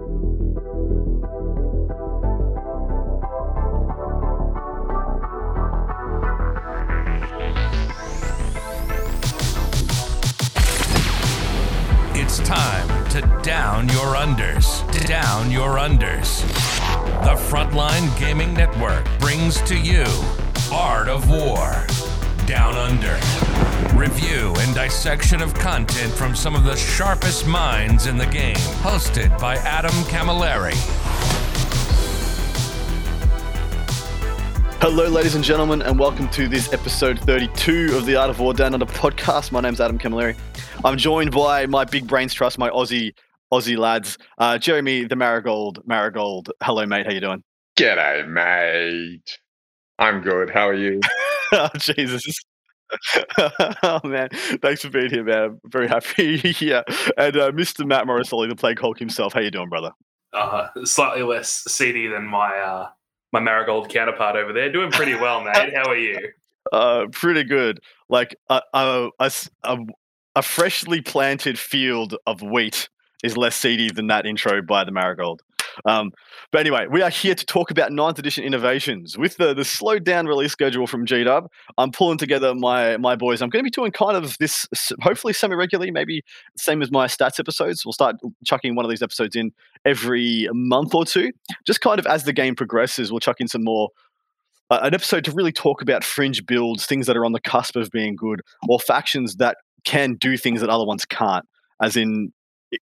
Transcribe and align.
It's 0.00 0.06
time 12.38 13.10
to 13.10 13.22
down 13.42 13.88
your 13.88 14.14
unders. 14.14 14.86
Down 15.08 15.50
your 15.50 15.78
unders. 15.78 16.42
The 17.24 17.34
Frontline 17.34 18.16
Gaming 18.20 18.54
Network 18.54 19.04
brings 19.18 19.60
to 19.62 19.76
you 19.76 20.04
Art 20.70 21.08
of 21.08 21.28
War. 21.28 21.97
Down 22.48 22.76
Under. 22.76 23.12
Review 23.94 24.54
and 24.60 24.74
dissection 24.74 25.42
of 25.42 25.52
content 25.52 26.10
from 26.14 26.34
some 26.34 26.54
of 26.54 26.64
the 26.64 26.76
sharpest 26.76 27.46
minds 27.46 28.06
in 28.06 28.16
the 28.16 28.24
game. 28.24 28.56
Hosted 28.80 29.38
by 29.38 29.56
Adam 29.56 29.92
Camilleri. 30.04 30.72
Hello, 34.80 35.08
ladies 35.08 35.34
and 35.34 35.44
gentlemen, 35.44 35.82
and 35.82 35.98
welcome 35.98 36.26
to 36.30 36.48
this 36.48 36.72
episode 36.72 37.18
32 37.18 37.94
of 37.94 38.06
the 38.06 38.16
Art 38.16 38.30
of 38.30 38.40
War 38.40 38.54
Down 38.54 38.72
Under 38.72 38.86
podcast. 38.86 39.52
My 39.52 39.60
name's 39.60 39.78
Adam 39.78 39.98
Camilleri. 39.98 40.34
I'm 40.86 40.96
joined 40.96 41.32
by 41.32 41.66
my 41.66 41.84
big 41.84 42.06
brains 42.06 42.32
trust, 42.32 42.56
my 42.56 42.70
Aussie 42.70 43.12
Aussie 43.52 43.76
lads, 43.76 44.16
uh, 44.38 44.56
Jeremy 44.56 45.04
the 45.04 45.16
Marigold. 45.16 45.82
Marigold, 45.84 46.50
hello, 46.62 46.86
mate. 46.86 47.04
How 47.04 47.12
you 47.12 47.20
doing? 47.20 47.44
G'day, 47.76 48.26
mate. 48.26 49.38
I'm 49.98 50.22
good. 50.22 50.48
How 50.48 50.66
are 50.66 50.72
you? 50.72 51.02
oh, 51.52 51.68
Jesus. 51.78 52.24
oh 53.82 54.00
man, 54.04 54.30
thanks 54.62 54.82
for 54.82 54.88
being 54.88 55.10
here, 55.10 55.24
man. 55.24 55.42
I'm 55.42 55.60
very 55.66 55.88
happy. 55.88 56.40
yeah, 56.60 56.82
and 57.18 57.36
uh, 57.36 57.52
Mr. 57.52 57.86
Matt 57.86 58.06
Morosoli, 58.06 58.48
the 58.48 58.56
Plague 58.56 58.78
Hulk 58.80 58.98
himself. 58.98 59.34
How 59.34 59.40
you 59.40 59.50
doing, 59.50 59.68
brother? 59.68 59.90
uh, 60.32 60.68
slightly 60.84 61.22
less 61.22 61.64
seedy 61.68 62.06
than 62.06 62.24
my 62.24 62.56
uh, 62.56 62.88
my 63.32 63.40
marigold 63.40 63.88
counterpart 63.88 64.36
over 64.36 64.52
there. 64.52 64.70
Doing 64.72 64.90
pretty 64.90 65.14
well, 65.14 65.42
mate. 65.42 65.74
How 65.74 65.90
are 65.90 65.96
you? 65.96 66.18
Uh, 66.72 67.06
pretty 67.12 67.44
good. 67.44 67.80
Like 68.08 68.36
a, 68.50 68.60
a, 68.74 69.08
a, 69.18 69.32
a, 69.64 69.78
a 70.36 70.42
freshly 70.42 71.00
planted 71.00 71.58
field 71.58 72.16
of 72.26 72.42
wheat 72.42 72.88
is 73.24 73.36
less 73.36 73.56
seedy 73.56 73.90
than 73.90 74.06
that 74.08 74.26
intro 74.26 74.62
by 74.62 74.84
the 74.84 74.92
Marigold. 74.92 75.42
Um, 75.84 76.10
but 76.52 76.60
anyway, 76.60 76.86
we 76.90 77.02
are 77.02 77.10
here 77.10 77.34
to 77.34 77.46
talk 77.46 77.70
about 77.70 77.90
9th 77.90 78.18
edition 78.18 78.44
innovations. 78.44 79.16
With 79.18 79.36
the, 79.36 79.54
the 79.54 79.64
slowed 79.64 80.04
down 80.04 80.26
release 80.26 80.52
schedule 80.52 80.86
from 80.86 81.06
GDub, 81.06 81.46
I'm 81.76 81.92
pulling 81.92 82.18
together 82.18 82.54
my 82.54 82.96
my 82.96 83.16
boys. 83.16 83.42
I'm 83.42 83.50
going 83.50 83.60
to 83.60 83.64
be 83.64 83.70
doing 83.70 83.92
kind 83.92 84.16
of 84.16 84.36
this, 84.38 84.66
hopefully 85.00 85.32
semi 85.32 85.54
regularly, 85.54 85.90
maybe 85.90 86.22
same 86.56 86.82
as 86.82 86.90
my 86.90 87.06
stats 87.06 87.38
episodes. 87.38 87.84
We'll 87.84 87.92
start 87.92 88.16
chucking 88.44 88.74
one 88.74 88.84
of 88.84 88.90
these 88.90 89.02
episodes 89.02 89.36
in 89.36 89.52
every 89.84 90.48
month 90.52 90.94
or 90.94 91.04
two. 91.04 91.32
Just 91.66 91.80
kind 91.80 91.98
of 91.98 92.06
as 92.06 92.24
the 92.24 92.32
game 92.32 92.54
progresses, 92.54 93.10
we'll 93.10 93.20
chuck 93.20 93.40
in 93.40 93.48
some 93.48 93.64
more 93.64 93.90
uh, 94.70 94.80
an 94.82 94.94
episode 94.94 95.24
to 95.24 95.32
really 95.32 95.52
talk 95.52 95.80
about 95.80 96.04
fringe 96.04 96.44
builds, 96.44 96.86
things 96.86 97.06
that 97.06 97.16
are 97.16 97.24
on 97.24 97.32
the 97.32 97.40
cusp 97.40 97.76
of 97.76 97.90
being 97.90 98.16
good, 98.16 98.42
or 98.68 98.78
factions 98.78 99.36
that 99.36 99.56
can 99.84 100.14
do 100.14 100.36
things 100.36 100.60
that 100.60 100.68
other 100.68 100.84
ones 100.84 101.04
can't, 101.04 101.46
as 101.82 101.96
in 101.96 102.32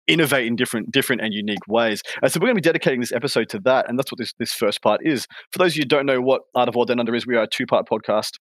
innovate 0.06 0.47
in 0.47 0.56
different 0.56 0.91
different 0.91 1.23
and 1.23 1.33
unique 1.33 1.67
ways. 1.69 2.03
And 2.23 2.31
so 2.31 2.39
we're 2.39 2.47
going 2.47 2.56
to 2.56 2.62
be 2.62 2.69
dedicating 2.69 3.01
this 3.01 3.12
episode 3.12 3.48
to 3.51 3.59
that, 3.61 3.89
and 3.89 3.98
that's 3.98 4.11
what 4.11 4.19
this 4.19 4.33
this 4.39 4.53
first 4.53 4.83
part 4.83 5.01
is. 5.05 5.27
For 5.53 5.59
those 5.59 5.73
of 5.73 5.77
you 5.77 5.83
who 5.83 5.89
don't 5.89 6.06
know 6.06 6.20
what 6.20 6.43
Art 6.55 6.69
of 6.69 6.75
War 6.75 6.87
Down 6.87 7.01
Under 7.01 7.15
is, 7.15 7.27
we 7.27 7.37
are 7.37 7.45
a 7.45 7.48
two 7.48 7.67
part 7.67 7.89
podcast. 7.89 8.33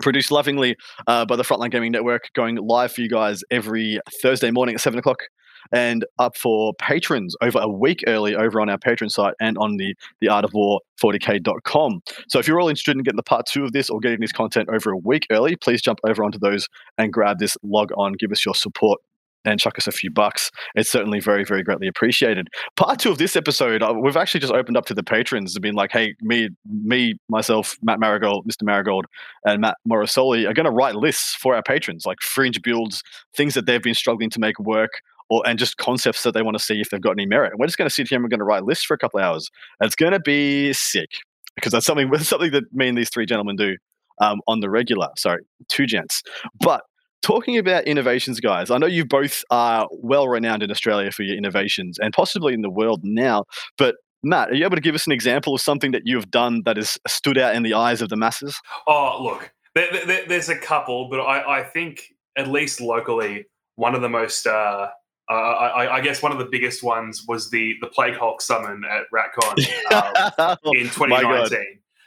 Produced 0.00 0.30
lovingly 0.30 0.76
uh, 1.08 1.24
by 1.24 1.34
the 1.34 1.42
Frontline 1.42 1.72
Gaming 1.72 1.90
Network, 1.90 2.30
going 2.34 2.54
live 2.56 2.92
for 2.92 3.00
you 3.00 3.08
guys 3.08 3.42
every 3.50 3.98
Thursday 4.22 4.52
morning 4.52 4.76
at 4.76 4.80
seven 4.80 4.96
o'clock, 4.96 5.24
and 5.72 6.04
up 6.20 6.36
for 6.36 6.72
patrons 6.74 7.34
over 7.40 7.58
a 7.58 7.68
week 7.68 8.04
early 8.06 8.36
over 8.36 8.60
on 8.60 8.68
our 8.68 8.78
Patreon 8.78 9.10
site 9.10 9.34
and 9.40 9.58
on 9.58 9.76
the 9.76 9.96
the 10.20 10.28
Art 10.28 10.44
of 10.44 10.54
War 10.54 10.80
40k.com. 11.02 12.00
So 12.28 12.38
if 12.38 12.46
you're 12.46 12.60
all 12.60 12.68
interested 12.68 12.96
in 12.96 13.02
getting 13.02 13.16
the 13.16 13.24
part 13.24 13.46
two 13.46 13.64
of 13.64 13.72
this 13.72 13.90
or 13.90 13.98
getting 13.98 14.20
this 14.20 14.32
content 14.32 14.68
over 14.72 14.92
a 14.92 14.98
week 14.98 15.26
early, 15.30 15.56
please 15.56 15.82
jump 15.82 15.98
over 16.06 16.22
onto 16.22 16.38
those 16.38 16.68
and 16.96 17.12
grab 17.12 17.40
this. 17.40 17.56
Log 17.64 17.90
on, 17.96 18.12
give 18.12 18.30
us 18.30 18.44
your 18.44 18.54
support 18.54 19.00
and 19.48 19.58
chuck 19.60 19.78
us 19.78 19.86
a 19.86 19.92
few 19.92 20.10
bucks. 20.10 20.50
It's 20.74 20.90
certainly 20.90 21.20
very, 21.20 21.44
very 21.44 21.62
greatly 21.62 21.88
appreciated. 21.88 22.48
Part 22.76 22.98
two 22.98 23.10
of 23.10 23.18
this 23.18 23.36
episode, 23.36 23.82
uh, 23.82 23.94
we've 24.00 24.16
actually 24.16 24.40
just 24.40 24.52
opened 24.52 24.76
up 24.76 24.86
to 24.86 24.94
the 24.94 25.02
patrons 25.02 25.54
and 25.54 25.62
been 25.62 25.74
like, 25.74 25.90
hey, 25.90 26.14
me, 26.20 26.50
me, 26.66 27.14
myself, 27.28 27.76
Matt 27.82 27.98
Marigold, 28.00 28.46
Mr. 28.46 28.62
Marigold, 28.62 29.06
and 29.44 29.60
Matt 29.60 29.76
Morosoli 29.88 30.48
are 30.48 30.52
going 30.52 30.66
to 30.66 30.72
write 30.72 30.94
lists 30.94 31.34
for 31.34 31.54
our 31.54 31.62
patrons, 31.62 32.04
like 32.06 32.20
fringe 32.20 32.60
builds, 32.62 33.02
things 33.34 33.54
that 33.54 33.66
they've 33.66 33.82
been 33.82 33.94
struggling 33.94 34.30
to 34.30 34.40
make 34.40 34.58
work. 34.58 34.90
Or, 35.30 35.46
and 35.46 35.58
just 35.58 35.76
concepts 35.76 36.22
that 36.22 36.32
they 36.32 36.40
want 36.40 36.56
to 36.56 36.62
see 36.62 36.80
if 36.80 36.88
they've 36.88 37.02
got 37.02 37.10
any 37.10 37.26
merit. 37.26 37.50
And 37.50 37.60
we're 37.60 37.66
just 37.66 37.76
going 37.76 37.86
to 37.86 37.94
sit 37.94 38.08
here 38.08 38.16
and 38.16 38.24
we're 38.24 38.30
going 38.30 38.38
to 38.38 38.46
write 38.46 38.64
lists 38.64 38.86
for 38.86 38.94
a 38.94 38.98
couple 38.98 39.20
of 39.20 39.26
hours. 39.26 39.50
And 39.78 39.86
it's 39.86 39.94
going 39.94 40.12
to 40.12 40.20
be 40.20 40.72
sick 40.72 41.10
because 41.54 41.70
that's 41.70 41.84
something 41.84 42.10
something 42.20 42.50
that 42.52 42.64
me 42.72 42.88
and 42.88 42.96
these 42.96 43.10
three 43.10 43.26
gentlemen 43.26 43.56
do 43.56 43.76
um, 44.20 44.40
on 44.46 44.60
the 44.60 44.70
regular. 44.70 45.08
Sorry, 45.16 45.42
two 45.68 45.84
gents. 45.84 46.22
But 46.60 46.82
talking 47.22 47.58
about 47.58 47.84
innovations, 47.84 48.40
guys, 48.40 48.70
I 48.70 48.78
know 48.78 48.86
you 48.86 49.04
both 49.04 49.44
are 49.50 49.88
well 49.92 50.28
renowned 50.28 50.62
in 50.62 50.70
Australia 50.70 51.10
for 51.10 51.22
your 51.22 51.36
innovations 51.36 51.98
and 51.98 52.12
possibly 52.12 52.54
in 52.54 52.62
the 52.62 52.70
world 52.70 53.00
now. 53.02 53.44
But 53.76 53.96
Matt, 54.22 54.50
are 54.50 54.54
you 54.54 54.64
able 54.64 54.76
to 54.76 54.82
give 54.82 54.94
us 54.94 55.06
an 55.06 55.12
example 55.12 55.54
of 55.54 55.60
something 55.60 55.92
that 55.92 56.02
you've 56.04 56.30
done 56.30 56.62
that 56.64 56.76
has 56.76 56.98
stood 57.06 57.38
out 57.38 57.54
in 57.54 57.62
the 57.62 57.74
eyes 57.74 58.02
of 58.02 58.08
the 58.08 58.16
masses? 58.16 58.60
Oh, 58.86 59.22
look, 59.22 59.52
there, 59.74 59.88
there, 60.06 60.26
there's 60.26 60.48
a 60.48 60.56
couple, 60.56 61.08
but 61.08 61.20
I, 61.20 61.60
I, 61.60 61.62
think 61.62 62.14
at 62.36 62.48
least 62.48 62.80
locally, 62.80 63.46
one 63.76 63.94
of 63.94 64.02
the 64.02 64.08
most, 64.08 64.46
uh, 64.46 64.88
uh, 65.30 65.32
I, 65.32 65.96
I, 65.96 66.00
guess, 66.00 66.20
one 66.20 66.32
of 66.32 66.38
the 66.38 66.46
biggest 66.46 66.82
ones 66.82 67.24
was 67.28 67.50
the 67.50 67.74
the 67.80 67.86
Plague 67.86 68.16
Hulk 68.16 68.40
summon 68.40 68.82
at 68.90 69.02
RatCon 69.14 70.38
um, 70.38 70.56
in 70.74 70.86
2019. 70.88 71.58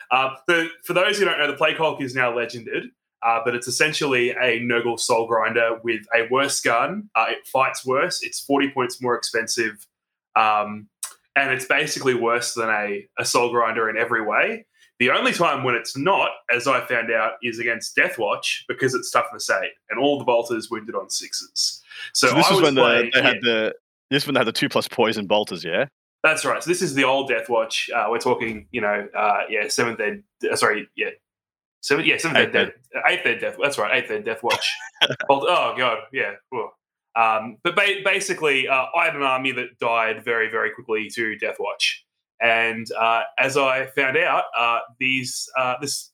Uh, 0.10 0.36
the, 0.48 0.70
for 0.84 0.94
those 0.94 1.18
who 1.18 1.26
don't 1.26 1.38
know, 1.38 1.48
the 1.48 1.56
Plague 1.56 1.78
Hulk 1.78 2.02
is 2.02 2.14
now 2.14 2.36
legended. 2.36 2.86
Uh, 3.24 3.40
but 3.44 3.56
it's 3.56 3.68
essentially 3.68 4.32
a 4.32 4.60
Nurgle 4.62 5.00
Soul 5.00 5.28
Grinder 5.28 5.80
with 5.84 6.02
a 6.16 6.28
worse 6.32 6.60
gun. 6.60 7.10
Uh, 7.16 7.26
it 7.30 7.46
fights 7.46 7.86
worse. 7.86 8.22
It's 8.24 8.40
40 8.40 8.72
points 8.72 9.02
more 9.02 9.16
expensive. 9.16 9.86
Um, 10.36 10.88
and 11.36 11.52
it's 11.52 11.66
basically 11.66 12.14
worse 12.14 12.54
than 12.54 12.70
a, 12.70 13.08
a 13.20 13.26
Soul 13.26 13.52
Grinder 13.52 13.90
in 13.90 13.98
every 13.98 14.24
way. 14.26 14.66
The 15.00 15.10
only 15.10 15.34
time 15.34 15.64
when 15.64 15.74
it's 15.74 15.98
not, 15.98 16.30
as 16.54 16.68
I 16.68 16.86
found 16.86 17.12
out, 17.12 17.34
is 17.42 17.58
against 17.58 17.96
Deathwatch 17.96 18.64
because 18.68 18.94
it's 18.94 19.10
toughness 19.10 19.50
eight, 19.50 19.72
and 19.90 20.00
all 20.00 20.20
the 20.20 20.26
bolters 20.26 20.70
wounded 20.70 20.94
on 20.94 21.10
sixes. 21.10 21.82
So, 22.14 22.28
so 22.28 22.36
this 22.36 22.52
I 22.52 22.54
is 22.54 22.62
when 22.62 22.76
playing, 22.76 23.06
the, 23.06 23.12
they 23.12 23.20
yeah, 23.20 23.28
had 23.28 23.42
the 23.42 23.76
this 24.12 24.28
when 24.28 24.36
they 24.36 24.40
had 24.42 24.48
the 24.48 24.52
two 24.52 24.70
plus 24.70 24.88
poison 24.88 25.26
bolters, 25.26 25.64
yeah. 25.64 25.86
That's 26.24 26.46
right. 26.46 26.62
So 26.62 26.70
this 26.70 26.84
is 26.84 26.94
the 26.94 27.04
old 27.04 27.32
Deathwatch. 27.32 27.90
Uh, 27.92 28.12
we're 28.12 28.20
talking, 28.20 28.68
you 28.72 28.82
know, 28.82 29.08
uh, 29.18 29.40
yeah, 29.50 29.68
seventh 29.70 30.00
ed. 30.00 30.22
Uh, 30.48 30.56
sorry, 30.56 30.88
yeah, 30.96 31.10
Seven, 31.82 32.06
yeah, 32.06 32.18
seventh 32.18 32.38
Eighth 32.40 32.54
death, 32.54 32.70
eighth 33.08 33.26
ed 33.26 33.40
death. 33.40 33.56
That's 33.62 33.78
right, 33.78 34.04
eighth 34.04 34.12
ed 34.12 34.24
death 34.24 34.44
watch. 34.44 34.72
oh, 35.30 35.46
oh 35.48 35.74
god, 35.78 36.00
yeah. 36.14 36.34
Um, 37.16 37.58
but 37.64 37.76
ba- 37.76 38.02
basically, 38.06 38.68
uh, 38.68 38.86
I 38.96 39.06
had 39.06 39.16
an 39.16 39.24
army 39.24 39.52
that 39.54 39.78
died 39.80 40.24
very, 40.24 40.50
very 40.50 40.72
quickly 40.72 41.10
to 41.16 41.36
Death 41.38 41.58
Watch, 41.60 42.06
and 42.40 42.86
uh, 42.98 43.24
as 43.38 43.58
I 43.58 43.88
found 43.88 44.16
out, 44.18 44.46
uh, 44.58 44.80
these 45.00 45.50
uh, 45.58 45.76
this 45.82 46.12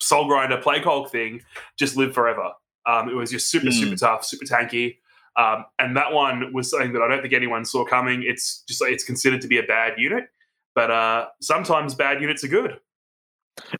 Soul 0.00 0.26
Grinder 0.26 0.58
Plague 0.60 0.84
Hulk 0.84 1.10
thing 1.10 1.40
just 1.78 1.96
lived 1.96 2.14
forever. 2.14 2.50
Um, 2.84 3.08
it 3.08 3.14
was 3.14 3.30
just 3.30 3.48
super, 3.50 3.66
Mm. 3.68 3.72
super 3.80 3.96
tough, 3.96 4.24
super 4.24 4.44
tanky. 4.44 4.98
Um, 5.36 5.64
and 5.78 5.96
that 5.96 6.12
one 6.12 6.52
was 6.52 6.70
something 6.70 6.92
that 6.94 7.02
I 7.02 7.08
don't 7.08 7.20
think 7.22 7.34
anyone 7.34 7.64
saw 7.64 7.84
coming. 7.84 8.22
It's 8.22 8.62
just 8.68 8.82
it's 8.82 9.04
considered 9.04 9.40
to 9.42 9.48
be 9.48 9.58
a 9.58 9.62
bad 9.62 9.94
unit, 9.98 10.24
but 10.74 10.90
uh, 10.90 11.26
sometimes 11.40 11.94
bad 11.94 12.20
units 12.20 12.42
are 12.44 12.48
good. 12.48 12.78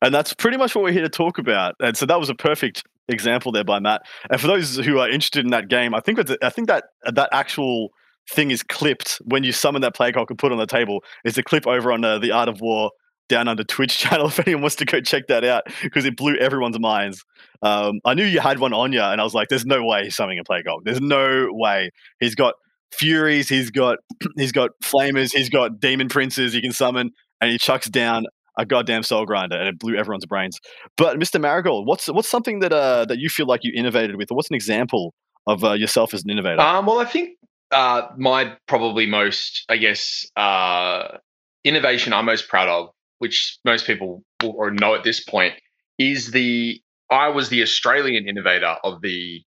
And 0.03 0.15
that's 0.15 0.33
pretty 0.35 0.57
much 0.57 0.75
what 0.75 0.85
we're 0.85 0.93
here 0.93 1.03
to 1.03 1.09
talk 1.09 1.39
about. 1.39 1.75
And 1.81 1.97
so 1.97 2.07
that 2.07 2.19
was 2.19 2.31
a 2.31 2.35
perfect 2.35 2.85
example 3.09 3.53
there 3.53 3.65
by 3.65 3.79
Matt. 3.79 4.03
And 4.31 4.41
for 4.41 4.47
those 4.47 4.77
who 4.77 4.99
are 4.99 5.09
interested 5.09 5.45
in 5.45 5.51
that 5.51 5.69
game, 5.69 5.95
I 5.95 6.01
think 6.01 6.19
I 6.43 6.51
think 6.51 6.69
that 6.69 6.85
that 7.05 7.29
actual 7.33 7.91
thing 8.31 8.51
is 8.51 8.63
clipped 8.63 9.21
when 9.25 9.45
you 9.45 9.53
summon 9.53 9.83
that 9.83 9.95
plague 9.95 10.17
hulk 10.17 10.31
and 10.31 10.39
put 10.39 10.53
on 10.53 10.59
the 10.59 10.67
table. 10.67 11.03
Is 11.25 11.39
a 11.39 11.43
clip 11.43 11.67
over 11.67 11.93
on 11.93 12.05
uh, 12.05 12.19
the 12.19 12.33
Art 12.33 12.49
of 12.49 12.61
War 12.61 12.91
down 13.29 13.49
under 13.49 13.65
Twitch 13.65 13.99
channel 13.99 14.29
if 14.29 14.39
anyone 14.41 14.63
wants 14.63 14.77
to 14.77 14.85
go 14.85 15.01
check 15.01 15.27
that 15.29 15.45
out 15.45 15.65
because 15.83 16.05
it 16.05 16.17
blew 16.17 16.37
everyone's 16.37 16.79
minds. 16.79 17.25
Um, 17.63 18.01
I 18.05 18.15
knew 18.15 18.25
you 18.25 18.41
had 18.41 18.59
one 18.59 18.73
on 18.73 18.93
you, 18.93 19.01
and 19.01 19.21
I 19.21 19.25
was 19.25 19.35
like, 19.35 19.49
"There's 19.49 19.67
no 19.67 19.83
way 19.85 20.05
he's 20.05 20.17
summoning 20.17 20.41
a 20.41 20.63
hulk. 20.69 20.85
There's 20.85 21.01
no 21.01 21.49
way 21.51 21.91
he's 22.21 22.35
got." 22.35 22.55
Furies, 22.93 23.49
he's 23.49 23.73
got 23.73 23.99
he's 24.37 24.53
got 24.53 24.71
flamers, 24.81 25.33
he's 25.35 25.51
got 25.51 25.81
demon 25.81 26.09
princes 26.09 26.53
he 26.53 26.63
can 26.63 26.71
summon, 26.71 27.11
and 27.41 27.51
he 27.51 27.59
chucks 27.59 27.91
down 27.91 28.27
a 28.59 28.65
goddamn 28.65 29.03
soul 29.03 29.27
grinder, 29.27 29.57
and 29.57 29.69
it 29.69 29.79
blew 29.79 29.97
everyone's 29.97 30.27
brains. 30.27 30.59
But 30.97 31.19
Mr. 31.19 31.41
Marigold, 31.41 31.87
what's 31.87 32.07
what's 32.09 32.29
something 32.29 32.61
that 32.61 32.73
uh 32.73 33.05
that 33.07 33.19
you 33.19 33.29
feel 33.29 33.47
like 33.47 33.61
you 33.63 33.73
innovated 33.75 34.17
with, 34.17 34.31
or 34.31 34.37
what's 34.37 34.51
an 34.51 34.57
example 34.57 35.15
of 35.47 35.65
uh, 35.65 35.73
yourself 35.73 36.13
as 36.15 36.25
an 36.25 36.31
innovator? 36.31 36.61
Um, 36.61 36.87
well, 36.87 36.99
I 36.99 37.05
think 37.05 37.39
uh, 37.71 38.03
my 38.17 38.57
probably 38.67 39.07
most, 39.07 39.65
I 39.69 39.77
guess, 39.77 40.27
uh, 40.37 41.19
innovation 41.65 42.13
I'm 42.13 42.27
most 42.27 42.49
proud 42.49 42.69
of, 42.69 42.91
which 43.19 43.59
most 43.65 43.87
people 43.87 44.23
will 44.43 44.55
or 44.57 44.71
know 44.71 44.95
at 44.95 45.05
this 45.05 45.23
point, 45.23 45.55
is 45.99 46.31
the 46.31 46.81
I 47.11 47.29
was 47.29 47.49
the 47.49 47.63
Australian 47.63 48.29
innovator 48.29 48.77
of 48.83 49.03
the 49.03 49.43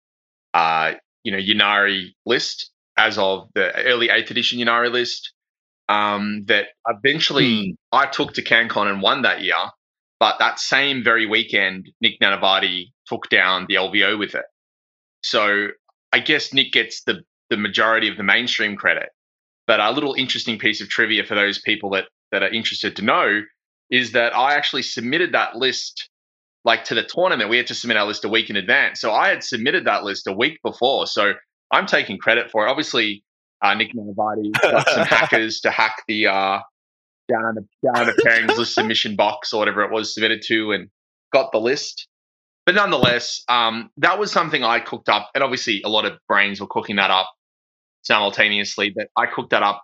uh, 0.53 0.93
you 1.23 1.31
know 1.31 1.37
Ynnari 1.37 2.09
list 2.25 2.71
as 2.97 3.17
of 3.17 3.49
the 3.55 3.75
early 3.85 4.09
eighth 4.09 4.31
edition 4.31 4.59
Ynnari 4.59 4.91
list. 4.91 5.33
Um, 5.89 6.45
that 6.47 6.67
eventually 6.87 7.77
I 7.91 8.07
took 8.07 8.33
to 8.33 8.43
CanCon 8.43 8.87
and 8.87 9.01
won 9.01 9.21
that 9.23 9.41
year. 9.41 9.55
But 10.19 10.39
that 10.39 10.59
same 10.59 11.03
very 11.03 11.25
weekend, 11.25 11.89
Nick 12.01 12.19
Nanavati 12.21 12.91
took 13.07 13.29
down 13.29 13.65
the 13.67 13.75
LVO 13.75 14.17
with 14.17 14.33
it. 14.33 14.45
So 15.21 15.67
I 16.11 16.19
guess 16.19 16.53
Nick 16.53 16.71
gets 16.71 17.03
the 17.03 17.21
the 17.49 17.57
majority 17.57 18.09
of 18.09 18.17
the 18.17 18.23
mainstream 18.23 18.75
credit. 18.75 19.09
But 19.67 19.79
a 19.79 19.91
little 19.91 20.13
interesting 20.13 20.57
piece 20.57 20.81
of 20.81 20.89
trivia 20.89 21.23
for 21.23 21.35
those 21.35 21.59
people 21.59 21.89
that 21.91 22.05
that 22.31 22.43
are 22.43 22.49
interested 22.49 22.95
to 22.95 23.01
know 23.03 23.41
is 23.89 24.13
that 24.13 24.35
I 24.35 24.55
actually 24.55 24.81
submitted 24.81 25.33
that 25.33 25.55
list 25.55 26.09
like 26.63 26.85
to 26.85 26.95
the 26.95 27.03
tournament. 27.03 27.49
We 27.49 27.57
had 27.57 27.67
to 27.67 27.75
submit 27.75 27.97
our 27.97 28.07
list 28.07 28.25
a 28.25 28.29
week 28.29 28.49
in 28.49 28.55
advance. 28.55 28.99
So 28.99 29.11
I 29.11 29.29
had 29.29 29.43
submitted 29.43 29.85
that 29.85 30.03
list 30.03 30.27
a 30.27 30.33
week 30.33 30.59
before. 30.63 31.05
So 31.05 31.33
I'm 31.71 31.85
taking 31.85 32.17
credit 32.17 32.49
for 32.49 32.65
it. 32.65 32.69
Obviously, 32.69 33.23
uh, 33.61 33.73
Nick 33.73 33.93
Nanavati 33.93 34.51
got 34.61 34.89
some 34.89 35.05
hackers 35.05 35.61
to 35.61 35.71
hack 35.71 36.03
the 36.07 36.27
uh, 36.27 36.59
down 37.27 37.55
the 37.55 37.67
down 37.93 38.05
the 38.05 38.21
pairings 38.25 38.57
list 38.57 38.73
submission 38.75 39.15
box 39.15 39.53
or 39.53 39.59
whatever 39.59 39.83
it 39.83 39.91
was 39.91 40.13
submitted 40.13 40.41
to 40.47 40.71
and 40.71 40.89
got 41.33 41.51
the 41.51 41.59
list. 41.59 42.07
But 42.65 42.75
nonetheless, 42.75 43.43
um, 43.47 43.91
that 43.97 44.17
was 44.17 44.31
something 44.31 44.63
I 44.63 44.79
cooked 44.79 45.07
up, 45.07 45.29
and 45.35 45.43
obviously 45.43 45.83
a 45.83 45.89
lot 45.89 46.05
of 46.05 46.13
brains 46.27 46.59
were 46.59 46.67
cooking 46.67 46.95
that 46.95 47.11
up 47.11 47.31
simultaneously. 48.01 48.91
But 48.95 49.09
I 49.15 49.27
cooked 49.27 49.51
that 49.51 49.61
up 49.61 49.83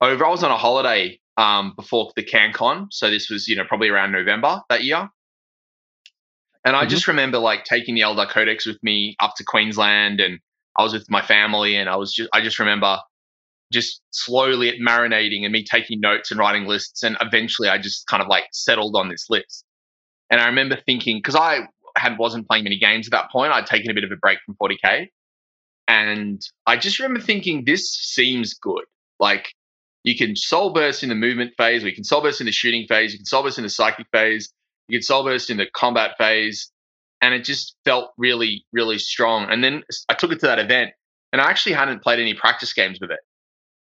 over. 0.00 0.24
I 0.24 0.30
was 0.30 0.44
on 0.44 0.52
a 0.52 0.56
holiday 0.56 1.18
um, 1.36 1.72
before 1.76 2.12
the 2.14 2.22
CanCon, 2.22 2.86
so 2.90 3.10
this 3.10 3.30
was 3.30 3.48
you 3.48 3.56
know 3.56 3.64
probably 3.64 3.88
around 3.88 4.12
November 4.12 4.62
that 4.68 4.84
year. 4.84 5.08
And 6.64 6.76
I 6.76 6.82
mm-hmm. 6.82 6.90
just 6.90 7.08
remember 7.08 7.38
like 7.38 7.64
taking 7.64 7.94
the 7.94 8.02
Eldar 8.02 8.28
Codex 8.28 8.66
with 8.66 8.78
me 8.82 9.16
up 9.18 9.34
to 9.36 9.44
Queensland, 9.44 10.20
and 10.20 10.38
I 10.76 10.84
was 10.84 10.92
with 10.92 11.10
my 11.10 11.22
family, 11.22 11.76
and 11.76 11.88
I 11.88 11.96
was 11.96 12.12
just 12.12 12.30
I 12.32 12.42
just 12.42 12.60
remember 12.60 12.98
just 13.72 14.00
slowly 14.10 14.68
at 14.68 14.76
marinating 14.76 15.44
and 15.44 15.52
me 15.52 15.64
taking 15.64 16.00
notes 16.00 16.30
and 16.30 16.40
writing 16.40 16.66
lists. 16.66 17.02
And 17.02 17.16
eventually 17.20 17.68
I 17.68 17.78
just 17.78 18.06
kind 18.06 18.22
of 18.22 18.28
like 18.28 18.44
settled 18.52 18.96
on 18.96 19.08
this 19.08 19.26
list. 19.30 19.64
And 20.30 20.40
I 20.40 20.46
remember 20.46 20.76
thinking, 20.86 21.18
because 21.18 21.36
I 21.36 21.68
had 21.96 22.18
wasn't 22.18 22.48
playing 22.48 22.64
many 22.64 22.78
games 22.78 23.06
at 23.08 23.12
that 23.12 23.30
point, 23.30 23.52
I'd 23.52 23.66
taken 23.66 23.90
a 23.90 23.94
bit 23.94 24.04
of 24.04 24.12
a 24.12 24.16
break 24.16 24.38
from 24.44 24.56
40K. 24.60 25.08
And 25.88 26.40
I 26.66 26.76
just 26.76 26.98
remember 26.98 27.20
thinking, 27.20 27.64
this 27.64 27.92
seems 27.92 28.54
good. 28.54 28.84
Like 29.18 29.52
you 30.04 30.16
can 30.16 30.36
soul 30.36 30.72
burst 30.72 31.02
in 31.02 31.08
the 31.08 31.14
movement 31.14 31.52
phase, 31.56 31.82
you 31.82 31.94
can 31.94 32.04
soul 32.04 32.22
burst 32.22 32.40
in 32.40 32.46
the 32.46 32.52
shooting 32.52 32.86
phase, 32.88 33.12
you 33.12 33.18
can 33.18 33.26
soul 33.26 33.42
burst 33.42 33.58
in 33.58 33.64
the 33.64 33.70
psychic 33.70 34.06
phase, 34.12 34.52
you 34.88 34.98
can 34.98 35.02
soul 35.02 35.24
burst 35.24 35.50
in 35.50 35.56
the 35.56 35.66
combat 35.74 36.12
phase. 36.16 36.70
And 37.22 37.34
it 37.34 37.44
just 37.44 37.76
felt 37.84 38.12
really, 38.16 38.64
really 38.72 38.98
strong. 38.98 39.50
And 39.50 39.62
then 39.62 39.82
I 40.08 40.14
took 40.14 40.32
it 40.32 40.40
to 40.40 40.46
that 40.46 40.58
event 40.58 40.92
and 41.32 41.40
I 41.40 41.50
actually 41.50 41.74
hadn't 41.74 42.02
played 42.02 42.18
any 42.18 42.34
practice 42.34 42.72
games 42.72 42.98
with 42.98 43.10
it 43.10 43.20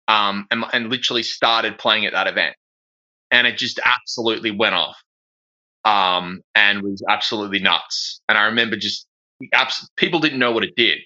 um, 0.09 0.47
and, 0.49 0.65
and 0.73 0.89
literally 0.89 1.23
started 1.23 1.77
playing 1.77 2.05
at 2.05 2.13
that 2.13 2.27
event. 2.27 2.55
And 3.31 3.45
it 3.45 3.57
just 3.57 3.79
absolutely 3.85 4.49
went 4.49 4.73
off 4.73 4.97
um, 5.85 6.41
and 6.55 6.81
was 6.81 7.03
absolutely 7.07 7.59
nuts. 7.59 8.19
And 8.27 8.35
I 8.37 8.45
remember 8.45 8.75
just 8.75 9.05
abs- 9.53 9.87
people 9.95 10.19
didn't 10.19 10.39
know 10.39 10.51
what 10.51 10.63
it 10.63 10.75
did. 10.75 10.97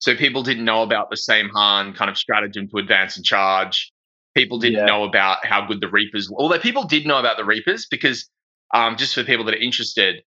So 0.00 0.16
people 0.16 0.42
didn't 0.42 0.64
know 0.64 0.82
about 0.82 1.08
the 1.08 1.16
Saim-Hann 1.16 1.94
kind 1.94 2.10
of 2.10 2.18
stratagem 2.18 2.68
to 2.68 2.78
advance 2.78 3.16
and 3.16 3.24
charge. 3.24 3.92
People 4.34 4.58
didn't 4.58 4.80
yeah. 4.80 4.86
know 4.86 5.04
about 5.04 5.46
how 5.46 5.64
good 5.64 5.80
the 5.80 5.88
Reapers 5.88 6.28
were. 6.28 6.38
Although 6.40 6.58
people 6.58 6.82
did 6.82 7.06
know 7.06 7.18
about 7.18 7.36
the 7.36 7.44
Reapers 7.44 7.86
because 7.88 8.28
um, 8.74 8.96
just 8.96 9.14
for 9.14 9.22
people 9.22 9.44
that 9.44 9.54
are 9.54 9.62
interested 9.62 10.24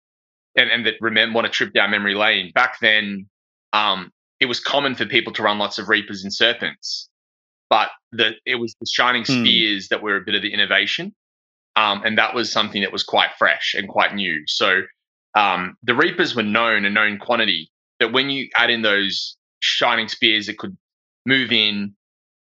and, 0.58 0.69
and 0.69 0.86
that 0.86 0.96
remember 1.00 1.36
want 1.36 1.46
to 1.46 1.52
trip 1.52 1.74
down 1.74 1.92
memory 1.92 2.16
lane, 2.16 2.52
back 2.54 2.75
then 2.81 3.28
um, 3.72 4.12
it 4.42 4.48
was 4.48 4.60
common 4.60 4.96
for 4.96 5.06
people 5.06 5.31
to 5.31 5.44
run 5.44 5.58
lots 5.58 5.80
of 5.80 5.88
Reapers 5.88 6.24
and 6.24 6.34
Serpents 6.34 7.08
but 7.72 7.90
the, 8.12 8.34
it 8.46 8.56
was 8.56 8.76
the 8.82 8.86
shining 8.92 9.24
spears 9.24 9.86
mm. 9.86 9.90
that 9.90 10.04
were 10.04 10.18
a 10.18 10.22
bit 10.22 10.36
of 10.36 10.42
the 10.42 10.54
innovation. 10.54 11.16
Um, 11.78 12.04
and 12.04 12.18
that 12.18 12.36
was 12.36 12.52
something 12.52 12.82
that 12.82 12.92
was 12.92 13.02
quite 13.02 13.30
fresh 13.40 13.74
and 13.76 13.88
quite 13.88 14.14
new. 14.14 14.44
So 14.46 14.82
um, 15.36 15.78
the 15.82 15.96
Reapers 15.96 16.36
were 16.36 16.44
known 16.44 16.84
a 16.84 16.90
known 16.90 17.18
quantity 17.18 17.72
that 18.02 18.12
when 18.12 18.30
you 18.30 18.50
add 18.58 18.70
in 18.70 18.82
those 18.82 19.38
shining 19.62 20.10
spears, 20.10 20.50
it 20.50 20.58
could 20.58 20.76
move 21.26 21.54
in, 21.54 21.96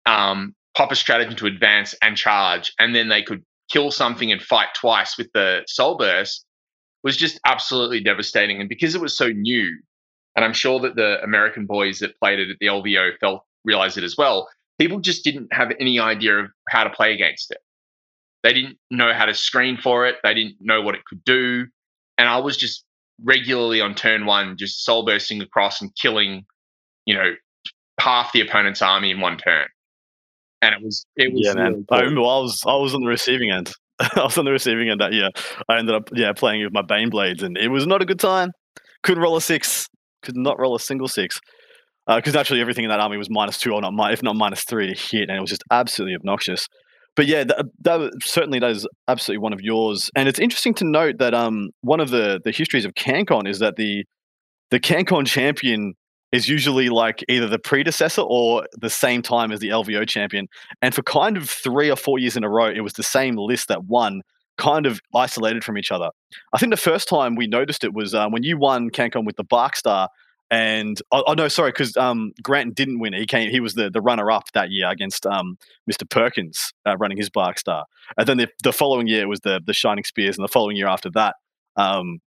um, 0.07 0.55
pop 0.75 0.91
a 0.91 0.95
strategy 0.95 1.35
to 1.35 1.45
advance 1.45 1.93
and 2.01 2.17
charge, 2.17 2.73
and 2.79 2.95
then 2.95 3.09
they 3.09 3.21
could 3.21 3.43
kill 3.69 3.91
something 3.91 4.31
and 4.31 4.41
fight 4.41 4.69
twice 4.73 5.15
with 5.15 5.29
the 5.35 5.61
soul 5.67 5.95
burst 5.95 6.43
was 7.03 7.15
just 7.15 7.39
absolutely 7.45 8.01
devastating. 8.01 8.59
And 8.59 8.67
because 8.67 8.95
it 8.95 9.01
was 9.01 9.15
so 9.15 9.27
new, 9.27 9.77
and 10.35 10.43
I'm 10.43 10.53
sure 10.53 10.79
that 10.79 10.95
the 10.95 11.21
American 11.21 11.67
boys 11.67 11.99
that 11.99 12.17
played 12.17 12.39
it 12.39 12.49
at 12.49 12.57
the 12.59 12.65
LVO 12.65 13.11
felt 13.19 13.43
realized 13.63 13.97
it 13.99 14.03
as 14.03 14.15
well 14.17 14.47
people 14.79 14.99
just 14.99 15.23
didn't 15.23 15.53
have 15.53 15.71
any 15.79 15.99
idea 15.99 16.39
of 16.39 16.51
how 16.69 16.83
to 16.83 16.89
play 16.89 17.13
against 17.13 17.51
it. 17.51 17.59
They 18.41 18.53
didn't 18.53 18.77
know 18.89 19.13
how 19.13 19.25
to 19.25 19.33
screen 19.33 19.77
for 19.77 20.07
it. 20.07 20.15
They 20.23 20.33
didn't 20.33 20.55
know 20.61 20.81
what 20.81 20.95
it 20.95 21.01
could 21.05 21.23
do. 21.25 21.67
And 22.17 22.29
I 22.29 22.37
was 22.37 22.57
just 22.57 22.85
regularly 23.23 23.81
on 23.81 23.93
turn 23.93 24.25
one, 24.25 24.55
just 24.57 24.85
soul 24.85 25.05
bursting 25.05 25.41
across 25.41 25.81
and 25.81 25.93
killing, 26.01 26.45
you 27.05 27.13
know, 27.13 27.33
half 27.99 28.31
the 28.31 28.39
opponent's 28.39 28.81
army 28.81 29.11
in 29.11 29.19
one 29.19 29.37
turn. 29.37 29.67
And 30.61 30.73
it 30.73 30.81
was, 30.81 31.05
it 31.17 31.33
was. 31.33 31.41
Yeah, 31.43 31.53
really 31.53 31.71
man. 31.71 31.85
Cool. 31.89 31.97
I 31.97 32.01
remember 32.01 32.21
I 32.21 32.39
was, 32.39 32.61
I 32.65 32.75
was 32.75 32.95
on 32.95 33.01
the 33.01 33.07
receiving 33.07 33.51
end. 33.51 33.73
I 33.99 34.23
was 34.23 34.37
on 34.37 34.45
the 34.45 34.51
receiving 34.51 34.89
end 34.89 35.01
that 35.01 35.11
year. 35.11 35.29
I 35.67 35.77
ended 35.77 35.95
up, 35.95 36.09
yeah, 36.13 36.31
playing 36.31 36.63
with 36.63 36.73
my 36.73 36.81
Bane 36.81 37.09
Blades, 37.09 37.43
and 37.43 37.57
it 37.57 37.67
was 37.67 37.85
not 37.85 38.01
a 38.01 38.05
good 38.05 38.19
time. 38.19 38.51
Couldn't 39.03 39.21
roll 39.21 39.35
a 39.35 39.41
six. 39.41 39.87
Could 40.21 40.37
not 40.37 40.59
roll 40.59 40.75
a 40.75 40.79
single 40.79 41.07
six 41.07 41.39
because 42.15 42.35
uh, 42.35 42.39
naturally 42.39 42.61
everything 42.61 42.85
in 42.85 42.89
that 42.89 42.99
army 42.99 43.17
was 43.17 43.29
minus 43.29 43.57
two 43.57 43.71
or 43.73 43.81
not, 43.81 44.13
if 44.13 44.23
not 44.23 44.35
minus 44.35 44.63
three 44.63 44.93
to 44.93 44.99
hit, 44.99 45.29
and 45.29 45.37
it 45.37 45.41
was 45.41 45.51
just 45.51 45.63
absolutely 45.71 46.15
obnoxious. 46.15 46.67
But 47.15 47.27
yeah, 47.27 47.43
that, 47.43 47.65
that 47.81 48.11
certainly 48.23 48.59
that 48.59 48.71
is 48.71 48.87
absolutely 49.07 49.39
one 49.43 49.53
of 49.53 49.61
yours, 49.61 50.09
and 50.15 50.27
it's 50.27 50.39
interesting 50.39 50.73
to 50.75 50.85
note 50.85 51.17
that 51.19 51.33
um 51.33 51.69
one 51.81 51.99
of 51.99 52.09
the 52.09 52.39
the 52.43 52.51
histories 52.51 52.85
of 52.85 52.93
CanCon 52.93 53.47
is 53.47 53.59
that 53.59 53.75
the 53.75 54.05
the 54.71 54.79
CanCon 54.79 55.27
champion 55.27 55.93
is 56.31 56.47
usually 56.47 56.89
like 56.89 57.23
either 57.27 57.47
the 57.47 57.59
predecessor 57.59 58.21
or 58.21 58.65
the 58.79 58.89
same 58.89 59.21
time 59.21 59.51
as 59.51 59.59
the 59.59 59.69
LVO 59.69 60.07
champion, 60.07 60.47
and 60.81 60.95
for 60.95 61.03
kind 61.03 61.37
of 61.37 61.49
three 61.49 61.91
or 61.91 61.95
four 61.95 62.19
years 62.19 62.35
in 62.35 62.43
a 62.43 62.49
row, 62.49 62.67
it 62.67 62.81
was 62.81 62.93
the 62.93 63.03
same 63.03 63.35
list 63.35 63.67
that 63.67 63.85
won 63.85 64.21
kind 64.57 64.85
of 64.85 64.99
isolated 65.15 65.63
from 65.63 65.77
each 65.77 65.91
other. 65.91 66.09
I 66.53 66.57
think 66.57 66.71
the 66.71 66.77
first 66.77 67.07
time 67.07 67.35
we 67.35 67.47
noticed 67.47 67.83
it 67.83 67.93
was 67.93 68.13
um, 68.13 68.31
when 68.31 68.43
you 68.43 68.57
won 68.57 68.89
CanCon 68.89 69.25
with 69.25 69.37
the 69.37 69.45
Barkstar 69.45 70.09
and 70.51 71.01
oh, 71.11 71.23
oh 71.27 71.33
no, 71.33 71.47
sorry, 71.47 71.71
because 71.71 71.95
um, 71.95 72.33
Grant 72.41 72.75
didn't 72.75 72.99
win. 72.99 73.13
He 73.13 73.25
came. 73.25 73.51
He 73.51 73.59
was 73.59 73.75
the, 73.75 73.89
the 73.89 74.01
runner 74.01 74.31
up 74.31 74.51
that 74.53 74.71
year 74.71 74.89
against 74.89 75.25
um, 75.25 75.57
Mr. 75.89 76.09
Perkins 76.09 76.73
uh, 76.87 76.97
running 76.97 77.17
his 77.17 77.29
Bark 77.29 77.59
Star. 77.59 77.85
And 78.17 78.27
then 78.27 78.37
the, 78.37 78.49
the 78.63 78.73
following 78.73 79.07
year 79.07 79.27
was 79.27 79.41
the 79.41 79.61
the 79.65 79.73
Shining 79.73 80.03
Spears, 80.03 80.37
and 80.37 80.43
the 80.43 80.51
following 80.51 80.75
year 80.75 80.87
after 80.87 81.09
that, 81.11 81.35
um, 81.75 82.19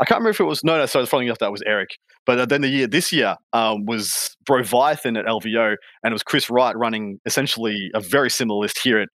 I 0.00 0.04
can't 0.04 0.18
remember 0.18 0.30
if 0.30 0.40
it 0.40 0.44
was 0.44 0.62
no, 0.62 0.76
no. 0.76 0.86
Sorry, 0.86 1.04
the 1.04 1.10
following 1.10 1.26
year 1.26 1.32
after 1.32 1.46
that 1.46 1.52
was 1.52 1.62
Eric. 1.62 1.98
But 2.26 2.38
uh, 2.38 2.46
then 2.46 2.60
the 2.60 2.68
year 2.68 2.86
this 2.86 3.12
year 3.12 3.36
um, 3.52 3.86
was 3.86 4.36
Broviathan 4.44 5.18
at 5.18 5.26
LVO, 5.26 5.76
and 6.02 6.12
it 6.12 6.12
was 6.12 6.22
Chris 6.22 6.50
Wright 6.50 6.76
running 6.76 7.20
essentially 7.24 7.90
a 7.94 8.00
very 8.00 8.30
similar 8.30 8.60
list 8.60 8.78
here 8.78 8.98
at 8.98 9.08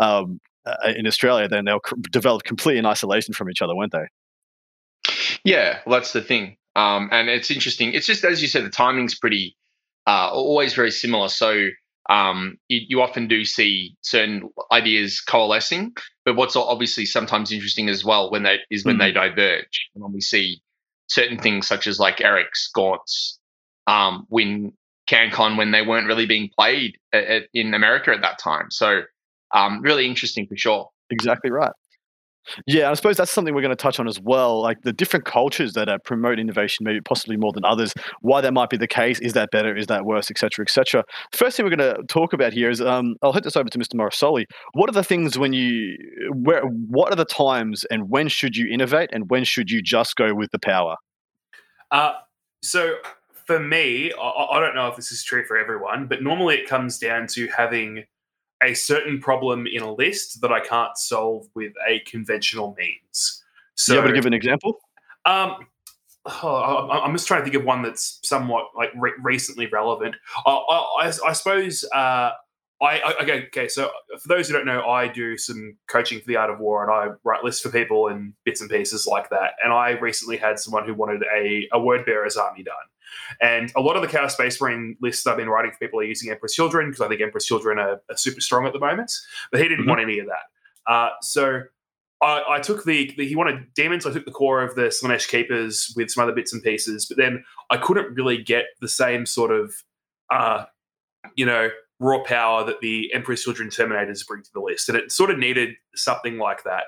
um, 0.00 0.40
uh, 0.66 0.92
in 0.96 1.06
Australia. 1.06 1.48
Then 1.48 1.66
they 1.66 1.72
were 1.72 1.80
developed 2.10 2.46
completely 2.46 2.78
in 2.78 2.86
isolation 2.86 3.34
from 3.34 3.50
each 3.50 3.62
other, 3.62 3.76
weren't 3.76 3.92
they? 3.92 4.06
Yeah, 5.44 5.80
well, 5.86 5.98
that's 5.98 6.12
the 6.12 6.22
thing. 6.22 6.56
Um, 6.74 7.08
and 7.12 7.28
it's 7.28 7.50
interesting. 7.50 7.92
It's 7.92 8.06
just 8.06 8.24
as 8.24 8.40
you 8.40 8.48
said, 8.48 8.64
the 8.64 8.70
timing's 8.70 9.14
pretty 9.14 9.56
uh, 10.06 10.30
always 10.32 10.74
very 10.74 10.90
similar. 10.90 11.28
So 11.28 11.68
um, 12.10 12.58
you, 12.68 12.80
you, 12.88 13.02
often 13.02 13.28
do 13.28 13.44
see 13.44 13.96
certain 14.02 14.50
ideas 14.72 15.20
coalescing, 15.20 15.94
but 16.24 16.34
what's 16.34 16.56
obviously 16.56 17.06
sometimes 17.06 17.52
interesting 17.52 17.88
as 17.88 18.04
well 18.04 18.30
when 18.30 18.42
they 18.42 18.58
is 18.70 18.84
when 18.84 18.96
mm. 18.96 19.00
they 19.00 19.12
diverge. 19.12 19.88
And 19.94 20.02
when 20.02 20.12
we 20.12 20.20
see 20.20 20.60
certain 21.08 21.38
things 21.38 21.66
such 21.66 21.86
as 21.86 22.00
like 22.00 22.20
Eric's 22.20 22.70
Gaunts 22.74 23.38
um, 23.86 24.26
win 24.30 24.72
CanCon 25.08 25.56
when 25.56 25.70
they 25.70 25.82
weren't 25.82 26.06
really 26.06 26.26
being 26.26 26.50
played 26.58 26.96
at, 27.12 27.24
at, 27.24 27.42
in 27.54 27.74
America 27.74 28.10
at 28.10 28.22
that 28.22 28.38
time. 28.38 28.70
So 28.70 29.02
um, 29.52 29.80
really 29.82 30.06
interesting 30.06 30.46
for 30.46 30.56
sure. 30.56 30.88
Exactly 31.10 31.50
right. 31.50 31.72
Yeah, 32.66 32.90
I 32.90 32.94
suppose 32.94 33.16
that's 33.16 33.30
something 33.30 33.54
we're 33.54 33.62
going 33.62 33.70
to 33.70 33.76
touch 33.76 34.00
on 34.00 34.08
as 34.08 34.20
well. 34.20 34.60
Like 34.60 34.82
the 34.82 34.92
different 34.92 35.24
cultures 35.24 35.74
that 35.74 35.88
uh, 35.88 35.98
promote 36.04 36.38
innovation, 36.38 36.84
maybe 36.84 37.00
possibly 37.00 37.36
more 37.36 37.52
than 37.52 37.64
others. 37.64 37.92
Why 38.20 38.40
that 38.40 38.52
might 38.52 38.70
be 38.70 38.76
the 38.76 38.88
case? 38.88 39.20
Is 39.20 39.32
that 39.34 39.50
better? 39.50 39.76
Is 39.76 39.86
that 39.86 40.04
worse? 40.04 40.30
Etc. 40.30 40.62
Etc. 40.62 41.04
First 41.32 41.56
thing 41.56 41.64
we're 41.64 41.76
going 41.76 41.96
to 41.96 42.02
talk 42.08 42.32
about 42.32 42.52
here 42.52 42.70
is 42.70 42.80
um, 42.80 43.16
I'll 43.22 43.32
hit 43.32 43.44
this 43.44 43.56
over 43.56 43.68
to 43.68 43.78
Mr. 43.78 43.94
Morosoli. 43.94 44.44
What 44.72 44.88
are 44.88 44.92
the 44.92 45.04
things 45.04 45.38
when 45.38 45.52
you 45.52 45.96
where? 46.32 46.62
What 46.62 47.12
are 47.12 47.16
the 47.16 47.24
times 47.24 47.84
and 47.90 48.10
when 48.10 48.28
should 48.28 48.56
you 48.56 48.68
innovate 48.68 49.10
and 49.12 49.30
when 49.30 49.44
should 49.44 49.70
you 49.70 49.82
just 49.82 50.16
go 50.16 50.34
with 50.34 50.50
the 50.50 50.58
power? 50.58 50.96
Uh, 51.90 52.14
so 52.62 52.96
for 53.46 53.58
me, 53.58 54.12
I, 54.20 54.46
I 54.52 54.60
don't 54.60 54.74
know 54.74 54.88
if 54.88 54.96
this 54.96 55.12
is 55.12 55.22
true 55.22 55.44
for 55.44 55.56
everyone, 55.56 56.06
but 56.06 56.22
normally 56.22 56.56
it 56.56 56.68
comes 56.68 56.98
down 56.98 57.26
to 57.28 57.48
having 57.48 58.04
a 58.64 58.74
certain 58.74 59.20
problem 59.20 59.66
in 59.66 59.82
a 59.82 59.92
list 59.92 60.40
that 60.40 60.52
I 60.52 60.60
can't 60.60 60.96
solve 60.96 61.46
with 61.54 61.72
a 61.88 62.00
conventional 62.00 62.74
means. 62.78 63.42
So, 63.74 63.94
you 63.94 64.00
able 64.00 64.08
to 64.08 64.14
give 64.14 64.26
an 64.26 64.34
example? 64.34 64.78
Um, 65.24 65.66
oh, 66.26 66.88
I'm 66.90 67.12
just 67.12 67.26
trying 67.26 67.40
to 67.40 67.44
think 67.44 67.56
of 67.56 67.64
one 67.64 67.82
that's 67.82 68.20
somewhat 68.22 68.66
like 68.76 68.90
re- 68.96 69.14
recently 69.22 69.66
relevant. 69.66 70.16
I, 70.46 70.50
I, 70.50 71.12
I 71.26 71.32
suppose 71.32 71.84
uh, 71.94 72.32
I, 72.82 72.98
I 72.98 73.14
okay, 73.22 73.46
okay. 73.46 73.68
So 73.68 73.90
for 74.20 74.28
those 74.28 74.48
who 74.48 74.54
don't 74.54 74.66
know, 74.66 74.82
I 74.82 75.06
do 75.06 75.38
some 75.38 75.76
coaching 75.86 76.18
for 76.18 76.26
the 76.26 76.36
Art 76.36 76.50
of 76.50 76.58
War, 76.58 76.82
and 76.82 76.92
I 76.92 77.14
write 77.24 77.44
lists 77.44 77.62
for 77.62 77.70
people 77.70 78.08
and 78.08 78.34
bits 78.44 78.60
and 78.60 78.68
pieces 78.68 79.06
like 79.06 79.30
that. 79.30 79.52
And 79.62 79.72
I 79.72 79.90
recently 79.90 80.36
had 80.36 80.58
someone 80.58 80.84
who 80.84 80.94
wanted 80.94 81.22
a 81.34 81.68
a 81.72 81.80
word 81.80 82.04
bearer's 82.04 82.36
army 82.36 82.64
done, 82.64 82.74
and 83.40 83.72
a 83.76 83.80
lot 83.80 83.96
of 83.96 84.02
the 84.02 84.08
Chaos 84.08 84.34
Space 84.34 84.60
Marine 84.60 84.96
lists 85.00 85.26
I've 85.26 85.36
been 85.36 85.48
writing 85.48 85.72
for 85.72 85.78
people 85.78 86.00
are 86.00 86.04
using 86.04 86.30
Emperor's 86.30 86.54
Children 86.54 86.90
because 86.90 87.00
I 87.00 87.08
think 87.08 87.20
Emperor's 87.20 87.46
Children 87.46 87.78
are, 87.78 88.00
are, 88.10 88.16
super 88.16 88.40
strong 88.40 88.66
at 88.66 88.72
the 88.72 88.78
moment. 88.78 89.12
But 89.50 89.60
he 89.60 89.68
didn't 89.68 89.80
mm-hmm. 89.80 89.90
want 89.90 90.00
any 90.02 90.18
of 90.18 90.26
that. 90.26 90.92
Uh, 90.92 91.10
so 91.20 91.62
I, 92.22 92.42
I, 92.48 92.60
took 92.60 92.84
the, 92.84 93.12
the, 93.16 93.26
he 93.26 93.36
wanted 93.36 93.72
demons. 93.74 94.06
I 94.06 94.12
took 94.12 94.24
the 94.24 94.30
core 94.30 94.62
of 94.62 94.74
the 94.74 94.82
Slaanesh 94.82 95.28
Keepers 95.28 95.92
with 95.96 96.10
some 96.10 96.22
other 96.22 96.32
bits 96.32 96.52
and 96.52 96.62
pieces, 96.62 97.06
but 97.06 97.16
then 97.16 97.44
I 97.70 97.76
couldn't 97.76 98.14
really 98.14 98.42
get 98.42 98.66
the 98.80 98.88
same 98.88 99.26
sort 99.26 99.50
of, 99.50 99.74
uh, 100.30 100.64
you 101.36 101.46
know, 101.46 101.70
raw 102.02 102.22
power 102.22 102.64
that 102.64 102.80
the 102.80 103.12
Emperor's 103.14 103.42
Children 103.42 103.68
Terminators 103.68 104.26
bring 104.26 104.42
to 104.42 104.50
the 104.52 104.60
list, 104.60 104.88
and 104.88 104.98
it 104.98 105.12
sort 105.12 105.30
of 105.30 105.38
needed 105.38 105.70
something 105.94 106.38
like 106.38 106.64
that. 106.64 106.84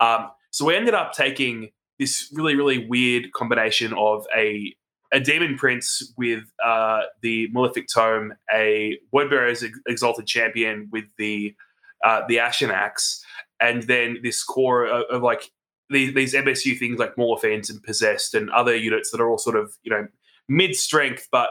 Um, 0.00 0.30
so 0.50 0.64
we 0.64 0.76
ended 0.76 0.94
up 0.94 1.12
taking 1.12 1.70
this 1.98 2.30
really 2.32 2.54
really 2.54 2.86
weird 2.86 3.32
combination 3.32 3.92
of 3.94 4.26
a 4.36 4.74
a 5.12 5.20
demon 5.20 5.56
prince 5.56 6.12
with 6.16 6.44
uh, 6.64 7.02
the 7.22 7.48
malefic 7.52 7.86
tome, 7.92 8.34
a 8.52 8.98
wordbearer's 9.14 9.64
exalted 9.86 10.26
champion 10.26 10.88
with 10.92 11.04
the 11.16 11.54
uh, 12.04 12.22
the 12.28 12.38
ashen 12.38 12.70
axe, 12.70 13.24
and 13.60 13.84
then 13.84 14.18
this 14.22 14.44
core 14.44 14.86
of, 14.86 15.04
of 15.10 15.22
like 15.22 15.50
these, 15.90 16.14
these, 16.14 16.34
MSU 16.34 16.78
things 16.78 16.98
like 16.98 17.16
Maulerfiend 17.16 17.68
and 17.70 17.82
Possessed 17.82 18.34
and 18.34 18.50
other 18.50 18.76
units 18.76 19.10
that 19.10 19.20
are 19.20 19.28
all 19.28 19.38
sort 19.38 19.56
of 19.56 19.74
you 19.82 19.90
know 19.90 20.06
mid 20.48 20.76
strength, 20.76 21.28
but 21.32 21.50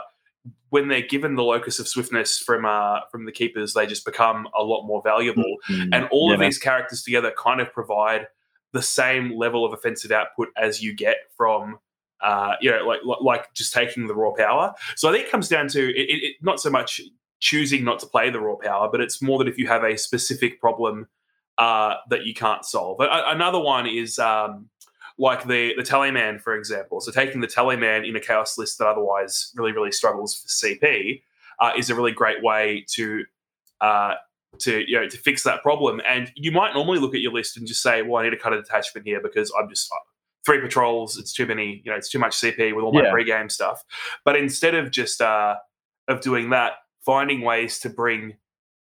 when 0.70 0.88
they're 0.88 1.02
given 1.02 1.36
the 1.36 1.44
locus 1.44 1.80
of 1.80 1.88
swiftness 1.88 2.38
from 2.38 2.66
uh, 2.66 3.00
from 3.12 3.26
the 3.26 3.32
keepers, 3.32 3.74
they 3.74 3.86
just 3.86 4.06
become 4.06 4.48
a 4.58 4.64
lot 4.64 4.86
more 4.86 5.02
valuable. 5.02 5.58
Mm-hmm. 5.70 5.94
And 5.94 6.08
all 6.12 6.30
yeah. 6.30 6.36
of 6.36 6.40
these 6.40 6.58
characters 6.58 7.04
together 7.04 7.34
kind 7.38 7.62
of 7.62 7.72
provide 7.74 8.28
the 8.74 8.82
same 8.82 9.36
level 9.38 9.66
of 9.66 9.74
offensive 9.74 10.12
output 10.12 10.50
as 10.58 10.84
you 10.84 10.94
get 10.94 11.18
from 11.36 11.80
uh, 12.22 12.56
you 12.62 12.72
know, 12.72 12.86
like 12.86 13.00
like 13.22 13.54
just 13.54 13.74
taking 13.74 14.08
the 14.08 14.16
raw 14.16 14.32
power. 14.32 14.74
So 14.96 15.10
I 15.10 15.12
think 15.12 15.26
it 15.26 15.32
comes 15.32 15.48
down 15.48 15.68
to 15.70 15.90
it, 15.90 16.24
it, 16.24 16.36
not 16.42 16.60
so 16.60 16.70
much 16.70 17.02
choosing 17.40 17.84
not 17.84 18.00
to 18.00 18.08
play 18.08 18.30
the 18.30 18.40
raw 18.40 18.56
power, 18.56 18.90
but 18.92 19.02
it's 19.02 19.22
more 19.22 19.38
that 19.40 19.48
if 19.48 19.58
you 19.58 19.68
have 19.68 19.84
a 19.84 19.98
specific 19.98 20.60
problem 20.60 21.08
uh, 21.58 21.96
that 22.10 22.26
you 22.26 22.34
can't 22.34 22.66
solve. 22.66 22.98
another 23.00 23.60
one 23.60 23.88
is 23.88 24.20
um, 24.20 24.70
like 25.18 25.48
the 25.48 25.74
the 25.76 25.84
Tallyman, 25.84 26.42
for 26.42 26.56
example. 26.56 27.02
So 27.02 27.12
taking 27.12 27.42
the 27.42 27.48
Tallyman 27.48 28.08
in 28.08 28.16
a 28.16 28.20
chaos 28.20 28.58
list 28.58 28.78
that 28.80 28.88
otherwise 28.88 29.52
really 29.56 29.72
really 29.72 29.92
struggles 29.92 30.36
for 30.36 30.48
CP 30.48 31.22
uh, 31.60 31.72
is 31.78 31.90
a 31.90 31.96
really 31.96 32.12
great 32.12 32.44
way 32.44 32.86
to. 32.94 33.26
Uh, 33.80 34.16
to 34.60 34.90
you 34.90 35.00
know 35.00 35.08
to 35.08 35.18
fix 35.18 35.44
that 35.44 35.62
problem, 35.62 36.02
and 36.08 36.32
you 36.36 36.52
might 36.52 36.74
normally 36.74 36.98
look 36.98 37.14
at 37.14 37.22
your 37.22 37.32
list 37.32 37.58
and 37.58 37.68
just 37.68 37.84
say, 37.84 38.02
"Well, 38.02 38.16
I 38.16 38.24
need 38.24 38.32
to 38.32 38.38
cut 38.38 38.54
a 38.54 38.62
detachment 38.62 39.06
here 39.06 39.22
because 39.22 39.54
I'm 39.60 39.70
just 39.70 39.88
three 40.48 40.62
patrols. 40.62 41.18
It's 41.18 41.34
too 41.34 41.46
many. 41.46 41.82
You 41.84 41.92
know, 41.92 41.98
it's 41.98 42.10
too 42.10 42.18
much 42.18 42.36
CP 42.38 42.74
with 42.74 42.84
all 42.84 42.94
my 42.94 43.04
yeah. 43.04 43.12
pre-game 43.12 43.50
stuff. 43.50 43.84
But 44.26 44.36
instead 44.38 44.74
of 44.74 44.90
just 44.90 45.22
uh, 45.22 45.56
of 46.08 46.22
doing 46.22 46.50
that, 46.50 46.74
finding 47.06 47.42
ways 47.42 47.80
to 47.80 47.90
bring 47.90 48.38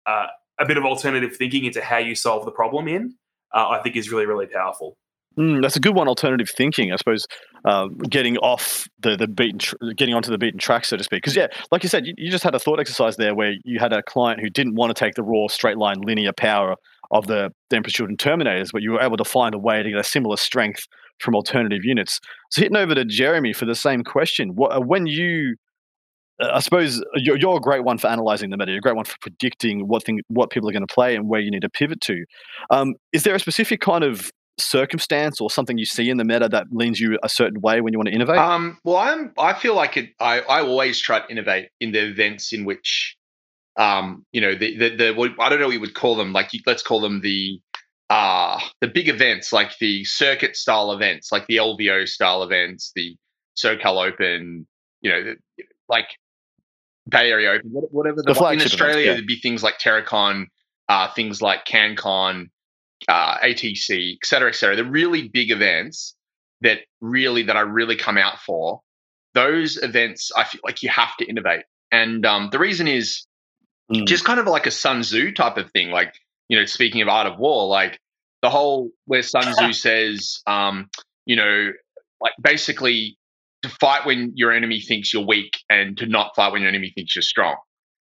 uh, 0.08 0.28
a 0.60 0.66
bit 0.66 0.78
of 0.78 0.86
alternative 0.86 1.36
thinking 1.36 1.66
into 1.66 1.82
how 1.82 1.98
you 1.98 2.16
solve 2.16 2.46
the 2.46 2.52
problem 2.52 2.88
in, 2.88 3.14
uh, 3.54 3.68
I 3.70 3.82
think 3.84 3.96
is 3.96 4.10
really 4.12 4.26
really 4.26 4.48
powerful. 4.48 4.98
Mm, 5.38 5.62
that's 5.62 5.76
a 5.76 5.80
good 5.80 5.96
one. 5.96 6.08
Alternative 6.08 6.50
thinking, 6.50 6.92
I 6.92 6.96
suppose, 6.96 7.28
uh, 7.64 7.88
getting 8.10 8.38
off 8.38 8.88
the 9.00 9.16
the 9.16 9.28
beaten, 9.28 9.60
tr- 9.60 9.76
getting 9.96 10.16
onto 10.16 10.32
the 10.32 10.38
beaten 10.38 10.60
track, 10.60 10.86
so 10.86 10.98
to 10.98 11.04
speak. 11.04 11.22
Because 11.22 11.36
yeah, 11.36 11.48
like 11.72 11.84
you 11.84 11.90
said, 11.90 12.08
you, 12.08 12.14
you, 12.18 12.32
just 12.32 12.44
had 12.44 12.56
a 12.56 12.60
thought 12.60 12.80
exercise 12.80 13.18
there 13.18 13.36
where 13.36 13.54
you 13.64 13.80
had 13.80 13.94
a 13.94 14.02
client 14.02 14.42
who 14.42 14.50
didn't 14.50 14.76
want 14.76 14.96
to 14.96 15.00
take 15.00 15.14
the 15.14 15.24
raw 15.24 15.48
straight 15.48 15.78
line 15.78 16.02
linear 16.02 16.34
power 16.34 16.76
of 17.12 17.28
the, 17.28 17.52
Emperor's 17.72 17.94
Children 17.94 18.18
Terminators, 18.18 18.72
but 18.72 18.82
you 18.82 18.92
were 18.92 19.02
able 19.02 19.18
to 19.18 19.26
find 19.26 19.54
a 19.54 19.60
way 19.60 19.84
to 19.84 19.90
get 19.90 20.00
a 20.00 20.04
similar 20.04 20.38
strength 20.38 20.88
from 21.20 21.36
alternative 21.36 21.84
units. 21.84 22.20
So 22.52 22.62
hitting 22.62 22.78
over 22.78 22.96
to 22.96 23.06
Jeremy 23.06 23.54
for 23.54 23.66
the 23.66 23.76
same 23.76 24.04
question. 24.04 24.52
What, 24.56 24.76
uh, 24.76 24.80
when 24.80 25.06
you, 25.06 25.56
uh, 26.42 26.52
I 26.54 26.60
suppose 26.60 27.04
you're, 27.16 27.38
you're, 27.38 27.58
a 27.58 27.62
great 27.62 27.84
one 27.84 27.98
for 27.98 28.08
analyzing 28.08 28.50
the 28.50 28.58
meta. 28.58 28.72
You're 28.72 28.80
a 28.80 28.82
great 28.82 28.96
one 28.96 29.06
for 29.06 29.18
predicting 29.22 29.88
what 29.88 30.04
thing, 30.04 30.22
what 30.28 30.50
people 30.50 30.70
are 30.70 30.74
going 30.74 30.86
to 30.86 30.94
play 30.94 31.16
and 31.16 31.30
where 31.30 31.42
you 31.42 31.52
need 31.52 31.62
to 31.62 31.70
pivot 31.70 32.02
to. 32.02 32.26
Um, 32.70 32.96
is 33.14 33.24
there 33.24 33.36
a 33.36 33.40
specific 33.40 33.82
kind 33.82 34.04
of 34.04 34.32
circumstance 34.60 35.40
or 35.42 35.50
something 35.50 35.78
you 35.78 35.86
see 35.86 36.10
in 36.10 36.18
the 36.18 36.24
meta 36.24 36.50
that 36.50 36.68
leans 36.72 37.00
you 37.00 37.18
a 37.24 37.30
certain 37.30 37.62
way 37.62 37.82
when 37.82 37.94
you 37.94 38.00
want 38.00 38.08
to 38.08 38.14
innovate? 38.14 38.38
Um, 38.38 38.78
well, 38.84 38.98
I'm. 38.98 39.34
I 39.38 39.54
feel 39.54 39.76
like 39.76 39.98
it. 39.98 40.10
I, 40.20 40.42
I 40.42 40.62
always 40.62 41.00
try 41.00 41.20
to 41.20 41.30
innovate 41.30 41.70
in 41.80 41.92
the 41.92 42.06
events 42.06 42.54
in 42.54 42.66
which, 42.66 43.16
um, 43.78 44.26
you 44.32 44.42
know, 44.42 44.56
the 44.56 44.78
the, 44.78 44.96
the 44.96 45.36
I 45.40 45.50
don't 45.50 45.60
know 45.60 45.68
what 45.68 45.74
you 45.74 45.80
would 45.80 45.96
call 45.96 46.16
them. 46.16 46.34
Like 46.34 46.52
let's 46.66 46.84
call 46.84 47.02
them 47.02 47.22
the 47.22 47.60
uh, 48.10 48.60
the 48.82 48.88
big 48.88 49.08
events 49.08 49.54
like 49.54 49.78
the 49.80 50.04
circuit 50.04 50.56
style 50.56 50.92
events, 50.92 51.32
like 51.32 51.46
the 51.48 51.58
LVO 51.58 52.08
style 52.08 52.44
events, 52.44 52.92
the 52.96 53.16
SoCal 53.58 54.08
Open, 54.08 54.68
you 55.02 55.12
know, 55.12 55.24
the, 55.24 55.64
like 55.88 56.08
Bay 57.08 57.32
Area 57.32 57.52
Open, 57.52 57.70
whatever 57.92 58.18
the, 58.18 58.34
the 58.34 58.48
in 58.50 58.62
Australia, 58.62 58.94
events, 58.94 59.06
yeah. 59.06 59.14
there'd 59.14 59.28
be 59.28 59.40
things 59.40 59.64
like 59.64 59.78
Terracon, 59.78 60.46
uh, 60.88 61.12
things 61.14 61.42
like 61.42 61.66
CanCon, 61.66 62.50
uh, 63.08 63.38
ATC, 63.40 64.14
et 64.14 64.26
cetera, 64.26 64.50
et 64.50 64.56
cetera. 64.56 64.76
The 64.76 64.86
really 64.86 65.28
big 65.28 65.52
events 65.52 66.16
that 66.62 66.80
really 67.02 67.44
that 67.44 67.56
I 67.56 67.62
really 67.62 67.96
come 67.96 68.18
out 68.18 68.40
for. 68.40 68.82
Those 69.36 69.78
events, 69.78 70.32
I 70.36 70.44
feel 70.44 70.62
like 70.64 70.82
you 70.82 70.90
have 70.90 71.16
to 71.18 71.26
innovate, 71.26 71.64
and 71.92 72.26
um, 72.26 72.50
the 72.52 72.58
reason 72.58 72.88
is 72.88 73.28
mm. 73.94 74.08
just 74.08 74.26
kind 74.26 74.40
of 74.40 74.48
like 74.48 74.66
a 74.66 74.72
Sun 74.72 75.02
Tzu 75.02 75.34
type 75.34 75.58
of 75.58 75.72
thing, 75.72 75.92
like 75.92 76.16
you 76.50 76.58
know, 76.58 76.66
speaking 76.66 77.02
of 77.02 77.08
art 77.08 77.28
of 77.28 77.40
war, 77.40 77.68
like 77.68 78.00
the 78.42 78.50
whole 78.50 78.90
where 79.06 79.24
Sun 79.24 79.54
Tzu 79.54 79.74
says, 79.74 80.42
um, 80.48 80.90
you 81.26 81.36
know, 81.36 81.72
like 82.20 82.34
basically 82.42 83.18
to 83.62 83.70
fight 83.70 84.06
when 84.06 84.32
your 84.36 84.52
enemy 84.52 84.82
thinks 84.82 85.14
you're 85.14 85.26
weak 85.26 85.60
and 85.70 85.98
to 85.98 86.06
not 86.06 86.32
fight 86.36 86.52
when 86.52 86.62
your 86.62 86.70
enemy 86.70 86.92
thinks 86.96 87.16
you're 87.16 87.24
strong. 87.24 87.56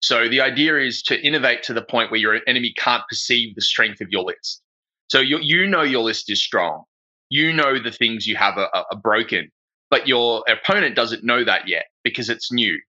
So 0.02 0.28
the 0.28 0.40
idea 0.40 0.78
is 0.78 1.02
to 1.04 1.20
innovate 1.20 1.62
to 1.64 1.74
the 1.74 1.82
point 1.82 2.10
where 2.10 2.20
your 2.20 2.40
enemy 2.46 2.72
can't 2.76 3.02
perceive 3.08 3.54
the 3.54 3.60
strength 3.60 4.00
of 4.00 4.08
your 4.10 4.22
list. 4.22 4.62
So 5.08 5.20
you 5.20 5.38
you 5.42 5.66
know 5.66 5.82
your 5.82 6.02
list 6.02 6.30
is 6.30 6.42
strong. 6.42 6.84
You 7.28 7.52
know 7.52 7.78
the 7.78 7.92
things 7.92 8.26
you 8.26 8.36
have 8.36 8.56
are, 8.56 8.70
are 8.72 8.98
broken, 9.02 9.50
but 9.90 10.08
your 10.08 10.44
opponent 10.48 10.96
doesn't 10.96 11.24
know 11.24 11.44
that 11.44 11.68
yet 11.68 11.86
because 12.04 12.28
it's 12.28 12.52
new. 12.52 12.80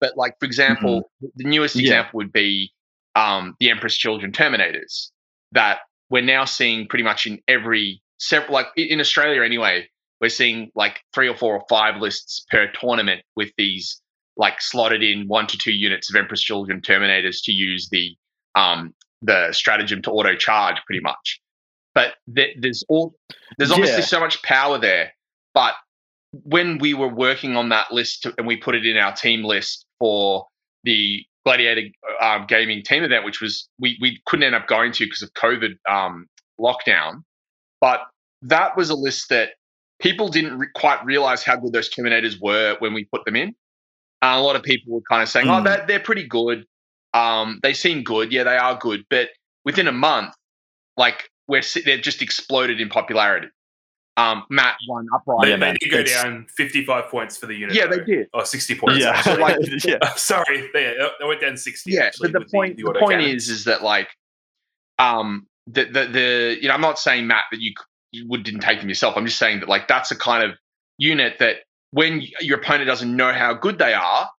But 0.00 0.16
like 0.16 0.34
for 0.40 0.46
example, 0.46 1.02
mm-hmm. 1.22 1.26
the 1.36 1.48
newest 1.48 1.76
yeah. 1.76 1.82
example 1.82 2.18
would 2.18 2.32
be 2.32 2.72
um, 3.16 3.56
the 3.58 3.70
Emperor's 3.70 3.96
Children 3.96 4.30
Terminators 4.30 5.10
that 5.52 5.78
we're 6.10 6.22
now 6.22 6.44
seeing 6.44 6.86
pretty 6.86 7.02
much 7.02 7.26
in 7.26 7.40
every 7.48 8.02
several 8.18 8.52
like 8.52 8.68
in 8.76 9.00
Australia 9.00 9.42
anyway. 9.42 9.88
We're 10.20 10.28
seeing 10.30 10.70
like 10.74 11.00
three 11.14 11.28
or 11.28 11.36
four 11.36 11.54
or 11.54 11.64
five 11.68 12.00
lists 12.00 12.46
per 12.50 12.70
tournament 12.80 13.22
with 13.36 13.50
these 13.58 14.00
like 14.36 14.60
slotted 14.60 15.02
in 15.02 15.28
one 15.28 15.46
to 15.46 15.58
two 15.58 15.72
units 15.72 16.08
of 16.08 16.16
Emperor's 16.16 16.42
Children 16.42 16.80
Terminators 16.80 17.38
to 17.44 17.52
use 17.52 17.88
the 17.90 18.14
um, 18.54 18.94
the 19.22 19.48
stratagem 19.52 20.02
to 20.02 20.10
auto 20.10 20.36
charge 20.36 20.76
pretty 20.86 21.00
much. 21.00 21.40
But 21.94 22.14
th- 22.34 22.56
there's 22.60 22.84
all 22.88 23.14
there's 23.58 23.70
obviously 23.70 23.98
yeah. 23.98 24.06
so 24.06 24.20
much 24.20 24.42
power 24.42 24.78
there. 24.78 25.12
But 25.54 25.74
when 26.44 26.78
we 26.78 26.92
were 26.92 27.12
working 27.12 27.56
on 27.56 27.70
that 27.70 27.92
list 27.92 28.22
to, 28.22 28.34
and 28.36 28.46
we 28.46 28.56
put 28.56 28.74
it 28.74 28.84
in 28.84 28.96
our 28.96 29.14
team 29.14 29.42
list 29.42 29.86
for 29.98 30.46
the 30.84 31.24
Gladiator 31.46 31.88
um, 32.20 32.44
gaming 32.48 32.82
team 32.82 33.04
event, 33.04 33.24
which 33.24 33.40
was 33.40 33.68
we 33.78 33.96
we 34.00 34.20
couldn't 34.26 34.42
end 34.42 34.56
up 34.56 34.66
going 34.66 34.90
to 34.90 35.04
because 35.04 35.22
of 35.22 35.32
COVID 35.34 35.76
um, 35.88 36.26
lockdown. 36.60 37.22
But 37.80 38.00
that 38.42 38.76
was 38.76 38.90
a 38.90 38.96
list 38.96 39.28
that 39.28 39.50
people 40.00 40.28
didn't 40.28 40.58
re- 40.58 40.66
quite 40.74 41.04
realize 41.04 41.44
how 41.44 41.54
good 41.54 41.72
those 41.72 41.88
Terminators 41.88 42.40
were 42.40 42.74
when 42.80 42.94
we 42.94 43.04
put 43.04 43.24
them 43.24 43.36
in. 43.36 43.50
Uh, 44.22 44.34
a 44.34 44.40
lot 44.40 44.56
of 44.56 44.64
people 44.64 44.92
were 44.92 45.02
kind 45.08 45.22
of 45.22 45.28
saying, 45.28 45.46
mm. 45.46 45.54
"Oh, 45.54 45.58
hmm. 45.58 45.64
they're, 45.66 45.84
they're 45.86 46.00
pretty 46.00 46.26
good. 46.26 46.64
Um, 47.14 47.60
they 47.62 47.74
seem 47.74 48.02
good. 48.02 48.32
Yeah, 48.32 48.42
they 48.42 48.56
are 48.56 48.76
good." 48.76 49.04
But 49.08 49.28
within 49.64 49.86
a 49.86 49.92
month, 49.92 50.34
like 50.96 51.30
we're 51.46 51.62
they've 51.84 52.02
just 52.02 52.22
exploded 52.22 52.80
in 52.80 52.88
popularity 52.88 53.48
um, 54.16 54.44
Matt 54.48 54.76
won 54.88 55.06
upright. 55.14 55.46
They, 55.46 55.56
they 55.56 55.72
did 55.74 55.90
go 55.90 55.98
it's, 55.98 56.22
down 56.22 56.46
55 56.56 57.10
points 57.10 57.36
for 57.36 57.46
the 57.46 57.54
unit. 57.54 57.74
Yeah, 57.74 57.86
though. 57.86 57.98
they 57.98 58.04
did. 58.04 58.28
Or 58.32 58.46
60 58.46 58.74
points. 58.76 59.00
Yeah. 59.00 59.20
So 59.20 59.34
like, 59.34 59.58
yeah. 59.84 59.98
sorry, 60.16 60.70
they, 60.72 60.94
they 61.20 61.26
went 61.26 61.40
down 61.42 61.56
60. 61.56 61.90
Yeah, 61.90 62.04
actually, 62.04 62.32
but 62.32 62.40
the 62.40 62.50
point, 62.50 62.76
the, 62.78 62.84
the, 62.84 62.92
the 62.94 62.98
point 62.98 63.20
is, 63.20 63.48
is 63.48 63.64
that 63.64 63.82
like, 63.82 64.08
um, 64.98 65.46
the, 65.66 65.84
the, 65.84 66.06
the, 66.06 66.58
you 66.60 66.68
know, 66.68 66.74
I'm 66.74 66.80
not 66.80 66.98
saying, 66.98 67.26
Matt, 67.26 67.44
that 67.50 67.60
you, 67.60 67.74
you 68.12 68.26
would, 68.28 68.42
didn't 68.42 68.60
take 68.60 68.80
them 68.80 68.88
yourself. 68.88 69.16
I'm 69.16 69.26
just 69.26 69.38
saying 69.38 69.60
that 69.60 69.68
like, 69.68 69.86
that's 69.86 70.10
a 70.10 70.16
kind 70.16 70.42
of 70.42 70.56
unit 70.96 71.34
that 71.40 71.56
when 71.90 72.22
your 72.40 72.58
opponent 72.58 72.86
doesn't 72.86 73.14
know 73.14 73.32
how 73.32 73.52
good 73.52 73.78
they 73.78 73.92
are, 73.92 74.30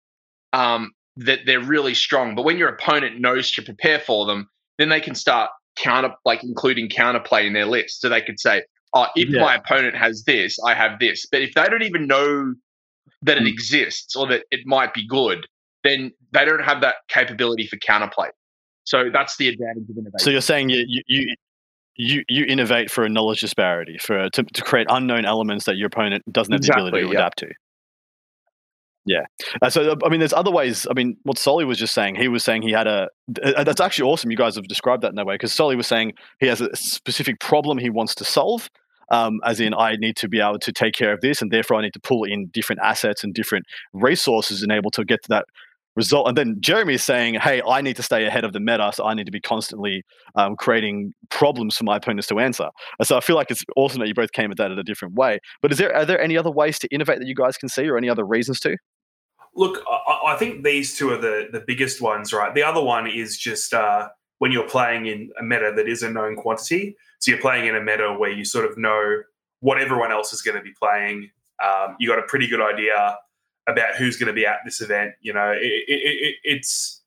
um, 0.55 0.93
that 1.17 1.41
they're 1.45 1.61
really 1.61 1.95
strong. 1.95 2.35
But 2.35 2.45
when 2.45 2.57
your 2.57 2.69
opponent 2.69 3.21
knows 3.21 3.51
to 3.53 3.63
prepare 3.63 3.99
for 3.99 4.25
them, 4.25 4.49
then 4.79 4.89
they 4.89 5.01
can 5.01 5.15
start 5.15 5.51
counter, 5.77 6.15
like 6.25 6.43
including 6.43 6.89
counterplay 6.89 7.47
in 7.47 7.53
their 7.53 7.67
list. 7.67 8.01
So 8.01 8.09
they 8.09 8.23
could 8.23 8.41
say, 8.41 8.63
oh, 8.95 9.07
if 9.17 9.29
yeah. 9.29 9.41
my 9.41 9.57
opponent 9.57 9.97
has 9.97 10.25
this, 10.25 10.59
I 10.65 10.75
have 10.75 10.99
this. 10.99 11.27
But 11.31 11.43
if 11.43 11.55
they 11.55 11.65
don't 11.65 11.83
even 11.83 12.07
know 12.07 12.55
that 13.23 13.37
it 13.37 13.45
mm. 13.45 13.49
exists 13.49 14.17
or 14.17 14.27
that 14.29 14.45
it 14.51 14.61
might 14.67 14.95
be 14.95 15.07
good, 15.07 15.47
then 15.85 16.13
they 16.33 16.45
don't 16.45 16.63
have 16.63 16.81
that 16.81 16.97
capability 17.09 17.67
for 17.67 17.77
counterplay. 17.77 18.29
So 18.85 19.11
that's 19.13 19.37
the 19.37 19.49
advantage 19.49 19.89
of 19.91 19.97
innovation. 19.97 20.19
So 20.19 20.31
you're 20.31 20.41
saying 20.41 20.69
you 20.69 21.03
you 21.07 21.35
you 21.97 22.25
you 22.29 22.45
innovate 22.45 22.91
for 22.91 23.05
a 23.05 23.09
knowledge 23.09 23.41
disparity 23.41 23.99
for 23.99 24.29
to, 24.31 24.43
to 24.43 24.63
create 24.63 24.87
unknown 24.91 25.25
elements 25.25 25.65
that 25.65 25.77
your 25.77 25.87
opponent 25.89 26.23
doesn't 26.31 26.53
have 26.53 26.61
Exactly, 26.61 26.83
the 26.83 26.89
ability 26.89 27.07
to 27.09 27.13
yeah. 27.13 27.19
adapt 27.19 27.39
to. 27.39 27.53
Yeah. 29.07 29.23
Uh, 29.63 29.71
so 29.71 29.95
I 30.05 30.09
mean, 30.09 30.19
there's 30.19 30.33
other 30.33 30.51
ways. 30.51 30.87
I 30.91 30.95
mean, 30.95 31.17
what 31.23 31.39
Solly 31.39 31.65
was 31.65 31.79
just 31.79 31.95
saying, 31.95 32.17
he 32.17 32.27
was 32.27 32.45
saying 32.45 32.63
he 32.63 32.73
had 32.73 32.89
a. 32.89 33.09
Uh, 33.43 33.63
that's 33.63 33.81
actually 33.81 34.11
awesome. 34.11 34.33
You 34.33 34.37
guys 34.37 34.57
have 34.57 34.67
described 34.67 35.03
that 35.05 35.11
in 35.11 35.15
that 35.15 35.27
way 35.27 35.37
because 35.37 35.55
Solly 35.55 35.77
was 35.77 35.87
saying 35.87 36.13
he 36.41 36.49
has 36.49 36.61
a 36.61 36.75
specific 36.75 37.39
problem 37.39 37.79
he 37.79 37.89
wants 37.89 38.15
to 38.17 38.25
solve. 38.25 38.69
Um, 39.13 39.41
as 39.45 39.61
in, 39.61 39.73
I 39.73 39.95
need 39.95 40.17
to 40.17 40.29
be 40.29 40.41
able 40.41 40.59
to 40.59 40.73
take 40.73 40.93
care 40.95 41.13
of 41.13 41.21
this, 41.21 41.41
and 41.41 41.53
therefore 41.53 41.77
I 41.77 41.83
need 41.83 41.93
to 41.93 42.01
pull 42.01 42.25
in 42.25 42.49
different 42.49 42.83
assets 42.83 43.23
and 43.23 43.33
different 43.33 43.67
resources 43.93 44.65
and 44.65 44.73
able 44.73 44.91
to 44.91 45.05
get 45.05 45.23
to 45.23 45.29
that 45.29 45.45
result. 45.95 46.27
And 46.29 46.37
then 46.37 46.57
Jeremy 46.59 46.95
is 46.95 47.05
saying, 47.05 47.35
"Hey, 47.35 47.63
I 47.63 47.81
need 47.83 47.95
to 47.97 48.03
stay 48.03 48.27
ahead 48.27 48.45
of 48.45 48.53
the 48.53 48.59
meta, 48.59 48.91
so 48.93 49.05
I 49.05 49.15
need 49.15 49.27
to 49.27 49.33
be 49.33 49.41
constantly 49.41 50.03
um, 50.35 50.57
creating 50.57 51.13
problems 51.31 51.77
for 51.77 51.85
my 51.85 51.97
opponents 51.97 52.27
to 52.29 52.41
answer." 52.41 52.69
And 52.99 53.07
so 53.07 53.17
I 53.17 53.21
feel 53.21 53.37
like 53.37 53.53
it's 53.53 53.63
awesome 53.77 54.01
that 54.01 54.09
you 54.09 54.15
both 54.15 54.33
came 54.33 54.51
at 54.51 54.57
that 54.57 54.73
in 54.73 54.79
a 54.81 54.83
different 54.83 55.15
way. 55.15 55.39
But 55.63 55.71
is 55.71 55.79
there 55.79 55.95
are 55.95 56.05
there 56.05 56.21
any 56.21 56.37
other 56.37 56.51
ways 56.51 56.81
to 56.81 56.89
innovate 56.93 57.21
that 57.21 57.29
you 57.29 57.37
guys 57.37 57.57
can 57.57 57.69
see, 57.69 57.89
or 57.89 57.97
any 57.97 58.09
other 58.11 58.25
reasons 58.27 58.59
to? 58.61 58.77
Look, 59.57 59.83
I, 59.89 60.35
I 60.35 60.37
think 60.37 60.65
these 60.65 60.97
two 60.97 61.11
are 61.11 61.17
the 61.17 61.49
the 61.51 61.61
biggest 61.67 62.01
ones, 62.01 62.33
right? 62.33 62.55
The 62.55 62.63
other 62.63 62.83
one 62.83 63.07
is 63.07 63.39
just 63.39 63.75
uh, 63.75 64.09
when 64.39 64.53
you're 64.53 64.69
playing 64.69 65.07
in 65.07 65.33
a 65.41 65.43
meta 65.43 65.73
that 65.75 65.89
is 65.89 66.03
a 66.03 66.11
known 66.11 66.37
quantity. 66.37 66.97
So 67.19 67.31
you're 67.31 67.41
playing 67.41 67.67
in 67.67 67.75
a 67.75 67.81
meta 67.81 68.15
where 68.19 68.31
you 68.31 68.45
sort 68.45 68.71
of 68.71 68.77
know 68.77 69.23
what 69.61 69.81
everyone 69.81 70.13
else 70.13 70.33
is 70.33 70.43
going 70.43 70.57
to 70.57 70.63
be 70.63 70.73
playing. 70.79 71.31
Um, 71.65 71.97
you 71.99 72.09
got 72.09 72.19
a 72.19 72.27
pretty 72.29 72.47
good 72.47 72.61
idea 72.61 73.19
about 73.67 73.97
who's 73.97 74.17
going 74.17 74.29
to 74.29 74.35
be 74.35 74.47
at 74.47 74.59
this 74.65 74.81
event. 74.81 75.13
You 75.21 75.33
know, 75.33 75.51
it, 75.53 75.63
it, 75.63 75.83
it, 75.89 76.35
it's. 76.45 77.03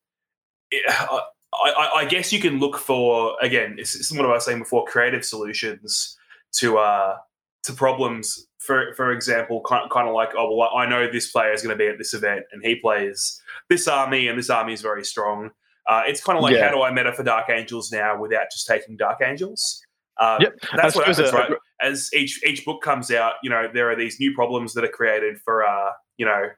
It, 0.70 0.84
I, 0.88 1.20
I, 1.54 1.90
I 1.98 2.04
guess 2.04 2.32
you 2.32 2.40
can 2.40 2.58
look 2.58 2.76
for 2.76 3.36
again. 3.40 3.76
It's 3.78 4.08
to 4.08 4.16
what 4.16 4.26
I 4.26 4.32
was 4.32 4.44
saying 4.44 4.60
before. 4.60 4.84
Creative 4.84 5.24
solutions 5.24 6.16
to 6.52 6.78
uh, 6.78 7.16
to 7.64 7.72
problems. 7.72 8.46
For 8.60 8.94
for 8.94 9.10
example, 9.12 9.62
kind 9.62 9.90
kind 9.90 10.06
of 10.08 10.14
like 10.14 10.30
oh 10.36 10.54
well, 10.54 10.70
I 10.76 10.86
know 10.86 11.10
this 11.10 11.30
player 11.32 11.52
is 11.52 11.62
going 11.62 11.76
to 11.76 11.82
be 11.82 11.88
at 11.88 11.98
this 11.98 12.12
event 12.14 12.44
and 12.52 12.62
he 12.64 12.76
plays 12.76 13.40
this 13.70 13.88
army 13.88 14.28
and 14.28 14.38
this 14.38 14.50
army 14.50 14.74
is 14.74 14.82
very 14.82 15.04
strong. 15.04 15.50
Uh, 15.88 16.02
it's 16.06 16.22
kind 16.22 16.36
of 16.36 16.42
like 16.44 16.54
Yeah. 16.54 16.68
how 16.68 16.74
do 16.74 16.82
I 16.82 16.92
meta 16.92 17.12
for 17.12 17.22
Dark 17.24 17.48
Angels 17.48 17.90
now 17.90 18.20
without 18.20 18.50
just 18.52 18.66
taking 18.66 18.96
Dark 18.98 19.20
Angels? 19.24 19.82
Uh, 20.18 20.36
Yep. 20.42 20.52
that's 20.76 20.94
what 20.94 21.06
happens, 21.06 21.32
a- 21.32 21.36
right? 21.36 21.52
As 21.80 22.10
each 22.12 22.44
each 22.44 22.66
book 22.66 22.82
comes 22.82 23.10
out, 23.10 23.34
you 23.42 23.48
know 23.48 23.66
there 23.72 23.90
are 23.90 23.96
these 23.96 24.20
new 24.20 24.34
problems 24.34 24.74
that 24.74 24.84
are 24.84 24.88
created 24.88 25.40
for 25.40 25.64
uh, 25.66 25.92
you 26.18 26.26
know 26.26 26.50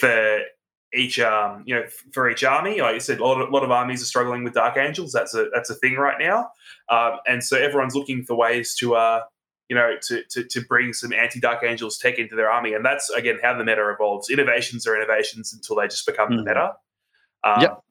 for 0.00 0.40
each 0.94 1.20
um 1.20 1.62
you 1.66 1.74
know 1.74 1.84
for 2.12 2.28
each 2.28 2.42
army. 2.42 2.80
Like 2.80 2.94
you 2.94 3.00
said, 3.00 3.20
a 3.20 3.24
lot 3.24 3.40
of, 3.40 3.48
a 3.48 3.52
lot 3.52 3.62
of 3.62 3.70
armies 3.70 4.02
are 4.02 4.06
struggling 4.06 4.42
with 4.42 4.54
Dark 4.54 4.76
Angels. 4.76 5.12
That's 5.12 5.34
a 5.34 5.48
that's 5.54 5.70
a 5.70 5.74
thing 5.76 5.94
right 5.94 6.16
now, 6.18 6.50
um, 6.88 7.18
and 7.28 7.44
so 7.44 7.56
everyone's 7.56 7.94
looking 7.94 8.24
for 8.24 8.34
ways 8.36 8.74
to 8.76 8.96
uh 8.96 9.20
you 9.68 9.76
know 9.76 9.96
to 10.02 10.22
to, 10.30 10.44
to 10.44 10.60
bring 10.62 10.92
some 10.92 11.12
anti 11.12 11.40
Dark 11.40 11.62
Angels 11.62 11.98
tech 11.98 12.18
into 12.18 12.34
their 12.36 12.50
army, 12.50 12.72
and 12.74 12.84
that's 12.84 13.10
again 13.10 13.38
how 13.42 13.56
the 13.56 13.64
meta 13.64 13.88
evolves. 13.90 14.30
Innovations 14.30 14.86
are 14.86 14.96
innovations 14.96 15.52
until 15.52 15.76
they 15.76 15.86
just 15.86 16.06
become 16.06 16.30
the 16.36 16.42
Mhm. 16.42 16.46
meta. 16.46 16.72
Um, 17.44 17.60
Yep. 17.62 17.82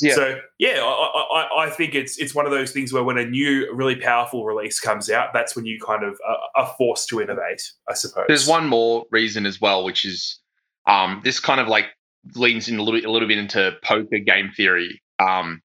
yeah. 0.00 0.14
so 0.14 0.40
yeah, 0.58 0.80
I, 0.82 1.48
I, 1.56 1.64
I 1.66 1.70
think 1.70 1.94
it's 1.94 2.18
it's 2.18 2.34
one 2.34 2.46
of 2.46 2.52
those 2.52 2.72
things 2.72 2.92
where 2.92 3.02
when 3.04 3.18
a 3.18 3.24
new 3.26 3.72
really 3.74 3.96
powerful 3.96 4.44
release 4.44 4.80
comes 4.80 5.10
out, 5.10 5.32
that's 5.32 5.54
when 5.56 5.66
you 5.66 5.78
kind 5.80 6.04
of 6.04 6.18
uh, 6.26 6.36
are 6.60 6.74
forced 6.78 7.08
to 7.10 7.20
innovate. 7.20 7.62
I 7.88 7.94
suppose. 7.94 8.24
There's 8.28 8.46
one 8.48 8.66
more 8.66 9.04
reason 9.10 9.46
as 9.46 9.60
well, 9.60 9.84
which 9.84 10.04
is 10.04 10.38
um, 10.86 11.20
this 11.24 11.38
kind 11.40 11.60
of 11.60 11.68
like 11.68 11.86
leans 12.34 12.68
in 12.68 12.78
a 12.78 12.82
little, 12.82 13.00
a 13.08 13.10
little 13.12 13.28
bit 13.28 13.38
into 13.38 13.76
poker 13.82 14.18
game 14.18 14.50
theory, 14.56 15.02
um, 15.18 15.60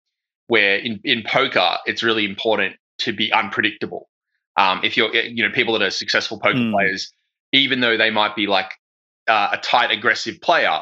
where 0.48 0.77
in, 0.77 1.00
in 1.03 1.24
poker 1.27 1.77
it's 1.86 2.01
really 2.03 2.25
important 2.25 2.75
to 3.00 3.13
be 3.13 3.32
unpredictable. 3.32 4.10
Um, 4.57 4.81
if 4.83 4.97
you're, 4.97 5.13
you 5.15 5.47
know, 5.47 5.53
people 5.53 5.77
that 5.77 5.86
are 5.86 5.91
successful 5.91 6.39
poker 6.39 6.58
Hmm. 6.58 6.71
players, 6.71 7.12
even 7.53 7.79
though 7.79 7.97
they 7.97 8.10
might 8.10 8.36
be 8.36 8.47
like 8.47 8.71
uh, 9.27 9.49
a 9.53 9.58
tight, 9.58 9.91
aggressive 9.91 10.41
player 10.41 10.79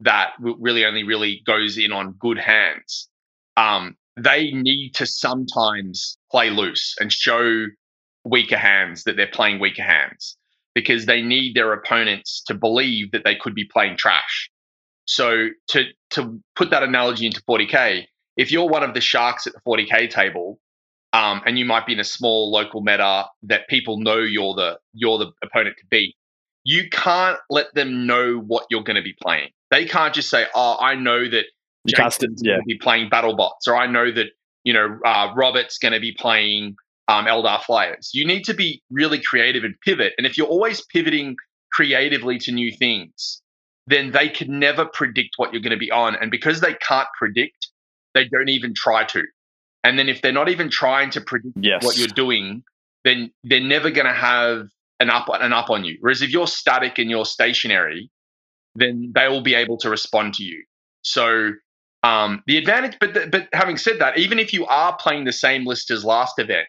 that 0.00 0.32
really 0.38 0.84
only 0.84 1.02
really 1.02 1.42
goes 1.46 1.76
in 1.78 1.92
on 1.92 2.12
good 2.12 2.38
hands, 2.38 3.08
um, 3.56 3.96
they 4.16 4.50
need 4.52 4.94
to 4.94 5.06
sometimes 5.06 6.16
play 6.30 6.50
loose 6.50 6.94
and 7.00 7.12
show 7.12 7.66
weaker 8.24 8.56
hands 8.56 9.04
that 9.04 9.16
they're 9.16 9.26
playing 9.26 9.58
weaker 9.58 9.82
hands 9.82 10.36
because 10.74 11.06
they 11.06 11.22
need 11.22 11.54
their 11.54 11.72
opponents 11.72 12.42
to 12.46 12.54
believe 12.54 13.10
that 13.12 13.24
they 13.24 13.34
could 13.34 13.54
be 13.54 13.64
playing 13.64 13.96
trash. 13.96 14.50
So 15.06 15.48
to 15.68 15.84
to 16.10 16.40
put 16.54 16.70
that 16.70 16.82
analogy 16.82 17.26
into 17.26 17.42
40k, 17.42 18.04
if 18.36 18.50
you're 18.50 18.68
one 18.68 18.82
of 18.82 18.94
the 18.94 19.00
sharks 19.00 19.46
at 19.46 19.52
the 19.52 19.60
40k 19.66 20.10
table, 20.10 20.58
um, 21.16 21.40
and 21.46 21.58
you 21.58 21.64
might 21.64 21.86
be 21.86 21.94
in 21.94 22.00
a 22.00 22.04
small 22.04 22.50
local 22.50 22.82
meta 22.82 23.24
that 23.44 23.68
people 23.68 23.98
know 23.98 24.18
you're 24.18 24.54
the 24.54 24.78
you're 24.92 25.16
the 25.16 25.32
opponent 25.42 25.76
to 25.78 25.86
beat, 25.90 26.14
you 26.62 26.90
can't 26.90 27.38
let 27.48 27.74
them 27.74 28.06
know 28.06 28.36
what 28.38 28.66
you're 28.68 28.82
going 28.82 28.96
to 28.96 29.02
be 29.02 29.14
playing. 29.22 29.48
They 29.70 29.86
can't 29.86 30.12
just 30.12 30.28
say, 30.28 30.46
"Oh, 30.54 30.76
I 30.78 30.94
know 30.94 31.28
that 31.28 31.46
You 31.84 31.94
can't 31.94 32.12
st- 32.12 32.32
Jason's 32.32 32.42
yeah. 32.44 32.52
going 32.52 32.60
to 32.60 32.66
be 32.66 32.78
playing 32.78 33.08
battle 33.08 33.34
bots," 33.34 33.66
or 33.66 33.76
"I 33.76 33.86
know 33.86 34.12
that 34.12 34.26
you 34.64 34.74
know 34.74 34.98
uh, 35.06 35.32
Robert's 35.34 35.78
going 35.78 35.94
to 35.94 36.00
be 36.00 36.12
playing 36.12 36.76
um, 37.08 37.24
Eldar 37.24 37.62
Flyers." 37.62 38.10
You 38.12 38.26
need 38.26 38.44
to 38.44 38.54
be 38.54 38.82
really 38.90 39.20
creative 39.20 39.64
and 39.64 39.74
pivot. 39.82 40.12
And 40.18 40.26
if 40.26 40.36
you're 40.36 40.46
always 40.46 40.84
pivoting 40.92 41.36
creatively 41.72 42.38
to 42.40 42.52
new 42.52 42.70
things, 42.70 43.40
then 43.86 44.10
they 44.10 44.28
can 44.28 44.58
never 44.58 44.84
predict 44.84 45.30
what 45.38 45.54
you're 45.54 45.62
going 45.62 45.70
to 45.70 45.78
be 45.78 45.90
on. 45.90 46.14
And 46.14 46.30
because 46.30 46.60
they 46.60 46.74
can't 46.74 47.08
predict, 47.18 47.68
they 48.12 48.28
don't 48.28 48.50
even 48.50 48.74
try 48.74 49.04
to. 49.04 49.22
And 49.86 49.96
then 49.98 50.08
if 50.08 50.20
they're 50.20 50.32
not 50.32 50.48
even 50.48 50.68
trying 50.68 51.10
to 51.10 51.20
predict 51.20 51.54
Yes. 51.60 51.84
what 51.84 51.96
you're 51.96 52.08
doing, 52.08 52.64
then 53.04 53.30
they're 53.44 53.60
never 53.60 53.90
going 53.90 54.06
to 54.06 54.12
have 54.12 54.66
an 54.98 55.10
up 55.10 55.28
an 55.30 55.52
up 55.52 55.70
on 55.70 55.84
you. 55.84 55.96
Whereas 56.00 56.22
if 56.22 56.30
you're 56.30 56.48
static 56.48 56.98
and 56.98 57.08
you're 57.08 57.24
stationary, 57.24 58.10
then 58.74 59.12
they 59.14 59.28
will 59.28 59.42
be 59.42 59.54
able 59.54 59.78
to 59.78 59.88
respond 59.88 60.34
to 60.34 60.42
you. 60.42 60.64
So 61.02 61.52
um, 62.02 62.42
the 62.48 62.56
advantage, 62.58 62.96
but 62.98 63.14
th- 63.14 63.30
but 63.30 63.48
having 63.52 63.76
said 63.76 64.00
that, 64.00 64.18
even 64.18 64.40
if 64.40 64.52
you 64.52 64.66
are 64.66 64.96
playing 64.96 65.24
the 65.24 65.32
same 65.32 65.64
list 65.64 65.90
as 65.92 66.04
last 66.04 66.38
event, 66.40 66.66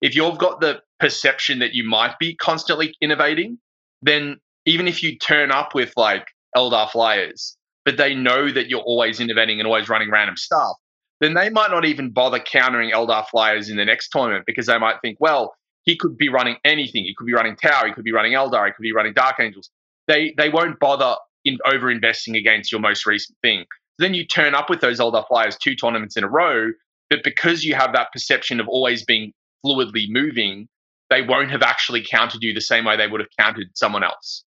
if 0.00 0.14
you've 0.14 0.38
got 0.38 0.60
the 0.60 0.80
perception 1.00 1.58
that 1.58 1.74
you 1.74 1.82
might 1.84 2.18
be 2.20 2.36
constantly 2.36 2.94
innovating, 3.00 3.58
then 4.02 4.36
even 4.64 4.86
if 4.86 5.02
you 5.02 5.18
turn 5.18 5.50
up 5.50 5.74
with 5.74 5.92
like 5.96 6.26
Eldar 6.56 6.88
Flyers, 6.90 7.56
but 7.84 7.96
they 7.96 8.14
know 8.14 8.50
that 8.52 8.68
you're 8.68 8.80
always 8.82 9.18
innovating 9.18 9.58
and 9.58 9.66
always 9.66 9.88
running 9.88 10.10
random 10.10 10.36
stuff, 10.36 10.76
then 11.20 11.34
they 11.34 11.50
might 11.50 11.70
not 11.70 11.84
even 11.84 12.10
bother 12.10 12.38
countering 12.38 12.90
Eldar 12.90 13.26
Flyers 13.28 13.68
in 13.68 13.76
the 13.76 13.84
next 13.84 14.08
tournament 14.08 14.44
because 14.46 14.66
they 14.66 14.78
might 14.78 14.96
think, 15.02 15.18
well, 15.20 15.54
he 15.84 15.96
could 15.96 16.16
be 16.16 16.28
running 16.28 16.56
anything. 16.64 17.04
He 17.04 17.14
could 17.14 17.26
be 17.26 17.34
running 17.34 17.56
Tau. 17.56 17.86
He 17.86 17.92
could 17.92 18.04
be 18.04 18.12
running 18.12 18.32
Eldar. 18.32 18.66
He 18.66 18.72
could 18.72 18.82
be 18.82 18.92
running 18.92 19.12
Dark 19.12 19.36
Angels. 19.38 19.70
They 20.08 20.34
they 20.36 20.48
won't 20.48 20.78
bother 20.78 21.16
in 21.44 21.58
over 21.64 21.90
investing 21.90 22.36
against 22.36 22.72
your 22.72 22.80
most 22.80 23.06
recent 23.06 23.38
thing. 23.42 23.64
Then 23.98 24.14
you 24.14 24.26
turn 24.26 24.54
up 24.54 24.70
with 24.70 24.80
those 24.80 24.98
Eldar 24.98 25.26
Flyers 25.28 25.56
two 25.56 25.74
tournaments 25.74 26.16
in 26.16 26.24
a 26.24 26.28
row, 26.28 26.72
but 27.08 27.22
because 27.22 27.64
you 27.64 27.74
have 27.74 27.92
that 27.92 28.12
perception 28.12 28.60
of 28.60 28.68
always 28.68 29.04
being 29.04 29.32
fluidly 29.64 30.06
moving, 30.08 30.68
they 31.10 31.22
won't 31.22 31.50
have 31.50 31.62
actually 31.62 32.04
countered 32.08 32.42
you 32.42 32.54
the 32.54 32.60
same 32.60 32.84
way 32.84 32.96
they 32.96 33.06
would 33.06 33.20
have 33.20 33.28
countered 33.38 33.66
someone 33.74 34.02
else. 34.02 34.44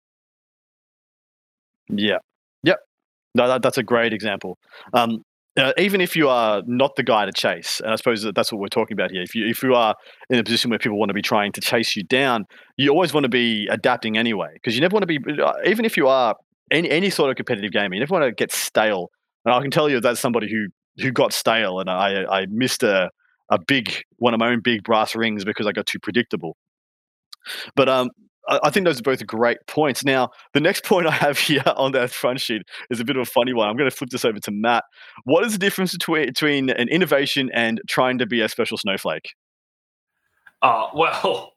Yeah. 1.89 2.19
Yep. 2.65 2.79
No, 3.35 3.49
that, 3.49 3.63
that's 3.63 3.79
a 3.79 3.83
great 3.83 4.13
example. 4.13 4.59
Um, 4.93 5.23
uh, 5.59 5.73
even 5.77 6.01
if 6.01 6.17
you 6.17 6.29
are 6.29 6.63
not 6.67 6.97
the 6.97 7.03
guy 7.03 7.27
to 7.27 7.33
chase, 7.33 7.81
and 7.81 7.93
I 7.93 7.97
suppose 7.97 8.23
that 8.23 8.35
that's 8.35 8.53
what 8.53 8.61
we're 8.61 8.69
talking 8.69 8.95
about 8.95 9.11
here. 9.11 9.23
If 9.23 9.35
you 9.35 9.47
if 9.47 9.63
you 9.63 9.75
are 9.75 9.95
in 10.31 10.39
a 10.39 10.45
position 10.45 10.71
where 10.71 10.79
people 10.79 10.99
want 10.99 11.11
to 11.11 11.15
be 11.15 11.23
trying 11.23 11.53
to 11.53 11.61
chase 11.61 11.97
you 11.97 12.05
down, 12.05 12.45
you 12.77 12.91
always 12.91 13.13
want 13.13 13.25
to 13.25 13.29
be 13.29 13.67
adapting 13.71 14.17
anyway, 14.17 14.51
because 14.55 14.75
you 14.75 14.81
never 14.81 14.95
want 14.95 15.03
to 15.03 15.07
be. 15.07 15.19
uh, 15.43 15.53
Even 15.67 15.85
if 15.85 15.97
you 15.97 16.09
are 16.09 16.35
any 16.71 16.91
any 16.91 17.11
sort 17.11 17.31
of 17.31 17.37
competitive 17.37 17.73
game, 17.73 17.93
you 17.93 18.01
never 18.01 18.13
want 18.13 18.25
to 18.25 18.33
get 18.33 18.53
stale. 18.53 19.11
And 19.45 19.55
I 19.55 19.61
can 19.61 19.71
tell 19.71 19.89
you 19.89 20.01
that's 20.01 20.21
somebody 20.21 20.49
who 20.51 20.69
who 21.03 21.13
got 21.13 21.33
stale, 21.33 21.81
and 21.81 21.91
I 21.91 22.25
I 22.25 22.47
missed 22.51 22.83
a 22.83 23.11
a 23.51 23.59
big 23.67 24.03
one 24.19 24.35
of 24.35 24.41
my 24.41 24.49
own 24.49 24.61
big 24.63 24.83
brass 24.85 25.17
rings 25.17 25.45
because 25.45 25.67
I 25.67 25.73
got 25.73 25.87
too 25.87 25.99
predictable. 25.99 26.57
But 27.75 27.89
um, 27.89 28.11
I, 28.49 28.71
think 28.71 28.87
those 28.87 28.99
are 28.99 29.03
both 29.03 29.27
great 29.27 29.59
points. 29.67 30.05
Now, 30.05 30.31
the 30.55 30.61
next 30.61 30.85
point 30.87 31.07
I 31.07 31.13
have 31.13 31.39
here 31.39 31.63
on 31.77 31.93
that 31.93 32.11
front 32.11 32.41
sheet 32.41 32.63
is 32.91 33.01
a 33.01 33.05
bit 33.05 33.17
of 33.17 33.23
a 33.23 33.31
funny 33.31 33.53
one. 33.53 33.69
I'm 33.69 33.77
going 33.77 33.91
to 33.91 33.95
flip 33.97 34.11
this 34.11 34.25
over 34.25 34.39
to 34.41 34.51
Matt. 34.51 34.85
What 35.25 35.45
is 35.45 35.53
the 35.53 35.59
difference 35.59 35.93
between, 35.93 36.27
between 36.27 36.71
an 36.71 36.89
innovation 36.89 37.51
and 37.53 37.81
trying 37.89 38.19
to 38.19 38.27
be 38.27 38.41
a 38.41 38.49
special 38.49 38.79
snowflake? 38.79 39.27
Oh 40.63 40.91
well, 40.95 41.53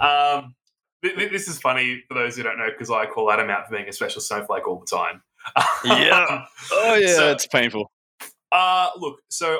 um, 0.00 0.54
th- 1.02 1.16
th- 1.16 1.30
this 1.32 1.48
is 1.48 1.58
funny 1.58 2.04
for 2.08 2.14
those 2.14 2.36
who 2.36 2.42
don't 2.42 2.58
know 2.58 2.68
because 2.70 2.90
I 2.90 3.06
call 3.06 3.30
Adam 3.30 3.50
out 3.50 3.66
for 3.68 3.74
being 3.76 3.88
a 3.88 3.92
special 3.92 4.20
snowflake 4.20 4.66
all 4.68 4.80
the 4.80 4.86
time. 4.96 5.22
Yeah. 5.84 6.44
Oh 6.72 6.94
yeah, 6.94 7.14
So- 7.14 7.30
it's 7.32 7.46
painful. 7.46 7.90
Uh, 8.50 8.88
look, 8.98 9.20
so 9.28 9.58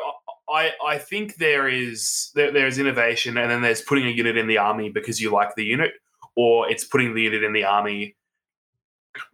I 0.50 0.72
I 0.84 0.98
think 0.98 1.36
there 1.36 1.68
is 1.68 2.30
there, 2.34 2.50
there's 2.50 2.78
innovation, 2.78 3.36
and 3.36 3.50
then 3.50 3.60
there's 3.60 3.82
putting 3.82 4.06
a 4.06 4.10
unit 4.10 4.36
in 4.38 4.46
the 4.46 4.58
army 4.58 4.88
because 4.88 5.20
you 5.20 5.30
like 5.30 5.54
the 5.56 5.64
unit, 5.64 5.92
or 6.38 6.70
it's 6.70 6.84
putting 6.84 7.16
the 7.16 7.22
unit 7.22 7.42
in 7.42 7.52
the 7.52 7.64
army 7.64 8.14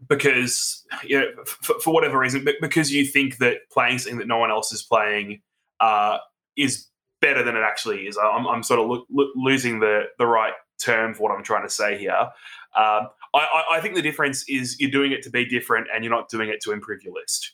because 0.08 0.86
you 1.04 1.20
know 1.20 1.26
f- 1.42 1.82
for 1.82 1.92
whatever 1.92 2.18
reason, 2.18 2.46
because 2.62 2.90
you 2.90 3.04
think 3.04 3.36
that 3.38 3.58
playing 3.70 3.98
something 3.98 4.18
that 4.18 4.26
no 4.26 4.38
one 4.38 4.50
else 4.50 4.72
is 4.72 4.82
playing 4.82 5.42
uh, 5.80 6.16
is 6.56 6.86
better 7.20 7.42
than 7.42 7.56
it 7.56 7.60
actually 7.60 8.06
is. 8.06 8.16
I'm, 8.16 8.46
I'm 8.46 8.62
sort 8.62 8.80
of 8.80 8.88
lo- 8.88 9.04
lo- 9.10 9.32
losing 9.36 9.80
the 9.80 10.04
the 10.18 10.26
right 10.26 10.54
term 10.82 11.12
for 11.12 11.24
what 11.24 11.32
I'm 11.36 11.44
trying 11.44 11.64
to 11.64 11.70
say 11.70 11.98
here. 11.98 12.16
Um, 12.74 13.08
I, 13.34 13.64
I, 13.72 13.80
think 13.80 13.96
the 13.96 14.02
difference 14.02 14.48
is 14.48 14.80
you're 14.80 14.90
doing 14.90 15.12
it 15.12 15.22
to 15.24 15.30
be 15.30 15.44
different, 15.44 15.88
and 15.94 16.02
you're 16.02 16.12
not 16.12 16.30
doing 16.30 16.48
it 16.48 16.62
to 16.62 16.72
improve 16.72 17.02
your 17.02 17.12
list. 17.12 17.52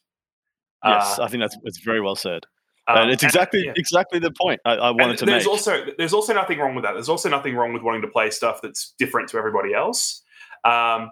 Yes, 0.84 1.18
uh, 1.18 1.24
I 1.24 1.28
think 1.28 1.42
that's 1.42 1.56
it's 1.64 1.80
very 1.80 2.00
well 2.00 2.14
said. 2.14 2.44
Um, 2.90 3.02
and 3.02 3.10
it's 3.10 3.22
exactly 3.22 3.60
and, 3.60 3.66
yeah. 3.68 3.72
exactly 3.76 4.18
the 4.18 4.32
point 4.32 4.60
I, 4.64 4.74
I 4.74 4.90
wanted 4.90 5.10
and 5.10 5.18
to 5.18 5.26
there's 5.26 5.44
make. 5.44 5.50
Also, 5.50 5.84
there's 5.96 6.12
also 6.12 6.34
nothing 6.34 6.58
wrong 6.58 6.74
with 6.74 6.84
that. 6.84 6.94
There's 6.94 7.08
also 7.08 7.28
nothing 7.28 7.54
wrong 7.54 7.72
with 7.72 7.82
wanting 7.82 8.02
to 8.02 8.08
play 8.08 8.30
stuff 8.30 8.60
that's 8.62 8.94
different 8.98 9.28
to 9.30 9.38
everybody 9.38 9.74
else. 9.74 10.22
Um, 10.64 11.10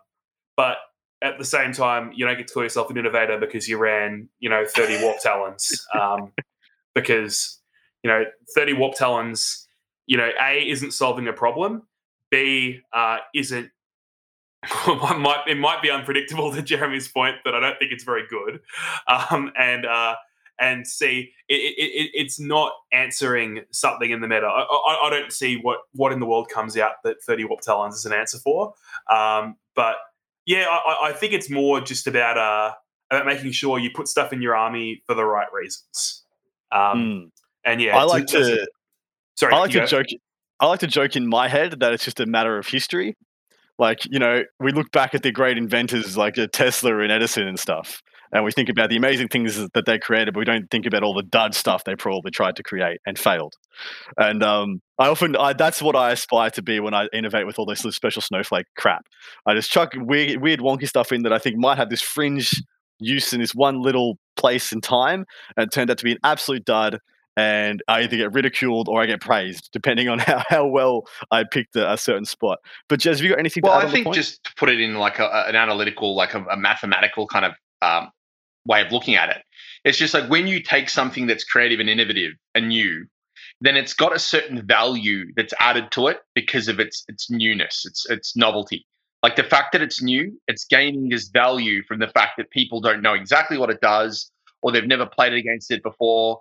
but 0.57 0.79
at 1.23 1.39
the 1.39 1.45
same 1.45 1.73
time, 1.73 2.13
you 2.15 2.27
don't 2.27 2.37
get 2.37 2.49
to 2.49 2.55
call 2.55 2.63
yourself 2.63 2.91
an 2.91 2.99
innovator 2.99 3.39
because 3.39 3.69
you 3.69 3.79
ran, 3.79 4.29
you 4.41 4.49
know, 4.49 4.65
30 4.67 5.03
warp 5.03 5.21
talons. 5.21 5.87
Um, 5.99 6.33
because, 6.95 7.61
you 8.03 8.11
know, 8.11 8.25
30 8.55 8.73
warp 8.75 8.95
talons, 8.95 9.67
you 10.07 10.17
know, 10.17 10.31
A, 10.43 10.69
isn't 10.69 10.93
solving 10.93 11.29
a 11.29 11.33
problem. 11.33 11.83
B, 12.31 12.81
uh, 12.93 13.19
isn't 13.35 13.71
might 14.87 15.45
it 15.47 15.57
might 15.57 15.83
be 15.83 15.91
unpredictable 15.91 16.53
to 16.53 16.63
Jeremy's 16.63 17.09
point, 17.09 17.37
but 17.45 17.55
I 17.55 17.61
don't 17.61 17.79
think 17.79 17.93
it's 17.93 18.05
very 18.05 18.25
good. 18.29 18.61
Um, 19.07 19.53
and 19.57 19.87
uh, 19.87 20.17
and 20.61 20.87
see 20.87 21.33
it, 21.49 21.55
it, 21.55 22.11
it's 22.15 22.41
not 22.41 22.73
answering 22.93 23.61
something 23.71 24.11
in 24.11 24.21
the 24.21 24.29
meta. 24.29 24.47
I, 24.47 24.63
I, 24.63 25.07
I, 25.07 25.11
don't 25.11 25.33
see 25.33 25.57
what 25.57 25.79
what 25.93 26.13
in 26.13 26.21
the 26.21 26.27
world 26.27 26.49
comes 26.49 26.77
out 26.77 26.93
that 27.05 27.23
thirty 27.23 27.45
warp 27.45 27.61
talons 27.61 27.95
is 27.95 28.07
an 28.07 28.13
answer 28.13 28.39
for. 28.39 28.75
Um, 29.11 29.57
but 29.75 29.97
yeah, 30.47 30.67
I, 30.69 31.09
I, 31.09 31.13
think 31.13 31.33
it's 31.33 31.51
more 31.51 31.81
just 31.81 32.07
about 32.07 32.39
uh, 32.39 32.75
about 33.11 33.27
making 33.27 33.53
sure 33.53 33.79
you 33.79 33.91
put 33.95 34.09
stuff 34.09 34.33
in 34.33 34.43
your 34.43 34.57
army 34.57 35.03
for 35.07 35.15
the 35.15 35.25
right 35.25 35.49
reasons. 35.53 36.25
Um, 36.73 36.81
mm. 36.81 37.31
And 37.65 37.81
yeah, 37.81 37.97
I 37.97 38.05
like 38.05 38.27
to. 38.29 38.67
Sorry, 39.37 39.55
I 39.55 39.59
like 39.59 39.71
to 39.73 39.81
go. 39.81 39.87
joke. 39.87 40.07
I 40.61 40.67
like 40.67 40.81
to 40.81 40.87
joke 40.87 41.17
in 41.17 41.29
my 41.29 41.49
head 41.49 41.79
that 41.81 41.93
it's 41.93 42.05
just 42.05 42.19
a 42.19 42.27
matter 42.27 42.59
of 42.59 42.67
history. 42.67 43.17
Like 43.79 44.05
you 44.07 44.19
know, 44.19 44.43
we 44.59 44.73
look 44.73 44.91
back 44.91 45.15
at 45.15 45.23
the 45.23 45.31
great 45.31 45.57
inventors 45.57 46.17
like 46.17 46.37
Tesla 46.53 46.99
and 46.99 47.13
Edison 47.13 47.47
and 47.47 47.59
stuff, 47.59 48.03
and 48.33 48.45
we 48.45 48.53
think 48.53 48.69
about 48.69 48.91
the 48.91 48.97
amazing 48.97 49.29
things 49.29 49.57
that 49.57 49.87
they 49.87 49.99
created, 49.99 50.35
but 50.35 50.41
we 50.41 50.45
don't 50.45 50.71
think 50.71 50.87
about 50.87 51.03
all 51.03 51.15
the 51.15 51.23
dud 51.23 51.55
stuff 51.55 51.85
they 51.85 51.97
probably 51.97 52.31
tried 52.31 52.57
to 52.57 52.63
create 52.63 53.01
and 53.07 53.19
failed. 53.19 53.55
And 54.17 54.43
um, 54.43 54.81
I 54.99 55.09
often, 55.09 55.37
I, 55.37 55.53
that's 55.53 55.81
what 55.81 55.97
I 55.97 56.13
aspire 56.13 56.51
to 56.51 56.63
be 56.63 56.81
when 56.81 56.95
I 56.95 57.09
innovate 57.13 57.47
with 57.47 57.59
all 57.59 57.67
this 57.67 57.81
special 57.81 58.23
snowflake 58.23 58.67
crap. 58.77 59.07
I 59.47 59.55
just 59.55 59.71
chuck 59.71 59.93
weird, 59.97 60.43
weird, 60.43 60.61
wonky 60.61 60.89
stuff 60.89 61.13
in 61.13 61.23
that 61.23 61.33
I 61.33 61.39
think 61.39 61.57
might 61.57 61.79
have 61.79 61.91
this 61.91 62.03
fringe 62.03 62.63
use 62.99 63.33
in 63.33 63.41
this 63.41 63.55
one 63.55 63.81
little 63.81 64.19
place 64.37 64.73
and 64.73 64.83
time, 64.83 65.25
and 65.57 65.67
it 65.67 65.73
turned 65.73 65.91
out 65.91 65.99
to 65.99 66.05
be 66.05 66.13
an 66.13 66.19
absolute 66.25 66.65
dud 66.65 66.99
and 67.39 67.85
I 67.87 68.03
either 68.03 68.17
get 68.17 68.33
ridiculed 68.33 68.89
or 68.89 69.01
I 69.01 69.07
get 69.07 69.21
praised, 69.21 69.71
depending 69.73 70.09
on 70.09 70.19
how, 70.19 70.43
how 70.49 70.67
well 70.67 71.07
I 71.31 71.45
picked 71.45 71.77
a, 71.77 71.93
a 71.93 71.97
certain 71.97 72.25
spot. 72.25 72.59
But 72.89 72.99
Jez, 72.99 73.13
have 73.13 73.21
you 73.21 73.31
got 73.31 73.39
anything? 73.39 73.63
Well, 73.63 73.75
I 73.75 73.89
think 73.89 74.13
just 74.13 74.43
to 74.45 74.55
put 74.57 74.69
it 74.69 74.81
in 74.81 74.97
like 74.97 75.21
a, 75.21 75.47
an 75.47 75.55
analytical, 75.55 76.17
like 76.17 76.35
a, 76.35 76.45
a 76.47 76.57
mathematical 76.57 77.29
kind 77.29 77.45
of 77.45 77.53
um, 77.81 78.11
way 78.67 78.83
of 78.83 78.93
looking 78.93 79.15
at 79.15 79.31
it, 79.31 79.43
it's 79.85 79.99
just 79.99 80.15
like 80.15 80.29
when 80.31 80.47
you 80.47 80.63
take 80.63 80.89
something 80.89 81.27
that's 81.27 81.45
creative 81.45 81.81
and 81.81 81.89
innovative 81.89 82.33
and 82.55 82.69
new, 82.69 83.07
then 83.61 83.77
it's 83.77 83.95
got 83.95 84.15
a 84.15 84.19
certain 84.19 84.67
value 84.67 85.27
that's 85.37 85.55
added 85.61 85.91
to 85.93 86.09
it 86.09 86.19
because 86.35 86.69
of 86.69 86.81
its 86.81 87.05
its 87.09 87.31
newness, 87.31 87.85
its 87.87 88.09
its 88.11 88.37
novelty. 88.37 88.87
Like 89.23 89.37
the 89.37 89.45
fact 89.45 89.73
that 89.73 89.83
it's 89.83 90.01
new, 90.03 90.39
it's 90.47 90.65
gaining 90.65 91.09
this 91.09 91.29
value 91.29 91.83
from 91.89 91.99
the 91.99 92.09
fact 92.09 92.33
that 92.39 92.51
people 92.51 92.81
don't 92.81 93.03
know 93.03 93.15
exactly 93.15 93.59
what 93.59 93.71
it 93.71 93.81
does 93.81 94.31
or 94.63 94.71
they've 94.71 94.87
never 94.87 95.07
played 95.07 95.33
it 95.33 95.39
against 95.39 95.71
it 95.73 95.83
before 95.83 96.41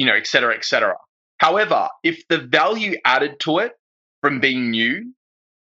you 0.00 0.06
know, 0.06 0.14
et 0.14 0.26
cetera, 0.26 0.54
et 0.54 0.64
cetera. 0.64 0.96
However, 1.38 1.88
if 2.02 2.26
the 2.28 2.38
value 2.38 2.96
added 3.04 3.38
to 3.40 3.58
it 3.58 3.72
from 4.22 4.40
being 4.40 4.70
new 4.70 5.12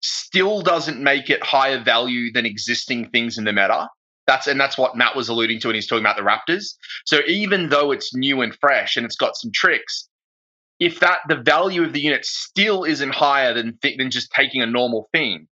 still 0.02 0.62
doesn't 0.62 1.02
make 1.02 1.32
it 1.32 1.44
higher 1.44 1.84
value 1.84 2.32
than 2.32 2.46
existing 2.46 3.10
things 3.10 3.40
in 3.40 3.46
the 3.46 3.52
meta, 3.52 3.90
that's 4.28 4.46
and 4.46 4.60
that's 4.60 4.78
what 4.78 4.96
Matt 4.96 5.16
was 5.16 5.30
alluding 5.30 5.60
to 5.62 5.70
when 5.70 5.76
he's 5.76 5.88
talking 5.88 6.04
about 6.06 6.18
the 6.18 6.22
Raptors. 6.22 6.76
So 7.06 7.22
even 7.28 7.70
though 7.70 7.92
it's 7.92 8.14
new 8.14 8.42
and 8.42 8.54
fresh 8.60 8.98
and 8.98 9.06
it's 9.06 9.16
got 9.16 9.36
some 9.38 9.52
tricks, 9.54 10.08
if 10.80 11.00
that 11.00 11.20
the 11.28 11.38
value 11.38 11.84
of 11.84 11.94
the 11.94 12.02
unit 12.02 12.26
still 12.26 12.84
isn't 12.84 13.14
higher 13.14 13.54
than 13.54 13.78
th- 13.82 13.98
than 13.98 14.12
just 14.12 14.32
taking 14.32 14.62
a 14.62 14.66
normal 14.66 15.10
thing, 15.14 15.48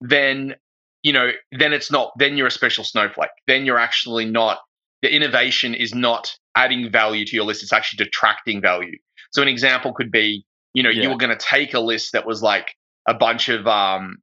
then 0.00 0.54
you 1.02 1.12
know 1.12 1.30
then 1.52 1.72
it's 1.72 1.90
not 1.90 2.12
then 2.18 2.36
you're 2.36 2.46
a 2.46 2.52
special 2.52 2.84
snowflake. 2.84 3.30
Then 3.46 3.64
you're 3.64 3.78
actually 3.78 4.26
not 4.26 4.58
the 5.02 5.14
innovation 5.14 5.74
is 5.74 5.94
not 5.94 6.32
adding 6.56 6.90
value 6.90 7.24
to 7.24 7.36
your 7.36 7.44
list, 7.44 7.62
it's 7.62 7.72
actually 7.72 8.04
detracting 8.04 8.60
value. 8.60 8.98
So 9.30 9.42
an 9.42 9.48
example 9.48 9.92
could 9.92 10.10
be, 10.10 10.44
you 10.74 10.82
know, 10.82 10.90
yeah. 10.90 11.04
you 11.04 11.10
were 11.10 11.16
going 11.16 11.36
to 11.36 11.44
take 11.44 11.74
a 11.74 11.80
list 11.80 12.12
that 12.12 12.26
was 12.26 12.42
like 12.42 12.74
a 13.06 13.14
bunch 13.14 13.48
of 13.48 13.66
um 13.66 14.18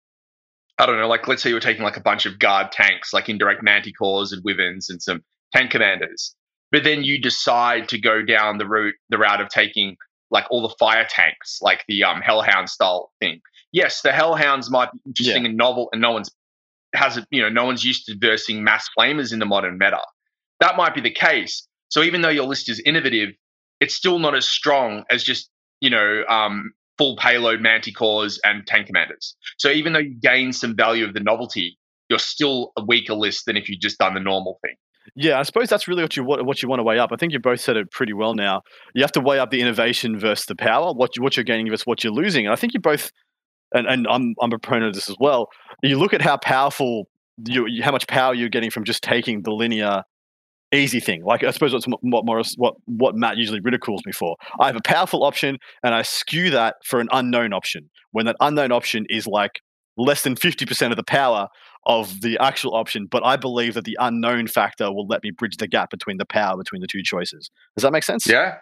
I 0.77 0.85
don't 0.85 0.97
know, 0.97 1.07
like 1.07 1.27
let's 1.27 1.41
say 1.41 1.49
you 1.49 1.55
were 1.55 1.61
taking 1.61 1.83
like 1.83 1.97
a 1.97 2.01
bunch 2.01 2.25
of 2.25 2.37
guard 2.37 2.71
tanks, 2.71 3.13
like 3.13 3.29
indirect 3.29 3.63
manticores 3.63 4.33
and 4.33 4.43
wyverns 4.43 4.89
and 4.89 5.01
some 5.01 5.23
tank 5.53 5.71
commanders. 5.71 6.35
But 6.71 6.83
then 6.83 7.03
you 7.03 7.19
decide 7.19 7.87
to 7.89 7.99
go 7.99 8.21
down 8.21 8.57
the 8.57 8.67
route 8.67 8.95
the 9.09 9.17
route 9.17 9.39
of 9.39 9.49
taking 9.49 9.95
like 10.31 10.45
all 10.49 10.61
the 10.61 10.75
fire 10.77 11.07
tanks, 11.09 11.59
like 11.61 11.85
the 11.87 12.03
um 12.03 12.21
hellhound 12.21 12.69
style 12.69 13.11
thing. 13.19 13.41
Yes, 13.71 14.01
the 14.01 14.11
hellhounds 14.11 14.69
might 14.69 14.91
be 14.91 14.99
interesting 15.05 15.43
yeah. 15.43 15.49
and 15.49 15.57
novel 15.57 15.89
and 15.93 16.01
no 16.01 16.11
one's 16.11 16.29
has 16.93 17.17
it, 17.17 17.25
you 17.29 17.41
know, 17.41 17.49
no 17.49 17.65
one's 17.65 17.83
used 17.83 18.05
to 18.05 18.15
versing 18.17 18.63
mass 18.63 18.89
flamers 18.97 19.33
in 19.33 19.39
the 19.39 19.45
modern 19.45 19.77
meta. 19.77 19.99
That 20.59 20.77
might 20.77 20.95
be 20.95 21.01
the 21.01 21.11
case. 21.11 21.67
So 21.89 22.01
even 22.03 22.21
though 22.21 22.29
your 22.29 22.45
list 22.45 22.69
is 22.69 22.81
innovative, 22.85 23.29
it's 23.79 23.95
still 23.95 24.19
not 24.19 24.35
as 24.35 24.47
strong 24.47 25.03
as 25.09 25.23
just 25.23 25.49
you 25.79 25.89
know 25.89 26.23
um, 26.27 26.73
full 26.97 27.17
payload 27.17 27.59
manticores 27.59 28.37
and 28.43 28.65
tank 28.67 28.87
commanders. 28.87 29.35
So 29.57 29.69
even 29.69 29.93
though 29.93 29.99
you 29.99 30.15
gain 30.15 30.53
some 30.53 30.75
value 30.75 31.05
of 31.05 31.13
the 31.13 31.19
novelty, 31.19 31.77
you're 32.09 32.19
still 32.19 32.71
a 32.77 32.83
weaker 32.83 33.13
list 33.13 33.45
than 33.45 33.57
if 33.57 33.69
you 33.69 33.77
just 33.77 33.97
done 33.97 34.13
the 34.13 34.19
normal 34.19 34.59
thing. 34.61 34.75
Yeah, 35.15 35.39
I 35.39 35.43
suppose 35.43 35.69
that's 35.69 35.87
really 35.87 36.01
what 36.01 36.17
you 36.17 36.23
what 36.23 36.63
you 36.63 36.69
want 36.69 36.79
to 36.79 36.83
weigh 36.83 36.97
up. 36.97 37.11
I 37.13 37.15
think 37.15 37.31
you 37.31 37.39
both 37.39 37.61
said 37.61 37.77
it 37.77 37.91
pretty 37.91 38.13
well. 38.13 38.33
Now 38.33 38.63
you 38.95 39.03
have 39.03 39.11
to 39.13 39.19
weigh 39.19 39.39
up 39.39 39.51
the 39.51 39.61
innovation 39.61 40.17
versus 40.17 40.47
the 40.47 40.55
power. 40.55 40.93
What 40.93 41.15
you, 41.15 41.21
what 41.21 41.37
you're 41.37 41.43
gaining 41.43 41.69
versus 41.69 41.85
what 41.85 42.03
you're 42.03 42.13
losing. 42.13 42.47
And 42.47 42.53
I 42.53 42.55
think 42.55 42.73
you 42.73 42.79
both, 42.79 43.11
and, 43.71 43.85
and 43.87 44.07
I'm 44.09 44.33
I'm 44.41 44.51
a 44.51 44.57
proponent 44.57 44.87
of 44.87 44.93
this 44.95 45.09
as 45.09 45.15
well. 45.19 45.49
You 45.83 45.99
look 45.99 46.13
at 46.13 46.21
how 46.21 46.37
powerful 46.37 47.07
you 47.47 47.83
how 47.83 47.91
much 47.91 48.07
power 48.07 48.33
you're 48.33 48.49
getting 48.49 48.71
from 48.71 48.83
just 48.83 49.03
taking 49.03 49.43
the 49.43 49.51
linear 49.51 50.03
easy 50.71 50.99
thing. 50.99 51.23
Like 51.23 51.43
I 51.43 51.51
suppose 51.51 51.73
what's 51.73 51.85
what 52.01 52.25
Morris 52.25 52.55
what 52.57 52.75
what 52.85 53.15
Matt 53.15 53.37
usually 53.37 53.59
ridicules 53.59 54.01
me 54.05 54.11
for. 54.11 54.35
I 54.59 54.67
have 54.67 54.75
a 54.75 54.81
powerful 54.81 55.23
option 55.23 55.57
and 55.83 55.93
I 55.93 56.01
skew 56.01 56.49
that 56.51 56.75
for 56.83 56.99
an 56.99 57.07
unknown 57.11 57.53
option. 57.53 57.89
When 58.11 58.25
that 58.25 58.35
unknown 58.39 58.71
option 58.71 59.05
is 59.09 59.27
like 59.27 59.61
less 59.97 60.23
than 60.23 60.35
50% 60.35 60.91
of 60.91 60.97
the 60.97 61.03
power 61.03 61.47
of 61.85 62.21
the 62.21 62.37
actual 62.39 62.75
option, 62.75 63.05
but 63.05 63.25
I 63.25 63.37
believe 63.37 63.75
that 63.75 63.85
the 63.85 63.97
unknown 63.99 64.47
factor 64.47 64.91
will 64.91 65.07
let 65.07 65.23
me 65.23 65.31
bridge 65.31 65.57
the 65.57 65.67
gap 65.67 65.89
between 65.89 66.17
the 66.17 66.25
power 66.25 66.57
between 66.57 66.81
the 66.81 66.87
two 66.87 67.03
choices. 67.03 67.49
Does 67.75 67.83
that 67.83 67.91
make 67.91 68.03
sense? 68.03 68.27
Yeah. 68.27 68.57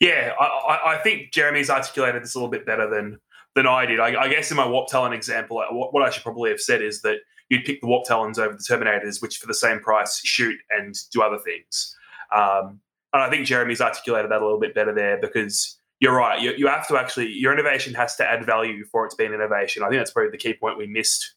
Yeah, 0.00 0.32
I, 0.38 0.94
I 0.94 0.98
think 0.98 1.32
Jeremy's 1.32 1.70
articulated 1.70 2.22
this 2.22 2.34
a 2.34 2.38
little 2.38 2.50
bit 2.50 2.64
better 2.64 2.88
than 2.88 3.18
than 3.54 3.66
I 3.66 3.86
did. 3.86 3.98
I, 3.98 4.22
I 4.22 4.28
guess 4.28 4.50
in 4.50 4.56
my 4.56 4.68
Warp 4.68 4.88
Talon 4.88 5.12
example, 5.12 5.62
what, 5.72 5.92
what 5.92 6.02
I 6.02 6.10
should 6.10 6.22
probably 6.22 6.50
have 6.50 6.60
said 6.60 6.82
is 6.82 7.02
that 7.02 7.16
you'd 7.48 7.64
pick 7.64 7.80
the 7.80 7.86
Warp 7.86 8.04
Talons 8.06 8.38
over 8.38 8.54
the 8.54 8.64
Terminators, 8.68 9.22
which 9.22 9.38
for 9.38 9.46
the 9.46 9.54
same 9.54 9.80
price 9.80 10.20
shoot 10.24 10.56
and 10.70 10.94
do 11.12 11.22
other 11.22 11.38
things. 11.38 11.94
Um, 12.34 12.80
and 13.12 13.22
I 13.22 13.30
think 13.30 13.46
Jeremy's 13.46 13.80
articulated 13.80 14.30
that 14.30 14.42
a 14.42 14.44
little 14.44 14.60
bit 14.60 14.74
better 14.74 14.94
there 14.94 15.18
because 15.20 15.78
you're 16.00 16.14
right. 16.14 16.40
You, 16.40 16.52
you 16.56 16.68
have 16.68 16.86
to 16.88 16.96
actually, 16.96 17.32
your 17.32 17.52
innovation 17.52 17.94
has 17.94 18.16
to 18.16 18.24
add 18.24 18.44
value 18.44 18.84
for 18.84 19.06
it 19.06 19.10
to 19.10 19.16
be 19.16 19.24
an 19.24 19.32
innovation. 19.32 19.82
I 19.82 19.88
think 19.88 20.00
that's 20.00 20.12
probably 20.12 20.30
the 20.30 20.38
key 20.38 20.54
point 20.54 20.78
we 20.78 20.86
missed 20.86 21.34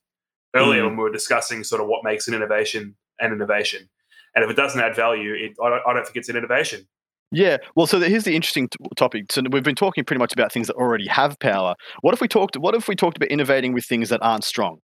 earlier 0.54 0.82
mm. 0.82 0.88
when 0.88 0.98
we 0.98 1.04
were 1.04 1.12
discussing 1.12 1.64
sort 1.64 1.82
of 1.82 1.88
what 1.88 2.04
makes 2.04 2.28
an 2.28 2.34
innovation 2.34 2.96
an 3.20 3.32
innovation. 3.32 3.90
And 4.36 4.44
if 4.44 4.50
it 4.50 4.56
doesn't 4.56 4.80
add 4.80 4.96
value, 4.96 5.34
it, 5.34 5.54
I, 5.64 5.70
don't, 5.70 5.82
I 5.88 5.94
don't 5.94 6.04
think 6.04 6.18
it's 6.18 6.30
an 6.30 6.36
innovation. 6.36 6.88
Yeah, 7.32 7.58
well, 7.76 7.88
so 7.88 8.00
here's 8.00 8.26
the 8.26 8.36
interesting 8.36 8.68
t- 8.68 8.78
topic. 8.98 9.32
So 9.32 9.42
we've 9.52 9.64
been 9.64 9.76
talking 9.76 10.04
pretty 10.04 10.20
much 10.20 10.34
about 10.34 10.52
things 10.52 10.68
that 10.68 10.76
already 10.76 11.08
have 11.08 11.40
power. 11.40 11.76
What 12.02 12.14
if 12.14 12.20
we 12.20 12.28
talked? 12.28 12.58
What 12.58 12.76
if 12.76 12.88
we 12.88 12.96
talked 12.96 13.16
about 13.16 13.30
innovating 13.30 13.74
with 13.74 13.86
things 13.86 14.10
that 14.10 14.22
aren't 14.22 14.44
strong? 14.44 14.80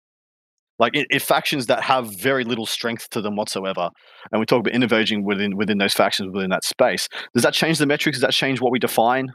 Like 0.83 0.95
in, 0.95 1.19
factions 1.19 1.67
that 1.67 1.81
have 1.81 2.13
very 2.19 2.43
little 2.43 2.65
strength 2.65 3.09
to 3.09 3.21
them 3.21 3.35
whatsoever 3.35 3.89
and 4.31 4.39
we 4.39 4.45
talk 4.45 4.59
about 4.59 4.73
innovating 4.73 5.23
within 5.23 5.55
within 5.55 5.77
those 5.77 5.93
factions 5.93 6.29
within 6.33 6.49
that 6.49 6.63
space 6.63 7.07
does 7.33 7.43
that 7.43 7.53
change 7.53 7.77
the 7.77 7.85
metrics? 7.85 8.17
Does 8.17 8.21
that 8.21 8.33
change 8.33 8.59
what 8.61 8.71
we 8.71 8.79
define? 8.79 9.31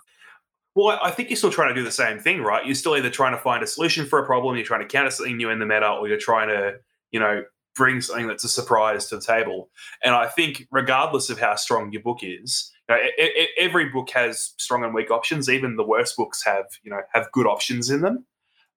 Well 0.74 0.98
i 1.02 1.10
think 1.10 1.30
you're 1.30 1.36
still 1.36 1.50
trying 1.50 1.70
to 1.70 1.74
do 1.74 1.84
the 1.84 1.90
same 1.90 2.18
thing 2.18 2.42
right? 2.42 2.64
You're 2.64 2.74
still 2.74 2.96
either 2.96 3.10
trying 3.10 3.32
to 3.32 3.40
find 3.40 3.62
a 3.62 3.66
solution 3.66 4.06
for 4.06 4.18
a 4.18 4.26
problem 4.26 4.56
you're 4.56 4.64
trying 4.64 4.82
to 4.82 4.86
counter 4.86 5.10
something 5.10 5.36
new 5.36 5.50
in 5.50 5.58
the 5.58 5.66
meta 5.66 5.88
or 5.88 6.06
you're 6.06 6.18
trying 6.18 6.48
to 6.48 6.74
you 7.10 7.20
know 7.20 7.42
bring 7.74 8.00
something 8.00 8.26
that's 8.26 8.42
a 8.42 8.48
surprise 8.48 9.06
to 9.06 9.16
the 9.16 9.22
table. 9.22 9.70
And 10.04 10.14
i 10.14 10.26
think 10.26 10.66
regardless 10.70 11.30
of 11.30 11.38
how 11.40 11.54
strong 11.56 11.92
your 11.92 12.02
book 12.02 12.18
is 12.22 12.70
you 12.88 12.94
know, 12.94 13.00
it, 13.02 13.12
it, 13.18 13.50
every 13.58 13.88
book 13.90 14.10
has 14.10 14.54
strong 14.58 14.82
and 14.82 14.94
weak 14.94 15.10
options. 15.10 15.48
Even 15.48 15.76
the 15.76 15.86
worst 15.86 16.16
books 16.16 16.44
have 16.44 16.66
you 16.82 16.90
know 16.90 17.00
have 17.12 17.30
good 17.32 17.46
options 17.46 17.90
in 17.90 18.00
them. 18.00 18.26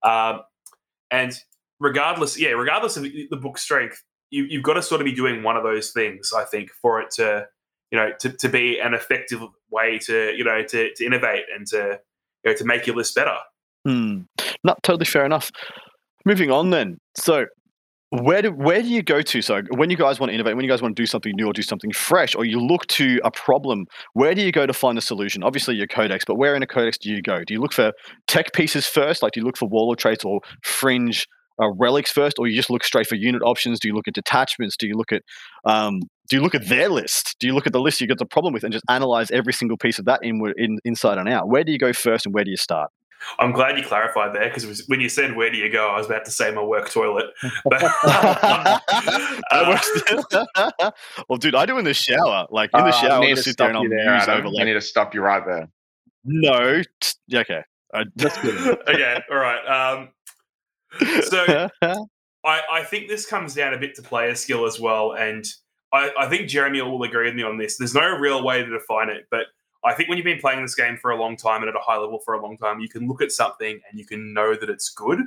Um, 0.03 0.41
and 1.09 1.33
regardless, 1.81 2.39
yeah, 2.39 2.49
regardless 2.49 2.95
of 2.95 3.03
the 3.03 3.37
book 3.37 3.57
strength, 3.57 4.01
you, 4.29 4.47
have 4.53 4.63
got 4.63 4.75
to 4.75 4.81
sort 4.81 5.01
of 5.01 5.05
be 5.05 5.11
doing 5.11 5.43
one 5.43 5.57
of 5.57 5.63
those 5.63 5.91
things, 5.91 6.31
I 6.33 6.45
think, 6.45 6.69
for 6.81 7.01
it 7.01 7.11
to 7.15 7.47
you 7.91 7.99
know 7.99 8.11
to, 8.19 8.29
to 8.29 8.47
be 8.47 8.79
an 8.79 8.93
effective 8.93 9.41
way 9.69 9.99
to 9.99 10.33
you 10.37 10.45
know 10.45 10.63
to, 10.63 10.93
to 10.93 11.05
innovate 11.05 11.43
and 11.53 11.67
to 11.67 11.99
you 12.45 12.51
know 12.51 12.55
to 12.55 12.63
make 12.63 12.87
your 12.87 12.95
list 12.95 13.15
better. 13.15 13.35
Hmm. 13.85 14.21
Not 14.63 14.81
totally 14.83 15.05
fair 15.05 15.25
enough. 15.25 15.51
Moving 16.23 16.51
on 16.51 16.69
then. 16.69 16.99
So 17.17 17.47
where 18.11 18.41
do 18.41 18.51
where 18.51 18.81
do 18.81 18.87
you 18.87 19.01
go 19.01 19.21
to? 19.21 19.41
So 19.41 19.61
when 19.75 19.89
you 19.89 19.97
guys 19.97 20.19
want 20.19 20.29
to 20.29 20.33
innovate, 20.33 20.55
when 20.55 20.63
you 20.63 20.71
guys 20.71 20.81
want 20.81 20.95
to 20.95 21.01
do 21.01 21.07
something 21.07 21.33
new 21.35 21.47
or 21.47 21.53
do 21.53 21.61
something 21.61 21.91
fresh, 21.91 22.35
or 22.35 22.45
you 22.45 22.59
look 22.59 22.85
to 22.87 23.19
a 23.23 23.31
problem, 23.31 23.85
where 24.13 24.35
do 24.35 24.41
you 24.41 24.51
go 24.51 24.65
to 24.65 24.73
find 24.73 24.97
the 24.97 25.01
solution? 25.01 25.43
Obviously 25.43 25.75
your 25.75 25.87
codex, 25.87 26.23
but 26.25 26.35
where 26.35 26.55
in 26.55 26.61
a 26.61 26.67
codex 26.67 26.97
do 26.97 27.09
you 27.09 27.21
go? 27.21 27.43
Do 27.43 27.53
you 27.53 27.59
look 27.59 27.73
for 27.73 27.91
tech 28.27 28.53
pieces 28.53 28.85
first? 28.85 29.23
Like 29.23 29.33
do 29.33 29.39
you 29.39 29.45
look 29.45 29.57
for 29.57 29.67
warlord 29.67 29.97
traits 29.97 30.23
or 30.23 30.41
fringe 30.63 31.25
uh, 31.61 31.69
relics 31.71 32.11
first, 32.11 32.39
or 32.39 32.47
you 32.47 32.55
just 32.55 32.69
look 32.69 32.83
straight 32.83 33.07
for 33.07 33.15
unit 33.15 33.41
options? 33.43 33.79
Do 33.79 33.87
you 33.87 33.93
look 33.93 34.07
at 34.07 34.13
detachments? 34.13 34.75
Do 34.75 34.87
you 34.87 34.95
look 34.95 35.11
at 35.11 35.21
um, 35.65 36.01
do 36.29 36.35
you 36.37 36.41
look 36.41 36.55
at 36.55 36.67
their 36.67 36.89
list? 36.89 37.35
Do 37.39 37.47
you 37.47 37.53
look 37.53 37.67
at 37.67 37.73
the 37.73 37.81
list 37.81 37.99
you 38.01 38.07
got 38.07 38.17
the 38.17 38.25
problem 38.25 38.53
with 38.53 38.63
and 38.63 38.71
just 38.73 38.85
analyze 38.89 39.29
every 39.31 39.53
single 39.53 39.77
piece 39.77 39.99
of 39.99 40.05
that 40.05 40.21
inward, 40.23 40.53
in, 40.57 40.79
inside 40.85 41.17
and 41.17 41.27
out? 41.29 41.47
Where 41.49 41.63
do 41.63 41.71
you 41.71 41.77
go 41.77 41.93
first, 41.93 42.25
and 42.25 42.33
where 42.33 42.43
do 42.43 42.51
you 42.51 42.57
start? 42.57 42.89
I'm 43.37 43.51
glad 43.51 43.77
you 43.77 43.83
clarified 43.83 44.33
there 44.33 44.49
because 44.51 44.83
when 44.87 44.99
you 44.99 45.07
said 45.07 45.35
where 45.35 45.51
do 45.51 45.57
you 45.57 45.69
go, 45.71 45.89
I 45.89 45.97
was 45.97 46.07
about 46.07 46.25
to 46.25 46.31
say 46.31 46.49
my 46.51 46.63
work 46.63 46.89
toilet. 46.89 47.25
But, 47.65 47.83
uh, 48.03 48.79
well, 51.29 51.37
dude, 51.37 51.55
I 51.55 51.65
do 51.65 51.77
in 51.77 51.85
the 51.85 51.93
shower. 51.93 52.47
Like 52.49 52.71
in 52.73 52.81
the 52.83 52.87
Uh, 52.89 52.91
shower, 52.91 53.11
I 53.11 53.17
I 53.17 53.19
need 53.21 53.35
just 53.35 53.43
to 53.43 53.49
sit 53.51 53.57
there 53.57 53.67
and 53.67 53.75
stop 53.75 53.77
I'll 53.77 53.83
you 53.83 53.89
there, 53.89 54.11
muse 54.11 54.27
Adam. 54.27 54.53
I 54.59 54.63
need 54.63 54.73
to 54.73 54.81
stop 54.81 55.13
you 55.13 55.21
right 55.21 55.43
there. 55.45 55.69
no. 56.23 56.81
t- 56.99 57.37
Okay. 57.37 57.61
I, 57.93 58.03
okay, 58.23 59.21
all 59.29 59.37
right. 59.37 59.65
Um, 59.67 60.09
so 60.99 61.69
I, 62.43 62.61
I 62.71 62.83
think 62.83 63.07
this 63.07 63.25
comes 63.25 63.53
down 63.53 63.73
a 63.73 63.77
bit 63.77 63.95
to 63.95 64.01
player 64.01 64.35
skill 64.35 64.65
as 64.65 64.79
well, 64.79 65.13
and 65.13 65.45
I, 65.93 66.11
I 66.17 66.27
think 66.27 66.49
Jeremy 66.49 66.81
will 66.81 67.03
agree 67.03 67.25
with 67.25 67.35
me 67.35 67.43
on 67.43 67.57
this. 67.57 67.77
There's 67.77 67.93
no 67.93 68.17
real 68.17 68.43
way 68.43 68.63
to 68.63 68.69
define 68.69 69.09
it, 69.09 69.27
but 69.29 69.47
I 69.83 69.93
think 69.93 70.09
when 70.09 70.17
you've 70.17 70.25
been 70.25 70.39
playing 70.39 70.61
this 70.61 70.75
game 70.75 70.97
for 70.97 71.11
a 71.11 71.19
long 71.19 71.35
time 71.35 71.61
and 71.61 71.69
at 71.69 71.75
a 71.75 71.79
high 71.79 71.97
level 71.97 72.19
for 72.19 72.35
a 72.35 72.41
long 72.41 72.57
time, 72.57 72.79
you 72.79 72.89
can 72.89 73.07
look 73.07 73.21
at 73.21 73.31
something 73.31 73.79
and 73.89 73.99
you 73.99 74.05
can 74.05 74.33
know 74.33 74.55
that 74.55 74.69
it's 74.69 74.89
good. 74.89 75.19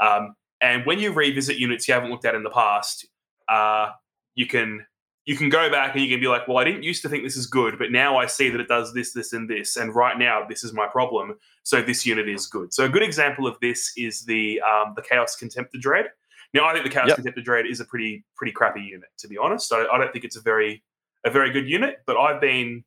Um, 0.00 0.34
and 0.60 0.84
when 0.84 0.98
you 0.98 1.12
revisit 1.12 1.58
units 1.58 1.86
you 1.86 1.94
haven't 1.94 2.10
looked 2.10 2.24
at 2.24 2.34
in 2.34 2.42
the 2.42 2.50
past, 2.50 3.06
uh, 3.48 3.90
you 4.34 4.46
can 4.46 4.84
you 5.26 5.36
can 5.36 5.48
go 5.48 5.70
back 5.70 5.94
and 5.94 6.02
you 6.04 6.10
can 6.10 6.20
be 6.20 6.28
like, 6.28 6.46
well, 6.46 6.58
I 6.58 6.64
didn't 6.64 6.82
used 6.82 7.02
to 7.02 7.08
think 7.08 7.22
this 7.22 7.36
is 7.36 7.46
good, 7.46 7.78
but 7.78 7.90
now 7.90 8.18
I 8.18 8.26
see 8.26 8.50
that 8.50 8.60
it 8.60 8.68
does 8.68 8.92
this, 8.92 9.12
this, 9.12 9.32
and 9.32 9.48
this, 9.48 9.76
and 9.76 9.94
right 9.94 10.18
now 10.18 10.44
this 10.46 10.62
is 10.62 10.72
my 10.72 10.86
problem. 10.86 11.34
So 11.62 11.80
this 11.80 12.04
unit 12.04 12.28
is 12.28 12.46
good. 12.46 12.74
So 12.74 12.84
a 12.84 12.88
good 12.88 13.02
example 13.02 13.46
of 13.46 13.58
this 13.60 13.92
is 13.96 14.24
the 14.24 14.60
um, 14.60 14.92
the 14.96 15.02
Chaos 15.02 15.36
Contemptor 15.40 15.80
Dread. 15.80 16.06
Now 16.52 16.66
I 16.66 16.72
think 16.72 16.84
the 16.84 16.90
Chaos 16.90 17.08
Yep. 17.08 17.18
Contemptor 17.18 17.44
Dread 17.44 17.66
is 17.66 17.80
a 17.80 17.84
pretty 17.84 18.24
pretty 18.36 18.52
crappy 18.52 18.82
unit, 18.82 19.08
to 19.18 19.28
be 19.28 19.38
honest. 19.38 19.72
I, 19.72 19.86
I 19.86 19.98
don't 19.98 20.12
think 20.12 20.24
it's 20.24 20.36
a 20.36 20.42
very 20.42 20.82
a 21.24 21.30
very 21.30 21.50
good 21.50 21.68
unit, 21.68 22.02
but 22.06 22.16
I've 22.16 22.40
been 22.40 22.84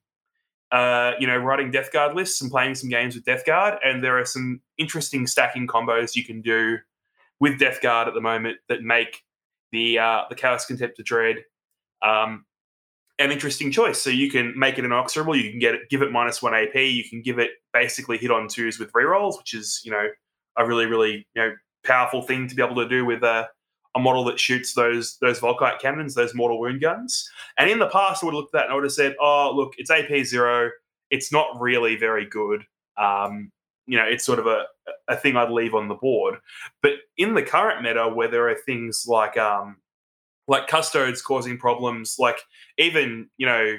uh, 0.71 1.13
you 1.19 1.27
know, 1.27 1.37
writing 1.37 1.71
Death 1.71 1.91
Guard 1.91 2.15
lists 2.15 2.41
and 2.41 2.51
playing 2.51 2.75
some 2.75 2.89
games 2.89 3.15
with 3.15 3.23
Death 3.23 3.45
Guard, 3.45 3.79
and 3.83 4.03
there 4.03 4.19
are 4.19 4.25
some 4.25 4.61
interesting 4.77 5.25
stacking 5.25 5.65
combos 5.65 6.15
you 6.15 6.25
can 6.25 6.41
do 6.41 6.77
with 7.39 7.57
Death 7.57 7.81
Guard 7.81 8.07
at 8.07 8.13
the 8.13 8.21
moment 8.21 8.57
that 8.67 8.81
make 8.83 9.23
the 9.71 9.97
uh, 9.97 10.21
the 10.29 10.35
Chaos 10.35 10.65
Contempt 10.65 10.99
Contemptor 10.99 11.05
Dread 11.05 11.37
um, 12.01 12.45
an 13.19 13.31
interesting 13.31 13.71
choice. 13.71 14.01
So 14.01 14.09
you 14.09 14.29
can 14.29 14.57
make 14.57 14.77
it 14.77 14.85
an 14.85 14.91
Inexorable, 14.91 15.35
you 15.35 15.49
can 15.49 15.59
get 15.59 15.75
it, 15.75 15.89
give 15.89 16.01
it 16.01 16.11
minus 16.11 16.41
one 16.41 16.53
AP, 16.53 16.75
you 16.75 17.03
can 17.03 17.21
give 17.21 17.39
it 17.39 17.51
basically 17.73 18.17
hit 18.17 18.31
on 18.31 18.47
twos 18.47 18.79
with 18.79 18.91
rerolls, 18.93 19.37
which 19.37 19.53
is 19.53 19.81
you 19.83 19.91
know 19.91 20.07
a 20.57 20.65
really 20.65 20.85
really 20.85 21.27
you 21.35 21.41
know 21.41 21.53
powerful 21.83 22.21
thing 22.21 22.47
to 22.47 22.55
be 22.55 22.61
able 22.61 22.75
to 22.75 22.87
do 22.87 23.05
with 23.05 23.23
a, 23.23 23.47
a 23.95 23.99
model 23.99 24.23
that 24.25 24.39
shoots 24.39 24.73
those 24.73 25.17
those 25.21 25.39
Volkite 25.39 25.79
cannons, 25.79 26.13
those 26.13 26.35
mortal 26.35 26.59
wound 26.59 26.81
guns. 26.81 27.29
And 27.57 27.69
in 27.69 27.79
the 27.79 27.87
past, 27.87 28.23
I 28.23 28.27
would 28.27 28.33
have 28.33 28.41
looked 28.41 28.55
at 28.55 28.59
that 28.59 28.65
and 28.65 28.73
I 28.73 28.75
would 28.75 28.83
have 28.83 28.93
said, 28.93 29.15
"Oh, 29.19 29.51
look, 29.55 29.73
it's 29.77 29.89
AP 29.89 30.25
zero. 30.25 30.69
It's 31.09 31.31
not 31.31 31.59
really 31.59 31.95
very 31.95 32.25
good. 32.25 32.63
Um, 32.97 33.51
you 33.87 33.97
know, 33.97 34.05
it's 34.05 34.25
sort 34.25 34.39
of 34.39 34.47
a 34.47 34.65
a 35.07 35.15
thing 35.15 35.35
I'd 35.35 35.49
leave 35.49 35.73
on 35.73 35.87
the 35.87 35.95
board." 35.95 36.35
But 36.83 36.93
in 37.17 37.33
the 37.33 37.43
current 37.43 37.81
meta, 37.81 38.07
where 38.07 38.27
there 38.27 38.49
are 38.49 38.57
things 38.65 39.05
like 39.07 39.37
um, 39.37 39.77
like 40.47 40.67
custodes 40.67 41.21
causing 41.21 41.57
problems, 41.57 42.15
like 42.19 42.39
even 42.77 43.29
you 43.37 43.45
know, 43.45 43.77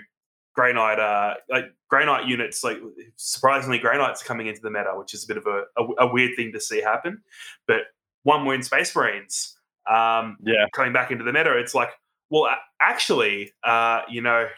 Knight, 0.56 0.98
uh, 0.98 1.34
like 1.48 1.66
Knight 1.92 2.26
units, 2.26 2.64
like 2.64 2.78
surprisingly, 3.16 3.80
Knights 3.80 4.22
coming 4.22 4.48
into 4.48 4.60
the 4.60 4.70
meta, 4.70 4.92
which 4.96 5.14
is 5.14 5.24
a 5.24 5.26
bit 5.28 5.36
of 5.36 5.46
a, 5.46 5.62
a, 5.76 6.06
a 6.06 6.12
weird 6.12 6.32
thing 6.36 6.52
to 6.52 6.60
see 6.60 6.80
happen. 6.80 7.22
But 7.66 7.82
one 8.24 8.44
wound 8.44 8.64
Space 8.64 8.94
Marines, 8.94 9.56
um, 9.88 10.36
Yeah. 10.42 10.66
coming 10.74 10.92
back 10.92 11.10
into 11.10 11.24
the 11.24 11.32
meta, 11.32 11.56
it's 11.56 11.74
like, 11.74 11.90
well, 12.30 12.48
actually, 12.80 13.52
uh, 13.62 14.02
you 14.08 14.20
know, 14.20 14.48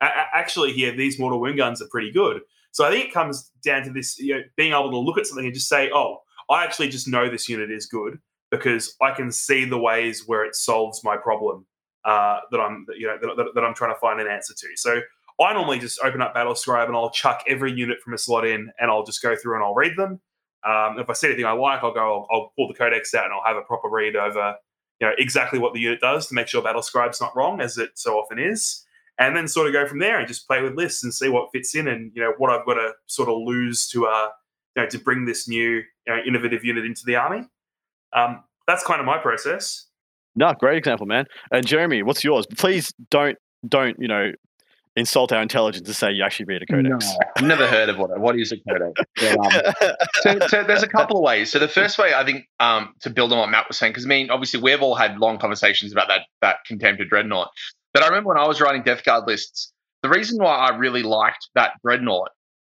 actually, 0.00 0.72
here 0.72 0.96
these 0.96 1.18
mortal 1.18 1.40
wound 1.40 1.56
guns 1.56 1.80
are 1.82 1.88
pretty 1.90 2.10
good. 2.10 2.40
So 2.72 2.84
I 2.84 2.90
think 2.90 3.06
it 3.06 3.12
comes 3.12 3.50
down 3.62 3.84
to 3.84 3.92
this, 3.92 4.18
you 4.18 4.34
know, 4.34 4.42
being 4.56 4.72
able 4.72 4.90
to 4.90 4.98
look 4.98 5.18
at 5.18 5.26
something 5.26 5.44
and 5.44 5.54
just 5.54 5.68
say, 5.68 5.90
oh, 5.92 6.22
I 6.50 6.64
actually 6.64 6.88
just 6.88 7.06
know 7.06 7.28
this 7.28 7.48
unit 7.48 7.70
is 7.70 7.86
good 7.86 8.18
because 8.52 8.94
I 9.00 9.10
can 9.10 9.32
see 9.32 9.64
the 9.64 9.78
ways 9.78 10.24
where 10.26 10.44
it 10.44 10.54
solves 10.54 11.02
my 11.02 11.16
problem 11.16 11.66
uh, 12.04 12.40
that 12.50 12.60
I'm, 12.60 12.86
you 12.96 13.06
know, 13.06 13.16
that, 13.20 13.36
that, 13.36 13.46
that 13.54 13.64
I'm 13.64 13.74
trying 13.74 13.94
to 13.94 13.98
find 13.98 14.20
an 14.20 14.28
answer 14.28 14.52
to. 14.54 14.66
So 14.76 15.00
I 15.40 15.54
normally 15.54 15.78
just 15.78 15.98
open 16.04 16.20
up 16.20 16.34
Battle 16.34 16.54
Scribe 16.54 16.86
and 16.86 16.96
I'll 16.96 17.10
chuck 17.10 17.42
every 17.48 17.72
unit 17.72 17.98
from 18.04 18.12
a 18.12 18.18
slot 18.18 18.46
in 18.46 18.70
and 18.78 18.90
I'll 18.90 19.04
just 19.04 19.22
go 19.22 19.34
through 19.34 19.54
and 19.54 19.64
I'll 19.64 19.74
read 19.74 19.96
them. 19.96 20.20
Um, 20.64 20.98
if 20.98 21.08
I 21.08 21.14
see 21.14 21.28
anything 21.28 21.46
I 21.46 21.52
like, 21.52 21.82
I'll 21.82 21.94
go, 21.94 22.00
I'll, 22.00 22.28
I'll 22.30 22.52
pull 22.54 22.68
the 22.68 22.74
codex 22.74 23.14
out 23.14 23.24
and 23.24 23.32
I'll 23.32 23.42
have 23.44 23.56
a 23.56 23.62
proper 23.62 23.88
read 23.88 24.16
over, 24.16 24.54
you 25.00 25.06
know, 25.06 25.14
exactly 25.18 25.58
what 25.58 25.72
the 25.72 25.80
unit 25.80 26.00
does 26.00 26.28
to 26.28 26.34
make 26.34 26.46
sure 26.46 26.62
Battle 26.62 26.82
Scribe's 26.82 27.20
not 27.20 27.34
wrong, 27.34 27.60
as 27.60 27.78
it 27.78 27.90
so 27.94 28.18
often 28.18 28.38
is. 28.38 28.84
And 29.18 29.34
then 29.34 29.48
sort 29.48 29.66
of 29.66 29.72
go 29.72 29.86
from 29.86 29.98
there 29.98 30.18
and 30.18 30.28
just 30.28 30.46
play 30.46 30.62
with 30.62 30.74
lists 30.74 31.02
and 31.02 31.12
see 31.12 31.28
what 31.28 31.48
fits 31.52 31.74
in 31.74 31.88
and, 31.88 32.12
you 32.14 32.22
know, 32.22 32.34
what 32.36 32.50
I've 32.50 32.66
got 32.66 32.74
to 32.74 32.92
sort 33.06 33.28
of 33.28 33.38
lose 33.38 33.88
to, 33.88 34.06
uh, 34.06 34.28
you 34.76 34.82
know, 34.82 34.88
to 34.88 34.98
bring 34.98 35.24
this 35.24 35.48
new, 35.48 35.70
you 35.70 35.84
know, 36.06 36.18
innovative 36.26 36.64
unit 36.64 36.84
into 36.84 37.02
the 37.06 37.16
army. 37.16 37.46
Um, 38.14 38.42
that's 38.66 38.84
kind 38.84 39.00
of 39.00 39.06
my 39.06 39.18
process. 39.18 39.86
No, 40.34 40.52
great 40.58 40.78
example, 40.78 41.06
man. 41.06 41.26
And 41.50 41.66
Jeremy, 41.66 42.02
what's 42.02 42.24
yours? 42.24 42.46
Please 42.56 42.92
don't 43.10 43.36
don't 43.68 43.96
you 43.98 44.08
know 44.08 44.32
insult 44.96 45.32
our 45.32 45.40
intelligence 45.40 45.86
to 45.86 45.94
say 45.94 46.12
you 46.12 46.22
actually 46.22 46.46
read 46.46 46.62
a 46.62 46.66
codex. 46.66 47.06
No, 47.06 47.18
I've 47.36 47.44
never 47.44 47.66
heard 47.66 47.88
of 47.88 47.98
what 47.98 48.18
what 48.18 48.38
is 48.38 48.52
a 48.52 48.56
codex. 48.68 48.92
But, 49.16 49.38
um, 49.38 49.96
so, 50.40 50.46
so 50.48 50.64
there's 50.64 50.82
a 50.82 50.88
couple 50.88 51.16
of 51.16 51.22
ways. 51.22 51.50
So 51.50 51.58
the 51.58 51.68
first 51.68 51.98
way, 51.98 52.12
I 52.14 52.24
think, 52.24 52.46
um, 52.60 52.94
to 53.00 53.10
build 53.10 53.32
on 53.32 53.38
what 53.38 53.50
Matt 53.50 53.68
was 53.68 53.78
saying, 53.78 53.92
because 53.92 54.04
I 54.04 54.08
mean, 54.08 54.30
obviously, 54.30 54.60
we've 54.60 54.82
all 54.82 54.94
had 54.94 55.18
long 55.18 55.38
conversations 55.38 55.92
about 55.92 56.08
that 56.08 56.22
that 56.40 56.56
Contemptor 56.70 57.08
Dreadnought. 57.08 57.50
But 57.94 58.02
I 58.02 58.06
remember 58.06 58.28
when 58.28 58.38
I 58.38 58.46
was 58.46 58.60
writing 58.60 58.82
Death 58.82 59.04
Guard 59.04 59.24
lists, 59.26 59.72
the 60.02 60.08
reason 60.08 60.42
why 60.42 60.54
I 60.54 60.76
really 60.76 61.02
liked 61.02 61.48
that 61.54 61.72
Dreadnought 61.84 62.30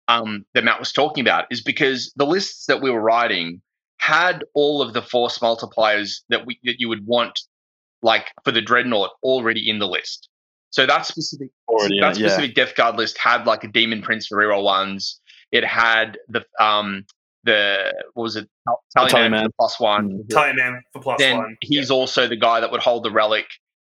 um, 0.09 0.45
that 0.55 0.65
Matt 0.65 0.79
was 0.79 0.93
talking 0.93 1.23
about 1.23 1.45
is 1.51 1.63
because 1.63 2.13
the 2.17 2.27
lists 2.27 2.67
that 2.67 2.83
we 2.83 2.91
were 2.91 3.01
writing 3.01 3.61
had 4.01 4.45
all 4.55 4.81
of 4.81 4.95
the 4.95 5.03
force 5.03 5.39
multipliers 5.39 6.21
that 6.31 6.47
we 6.47 6.59
that 6.65 6.77
you 6.79 6.89
would 6.89 7.07
want, 7.07 7.39
like 8.03 8.29
for 8.45 8.51
the 8.51 8.63
Dreadnought, 8.63 9.11
already 9.23 9.69
in 9.69 9.79
the 9.79 9.87
list. 9.87 10.29
So 10.71 10.87
that 10.87 11.05
specific 11.05 11.51
Already 11.69 12.01
that 12.01 12.17
it, 12.17 12.21
yeah. 12.21 12.29
specific 12.29 12.55
Death 12.55 12.75
Guard 12.75 12.97
list 12.97 13.19
had 13.19 13.47
like 13.47 13.63
a 13.65 13.69
Demon 13.69 14.03
Prince 14.03 14.27
for 14.27 14.39
reroll 14.39 14.65
ones. 14.65 15.21
It 15.53 15.65
had 15.65 16.19
the 16.29 16.45
um 16.59 17.05
the 17.45 17.93
what 18.15 18.23
was 18.23 18.37
it 18.37 18.49
Tallyman 18.97 19.11
Tallyman. 19.11 19.43
for 19.43 19.49
the 19.49 19.55
plus 19.59 19.81
one. 19.81 20.11
Mm. 20.11 20.29
Tell 20.29 20.49
you, 20.49 20.55
man, 20.55 20.83
for 20.93 21.03
plus 21.03 21.19
Then 21.19 21.37
one. 21.37 21.57
he's 21.61 21.91
also 21.91 22.27
the 22.27 22.37
guy 22.37 22.61
that 22.61 22.71
would 22.71 22.83
hold 22.83 23.05
the 23.05 23.11
relic 23.11 23.47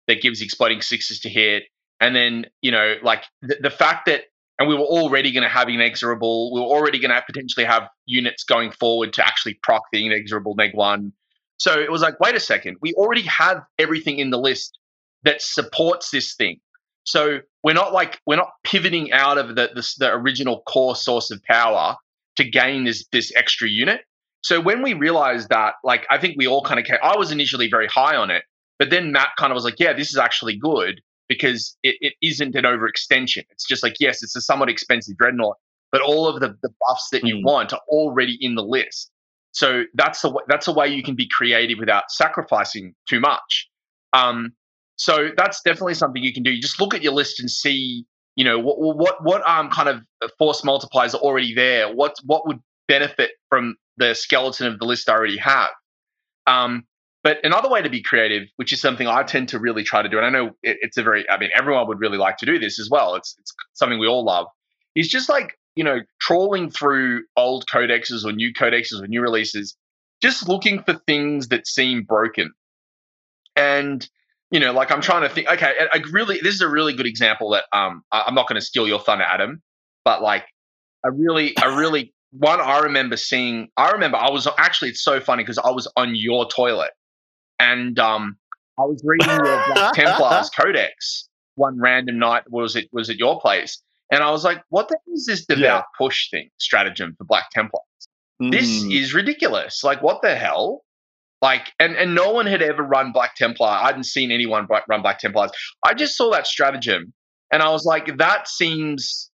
that 0.08 0.22
gives 0.22 0.40
exploding 0.40 0.80
sixes 0.80 1.20
to 1.20 1.28
hit. 1.28 1.64
And 2.00 2.16
then 2.16 2.46
you 2.62 2.72
know 2.72 2.96
like 3.02 3.24
the, 3.42 3.58
the 3.60 3.70
fact 3.70 4.06
that 4.06 4.24
and 4.60 4.68
we 4.68 4.74
were 4.74 4.82
already 4.82 5.32
going 5.32 5.42
to 5.42 5.48
have 5.48 5.70
inexorable. 5.70 6.52
We 6.52 6.60
were 6.60 6.66
already 6.66 7.00
going 7.00 7.10
to 7.10 7.22
potentially 7.26 7.64
have 7.64 7.88
units 8.04 8.44
going 8.44 8.72
forward 8.72 9.14
to 9.14 9.26
actually 9.26 9.58
proc 9.62 9.82
the 9.90 10.04
inexorable 10.04 10.54
neg 10.54 10.72
one. 10.74 11.14
So 11.56 11.80
it 11.80 11.90
was 11.90 12.02
like, 12.02 12.20
wait 12.20 12.34
a 12.34 12.40
second, 12.40 12.76
we 12.82 12.92
already 12.92 13.22
have 13.22 13.62
everything 13.78 14.18
in 14.18 14.28
the 14.28 14.38
list 14.38 14.78
that 15.24 15.40
supports 15.40 16.10
this 16.10 16.34
thing. 16.34 16.60
So 17.04 17.38
we're 17.64 17.74
not 17.74 17.94
like 17.94 18.20
we're 18.26 18.36
not 18.36 18.50
pivoting 18.62 19.12
out 19.12 19.38
of 19.38 19.48
the 19.48 19.70
the, 19.74 19.94
the 19.98 20.12
original 20.12 20.62
core 20.68 20.94
source 20.94 21.30
of 21.30 21.42
power 21.44 21.96
to 22.36 22.44
gain 22.44 22.84
this 22.84 23.06
this 23.12 23.32
extra 23.34 23.68
unit. 23.68 24.02
So 24.42 24.60
when 24.60 24.82
we 24.82 24.92
realized 24.92 25.48
that, 25.48 25.74
like 25.82 26.06
I 26.10 26.18
think 26.18 26.34
we 26.36 26.46
all 26.46 26.62
kind 26.62 26.78
of 26.78 26.84
came. 26.84 26.98
I 27.02 27.16
was 27.16 27.32
initially 27.32 27.68
very 27.70 27.86
high 27.86 28.16
on 28.16 28.30
it, 28.30 28.42
but 28.78 28.90
then 28.90 29.10
Matt 29.10 29.30
kind 29.38 29.52
of 29.52 29.54
was 29.54 29.64
like, 29.64 29.76
"Yeah, 29.78 29.94
this 29.94 30.10
is 30.10 30.18
actually 30.18 30.58
good 30.58 31.00
because 31.30 31.78
it, 31.84 31.96
it 32.02 32.14
isn't 32.22 32.56
an 32.56 32.64
overextension. 32.66 33.44
It's 33.50 33.66
just 33.66 33.84
like 33.84 33.96
yes, 34.00 34.22
it's 34.24 34.36
a 34.36 34.42
somewhat 34.42 34.70
expensive 34.70 35.16
dreadnought, 35.18 35.56
but 35.92 36.02
all 36.02 36.28
of 36.28 36.40
the, 36.40 36.50
the 36.62 36.70
buffs 36.88 37.10
that 37.12 37.24
you 37.24 37.36
Mm. 37.36 37.44
want 37.46 37.74
are 37.74 37.82
already 37.88 38.38
in 38.42 38.56
the 38.56 38.64
list. 38.64 39.12
So 39.52 39.84
that's 39.94 40.22
the 40.22 40.30
w- 40.30 40.46
that's 40.48 40.68
a 40.68 40.74
way 40.74 40.88
you 40.88 41.04
can 41.04 41.16
be 41.16 41.28
creative 41.28 41.78
without 41.80 42.04
sacrificing 42.10 42.94
too 43.10 43.20
much. 43.20 43.70
Um, 44.12 44.52
so 44.96 45.30
that's 45.38 45.62
definitely 45.62 45.94
something 45.94 46.22
you 46.22 46.34
can 46.34 46.44
do. 46.44 46.52
You 46.52 46.62
just 46.62 46.80
look 46.80 46.94
at 46.94 47.02
your 47.02 47.14
list 47.14 47.40
and 47.40 47.50
see, 47.50 48.06
you 48.36 48.44
know, 48.44 48.58
what 48.60 48.78
what 48.78 49.24
what 49.24 49.48
um 49.48 49.70
kind 49.70 49.88
of 49.88 50.02
force 50.38 50.62
multipliers 50.62 51.14
are 51.14 51.18
already 51.20 51.54
there. 51.54 51.94
What 51.94 52.16
what 52.26 52.46
would 52.48 52.60
benefit 52.88 53.32
from 53.50 53.76
the 53.98 54.14
skeleton 54.14 54.68
of 54.68 54.80
the 54.80 54.86
list 54.86 55.08
I 55.10 55.14
already 55.14 55.38
have. 55.38 55.70
Um, 56.46 56.84
But 57.22 57.38
another 57.44 57.68
way 57.68 57.82
to 57.82 57.90
be 57.90 58.02
creative, 58.02 58.48
which 58.56 58.72
is 58.72 58.80
something 58.80 59.06
I 59.06 59.22
tend 59.22 59.50
to 59.50 59.58
really 59.58 59.82
try 59.82 60.00
to 60.00 60.08
do, 60.08 60.16
and 60.16 60.26
I 60.26 60.30
know 60.30 60.46
it, 60.62 60.78
it's 60.80 60.96
a 60.96 61.02
very, 61.02 61.28
I 61.28 61.38
mean, 61.38 61.50
everyone 61.54 61.86
would 61.88 62.00
really 62.00 62.16
like 62.16 62.38
to 62.38 62.46
do 62.46 62.58
this 62.58 62.80
as 62.80 62.88
well. 62.90 63.14
It's 63.14 63.36
it's 63.38 63.52
something 63.74 63.98
we 63.98 64.06
all 64.06 64.24
love. 64.24 64.46
Is 64.94 65.08
just 65.08 65.28
like 65.28 65.58
you 65.76 65.84
know 65.84 66.00
trawling 66.20 66.70
through 66.70 67.24
old 67.36 67.66
codexes 67.66 68.24
or 68.24 68.32
new 68.32 68.52
codexes 68.54 69.02
or 69.02 69.06
new 69.06 69.20
releases, 69.20 69.76
just 70.22 70.48
looking 70.48 70.82
for 70.82 70.94
things 71.06 71.48
that 71.48 71.66
seem 71.66 72.04
broken. 72.04 72.52
And 73.54 74.08
you 74.50 74.58
know, 74.58 74.72
like 74.72 74.90
I'm 74.90 75.02
trying 75.02 75.22
to 75.22 75.28
think. 75.28 75.46
Okay, 75.50 75.74
I 75.92 76.02
really, 76.10 76.40
this 76.42 76.54
is 76.54 76.62
a 76.62 76.68
really 76.68 76.94
good 76.94 77.06
example 77.06 77.50
that 77.50 77.64
um, 77.72 78.02
I, 78.10 78.24
I'm 78.26 78.34
not 78.34 78.48
going 78.48 78.58
to 78.58 78.64
steal 78.64 78.88
your 78.88 78.98
thunder, 78.98 79.24
Adam, 79.24 79.62
but 80.06 80.22
like, 80.22 80.46
I 81.04 81.08
really, 81.08 81.54
I 81.58 81.76
really 81.78 82.14
one 82.30 82.60
I 82.60 82.78
remember 82.78 83.18
seeing. 83.18 83.68
I 83.76 83.90
remember 83.90 84.16
I 84.16 84.30
was 84.30 84.48
actually. 84.56 84.90
It's 84.90 85.04
so 85.04 85.20
funny 85.20 85.42
because 85.42 85.58
I 85.58 85.70
was 85.70 85.86
on 85.96 86.14
your 86.14 86.48
toilet 86.48 86.92
and 87.60 87.98
um, 87.98 88.36
I 88.78 88.82
was 88.82 89.02
reading 89.04 89.28
your 89.28 89.64
Black 89.74 89.92
Templars 89.94 90.50
Codex 90.50 91.28
one 91.54 91.78
random 91.78 92.18
night. 92.18 92.44
Was 92.50 92.74
it 92.74 92.88
was 92.92 93.10
at 93.10 93.16
your 93.16 93.40
place? 93.40 93.80
And 94.10 94.22
I 94.24 94.30
was 94.30 94.42
like, 94.42 94.62
"What 94.70 94.88
the 94.88 94.96
hell 95.06 95.14
is 95.14 95.26
this 95.26 95.44
devout 95.44 95.62
yeah. 95.62 95.82
push 95.96 96.30
thing 96.30 96.48
stratagem 96.58 97.14
for 97.16 97.24
Black 97.24 97.50
Templars? 97.50 97.84
Mm. 98.42 98.50
This 98.50 98.82
is 98.84 99.14
ridiculous! 99.14 99.84
Like, 99.84 100.02
what 100.02 100.22
the 100.22 100.34
hell?" 100.34 100.82
Like, 101.42 101.72
and 101.78 101.94
and 101.96 102.14
no 102.14 102.32
one 102.32 102.46
had 102.46 102.62
ever 102.62 102.82
run 102.82 103.12
Black 103.12 103.34
Templar. 103.36 103.68
I 103.68 103.86
hadn't 103.86 104.04
seen 104.04 104.30
anyone 104.30 104.66
run 104.88 105.02
Black 105.02 105.18
Templars. 105.18 105.52
I 105.86 105.94
just 105.94 106.16
saw 106.16 106.30
that 106.32 106.46
stratagem, 106.46 107.12
and 107.52 107.62
I 107.62 107.70
was 107.70 107.84
like, 107.84 108.16
"That 108.16 108.48
seems 108.48 109.30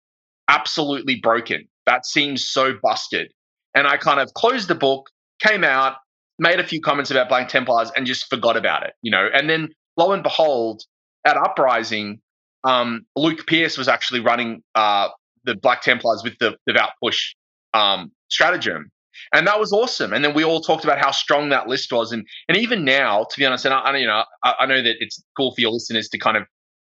absolutely 0.48 1.20
broken. 1.20 1.66
That 1.86 2.04
seems 2.04 2.48
so 2.48 2.74
busted." 2.82 3.32
And 3.74 3.86
I 3.86 3.96
kind 3.98 4.20
of 4.20 4.32
closed 4.34 4.68
the 4.68 4.74
book, 4.74 5.10
came 5.40 5.62
out, 5.62 5.96
made 6.38 6.60
a 6.60 6.64
few 6.64 6.80
comments 6.80 7.10
about 7.10 7.28
Black 7.28 7.48
Templars 7.48 7.90
and 7.96 8.06
just 8.06 8.28
forgot 8.28 8.56
about 8.56 8.84
it, 8.84 8.92
you 9.02 9.10
know. 9.10 9.28
And 9.32 9.48
then 9.48 9.70
lo 9.96 10.12
and 10.12 10.22
behold, 10.22 10.82
at 11.24 11.36
Uprising, 11.36 12.20
um, 12.64 13.06
Luke 13.16 13.46
Pierce 13.46 13.78
was 13.78 13.88
actually 13.88 14.20
running 14.20 14.62
uh, 14.74 15.08
the 15.44 15.54
Black 15.56 15.82
Templars 15.82 16.22
with 16.24 16.38
the 16.38 16.56
devout 16.66 16.90
push 17.02 17.34
um, 17.74 18.12
stratagem. 18.28 18.90
And 19.32 19.46
that 19.46 19.58
was 19.58 19.72
awesome. 19.72 20.12
And 20.12 20.22
then 20.24 20.34
we 20.34 20.44
all 20.44 20.60
talked 20.60 20.84
about 20.84 20.98
how 20.98 21.10
strong 21.10 21.48
that 21.48 21.68
list 21.68 21.90
was. 21.90 22.12
And 22.12 22.26
and 22.48 22.58
even 22.58 22.84
now, 22.84 23.24
to 23.24 23.38
be 23.38 23.46
honest, 23.46 23.64
and 23.64 23.72
I, 23.72 23.96
you 23.96 24.06
know, 24.06 24.24
I, 24.44 24.54
I 24.60 24.66
know 24.66 24.82
that 24.82 24.96
it's 25.00 25.22
cool 25.36 25.54
for 25.54 25.60
your 25.60 25.70
listeners 25.70 26.08
to 26.10 26.18
kind 26.18 26.36
of 26.36 26.44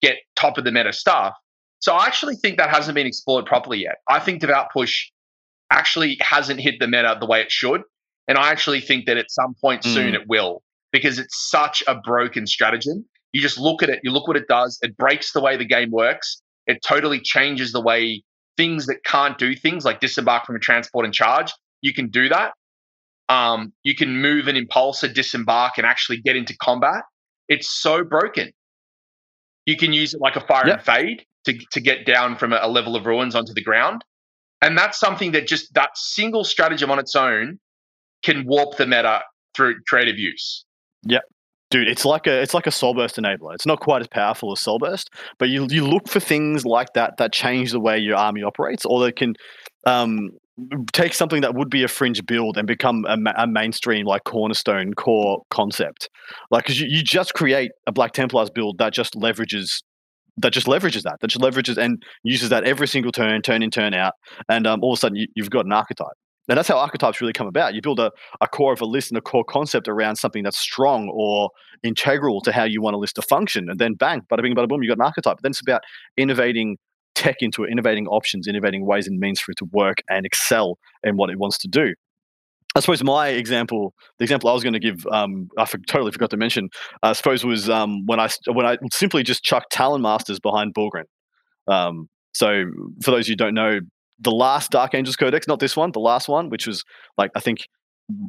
get 0.02 0.18
top 0.36 0.58
of 0.58 0.64
the 0.64 0.72
meta 0.72 0.94
stuff. 0.94 1.34
So 1.80 1.94
I 1.94 2.06
actually 2.06 2.36
think 2.36 2.58
that 2.60 2.70
hasn't 2.70 2.96
been 2.96 3.08
explored 3.08 3.46
properly 3.46 3.80
yet. 3.80 3.96
I 4.10 4.20
think 4.20 4.40
devout 4.40 4.68
push 4.72 5.10
actually 5.70 6.18
hasn't 6.22 6.62
hit 6.62 6.76
the 6.80 6.88
meta 6.88 7.18
the 7.20 7.26
way 7.26 7.42
it 7.42 7.52
should. 7.52 7.82
And 8.28 8.38
I 8.38 8.52
actually 8.52 8.82
think 8.82 9.06
that 9.06 9.18
at 9.18 9.30
some 9.30 9.56
point 9.60 9.84
mm. 9.84 9.94
soon 9.94 10.16
it 10.16 10.28
will 10.28 10.62
because 10.92 11.20
it's 11.20 11.50
such 11.50 11.84
a 11.88 11.96
broken 11.96 12.48
stratagem. 12.48 13.06
You 13.32 13.42
just 13.42 13.58
look 13.58 13.82
at 13.82 13.90
it, 13.90 14.00
you 14.04 14.12
look 14.12 14.28
what 14.28 14.38
it 14.38 14.48
does, 14.48 14.78
it 14.82 14.96
breaks 14.96 15.34
the 15.34 15.42
way 15.42 15.58
the 15.58 15.66
game 15.66 15.92
works. 15.92 16.42
It 16.68 16.82
totally 16.88 17.20
changes 17.20 17.72
the 17.72 17.82
way 17.82 18.24
things 18.58 18.86
that 18.86 19.04
can't 19.04 19.38
do 19.38 19.56
things 19.56 19.86
like 19.86 20.00
disembark 20.00 20.46
from 20.46 20.56
a 20.56 20.60
transport 20.60 21.06
and 21.06 21.14
charge, 21.14 21.52
you 21.82 21.94
can 21.94 22.10
do 22.10 22.30
that. 22.30 22.54
Um, 23.30 23.74
you 23.84 23.96
can 23.96 24.22
move 24.22 24.48
an 24.48 24.56
impulsor, 24.56 25.14
disembark, 25.14 25.78
and 25.78 25.86
actually 25.88 26.22
get 26.22 26.36
into 26.36 26.56
combat. 26.58 27.04
It's 27.48 27.70
so 27.70 28.04
broken. 28.04 28.52
You 29.66 29.78
can 29.78 29.94
use 29.94 30.14
it 30.14 30.22
like 30.22 30.36
a 30.36 30.42
fire 30.42 30.68
yep. 30.68 30.78
and 30.78 30.86
fade 30.86 31.26
to, 31.46 31.58
to 31.72 31.82
get 31.82 32.06
down 32.06 32.38
from 32.38 32.54
a, 32.54 32.60
a 32.62 32.70
level 32.70 32.96
of 32.96 33.06
ruins 33.06 33.36
onto 33.36 33.54
the 33.54 33.64
ground. 33.64 34.04
And 34.62 34.78
that's 34.78 35.00
something 35.00 35.32
that 35.32 35.48
just 35.48 35.74
that 35.74 35.98
single 35.98 36.44
stratagem 36.44 36.92
on 36.92 37.00
its 37.00 37.16
own 37.16 37.60
can 38.24 38.46
warp 38.46 38.78
the 38.78 38.86
meta 38.86 39.22
through 39.56 39.76
creative 39.88 40.18
use. 40.18 40.66
Yeah. 41.04 41.20
Dude, 41.70 41.88
it's 41.88 42.06
like 42.06 42.28
a 42.28 42.42
it's 42.42 42.54
like 42.54 42.68
a 42.68 42.72
soul 42.72 42.94
burst 42.94 43.16
enabler. 43.16 43.56
It's 43.56 43.66
not 43.66 43.80
quite 43.80 44.02
as 44.02 44.08
powerful 44.08 44.52
as 44.52 44.62
soul 44.62 44.78
burst, 44.78 45.10
but 45.40 45.50
you 45.50 45.68
you 45.72 45.88
look 45.88 46.08
for 46.08 46.20
things 46.20 46.66
like 46.66 46.94
that 46.94 47.18
that 47.18 47.34
change 47.34 47.72
the 47.72 47.80
way 47.80 47.98
your 47.98 48.16
army 48.16 48.44
operates, 48.44 48.86
or 48.86 49.04
that 49.04 49.16
can 49.16 49.34
um, 49.88 50.30
take 50.92 51.14
something 51.14 51.42
that 51.42 51.56
would 51.56 51.70
be 51.70 51.84
a 51.84 51.88
fringe 51.88 52.24
build 52.26 52.58
and 52.58 52.68
become 52.68 53.06
a, 53.08 53.18
a 53.38 53.48
mainstream 53.48 54.06
like 54.06 54.24
cornerstone 54.24 54.94
core 54.94 55.42
concept. 55.50 56.10
Like, 56.52 56.66
because 56.66 56.80
you, 56.80 56.88
you 56.88 57.04
just 57.04 57.34
create 57.34 57.72
a 57.88 57.92
Black 57.92 58.14
Templars 58.14 58.52
build 58.52 58.78
that 58.78 58.94
just 58.94 59.16
leverages 59.16 59.82
that 60.38 60.52
just 60.52 60.66
leverages 60.66 61.04
that, 61.04 61.18
that 61.22 61.28
just 61.28 61.42
leverages 61.42 61.78
and 61.78 62.02
uses 62.24 62.50
that 62.50 62.64
every 62.64 62.88
single 62.88 63.12
turn, 63.12 63.42
turn 63.42 63.62
in, 63.62 63.70
turn 63.70 63.94
out, 63.94 64.14
and 64.50 64.66
um, 64.66 64.80
all 64.82 64.94
of 64.94 64.98
a 64.98 65.00
sudden 65.00 65.16
you, 65.16 65.28
have 65.38 65.50
got 65.50 65.66
an 65.66 65.72
archetype. 65.72 66.08
And 66.50 66.58
that's 66.58 66.68
how 66.68 66.78
archetypes 66.78 67.22
really 67.22 67.34
come 67.34 67.48
about. 67.48 67.74
You 67.74 67.82
build 67.82 68.00
a, 68.00 68.12
a 68.42 68.48
core 68.48 68.74
of 68.74 68.82
a 68.82 68.86
list 68.86 69.12
and 69.12 69.18
a 69.18 69.22
core 69.22 69.46
concept 69.46 69.88
around 69.88 70.18
something 70.18 70.44
that's 70.44 70.60
strong 70.60 71.10
or 71.10 71.50
integral 71.84 72.42
to 72.42 72.52
how 72.52 72.66
you 72.66 72.82
want 72.82 72.96
a 72.96 73.00
list 73.00 73.16
to 73.16 73.22
function. 73.22 73.70
And 73.70 73.80
then 73.80 73.94
bang, 73.94 74.22
bada 74.30 74.42
bing, 74.42 74.54
bada 74.54 74.68
boom, 74.68 74.84
you've 74.84 74.90
got 74.90 75.02
an 75.02 75.06
archetype. 75.06 75.38
But 75.38 75.44
then 75.44 75.52
it's 75.52 75.62
about 75.62 75.82
innovating 76.18 76.78
tech 77.16 77.38
into 77.40 77.64
it, 77.64 77.72
innovating 77.72 78.08
options, 78.08 78.48
innovating 78.48 78.86
ways 78.86 79.08
and 79.08 79.20
means 79.20 79.40
for 79.40 79.52
it 79.52 79.58
to 79.60 79.66
work 79.72 80.00
and 80.10 80.26
excel 80.26 80.78
in 81.04 81.16
what 81.16 81.30
it 81.30 81.40
wants 81.40 81.58
to 81.60 81.68
do. 81.68 81.94
I 82.76 82.80
suppose 82.80 83.04
my 83.04 83.28
example, 83.28 83.94
the 84.18 84.24
example 84.24 84.50
I 84.50 84.54
was 84.54 84.64
going 84.64 84.74
to 84.74 84.80
give, 84.80 85.06
um, 85.12 85.48
I 85.58 85.66
for, 85.66 85.78
totally 85.88 86.12
forgot 86.12 86.32
to 86.32 86.38
mention. 86.38 86.70
I 87.04 87.14
suppose 87.14 87.46
was 87.46 87.70
um, 87.70 88.06
when 88.08 88.20
I 88.20 88.30
when 88.52 88.66
I 88.66 88.78
simply 88.92 89.22
just 89.22 89.44
chucked 89.44 89.72
Talon 89.72 90.02
Masters 90.02 90.40
behind 90.40 90.74
Bullgryn. 90.74 91.04
Um, 91.68 92.10
so 92.34 92.66
for 93.04 93.12
those 93.12 93.28
who 93.28 93.36
don't 93.36 93.54
know, 93.54 93.80
the 94.24 94.32
last 94.32 94.72
Dark 94.72 94.94
Angels 94.94 95.16
Codex, 95.16 95.48
not 95.48 95.60
this 95.60 95.76
one, 95.76 95.92
the 95.92 96.00
last 96.00 96.28
one, 96.28 96.50
which 96.50 96.68
was 96.68 96.84
like 97.18 97.32
I 97.36 97.40
think 97.40 97.68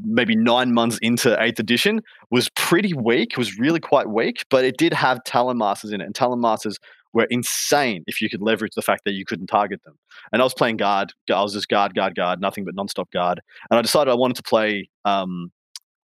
maybe 0.04 0.36
nine 0.36 0.72
months 0.72 0.98
into 1.02 1.40
eighth 1.42 1.58
edition, 1.58 2.02
was 2.30 2.48
pretty 2.50 2.92
weak. 2.94 3.36
Was 3.36 3.58
really 3.58 3.80
quite 3.80 4.08
weak, 4.08 4.44
but 4.50 4.64
it 4.64 4.76
did 4.76 4.92
have 4.92 5.22
Talon 5.24 5.58
Masters 5.58 5.92
in 5.92 6.00
it, 6.00 6.04
and 6.04 6.14
Talon 6.14 6.40
Masters 6.40 6.78
were 7.12 7.26
insane 7.30 8.02
if 8.08 8.20
you 8.20 8.28
could 8.28 8.42
leverage 8.42 8.72
the 8.74 8.82
fact 8.82 9.02
that 9.04 9.12
you 9.12 9.24
couldn't 9.24 9.46
target 9.46 9.80
them. 9.84 9.96
And 10.32 10.42
I 10.42 10.44
was 10.44 10.52
playing 10.52 10.78
guard. 10.78 11.12
I 11.32 11.40
was 11.42 11.52
just 11.52 11.68
guard, 11.68 11.94
guard, 11.94 12.16
guard, 12.16 12.40
nothing 12.40 12.64
but 12.64 12.74
nonstop 12.74 13.10
guard. 13.12 13.40
And 13.70 13.78
I 13.78 13.82
decided 13.82 14.10
I 14.10 14.16
wanted 14.16 14.36
to 14.36 14.42
play 14.42 14.88
um, 15.04 15.52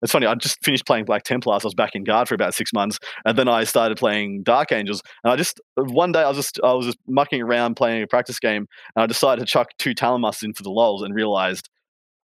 it's 0.02 0.12
funny. 0.12 0.26
I 0.26 0.36
just 0.36 0.64
finished 0.64 0.86
playing 0.86 1.06
Black 1.06 1.24
Templars. 1.24 1.64
I 1.64 1.68
was 1.68 1.74
back 1.74 1.96
in 1.96 2.04
guard 2.04 2.28
for 2.28 2.36
about 2.36 2.54
six 2.54 2.72
months, 2.74 3.00
and 3.26 3.38
then 3.38 3.48
I 3.48 3.64
started 3.64 3.98
playing 3.98 4.44
Dark 4.44 4.72
Angels. 4.72 5.02
And 5.24 5.34
I 5.34 5.36
just 5.36 5.60
one 5.76 6.12
day 6.12 6.22
I 6.22 6.28
was 6.28 6.38
just 6.38 6.60
I 6.64 6.74
was 6.74 6.86
just 6.86 6.98
mucking 7.08 7.42
around 7.42 7.76
playing 7.76 8.04
a 8.04 8.08
practice 8.08 8.40
game, 8.40 8.68
and 8.96 9.04
I 9.04 9.06
decided 9.06 9.42
to 9.42 9.46
chuck 9.46 9.70
two 9.78 9.94
Talon 9.94 10.22
Masters 10.22 10.48
in 10.48 10.54
for 10.54 10.64
the 10.64 10.72
lols, 10.72 11.02
and 11.04 11.14
realized 11.14 11.70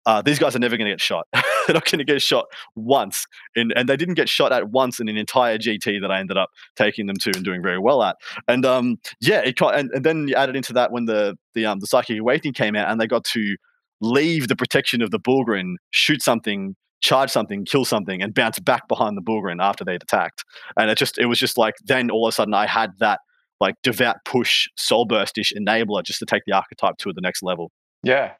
uh, 0.07 0.21
these 0.21 0.39
guys 0.39 0.55
are 0.55 0.59
never 0.59 0.77
going 0.77 0.85
to 0.85 0.91
get 0.91 1.01
shot. 1.01 1.27
They're 1.33 1.73
not 1.73 1.83
going 1.83 1.99
to 1.99 2.05
get 2.05 2.21
shot 2.21 2.45
once, 2.75 3.25
in, 3.55 3.73
and 3.75 3.89
they 3.89 3.97
didn't 3.97 4.13
get 4.13 4.29
shot 4.29 4.53
at 4.53 4.69
once 4.69 5.01
in 5.01 5.09
an 5.09 5.17
entire 5.17 5.57
GT 5.57 5.99
that 6.01 6.09
I 6.09 6.19
ended 6.19 6.37
up 6.37 6.49
taking 6.77 7.07
them 7.07 7.17
to 7.17 7.31
and 7.35 7.43
doing 7.43 7.61
very 7.61 7.77
well 7.77 8.01
at. 8.01 8.15
And 8.47 8.65
um, 8.65 8.99
yeah, 9.19 9.39
it 9.39 9.59
and, 9.59 9.91
and 9.91 10.05
then 10.05 10.29
you 10.29 10.35
added 10.35 10.55
into 10.55 10.71
that 10.73 10.93
when 10.93 11.05
the 11.05 11.37
the 11.53 11.65
um, 11.65 11.79
the 11.79 11.87
Psychic 11.87 12.17
Awakening 12.17 12.53
came 12.53 12.77
out, 12.77 12.89
and 12.89 13.01
they 13.01 13.07
got 13.07 13.25
to 13.25 13.57
leave 13.99 14.47
the 14.47 14.55
protection 14.55 15.01
of 15.01 15.11
the 15.11 15.19
Bullgryn, 15.19 15.75
shoot 15.91 16.21
something 16.21 16.75
charge 17.01 17.29
something, 17.29 17.65
kill 17.65 17.85
something, 17.85 18.21
and 18.21 18.33
bounce 18.33 18.59
back 18.59 18.87
behind 18.87 19.17
the 19.17 19.21
Bullgryn 19.21 19.61
after 19.61 19.83
they'd 19.83 20.03
attacked. 20.03 20.43
And 20.77 20.89
it 20.89 20.97
just 20.97 21.17
it 21.17 21.25
was 21.25 21.39
just 21.39 21.57
like 21.57 21.75
then 21.85 22.09
all 22.09 22.27
of 22.27 22.31
a 22.31 22.35
sudden 22.35 22.53
I 22.53 22.67
had 22.67 22.91
that 22.99 23.19
like 23.59 23.75
devout 23.83 24.17
push 24.25 24.67
soul 24.75 25.07
burstish 25.07 25.51
enabler 25.57 26.03
just 26.03 26.19
to 26.19 26.25
take 26.25 26.43
the 26.45 26.53
archetype 26.53 26.97
to 26.99 27.13
the 27.13 27.21
next 27.21 27.43
level. 27.43 27.71
Yeah. 28.03 28.33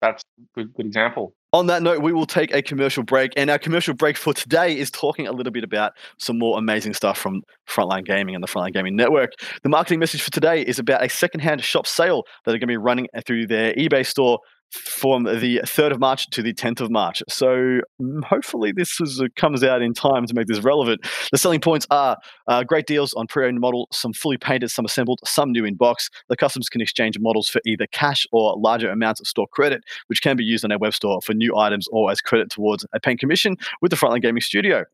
That's 0.00 0.22
good 0.54 0.72
good 0.74 0.86
example. 0.86 1.34
On 1.54 1.66
that 1.68 1.82
note, 1.82 2.02
we 2.02 2.12
will 2.12 2.26
take 2.26 2.52
a 2.52 2.60
commercial 2.60 3.02
break. 3.02 3.32
And 3.34 3.48
our 3.48 3.58
commercial 3.58 3.94
break 3.94 4.18
for 4.18 4.34
today 4.34 4.76
is 4.76 4.90
talking 4.90 5.26
a 5.26 5.32
little 5.32 5.50
bit 5.50 5.64
about 5.64 5.92
some 6.18 6.38
more 6.38 6.58
amazing 6.58 6.92
stuff 6.92 7.16
from 7.16 7.40
Frontline 7.66 8.04
Gaming 8.04 8.34
and 8.34 8.44
the 8.44 8.48
Frontline 8.48 8.74
Gaming 8.74 8.96
Network. 8.96 9.30
The 9.62 9.70
marketing 9.70 9.98
message 9.98 10.20
for 10.20 10.30
today 10.30 10.60
is 10.60 10.78
about 10.78 11.02
a 11.02 11.08
secondhand 11.08 11.64
shop 11.64 11.86
sale 11.86 12.24
that 12.44 12.50
are 12.50 12.58
going 12.58 12.60
to 12.60 12.66
be 12.66 12.76
running 12.76 13.08
through 13.26 13.46
their 13.46 13.72
eBay 13.74 14.04
store 14.04 14.40
from 14.70 15.24
the 15.24 15.60
3rd 15.64 15.92
of 15.92 16.00
March 16.00 16.28
to 16.30 16.42
the 16.42 16.52
10th 16.52 16.80
of 16.80 16.90
March. 16.90 17.22
So 17.28 17.80
mm, 18.00 18.24
hopefully 18.24 18.72
this 18.72 19.00
is, 19.00 19.20
uh, 19.20 19.26
comes 19.36 19.64
out 19.64 19.82
in 19.82 19.94
time 19.94 20.26
to 20.26 20.34
make 20.34 20.46
this 20.46 20.60
relevant. 20.60 21.06
The 21.32 21.38
selling 21.38 21.60
points 21.60 21.86
are 21.90 22.16
uh, 22.46 22.64
great 22.64 22.86
deals 22.86 23.14
on 23.14 23.26
pre-owned 23.26 23.60
model, 23.60 23.88
some 23.92 24.12
fully 24.12 24.36
painted, 24.36 24.70
some 24.70 24.84
assembled, 24.84 25.20
some 25.24 25.52
new 25.52 25.64
in 25.64 25.74
box. 25.74 26.10
The 26.28 26.36
customers 26.36 26.68
can 26.68 26.80
exchange 26.80 27.18
models 27.18 27.48
for 27.48 27.60
either 27.66 27.86
cash 27.86 28.26
or 28.32 28.56
larger 28.58 28.90
amounts 28.90 29.20
of 29.20 29.26
store 29.26 29.48
credit, 29.48 29.84
which 30.08 30.22
can 30.22 30.36
be 30.36 30.44
used 30.44 30.64
on 30.64 30.72
our 30.72 30.78
web 30.78 30.94
store 30.94 31.20
for 31.22 31.34
new 31.34 31.56
items 31.56 31.86
or 31.90 32.10
as 32.10 32.20
credit 32.20 32.50
towards 32.50 32.86
a 32.92 33.00
paint 33.00 33.20
commission 33.20 33.56
with 33.80 33.90
the 33.90 33.96
Frontline 33.96 34.22
Gaming 34.22 34.42
Studio. 34.42 34.84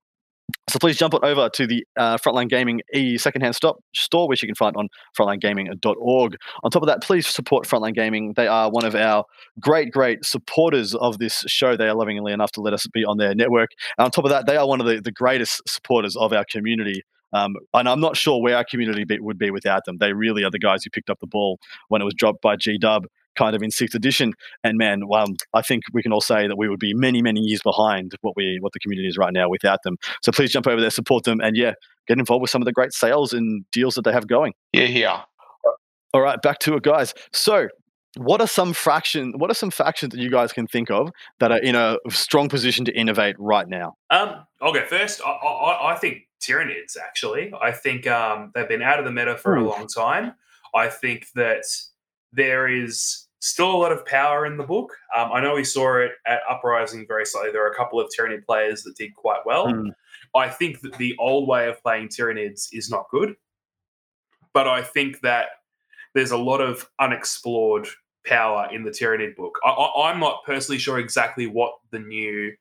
So 0.75 0.81
please 0.81 0.97
jump 0.97 1.15
on 1.15 1.25
over 1.25 1.49
to 1.51 1.69
the 1.69 1.87
uh, 1.97 2.17
Frontline 2.17 2.49
Gaming 2.49 2.81
e 2.93 3.17
secondhand 3.17 3.55
stop 3.55 3.77
store, 3.95 4.27
which 4.27 4.43
you 4.43 4.49
can 4.49 4.57
find 4.57 4.75
on 4.77 4.89
frontlinegaming.org. 5.17 6.37
On 6.65 6.71
top 6.73 6.83
of 6.83 6.89
that, 6.89 7.01
please 7.01 7.29
support 7.29 7.65
Frontline 7.65 7.95
Gaming. 7.95 8.33
They 8.35 8.49
are 8.49 8.69
one 8.69 8.85
of 8.85 8.97
our 8.97 9.25
great, 9.61 9.93
great 9.93 10.25
supporters 10.25 10.93
of 10.97 11.19
this 11.19 11.45
show. 11.47 11.77
They 11.77 11.87
are 11.87 11.95
lovingly 11.95 12.33
enough 12.33 12.51
to 12.53 12.61
let 12.61 12.73
us 12.73 12.89
be 12.89 13.05
on 13.05 13.19
their 13.19 13.37
network. 13.37 13.71
And 13.99 14.07
on 14.07 14.11
top 14.11 14.25
of 14.25 14.33
that, 14.33 14.49
they 14.49 14.57
are 14.57 14.67
one 14.67 14.81
of 14.81 14.89
the, 14.89 15.01
the 15.01 15.13
greatest 15.13 15.63
supporters 15.69 16.17
of 16.17 16.33
our 16.33 16.45
community. 16.51 17.03
Um, 17.33 17.55
and 17.73 17.89
I'm 17.89 18.01
not 18.01 18.17
sure 18.17 18.43
where 18.43 18.57
our 18.57 18.65
community 18.65 19.05
be, 19.05 19.21
would 19.21 19.39
be 19.39 19.53
without 19.53 19.85
them. 19.85 19.99
They 19.99 20.13
really 20.13 20.43
are 20.43 20.51
the 20.51 20.59
guys 20.59 20.83
who 20.83 20.91
picked 20.91 21.09
up 21.09 21.21
the 21.21 21.29
ball 21.29 21.61
when 21.87 22.03
it 22.03 22.05
was 22.05 22.15
dropped 22.15 22.43
by 22.43 22.57
G 22.57 22.79
Dub 22.79 23.07
kind 23.37 23.55
of 23.55 23.63
in 23.63 23.71
sixth 23.71 23.95
edition. 23.95 24.35
And 24.63 24.79
man, 24.79 25.03
um, 25.13 25.37
I 25.53 25.63
think 25.63 25.85
we 25.93 26.03
can 26.03 26.13
all 26.13 26.21
say 26.21 26.47
that 26.47 26.57
we 26.57 26.69
would 26.69 26.81
be 26.81 26.95
many, 26.95 27.23
many 27.23 27.41
years 27.41 27.61
behind 27.63 28.13
what 28.21 28.37
we 28.37 28.59
what 28.61 28.73
the 28.73 28.81
community 28.81 29.09
is 29.09 29.17
right 29.17 29.33
now 29.33 29.49
without 29.49 29.83
them. 29.83 29.97
So 30.23 30.33
please 30.33 30.53
jump 30.53 30.67
over 30.67 30.81
there, 30.81 30.91
support 30.91 31.25
them, 31.25 31.41
and 31.41 31.57
yeah, 31.57 31.73
get 32.07 32.19
involved 32.19 32.43
with 32.43 32.51
some 32.51 32.63
of 32.63 32.67
the 32.67 32.73
great 32.73 32.93
sales 32.93 33.33
and 33.33 33.65
deals 33.71 33.95
that 33.95 34.03
they 34.03 34.13
have 34.13 34.27
going. 34.27 34.53
Yeah, 34.73 34.85
yeah. 34.85 35.23
All 36.13 36.21
right, 36.21 36.41
back 36.41 36.61
to 36.61 36.75
it, 36.75 36.85
guys. 36.85 37.13
So 37.33 37.69
what 38.17 38.41
are 38.41 38.47
some 38.47 38.73
fraction 38.73 39.33
what 39.39 39.51
are 39.51 39.55
some 39.55 39.71
factions 39.71 40.13
that 40.13 40.21
you 40.21 40.31
guys 40.31 40.53
can 40.53 40.67
think 40.67 40.91
of 40.91 41.11
that 41.41 41.51
are 41.51 41.59
in 41.59 41.75
a 41.75 41.97
strong 42.11 42.49
position 42.49 42.85
to 42.85 42.93
innovate 42.93 43.35
right 43.39 43.69
now 43.69 43.95
um, 44.11 44.45
i'll 44.61 44.73
go 44.73 44.85
first 44.85 45.21
i, 45.25 45.31
I, 45.31 45.95
I 45.95 45.97
think 45.97 46.29
tyranids 46.41 46.97
actually 46.97 47.53
i 47.61 47.73
think 47.73 48.07
um, 48.07 48.53
they've 48.55 48.69
been 48.69 48.83
out 48.83 48.99
of 48.99 49.05
the 49.05 49.11
meta 49.11 49.37
for 49.37 49.57
Ooh. 49.57 49.67
a 49.67 49.69
long 49.69 49.87
time 49.87 50.35
i 50.75 50.89
think 50.89 51.27
that 51.35 51.65
there 52.33 52.69
is 52.69 53.24
still 53.45 53.71
a 53.71 53.77
lot 53.77 53.93
of 53.93 54.05
power 54.07 54.47
in 54.47 54.57
the 54.57 54.65
book 54.65 54.93
um, 55.17 55.31
i 55.33 55.41
know 55.41 55.55
we 55.55 55.65
saw 55.65 55.97
it 55.99 56.13
at 56.27 56.41
uprising 56.49 57.05
very 57.07 57.27
slightly 57.27 57.53
there 57.53 57.65
are 57.65 57.71
a 57.71 57.77
couple 57.77 58.01
of 58.01 58.11
tyranid 58.11 58.45
players 58.45 58.83
that 58.83 58.97
did 58.97 59.15
quite 59.15 59.41
well 59.45 59.67
mm. 59.67 59.91
i 60.35 60.49
think 60.49 60.81
that 60.81 60.97
the 60.99 61.15
old 61.19 61.49
way 61.49 61.69
of 61.69 61.83
playing 61.83 62.09
tyranids 62.09 62.69
is 62.73 62.91
not 62.91 63.09
good 63.11 63.35
but 64.53 64.67
i 64.67 64.83
think 64.83 65.21
that 65.21 65.47
there's 66.15 66.31
a 66.31 66.39
lot 66.39 66.61
of 66.61 66.89
unexplored 67.01 67.89
power 68.25 68.69
in 68.73 68.85
the 68.85 68.91
Tyranid 68.91 69.37
book. 69.37 69.59
I, 69.65 70.11
am 70.11 70.21
not 70.21 70.45
personally 70.45 70.79
sure 70.79 70.99
exactly 70.99 71.47
what 71.47 71.75
the 71.91 71.99
new 71.99 72.53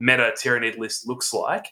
meta 0.00 0.32
Tyranid 0.36 0.78
list 0.78 1.06
looks 1.06 1.32
like, 1.32 1.66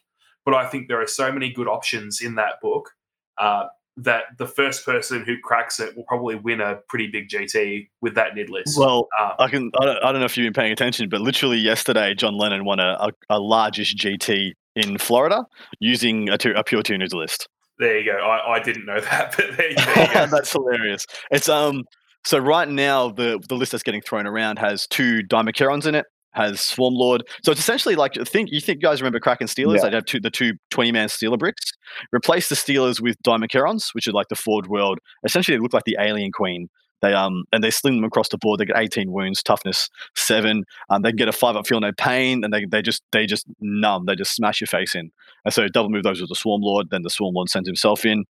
but 0.44 0.54
I 0.54 0.66
think 0.66 0.88
there 0.88 1.00
are 1.00 1.06
so 1.06 1.30
many 1.30 1.52
good 1.52 1.68
options 1.68 2.20
in 2.20 2.34
that 2.36 2.54
book 2.60 2.90
uh, 3.38 3.66
that 3.98 4.24
the 4.38 4.46
first 4.46 4.84
person 4.84 5.24
who 5.24 5.38
cracks 5.38 5.80
it 5.80 5.96
will 5.96 6.04
probably 6.04 6.34
win 6.34 6.60
a 6.60 6.76
pretty 6.88 7.06
big 7.06 7.28
GT 7.28 7.88
with 8.02 8.14
that 8.14 8.34
NID 8.34 8.50
list. 8.50 8.78
Well, 8.78 9.08
um, 9.18 9.32
I 9.38 9.48
can. 9.48 9.70
I 9.80 9.84
don't, 9.84 10.04
I 10.04 10.12
don't, 10.12 10.20
know 10.20 10.26
if 10.26 10.36
you've 10.36 10.44
been 10.44 10.60
paying 10.60 10.72
attention, 10.72 11.08
but 11.08 11.20
literally 11.20 11.58
yesterday, 11.58 12.14
John 12.14 12.36
Lennon 12.36 12.64
won 12.64 12.78
a, 12.78 12.96
a, 13.00 13.10
a 13.30 13.40
largest 13.40 13.96
GT 13.96 14.52
in 14.74 14.98
Florida 14.98 15.44
using 15.80 16.28
a, 16.28 16.36
a 16.54 16.62
pure 16.62 16.82
tuners 16.82 17.14
list. 17.14 17.48
There 17.78 17.98
you 17.98 18.10
go. 18.10 18.18
I, 18.18 18.56
I 18.56 18.60
didn't 18.60 18.86
know 18.86 19.00
that, 19.00 19.34
but 19.36 19.56
there, 19.56 19.70
there 19.74 20.06
you 20.06 20.14
go. 20.14 20.26
That's 20.30 20.52
hilarious. 20.52 21.06
It's 21.30 21.48
um 21.48 21.84
so 22.26 22.38
right 22.38 22.68
now, 22.68 23.10
the 23.10 23.40
the 23.48 23.54
list 23.54 23.72
that's 23.72 23.84
getting 23.84 24.02
thrown 24.02 24.26
around 24.26 24.58
has 24.58 24.86
two 24.88 25.22
Dimachaerons 25.22 25.86
in 25.86 25.94
it, 25.94 26.06
has 26.36 26.60
Swarm 26.60 26.94
Lord. 26.94 27.26
So 27.42 27.50
it's 27.50 27.60
essentially 27.60 27.96
like 27.96 28.14
think 28.14 28.50
you 28.52 28.60
think 28.60 28.76
you 28.82 28.88
guys 28.88 29.00
remember 29.00 29.18
Kraken 29.18 29.48
Stealers? 29.48 29.82
Yeah. 29.82 29.90
They 29.90 29.96
have 29.96 30.04
two 30.04 30.20
the 30.20 30.30
two 30.30 30.52
20 30.70 30.92
man 30.92 31.08
Stealer 31.08 31.36
bricks. 31.36 31.72
Replace 32.12 32.48
the 32.48 32.56
Stealers 32.56 33.00
with 33.00 33.20
Dimachaerons, 33.22 33.94
which 33.94 34.06
are 34.06 34.12
like 34.12 34.28
the 34.28 34.36
Forge 34.36 34.68
World. 34.68 34.98
Essentially, 35.24 35.56
they 35.56 35.62
look 35.62 35.72
like 35.72 35.84
the 35.84 35.96
Alien 35.98 36.30
Queen. 36.30 36.68
They 37.02 37.12
um 37.12 37.44
and 37.52 37.62
they 37.62 37.70
sling 37.70 37.96
them 37.96 38.04
across 38.04 38.28
the 38.28 38.38
board. 38.38 38.60
They 38.60 38.66
get 38.66 38.78
18 38.78 39.12
wounds, 39.12 39.42
toughness 39.42 39.88
seven. 40.14 40.64
Um, 40.90 41.02
they 41.02 41.12
get 41.12 41.28
a 41.28 41.32
five 41.32 41.56
up, 41.56 41.66
feel 41.66 41.80
no 41.80 41.92
pain, 41.92 42.44
and 42.44 42.52
they, 42.52 42.64
they 42.64 42.82
just 42.82 43.02
they 43.12 43.26
just 43.26 43.46
numb. 43.60 44.06
They 44.06 44.14
just 44.14 44.34
smash 44.34 44.60
your 44.60 44.68
face 44.68 44.94
in. 44.94 45.10
And 45.44 45.52
so 45.52 45.66
double 45.68 45.90
move 45.90 46.04
those 46.04 46.20
with 46.20 46.28
the 46.28 46.34
Swarm 46.34 46.62
Lord. 46.62 46.90
Then 46.90 47.02
the 47.02 47.10
Swarm 47.10 47.34
Lord 47.34 47.48
sends 47.48 47.68
himself 47.68 48.04
in. 48.04 48.24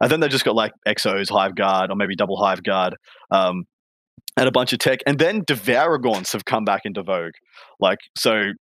And 0.00 0.10
then 0.10 0.20
they 0.20 0.28
just 0.28 0.44
got 0.44 0.54
like 0.54 0.72
Exos, 0.86 1.30
Hive 1.30 1.54
Guard, 1.54 1.90
or 1.90 1.96
maybe 1.96 2.16
double 2.16 2.36
Hive 2.36 2.62
Guard, 2.62 2.96
um, 3.30 3.64
and 4.36 4.48
a 4.48 4.52
bunch 4.52 4.72
of 4.72 4.78
tech. 4.78 5.00
And 5.06 5.18
then 5.18 5.42
Devouragons 5.42 6.32
have 6.32 6.44
come 6.44 6.64
back 6.64 6.82
into 6.84 7.02
vogue. 7.02 7.34
Like, 7.80 7.98
so 8.16 8.52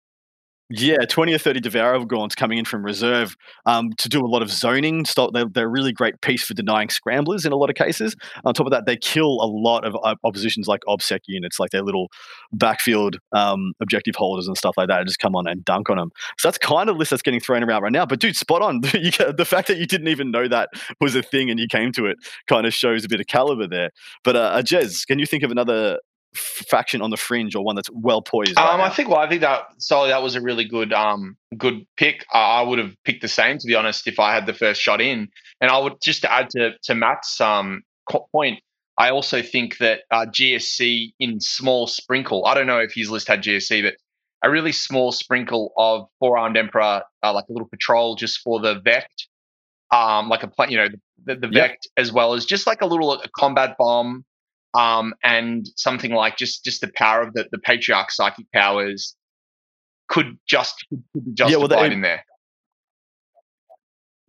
yeah, 0.70 0.98
20 0.98 1.34
or 1.34 1.38
30 1.38 1.62
devourer 1.62 1.98
Devouragons 2.00 2.36
coming 2.36 2.58
in 2.58 2.66
from 2.66 2.84
reserve 2.84 3.38
um, 3.66 3.94
to 3.98 4.10
do 4.10 4.26
a 4.26 4.28
lot 4.28 4.42
of 4.42 4.52
zoning. 4.52 5.06
Stop. 5.06 5.32
They're, 5.34 5.46
they're 5.46 5.66
a 5.66 5.70
really 5.70 5.94
great 5.94 6.20
piece 6.22 6.44
for 6.44 6.54
denying 6.54 6.90
scramblers 6.90 7.46
in 7.46 7.54
a 7.54 7.56
lot 7.56 7.70
of 7.70 7.76
cases. 7.76 8.16
On 8.44 8.54
top 8.54 8.68
of 8.68 8.72
that, 8.72 8.86
they 8.86 8.98
kill 8.98 9.42
a 9.42 9.48
lot 9.48 9.86
of 9.86 9.96
uh, 10.04 10.16
oppositions 10.26 10.68
like 10.68 10.82
OBSEC 10.88 11.20
units, 11.28 11.60
like 11.60 11.72
their 11.72 11.84
little 11.84 12.10
backfield 12.52 13.18
um, 13.32 13.74
objective 13.80 14.16
holders 14.16 14.48
and 14.48 14.58
stuff 14.58 14.76
like 14.76 14.90
that. 14.90 15.00
And 15.00 15.08
just 15.08 15.20
come 15.20 15.36
on 15.36 15.48
and 15.48 15.64
dunk 15.64 15.90
on 15.90 15.98
them. 15.98 16.12
So 16.38 16.50
that's 16.50 16.58
kind 16.58 16.90
of 16.90 16.98
list 16.98 17.12
that's 17.12 17.22
getting 17.22 17.40
thrown 17.40 17.64
around 17.64 17.84
right 17.84 17.92
now. 17.92 18.06
But 18.06 18.20
dude, 18.20 18.36
spot 18.36 18.62
on. 18.62 18.82
the 18.82 19.48
fact 19.48 19.70
that 19.70 19.78
you 19.78 19.86
didn't 19.86 20.10
even 20.10 20.32
know 20.32 20.50
that 20.50 20.70
was 21.00 21.16
a 21.16 21.24
thing 21.24 21.50
and 21.50 21.60
you 21.60 21.68
came 21.68 21.94
to 21.94 22.06
it 22.06 22.18
kind 22.48 22.66
of 22.66 22.74
shows 22.74 23.06
a 23.06 23.08
bit 23.08 23.22
of 23.22 23.28
caliber 23.28 23.68
there. 23.68 23.92
But 24.24 24.36
uh, 24.36 24.62
Jez, 24.64 25.08
can 25.08 25.18
you 25.18 25.26
think 25.26 25.44
of 25.44 25.52
another 25.52 26.00
faction 26.38 27.02
on 27.02 27.10
the 27.10 27.18
fringe 27.18 27.56
or 27.56 27.64
one 27.64 27.76
that's 27.76 27.90
well 27.92 28.22
poised? 28.22 28.58
Um, 28.58 28.82
I 28.82 28.90
think 28.90 29.10
well, 29.10 29.20
I 29.20 29.30
think 29.30 29.42
that 29.42 29.68
Solly, 29.78 30.10
that 30.10 30.22
was 30.22 30.36
a 30.36 30.42
really 30.42 30.66
good 30.66 30.94
um 30.94 31.38
good 31.58 31.86
pick. 31.98 32.26
Uh, 32.34 32.38
I 32.38 32.62
would 32.62 32.80
have 32.80 32.96
picked 33.04 33.22
the 33.22 33.28
same 33.28 33.58
to 33.58 33.68
be 33.68 33.76
honest 33.76 34.08
if 34.08 34.20
I 34.20 34.34
had 34.34 34.46
the 34.46 34.54
first 34.54 34.82
shot 34.82 35.02
in. 35.02 35.30
And 35.62 35.72
I 35.72 35.78
would 35.80 36.02
just 36.02 36.22
to 36.22 36.32
add 36.32 36.50
to 36.52 36.72
to 36.84 36.96
Matt's 36.96 37.40
um 37.42 37.84
point. 38.32 38.60
I 38.98 39.12
also 39.12 39.44
think 39.44 39.78
that 39.78 40.02
uh, 40.10 40.26
GSC 40.26 41.14
in 41.20 41.40
small 41.40 41.86
sprinkle. 41.86 42.46
I 42.46 42.56
don't 42.56 42.66
know 42.66 42.80
if 42.80 42.94
his 42.96 43.12
list 43.12 43.28
had 43.28 43.44
GSC, 43.44 43.84
but 43.84 43.96
a 44.44 44.50
really 44.50 44.72
small 44.72 45.12
sprinkle 45.12 45.72
of 45.78 46.08
four 46.20 46.38
armed 46.38 46.58
emperor, 46.58 47.04
uh, 47.24 47.34
like 47.34 47.46
a 47.50 47.54
little 47.54 47.68
patrol 47.68 48.16
just 48.16 48.40
for 48.40 48.60
the 48.60 48.80
vect, 48.80 49.28
um, 49.92 50.30
like 50.30 50.44
a 50.44 50.52
you 50.68 50.78
know 50.78 50.88
the, 51.26 51.36
the 51.36 51.50
yep. 51.52 51.70
vect 51.70 51.88
as 51.98 52.12
well 52.12 52.34
as 52.34 52.46
just 52.46 52.66
like 52.66 52.82
a 52.82 52.86
little 52.86 53.14
a 53.14 53.30
combat 53.36 53.76
bomb 53.78 54.26
um, 54.74 55.14
and 55.24 55.68
something 55.76 56.12
like 56.12 56.38
just 56.38 56.64
just 56.64 56.82
the 56.82 56.92
power 56.96 57.22
of 57.22 57.34
the, 57.34 57.48
the 57.52 57.58
patriarch 57.58 58.12
psychic 58.12 58.52
powers 58.54 59.16
could 60.08 60.38
just 60.48 60.86
could 60.90 61.26
be 61.26 61.34
justified 61.34 61.72
yeah, 61.72 61.78
well, 61.78 61.92
in 61.92 62.02
there. 62.02 62.24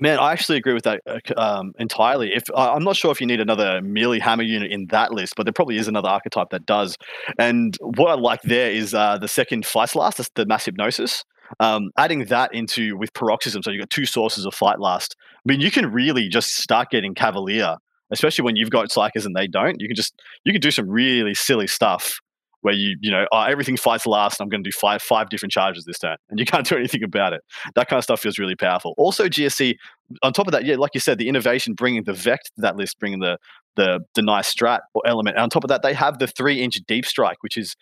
Man, 0.00 0.20
I 0.20 0.30
actually 0.30 0.58
agree 0.58 0.74
with 0.74 0.84
that 0.84 1.00
uh, 1.06 1.18
um, 1.36 1.72
entirely. 1.78 2.32
If 2.32 2.44
I'm 2.56 2.84
not 2.84 2.94
sure 2.94 3.10
if 3.10 3.20
you 3.20 3.26
need 3.26 3.40
another 3.40 3.80
merely 3.82 4.20
hammer 4.20 4.44
unit 4.44 4.70
in 4.70 4.86
that 4.90 5.12
list, 5.12 5.34
but 5.36 5.44
there 5.44 5.52
probably 5.52 5.76
is 5.76 5.88
another 5.88 6.08
archetype 6.08 6.50
that 6.50 6.66
does. 6.66 6.96
And 7.36 7.76
what 7.80 8.10
I 8.10 8.14
like 8.14 8.42
there 8.42 8.70
is 8.70 8.94
uh, 8.94 9.18
the 9.18 9.26
second 9.26 9.66
Fight 9.66 9.96
Last, 9.96 10.18
That's 10.18 10.30
the 10.36 10.46
mass 10.46 10.66
hypnosis. 10.66 11.24
Um, 11.60 11.90
adding 11.96 12.26
that 12.26 12.54
into 12.54 12.96
with 12.96 13.12
paroxysm, 13.14 13.62
so 13.62 13.70
you've 13.70 13.80
got 13.80 13.90
two 13.90 14.06
sources 14.06 14.44
of 14.44 14.54
fight 14.54 14.78
last. 14.78 15.16
I 15.36 15.50
mean, 15.50 15.60
you 15.60 15.70
can 15.70 15.90
really 15.90 16.28
just 16.28 16.48
start 16.56 16.90
getting 16.90 17.14
Cavalier 17.14 17.76
especially 18.10 18.44
when 18.44 18.56
you've 18.56 18.70
got 18.70 18.88
psykers 18.88 19.24
and 19.26 19.34
they 19.34 19.46
don't. 19.46 19.80
You 19.80 19.88
can 19.88 19.96
just 19.96 20.20
you 20.44 20.52
can 20.52 20.60
do 20.60 20.70
some 20.70 20.88
really 20.88 21.34
silly 21.34 21.66
stuff 21.66 22.20
where 22.62 22.74
you 22.74 22.96
you 23.00 23.10
know 23.10 23.26
oh, 23.32 23.42
everything 23.42 23.76
fights 23.76 24.06
last. 24.06 24.40
and 24.40 24.46
I'm 24.46 24.48
going 24.48 24.62
to 24.62 24.70
do 24.70 24.76
five 24.76 25.02
five 25.02 25.28
different 25.28 25.52
charges 25.52 25.84
this 25.84 25.98
turn, 25.98 26.16
and 26.30 26.38
you 26.38 26.46
can't 26.46 26.66
do 26.66 26.76
anything 26.78 27.02
about 27.02 27.32
it. 27.32 27.42
That 27.74 27.88
kind 27.88 27.98
of 27.98 28.04
stuff 28.04 28.20
feels 28.20 28.38
really 28.38 28.56
powerful. 28.56 28.94
Also, 28.98 29.28
GSC 29.28 29.76
on 30.22 30.32
top 30.32 30.46
of 30.46 30.52
that, 30.52 30.64
yeah, 30.64 30.76
like 30.76 30.92
you 30.94 31.00
said, 31.00 31.18
the 31.18 31.28
innovation 31.28 31.74
bringing 31.74 32.04
the 32.04 32.12
vect 32.12 32.50
to 32.56 32.62
that 32.62 32.76
list, 32.76 32.98
bringing 32.98 33.20
the 33.20 33.38
the 33.76 34.00
the 34.14 34.22
nice 34.22 34.52
strat 34.52 34.80
or 34.94 35.02
element. 35.06 35.36
And 35.36 35.44
on 35.44 35.50
top 35.50 35.64
of 35.64 35.68
that, 35.68 35.82
they 35.82 35.94
have 35.94 36.18
the 36.18 36.26
three 36.26 36.62
inch 36.62 36.76
deep 36.86 37.06
strike, 37.06 37.38
which 37.42 37.56
is 37.56 37.76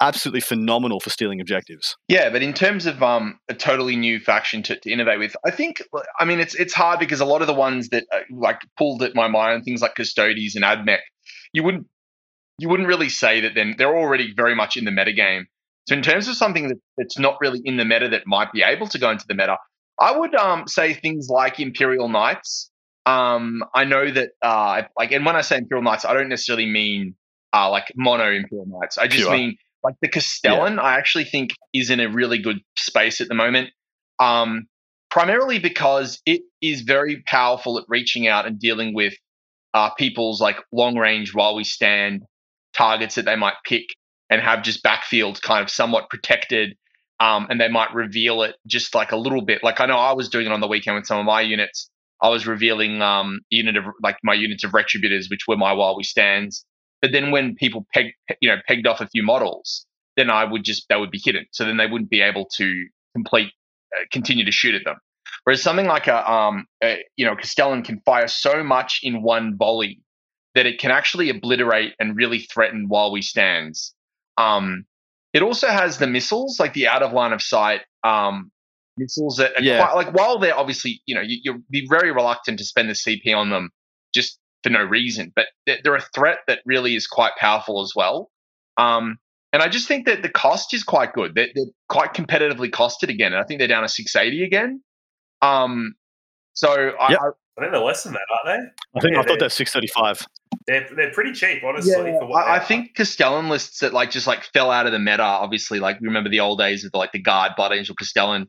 absolutely 0.00 0.40
phenomenal 0.40 1.00
for 1.00 1.10
stealing 1.10 1.40
objectives. 1.40 1.96
Yeah, 2.08 2.30
but 2.30 2.42
in 2.42 2.52
terms 2.52 2.86
of 2.86 3.02
um, 3.02 3.38
a 3.48 3.54
totally 3.54 3.96
new 3.96 4.18
faction 4.18 4.62
to, 4.64 4.76
to, 4.76 4.90
innovate 4.90 5.18
with, 5.18 5.36
I 5.44 5.50
think 5.50 5.82
I 6.18 6.24
mean 6.24 6.40
it's 6.40 6.54
it's 6.54 6.74
hard 6.74 6.98
because 6.98 7.20
a 7.20 7.24
lot 7.24 7.40
of 7.40 7.46
the 7.46 7.54
ones 7.54 7.90
that 7.90 8.06
uh, 8.12 8.20
like 8.30 8.60
pulled 8.76 9.02
at 9.02 9.14
my 9.14 9.28
mind, 9.28 9.64
things 9.64 9.82
like 9.82 9.94
Custodes 9.94 10.56
and 10.56 10.64
Admech, 10.64 11.00
you 11.52 11.62
wouldn't 11.62 11.86
you 12.58 12.68
wouldn't 12.68 12.88
really 12.88 13.08
say 13.08 13.40
that 13.40 13.54
then 13.54 13.74
they're 13.78 13.96
already 13.96 14.34
very 14.34 14.54
much 14.54 14.76
in 14.76 14.84
the 14.84 14.90
meta 14.90 15.12
game. 15.12 15.46
So 15.88 15.94
in 15.94 16.02
terms 16.02 16.28
of 16.28 16.36
something 16.36 16.68
that, 16.68 16.78
that's 16.98 17.18
not 17.18 17.38
really 17.40 17.60
in 17.64 17.76
the 17.76 17.84
meta 17.84 18.08
that 18.10 18.26
might 18.26 18.52
be 18.52 18.62
able 18.62 18.86
to 18.88 18.98
go 18.98 19.10
into 19.10 19.26
the 19.26 19.34
meta, 19.34 19.56
I 19.98 20.16
would 20.16 20.34
um, 20.34 20.68
say 20.68 20.94
things 20.94 21.28
like 21.28 21.58
Imperial 21.58 22.08
Knights. 22.08 22.70
Um, 23.06 23.64
I 23.74 23.84
know 23.84 24.10
that 24.10 24.30
uh, 24.42 24.82
like, 24.96 25.10
and 25.12 25.24
when 25.24 25.36
I 25.36 25.40
say 25.40 25.56
Imperial 25.56 25.82
Knights, 25.82 26.04
I 26.04 26.12
don't 26.12 26.28
necessarily 26.28 26.66
mean 26.66 27.16
uh, 27.52 27.70
like 27.70 27.92
mono 27.96 28.30
Imperial 28.30 28.66
Knights. 28.66 28.98
I 28.98 29.06
just 29.06 29.24
Pure. 29.24 29.32
mean 29.32 29.56
like 29.82 29.94
the 30.02 30.08
Castellan, 30.08 30.74
yeah. 30.74 30.82
I 30.82 30.96
actually 30.96 31.24
think 31.24 31.50
is 31.72 31.90
in 31.90 32.00
a 32.00 32.08
really 32.08 32.38
good 32.38 32.60
space 32.76 33.20
at 33.20 33.28
the 33.28 33.34
moment. 33.34 33.70
Um, 34.18 34.66
primarily 35.10 35.58
because 35.58 36.20
it 36.24 36.42
is 36.62 36.82
very 36.82 37.22
powerful 37.26 37.78
at 37.78 37.84
reaching 37.88 38.26
out 38.26 38.46
and 38.46 38.58
dealing 38.58 38.94
with 38.94 39.14
uh, 39.74 39.90
people's 39.90 40.40
like 40.40 40.56
long 40.72 40.96
range 40.96 41.34
while 41.34 41.54
we 41.54 41.64
stand 41.64 42.22
targets 42.74 43.16
that 43.16 43.24
they 43.24 43.36
might 43.36 43.54
pick 43.64 43.84
and 44.30 44.40
have 44.40 44.62
just 44.62 44.82
backfield 44.82 45.42
kind 45.42 45.62
of 45.62 45.70
somewhat 45.70 46.08
protected. 46.08 46.76
Um, 47.18 47.48
and 47.50 47.60
they 47.60 47.68
might 47.68 47.92
reveal 47.92 48.42
it 48.42 48.54
just 48.66 48.94
like 48.94 49.12
a 49.12 49.16
little 49.16 49.42
bit. 49.42 49.62
Like 49.62 49.80
I 49.80 49.86
know 49.86 49.98
I 49.98 50.12
was 50.12 50.30
doing 50.30 50.46
it 50.46 50.52
on 50.52 50.60
the 50.60 50.68
weekend 50.68 50.96
with 50.96 51.06
some 51.06 51.18
of 51.18 51.26
my 51.26 51.42
units. 51.42 51.90
I 52.22 52.28
was 52.28 52.46
revealing 52.46 53.02
um, 53.02 53.40
unit 53.50 53.76
of 53.76 53.84
like 54.02 54.16
my 54.22 54.34
units 54.34 54.64
of 54.64 54.72
retributors, 54.72 55.28
which 55.28 55.46
were 55.46 55.56
my 55.56 55.72
while 55.72 55.96
we 55.96 56.02
stands, 56.02 56.64
but 57.02 57.12
then 57.12 57.30
when 57.30 57.54
people 57.54 57.86
peg, 57.92 58.12
you 58.40 58.48
know, 58.48 58.56
pegged 58.66 58.86
off 58.86 59.00
a 59.00 59.08
few 59.08 59.22
models, 59.22 59.86
then 60.16 60.30
I 60.30 60.44
would 60.44 60.64
just, 60.64 60.86
they 60.88 60.96
would 60.96 61.10
be 61.10 61.20
hidden. 61.22 61.46
So 61.52 61.64
then 61.64 61.76
they 61.76 61.86
wouldn't 61.86 62.10
be 62.10 62.20
able 62.20 62.46
to 62.56 62.86
complete, 63.14 63.52
uh, 63.96 64.04
continue 64.12 64.44
to 64.44 64.52
shoot 64.52 64.74
at 64.74 64.84
them. 64.84 64.96
Whereas 65.44 65.62
something 65.62 65.86
like 65.86 66.06
a, 66.06 66.30
um, 66.30 66.66
a, 66.82 67.02
you 67.16 67.24
know, 67.24 67.34
Castellan 67.34 67.82
can 67.82 68.00
fire 68.00 68.28
so 68.28 68.62
much 68.62 69.00
in 69.02 69.22
one 69.22 69.56
volley 69.56 70.00
that 70.54 70.66
it 70.66 70.78
can 70.78 70.90
actually 70.90 71.30
obliterate 71.30 71.94
and 71.98 72.16
really 72.16 72.40
threaten 72.40 72.86
while 72.88 73.12
we 73.12 73.22
stands. 73.22 73.94
Um, 74.36 74.84
it 75.32 75.42
also 75.42 75.68
has 75.68 75.98
the 75.98 76.06
missiles, 76.06 76.58
like 76.58 76.74
the 76.74 76.88
out 76.88 77.02
of 77.02 77.12
line 77.12 77.32
of 77.32 77.40
sight 77.40 77.82
um, 78.02 78.50
missiles 78.96 79.36
that 79.36 79.62
yeah. 79.62 79.86
quite, 79.86 79.94
like 79.94 80.14
while 80.14 80.38
they're 80.38 80.56
obviously, 80.56 81.00
you 81.06 81.14
know, 81.14 81.20
you, 81.20 81.38
you'll 81.42 81.62
be 81.70 81.86
very 81.88 82.10
reluctant 82.10 82.58
to 82.58 82.64
spend 82.64 82.88
the 82.88 82.94
CP 82.94 83.34
on 83.34 83.50
them 83.50 83.70
just 84.12 84.38
for 84.62 84.70
no 84.70 84.82
reason. 84.84 85.32
But 85.34 85.46
they're 85.66 85.94
a 85.96 86.00
threat 86.14 86.38
that 86.48 86.60
really 86.66 86.94
is 86.96 87.06
quite 87.06 87.32
powerful 87.38 87.80
as 87.82 87.92
well. 87.96 88.30
Um, 88.76 89.18
and 89.52 89.62
I 89.62 89.68
just 89.68 89.88
think 89.88 90.06
that 90.06 90.22
the 90.22 90.28
cost 90.28 90.72
is 90.74 90.82
quite 90.84 91.12
good. 91.12 91.34
They're, 91.34 91.48
they're 91.54 91.64
quite 91.88 92.14
competitively 92.14 92.70
costed 92.70 93.08
again. 93.08 93.32
And 93.32 93.42
I 93.42 93.44
think 93.44 93.58
they're 93.58 93.68
down 93.68 93.82
to 93.82 93.88
680 93.88 94.44
again. 94.44 94.82
Um, 95.42 95.94
so 96.52 96.70
I, 97.00 97.10
Yep. 97.12 97.18
I, 97.20 97.26
I 97.58 97.60
think 97.62 97.72
they're 97.72 97.80
less 97.82 98.04
than 98.04 98.12
that, 98.14 98.20
aren't 98.46 98.62
they? 98.62 98.98
I 98.98 99.00
think 99.00 99.14
Yeah, 99.14 99.20
I 99.20 99.22
thought 99.24 99.38
they- 99.38 99.44
that's 99.44 99.54
six 99.54 99.72
thirty 99.72 99.86
five. 99.88 100.18
they? 100.66 100.78
They're, 100.80 100.88
they're 100.96 101.12
pretty 101.12 101.32
cheap, 101.32 101.62
honestly. 101.64 101.92
Yeah, 101.92 102.18
for 102.20 102.26
what 102.26 102.46
I, 102.46 102.56
I 102.56 102.58
think 102.60 102.94
Castellan 102.94 103.48
lists 103.48 103.80
that 103.80 103.92
like 103.92 104.10
just 104.10 104.26
like 104.26 104.44
fell 104.44 104.70
out 104.70 104.86
of 104.86 104.92
the 104.92 104.98
meta. 104.98 105.22
Obviously, 105.22 105.80
like 105.80 105.98
remember 106.00 106.30
the 106.30 106.40
old 106.40 106.58
days 106.58 106.84
of 106.84 106.90
like 106.94 107.12
the 107.12 107.18
guard 107.20 107.52
Blood 107.56 107.72
Angel 107.72 107.94
Castellan. 107.94 108.48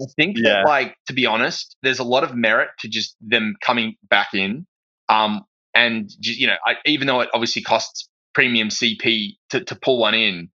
I 0.00 0.04
think 0.16 0.36
Yeah. 0.38 0.62
that 0.62 0.66
like 0.66 0.96
to 1.06 1.12
be 1.12 1.24
honest, 1.26 1.76
there's 1.82 1.98
a 1.98 2.04
lot 2.04 2.24
of 2.24 2.34
merit 2.34 2.68
to 2.80 2.88
just 2.88 3.16
them 3.20 3.54
coming 3.64 3.94
back 4.10 4.28
in. 4.34 4.66
Um, 5.08 5.42
and 5.74 6.10
you 6.20 6.46
know, 6.46 6.56
I, 6.66 6.74
even 6.86 7.06
though 7.06 7.20
it 7.20 7.30
obviously 7.34 7.62
costs 7.62 8.08
premium 8.34 8.68
CP 8.68 9.36
to, 9.50 9.64
to 9.64 9.74
pull 9.76 9.98
one 9.98 10.14
in, 10.14 10.48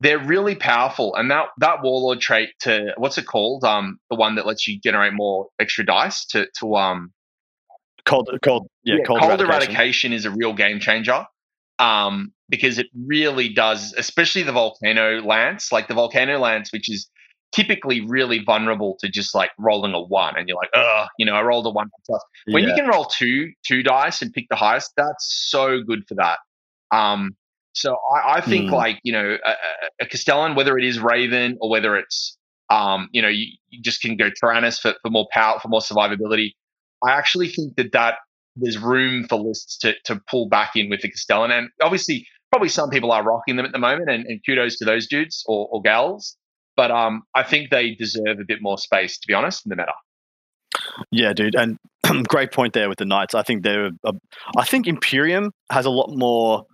they're 0.00 0.18
really 0.18 0.54
powerful. 0.54 1.14
And 1.14 1.30
that 1.30 1.46
that 1.58 1.82
warlord 1.82 2.20
trait 2.20 2.50
to 2.60 2.92
what's 2.96 3.18
it 3.18 3.26
called? 3.26 3.64
Um, 3.64 3.98
the 4.10 4.16
one 4.16 4.36
that 4.36 4.46
lets 4.46 4.66
you 4.66 4.80
generate 4.80 5.12
more 5.12 5.48
extra 5.58 5.84
dice 5.84 6.26
to 6.26 6.46
to 6.60 6.76
um 6.76 7.12
Cold, 8.04 8.30
cold, 8.40 8.68
yeah, 8.84 8.98
cold, 9.04 9.18
cold 9.18 9.40
eradication. 9.40 9.50
eradication 9.50 10.12
is 10.12 10.24
a 10.26 10.30
real 10.30 10.52
game 10.52 10.78
changer 10.78 11.26
um, 11.78 12.32
because 12.48 12.78
it 12.78 12.86
really 12.94 13.48
does, 13.48 13.94
especially 13.96 14.42
the 14.42 14.52
volcano 14.52 15.20
lance, 15.20 15.72
like 15.72 15.88
the 15.88 15.94
volcano 15.94 16.38
lance, 16.38 16.72
which 16.72 16.90
is 16.90 17.08
typically 17.56 18.02
really 18.06 18.38
vulnerable 18.44 18.96
to 19.00 19.08
just 19.08 19.34
like 19.34 19.50
rolling 19.58 19.94
a 19.94 20.00
one, 20.00 20.34
and 20.36 20.46
you're 20.48 20.58
like, 20.58 20.70
oh, 20.76 21.06
you 21.18 21.26
know, 21.26 21.32
I 21.34 21.42
rolled 21.42 21.66
a 21.66 21.70
one 21.70 21.88
plus. 22.06 22.22
When 22.46 22.62
Yeah. 22.62 22.68
you 22.68 22.74
can 22.74 22.86
roll 22.88 23.06
two 23.06 23.50
two 23.66 23.82
dice 23.82 24.22
and 24.22 24.32
pick 24.32 24.46
the 24.50 24.56
highest, 24.56 24.92
that's 24.96 25.26
so 25.50 25.82
good 25.82 26.02
for 26.08 26.14
that. 26.16 26.38
Um, 26.96 27.36
so 27.72 27.96
I, 28.14 28.36
I 28.36 28.40
think 28.40 28.68
Hmm. 28.68 28.74
like 28.74 29.00
you 29.02 29.12
know 29.12 29.36
a, 29.44 29.50
a- 29.50 30.04
a 30.04 30.06
Castellan, 30.06 30.54
whether 30.54 30.76
it 30.78 30.84
is 30.84 30.98
Raven 31.00 31.56
or 31.60 31.70
whether 31.70 31.96
it's 31.96 32.36
um, 32.70 33.08
you 33.12 33.22
know 33.22 33.28
you, 33.28 33.46
you 33.70 33.82
just 33.82 34.00
can 34.02 34.16
go 34.16 34.28
Tyrannus 34.30 34.78
for, 34.78 34.94
for 35.02 35.10
more 35.10 35.26
power 35.32 35.58
for 35.60 35.68
more 35.68 35.80
survivability. 35.80 36.52
I 37.06 37.12
actually 37.12 37.48
think 37.48 37.76
that 37.76 37.92
that 37.92 38.14
there's 38.56 38.78
room 38.78 39.24
for 39.28 39.38
lists 39.38 39.76
to 39.78 39.94
to 40.04 40.20
pull 40.30 40.48
back 40.48 40.76
in 40.76 40.88
with 40.90 41.00
the 41.02 41.10
Castellan, 41.10 41.50
and 41.50 41.68
obviously 41.82 42.26
probably 42.50 42.68
some 42.68 42.88
people 42.90 43.10
are 43.12 43.22
rocking 43.24 43.56
them 43.56 43.66
at 43.66 43.72
the 43.72 43.78
moment, 43.78 44.08
and, 44.10 44.24
and 44.26 44.40
kudos 44.46 44.76
to 44.78 44.84
those 44.84 45.06
dudes 45.06 45.42
or, 45.46 45.68
or 45.70 45.82
gals. 45.82 46.36
But 46.76 46.90
um, 46.90 47.22
I 47.34 47.42
think 47.42 47.70
they 47.70 47.94
deserve 47.94 48.38
a 48.40 48.44
bit 48.46 48.58
more 48.60 48.78
space, 48.78 49.18
to 49.18 49.26
be 49.26 49.34
honest, 49.34 49.64
in 49.64 49.70
the 49.70 49.76
meta. 49.76 49.92
Yeah, 51.10 51.32
dude, 51.32 51.54
and 51.54 51.78
great 52.28 52.52
point 52.52 52.74
there 52.74 52.88
with 52.88 52.98
the 52.98 53.04
knights. 53.04 53.34
I 53.34 53.42
think 53.42 53.62
they're. 53.62 53.90
A, 54.04 54.12
I 54.56 54.64
think 54.64 54.86
Imperium 54.86 55.52
has 55.70 55.86
a 55.86 55.90
lot 55.90 56.10
more. 56.10 56.64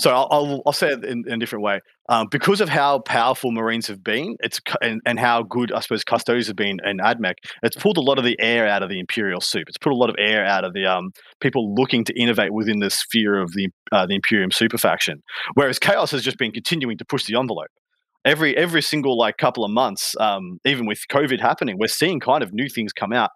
So 0.00 0.10
I'll 0.10 0.28
I'll, 0.30 0.62
I'll 0.66 0.72
say 0.72 0.88
it 0.88 1.04
in, 1.04 1.24
in 1.26 1.34
a 1.34 1.38
different 1.38 1.64
way. 1.64 1.80
Um, 2.08 2.26
because 2.30 2.60
of 2.60 2.68
how 2.68 2.98
powerful 3.00 3.52
Marines 3.52 3.86
have 3.86 4.02
been, 4.02 4.36
it's 4.40 4.60
and, 4.80 5.00
and 5.06 5.18
how 5.18 5.44
good 5.44 5.72
I 5.72 5.80
suppose 5.80 6.04
Custodes 6.04 6.46
have 6.48 6.56
been 6.56 6.78
in 6.84 6.98
AdMech. 6.98 7.34
It's 7.62 7.76
pulled 7.76 7.96
a 7.96 8.02
lot 8.02 8.18
of 8.18 8.24
the 8.24 8.36
air 8.40 8.68
out 8.68 8.82
of 8.82 8.90
the 8.90 8.98
Imperial 8.98 9.40
soup. 9.40 9.64
It's 9.68 9.78
put 9.78 9.92
a 9.92 9.96
lot 9.96 10.10
of 10.10 10.16
air 10.18 10.44
out 10.44 10.64
of 10.64 10.72
the 10.72 10.86
um, 10.86 11.10
people 11.40 11.74
looking 11.74 12.04
to 12.04 12.20
innovate 12.20 12.52
within 12.52 12.80
the 12.80 12.90
sphere 12.90 13.40
of 13.40 13.52
the 13.52 13.68
uh, 13.92 14.06
the 14.06 14.14
Imperium 14.14 14.50
super 14.50 14.78
faction. 14.78 15.22
Whereas 15.54 15.78
Chaos 15.78 16.10
has 16.10 16.22
just 16.22 16.38
been 16.38 16.52
continuing 16.52 16.98
to 16.98 17.04
push 17.04 17.24
the 17.24 17.38
envelope 17.38 17.70
every 18.24 18.56
every 18.56 18.82
single 18.82 19.16
like 19.16 19.36
couple 19.38 19.64
of 19.64 19.70
months, 19.70 20.14
um, 20.20 20.60
even 20.64 20.86
with 20.86 21.00
COVID 21.10 21.40
happening, 21.40 21.76
we're 21.78 21.88
seeing 21.88 22.20
kind 22.20 22.42
of 22.42 22.52
new 22.52 22.68
things 22.68 22.92
come 22.92 23.12
out. 23.12 23.30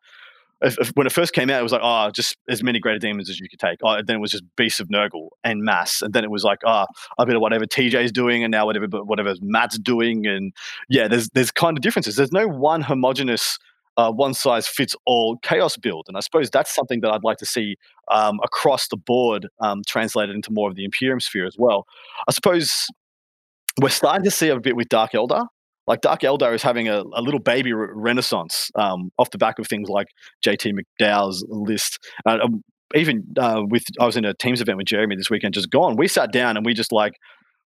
If, 0.63 0.79
if- 0.79 0.89
when 0.95 1.07
it 1.07 1.13
first 1.13 1.35
came 1.35 1.51
out, 1.51 1.61
it 1.61 1.63
was 1.63 1.73
like, 1.73 1.83
oh, 1.85 2.11
just 2.11 2.37
as 2.49 2.63
many 2.63 2.79
greater 2.81 2.99
demons 2.99 3.29
as 3.29 3.39
you 3.39 3.49
could 3.49 3.59
take. 3.59 3.79
Oh, 3.85 4.01
then 4.07 4.17
it 4.17 4.21
was 4.21 4.31
just 4.31 4.45
beasts 4.57 4.81
of 4.81 4.89
Nurgle 4.89 5.29
and 5.45 5.63
mass, 5.63 6.01
and 6.01 6.15
then 6.15 6.25
it 6.25 6.31
was 6.31 6.45
like, 6.45 6.61
oh, 6.65 6.87
a 7.19 7.27
bit 7.27 7.35
of 7.37 7.43
whatever 7.43 7.67
TJ's 7.67 8.11
doing, 8.11 8.43
and 8.43 8.51
now 8.51 8.65
whatever 8.65 8.87
whatever 9.05 9.35
Matt's 9.43 9.79
doing, 9.79 10.27
and 10.27 10.53
yeah, 10.89 11.09
there's 11.09 11.29
there's 11.31 11.51
kind 11.51 11.77
of 11.77 11.83
differences. 11.83 12.17
There's 12.17 12.33
no 12.33 12.49
one 12.49 12.83
homogenous. 12.83 13.59
Uh, 13.99 14.13
one 14.13 14.35
size 14.35 14.69
fits 14.69 14.95
all 15.07 15.39
chaos 15.39 15.79
build, 15.79 16.05
and 16.07 16.19
I 16.19 16.21
suppose 16.21 16.51
that's 16.51 16.75
something 16.75 17.01
that 17.01 17.11
I'd 17.11 17.25
like 17.25 17.39
to 17.39 17.47
see 17.47 17.77
um, 18.11 18.39
across 18.45 18.89
the 18.89 18.97
board 18.99 19.49
um, 19.61 19.81
translated 19.87 20.35
into 20.37 20.53
more 20.53 20.69
of 20.69 20.77
the 20.77 20.85
Imperium 20.85 21.19
sphere 21.19 21.47
as 21.47 21.57
well. 21.59 21.87
I 22.29 22.33
suppose 22.33 22.89
we're 23.81 23.89
starting 23.89 24.25
to 24.25 24.31
see 24.31 24.49
a 24.49 24.59
bit 24.59 24.77
with 24.77 24.89
Dark 24.89 25.13
Eldar. 25.13 25.47
Like 25.87 26.01
Dark 26.01 26.21
Eldar 26.21 26.55
is 26.55 26.63
having 26.63 26.89
a, 26.89 27.03
a 27.15 27.23
little 27.23 27.39
baby 27.41 27.73
re- 27.73 27.89
renaissance 27.93 28.71
um, 28.75 29.11
off 29.19 29.31
the 29.31 29.39
back 29.39 29.59
of 29.59 29.69
things 29.69 29.89
like 29.89 30.09
JT 30.45 30.73
McDowell's 30.73 31.45
list. 31.49 31.99
Uh, 32.25 32.39
even 32.95 33.25
uh, 33.39 33.63
with 33.69 33.85
I 34.01 34.07
was 34.07 34.17
in 34.17 34.25
a 34.25 34.35
Teams 34.35 34.61
event 34.61 34.79
with 34.79 34.87
Jeremy 34.87 35.17
this 35.17 35.31
weekend, 35.31 35.55
just 35.55 35.71
gone. 35.71 35.97
We 35.97 36.09
sat 36.09 36.33
down 36.33 36.57
and 36.57 36.67
we 36.67 36.75
just 36.75 36.93
like, 36.93 37.15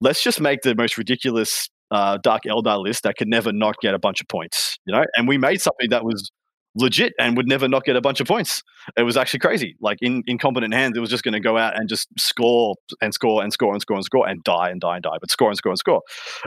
let's 0.01 0.24
just 0.24 0.39
make 0.39 0.62
the 0.62 0.76
most 0.76 0.97
ridiculous 0.97 1.70
uh, 1.91 2.18
Dark 2.22 2.43
Eldar 2.43 2.82
list 2.82 3.04
that 3.04 3.16
could 3.18 3.28
never 3.28 3.51
not 3.51 3.76
get 3.82 3.93
a 3.93 3.99
bunch 3.99 4.22
of 4.22 4.28
points, 4.28 4.78
you 4.86 4.93
know. 4.93 5.06
And 5.16 5.28
we 5.28 5.38
made 5.38 5.62
something 5.62 5.89
that 5.89 6.04
was 6.04 6.32
legit 6.76 7.13
and 7.19 7.38
would 7.38 7.47
never 7.47 7.67
not 7.67 7.84
get 7.84 7.95
a 7.95 8.01
bunch 8.01 8.19
of 8.19 8.28
points. 8.28 8.63
It 8.97 9.03
was 9.03 9.17
actually 9.17 9.39
crazy. 9.39 9.76
Like 9.80 9.97
in 10.01 10.24
incompetent 10.28 10.74
hands, 10.74 10.97
it 10.97 10.99
was 10.99 11.09
just 11.09 11.24
going 11.24 11.34
to 11.34 11.39
go 11.39 11.57
out 11.57 11.78
and 11.78 11.88
just 11.88 12.07
score 12.17 12.76
and 13.01 13.13
score 13.13 13.43
and 13.43 13.53
score 13.53 13.74
and 13.74 13.82
score 13.82 13.97
and 13.97 14.05
score 14.05 14.28
and 14.28 14.43
die 14.43 14.69
and 14.69 14.82
die 14.82 14.95
and 14.95 15.03
die, 15.03 15.17
but 15.19 15.30
score 15.32 15.49
and 15.49 15.57
score 15.57 15.71
and 15.71 15.80
score. 15.80 16.01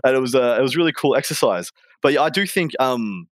And 0.04 0.16
it 0.16 0.20
was 0.20 0.34
a 0.34 0.56
it 0.58 0.62
was 0.62 0.76
really 0.76 0.92
cool 0.92 1.14
exercise. 1.16 1.70
But 2.02 2.12
yeah, 2.12 2.22
I 2.22 2.30
do 2.30 2.46
think 2.46 2.72
um, 2.80 3.28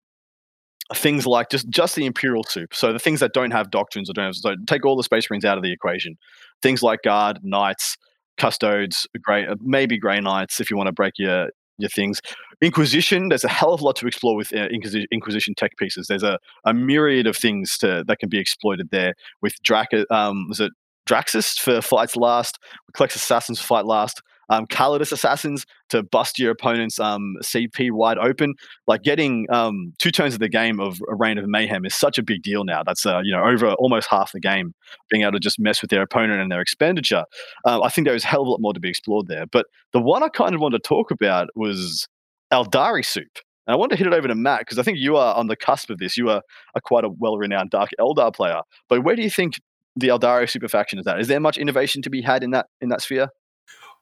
things 0.94 1.26
like 1.26 1.50
just 1.50 1.68
just 1.68 1.96
the 1.96 2.06
imperial 2.06 2.44
soup. 2.44 2.74
So 2.74 2.92
the 2.92 2.98
things 2.98 3.20
that 3.20 3.32
don't 3.32 3.50
have 3.50 3.70
doctrines 3.70 4.10
or 4.10 4.12
don't 4.12 4.26
have 4.26 4.36
so 4.36 4.54
take 4.66 4.84
all 4.84 4.96
the 4.96 5.02
space 5.02 5.28
marines 5.30 5.44
out 5.44 5.56
of 5.56 5.62
the 5.62 5.72
equation. 5.72 6.16
Things 6.60 6.82
like 6.82 7.00
guard, 7.02 7.38
knights, 7.42 7.96
custodes, 8.38 9.06
grey 9.20 9.46
maybe 9.60 9.98
grey 9.98 10.20
knights 10.20 10.60
if 10.60 10.70
you 10.70 10.76
want 10.76 10.88
to 10.88 10.92
break 10.92 11.14
your 11.16 11.48
your 11.78 11.90
things. 11.90 12.20
Inquisition, 12.62 13.28
there's 13.28 13.42
a 13.42 13.48
hell 13.48 13.74
of 13.74 13.80
a 13.80 13.84
lot 13.84 13.96
to 13.96 14.06
explore 14.06 14.36
with 14.36 14.52
uh, 14.54 14.68
Inquisi- 14.68 15.06
Inquisition 15.10 15.54
tech 15.56 15.76
pieces. 15.78 16.06
There's 16.06 16.22
a, 16.22 16.38
a 16.64 16.72
myriad 16.72 17.26
of 17.26 17.36
things 17.36 17.76
to, 17.78 18.04
that 18.06 18.20
can 18.20 18.28
be 18.28 18.38
exploited 18.38 18.90
there 18.90 19.14
with 19.42 19.60
Drac. 19.64 19.88
Um, 20.10 20.48
was 20.48 20.60
it 20.60 20.72
Draxus 21.08 21.58
for 21.58 21.82
fights 21.82 22.16
last? 22.16 22.58
Culexus 22.96 23.16
assassins 23.16 23.60
for 23.60 23.66
fight 23.66 23.84
last. 23.84 24.22
Um, 24.48 24.66
Callidus 24.66 25.12
assassins 25.12 25.64
to 25.88 26.02
bust 26.02 26.38
your 26.38 26.50
opponent's 26.50 27.00
um, 27.00 27.36
CP 27.42 27.90
wide 27.90 28.18
open. 28.18 28.54
Like 28.86 29.02
getting 29.02 29.46
um, 29.50 29.94
two 29.98 30.10
turns 30.10 30.34
of 30.34 30.40
the 30.40 30.48
game 30.48 30.78
of 30.78 31.00
a 31.08 31.14
reign 31.14 31.38
of 31.38 31.46
mayhem 31.48 31.86
is 31.86 31.94
such 31.94 32.18
a 32.18 32.22
big 32.22 32.42
deal 32.42 32.64
now. 32.64 32.82
That's 32.84 33.06
uh, 33.06 33.20
you 33.24 33.32
know 33.32 33.42
over 33.42 33.72
almost 33.74 34.08
half 34.10 34.32
the 34.32 34.40
game 34.40 34.74
being 35.08 35.22
able 35.22 35.32
to 35.32 35.40
just 35.40 35.58
mess 35.58 35.80
with 35.80 35.90
their 35.90 36.02
opponent 36.02 36.40
and 36.40 36.52
their 36.52 36.60
expenditure. 36.60 37.24
Uh, 37.64 37.80
I 37.82 37.88
think 37.88 38.06
there 38.06 38.14
is 38.14 38.24
a 38.24 38.26
hell 38.26 38.42
of 38.42 38.48
a 38.48 38.50
lot 38.50 38.60
more 38.60 38.74
to 38.74 38.80
be 38.80 38.90
explored 38.90 39.26
there. 39.26 39.46
But 39.46 39.66
the 39.92 40.00
one 40.00 40.22
I 40.22 40.28
kind 40.28 40.54
of 40.54 40.60
wanted 40.60 40.82
to 40.82 40.88
talk 40.88 41.10
about 41.10 41.48
was 41.54 42.06
Eldari 42.52 43.04
Soup. 43.04 43.38
And 43.66 43.74
I 43.74 43.76
want 43.76 43.90
to 43.92 43.96
hit 43.96 44.06
it 44.06 44.12
over 44.12 44.28
to 44.28 44.34
Matt 44.34 44.60
because 44.60 44.78
I 44.78 44.82
think 44.82 44.98
you 44.98 45.16
are 45.16 45.34
on 45.34 45.46
the 45.46 45.56
cusp 45.56 45.90
of 45.90 45.98
this. 45.98 46.16
You 46.16 46.30
are, 46.30 46.42
are 46.74 46.80
quite 46.82 47.04
a 47.04 47.08
well-renowned 47.08 47.70
Dark 47.70 47.90
Eldar 48.00 48.34
player. 48.34 48.60
But 48.88 49.04
where 49.04 49.14
do 49.14 49.22
you 49.22 49.30
think 49.30 49.60
the 49.96 50.08
Eldari 50.08 50.50
super 50.50 50.68
faction 50.68 50.98
is 50.98 51.06
at? 51.06 51.20
Is 51.20 51.28
there 51.28 51.40
much 51.40 51.58
innovation 51.58 52.02
to 52.02 52.10
be 52.10 52.22
had 52.22 52.42
in 52.42 52.50
that 52.50 52.66
in 52.80 52.88
that 52.88 53.02
sphere? 53.02 53.28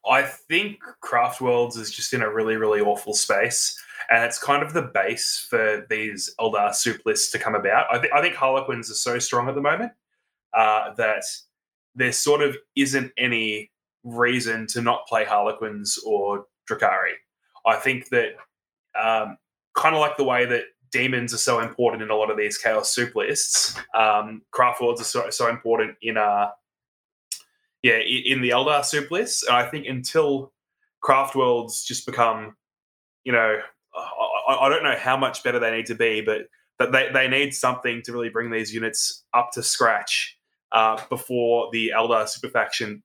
I 0.09 0.23
think 0.23 0.79
Craft 1.03 1.43
Worlds 1.43 1.77
is 1.77 1.91
just 1.91 2.15
in 2.15 2.23
a 2.23 2.33
really, 2.33 2.57
really 2.57 2.81
awful 2.81 3.13
space. 3.13 3.79
And 4.11 4.25
it's 4.25 4.39
kind 4.39 4.63
of 4.63 4.73
the 4.73 4.83
base 4.83 5.47
for 5.49 5.87
these 5.91 6.35
Eldar 6.41 6.75
soup 6.75 7.03
lists 7.05 7.31
to 7.33 7.39
come 7.39 7.55
about. 7.55 7.87
I, 7.93 7.99
th- 7.99 8.13
I 8.15 8.23
think 8.23 8.35
Harlequins 8.35 8.91
are 8.91 8.95
so 8.95 9.19
strong 9.19 9.49
at 9.49 9.55
the 9.55 9.61
moment 9.61 9.93
uh, 10.57 10.95
that 10.97 11.23
there 11.95 12.13
sort 12.13 12.41
of 12.41 12.57
isn't 12.77 13.13
any 13.19 13.71
reason 14.03 14.67
to 14.69 14.81
not 14.81 15.07
play 15.07 15.25
Harlequins 15.25 15.99
or 16.05 16.47
Drukhari. 16.69 17.13
I 17.67 17.77
think 17.77 18.09
that 18.11 18.35
um, 19.01 19.37
kind 19.75 19.95
of 19.95 20.01
like 20.01 20.17
the 20.17 20.25
way 20.25 20.47
that 20.47 20.65
demons 20.93 21.33
are 21.33 21.39
so 21.39 21.61
important 21.61 22.03
in 22.03 22.11
a 22.11 22.17
lot 22.17 22.31
of 22.31 22.37
these 22.37 22.59
chaos 22.59 22.93
soup 22.93 23.15
lists, 23.15 23.77
um, 23.95 24.43
Craft 24.51 24.81
Worlds 24.81 25.01
are 25.01 25.05
so, 25.05 25.31
so 25.31 25.49
important 25.49 25.97
in 26.03 26.17
uh, 26.17 26.49
yeah, 27.83 27.99
in 27.99 28.43
the 28.43 28.51
Eldar 28.51 28.85
soup 28.85 29.11
list. 29.11 29.45
And 29.47 29.57
I 29.57 29.67
think 29.67 29.87
until 29.87 30.53
Craft 31.01 31.35
Worlds 31.35 31.85
just 31.85 32.05
become, 32.07 32.57
you 33.25 33.33
know, 33.33 33.59
I, 33.95 34.01
I- 34.01 34.67
I 34.67 34.69
don't 34.69 34.83
know 34.83 34.97
how 34.97 35.17
much 35.17 35.43
better 35.45 35.59
they 35.61 35.71
need 35.71 35.87
to 35.87 35.95
be, 35.95 36.21
but 36.21 36.43
that 36.79 36.93
they, 36.93 37.11
they 37.13 37.29
need 37.29 37.55
something 37.55 38.03
to 38.03 38.13
really 38.13 38.29
bring 38.31 38.51
these 38.51 38.75
units 38.75 39.25
up 39.33 39.51
to 39.53 39.63
scratch 39.63 40.37
uh, 40.73 41.01
before 41.09 41.69
the 41.73 41.93
Eldar 41.95 42.29
super 42.29 42.49
faction 42.49 43.03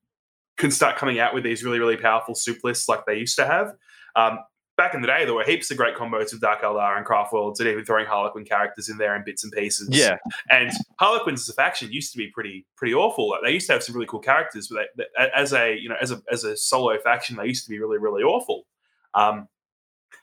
can 0.57 0.71
start 0.71 0.95
coming 0.97 1.19
out 1.19 1.33
with 1.33 1.43
these 1.43 1.63
really, 1.63 1.79
really 1.79 1.97
powerful 1.97 2.33
soup 2.35 2.57
lists 2.63 2.87
like 2.89 3.05
they 3.05 3.17
used 3.17 3.35
to 3.35 3.45
have. 3.45 3.73
Um, 4.15 4.39
back 4.77 4.93
in 4.93 5.01
the 5.01 5.07
day, 5.07 5.23
there 5.25 5.33
were 5.33 5.43
heaps 5.43 5.71
of 5.71 5.77
great 5.77 5.95
combos 5.95 6.31
with 6.33 6.41
Dark 6.41 6.61
Eldar 6.61 6.97
and 6.97 7.05
Craft 7.05 7.31
Worlds, 7.33 7.59
and 7.59 7.69
even 7.69 7.85
throwing 7.85 8.05
Harlequin 8.05 8.43
characters 8.45 8.89
in 8.89 8.97
there 8.97 9.15
and 9.15 9.23
bits 9.23 9.43
and 9.43 9.53
pieces. 9.53 9.87
Yeah, 9.91 10.17
And 10.49 10.69
Harlequins 10.99 11.41
as 11.41 11.49
a 11.49 11.53
faction 11.53 11.91
used 11.91 12.11
to 12.11 12.17
be 12.17 12.27
pretty 12.27 12.65
pretty 12.75 12.93
awful. 12.93 13.29
Like, 13.29 13.41
they 13.43 13.51
used 13.51 13.67
to 13.67 13.73
have 13.73 13.83
some 13.83 13.95
really 13.95 14.07
cool 14.07 14.19
characters, 14.19 14.67
but 14.67 14.87
they, 14.97 15.03
they- 15.17 15.29
as 15.35 15.53
a 15.53 15.75
you 15.77 15.89
know 15.89 15.95
as 16.01 16.11
a 16.11 16.21
as 16.31 16.43
a 16.43 16.55
solo 16.57 16.97
faction, 16.99 17.35
they 17.37 17.45
used 17.45 17.63
to 17.65 17.69
be 17.69 17.79
really 17.79 17.97
really 17.97 18.23
awful. 18.23 18.65
Um, 19.13 19.47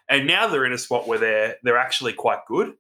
and 0.09 0.27
now 0.27 0.47
they're 0.49 0.65
in 0.67 0.73
a 0.73 0.79
spot 0.79 1.07
where 1.09 1.19
they're 1.19 1.57
they're 1.63 1.79
actually 1.79 2.13
quite 2.13 2.41
good. 2.47 2.75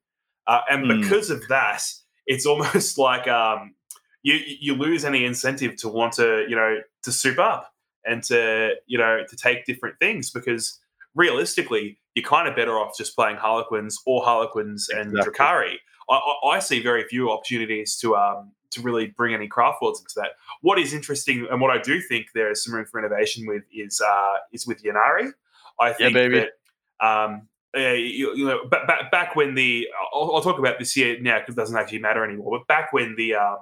Uh, 0.47 0.61
and 0.71 0.85
Hmm. 0.91 1.01
because 1.01 1.31
of 1.31 1.47
that, 1.49 1.83
it's 2.27 2.47
almost 2.47 2.99
like 3.09 3.29
um, 3.29 3.75
you 4.23 4.35
you 4.61 4.75
lose 4.75 5.05
any 5.05 5.25
incentive 5.25 5.77
to 5.77 5.89
want 5.89 6.13
to 6.15 6.45
you 6.49 6.57
know 6.57 6.79
to 7.05 7.13
soup 7.13 7.39
up 7.39 7.73
and 8.05 8.23
to 8.25 8.75
you 8.87 8.99
know 8.99 9.25
to 9.29 9.37
take 9.37 9.65
different 9.65 9.99
things 10.01 10.31
because 10.31 10.81
realistically 11.15 11.99
you're 12.15 12.25
kind 12.25 12.49
of 12.49 12.55
better 12.55 12.79
off 12.79 12.97
just 12.97 13.15
playing 13.15 13.37
Harlequins 13.37 13.99
or 14.07 14.23
Harlequins 14.23 14.89
and 14.89 15.17
Exactly. 15.17 15.33
Drukhari. 15.33 15.75
I, 16.11 16.35
I, 16.47 16.59
see 16.59 16.83
very 16.83 17.05
few 17.05 17.31
opportunities 17.31 17.97
to 17.99 18.17
um 18.17 18.53
to 18.71 18.83
really 18.83 19.07
bring 19.07 19.35
any 19.35 19.49
craft 19.49 19.81
worlds 19.81 20.01
into 20.01 20.15
that. 20.17 20.33
What 20.61 20.79
is 20.79 20.93
interesting 20.93 21.47
and 21.51 21.61
what 21.61 21.71
I 21.71 21.81
do 21.81 22.01
think 22.01 22.27
there 22.35 22.51
is 22.51 22.65
some 22.65 22.75
room 22.75 22.87
for 22.91 22.99
innovation 22.99 23.47
with 23.47 23.63
is 23.73 24.01
uh 24.01 24.35
is 24.53 24.67
with 24.67 24.83
Ynnari. 24.83 25.33
I 25.81 25.93
think 25.93 26.15
baby. 26.15 26.41
that 26.41 27.07
um 27.07 27.49
uh, 27.75 27.93
you, 27.93 28.35
you 28.35 28.45
know 28.45 28.67
back, 28.69 28.87
back 28.87 29.11
back 29.11 29.37
when 29.37 29.55
the 29.55 29.89
I'll, 30.13 30.35
I'll 30.35 30.43
talk 30.43 30.59
about 30.59 30.79
this 30.79 30.95
year 30.97 31.19
now 31.21 31.39
because 31.39 31.55
it 31.55 31.59
doesn't 31.59 31.77
actually 31.77 32.01
matter 32.01 32.25
anymore. 32.25 32.59
But 32.59 32.67
back 32.67 32.93
when 32.93 33.15
the 33.17 33.37
um 33.37 33.59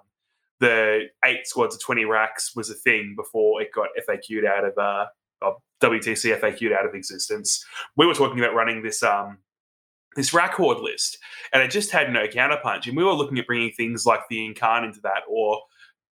the 0.61 1.09
eight 1.25 1.47
squads 1.47 1.75
of 1.75 1.81
20 1.81 2.05
wracks 2.05 2.55
was 2.55 2.69
a 2.71 2.75
thing 2.75 3.15
before 3.17 3.63
it 3.63 3.73
got 3.73 3.89
FAQ'd 4.09 4.45
out 4.45 4.65
of 4.65 4.77
uh, 4.77 5.03
of 5.03 5.09
WTC 5.83 6.39
FAQ'd 6.39 6.73
out 6.73 6.87
of 6.87 6.95
existence. 6.95 7.65
We 7.97 8.07
were 8.07 8.15
talking 8.15 8.39
about 8.39 8.55
running 8.55 8.83
this 8.83 9.03
um 9.03 9.39
this 10.17 10.35
wrack 10.35 10.55
horde 10.55 10.81
list, 10.81 11.19
and 11.53 11.63
it 11.63 11.71
just 11.71 11.91
had 11.91 12.13
no 12.13 12.27
counterpunch. 12.27 12.87
And 12.87 12.97
we 12.97 13.05
were 13.05 13.13
looking 13.13 13.39
at 13.39 13.47
bringing 13.47 13.73
things 13.73 14.07
like 14.07 14.21
the 14.29 14.39
Incarn 14.39 14.85
into 14.85 15.01
that 15.03 15.23
or 15.29 15.61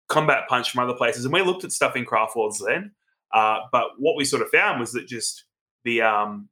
combat 0.09 0.49
punch 0.49 0.71
from 0.71 0.85
other 0.85 0.97
places. 0.97 1.25
And 1.25 1.33
we 1.33 1.43
looked 1.43 1.65
at 1.65 1.73
stuff 1.73 1.97
in 1.97 2.05
craft 2.05 2.37
worlds 2.37 2.63
then, 2.65 2.93
uh, 3.33 3.61
but 3.73 3.89
what 3.99 4.17
we 4.17 4.25
sort 4.25 4.43
of 4.43 4.51
found 4.51 4.81
was 4.81 4.93
that 4.93 5.07
just 5.07 5.45
the 5.85 6.03
um 6.03 6.49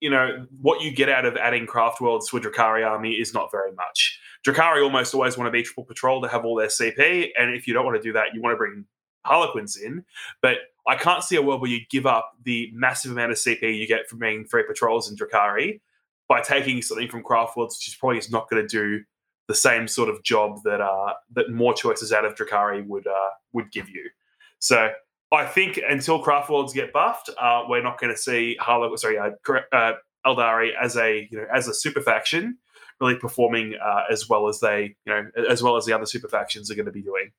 you 0.00 0.10
know 0.10 0.46
what 0.60 0.80
you 0.80 0.90
get 0.90 1.08
out 1.08 1.26
of 1.26 1.36
adding 1.36 1.66
craft 1.66 2.00
worlds 2.00 2.28
to 2.30 2.36
a 2.36 2.40
Drukhari 2.40 2.86
army 2.86 3.12
is 3.12 3.34
not 3.34 3.50
very 3.50 3.72
much. 3.72 4.18
Drukhari 4.46 4.82
almost 4.82 5.14
always 5.14 5.36
want 5.36 5.46
to 5.46 5.52
be 5.52 5.62
triple 5.62 5.84
patrol 5.84 6.22
to 6.22 6.28
have 6.28 6.44
all 6.44 6.56
their 6.56 6.68
CP, 6.68 7.28
and 7.38 7.54
if 7.54 7.66
you 7.66 7.74
don't 7.74 7.84
want 7.84 7.96
to 7.96 8.02
do 8.02 8.12
that, 8.14 8.28
you 8.34 8.40
want 8.40 8.54
to 8.54 8.56
bring 8.56 8.86
Harlequins 9.26 9.76
in. 9.76 10.04
But 10.40 10.56
I 10.86 10.96
can't 10.96 11.22
see 11.22 11.36
a 11.36 11.42
world 11.42 11.60
where 11.60 11.70
you 11.70 11.80
give 11.90 12.06
up 12.06 12.32
the 12.44 12.70
massive 12.72 13.12
amount 13.12 13.32
of 13.32 13.38
CP 13.38 13.76
you 13.76 13.86
get 13.86 14.08
from 14.08 14.18
being 14.18 14.44
three 14.44 14.64
patrols 14.66 15.10
in 15.10 15.16
Drukhari 15.16 15.80
by 16.28 16.40
taking 16.40 16.80
something 16.82 17.08
from 17.08 17.22
Craft 17.22 17.56
Worlds, 17.56 17.76
which 17.76 17.88
is 17.88 17.94
probably 17.94 18.18
is 18.18 18.30
not 18.30 18.48
going 18.48 18.66
to 18.66 18.68
do 18.68 19.04
the 19.48 19.54
same 19.54 19.88
sort 19.88 20.08
of 20.08 20.22
job 20.22 20.60
that 20.64 20.80
uh, 20.80 21.14
that 21.32 21.50
more 21.50 21.74
choices 21.74 22.12
out 22.12 22.24
of 22.24 22.34
Drukhari 22.34 22.86
would 22.86 23.06
uh, 23.06 23.30
would 23.52 23.70
give 23.72 23.88
you. 23.88 24.08
So 24.58 24.90
I 25.32 25.44
think 25.44 25.80
until 25.88 26.20
Craft 26.20 26.50
Worlds 26.50 26.72
get 26.72 26.92
buffed, 26.92 27.30
uh, 27.40 27.64
we're 27.68 27.82
not 27.82 28.00
going 28.00 28.12
to 28.12 28.20
see 28.20 28.56
Harlequin, 28.60 28.96
sorry, 28.96 29.18
uh, 29.18 29.30
uh, 29.72 29.94
Eldari 30.26 30.70
as 30.80 30.96
a 30.96 31.28
you 31.30 31.38
know 31.38 31.46
as 31.52 31.68
a 31.68 31.74
super 31.74 32.00
faction 32.00 32.58
really 33.00 33.16
performing 33.16 33.74
uh, 33.82 34.02
as 34.10 34.28
well 34.28 34.46
as 34.46 34.60
they 34.60 34.94
you 35.06 35.12
know 35.12 35.24
as 35.48 35.62
well 35.62 35.76
as 35.76 35.86
the 35.86 35.92
other 35.92 36.06
super 36.06 36.28
factions 36.28 36.70
are 36.70 36.74
going 36.74 36.86
to 36.86 36.92
be 36.92 37.02
doing. 37.02 37.32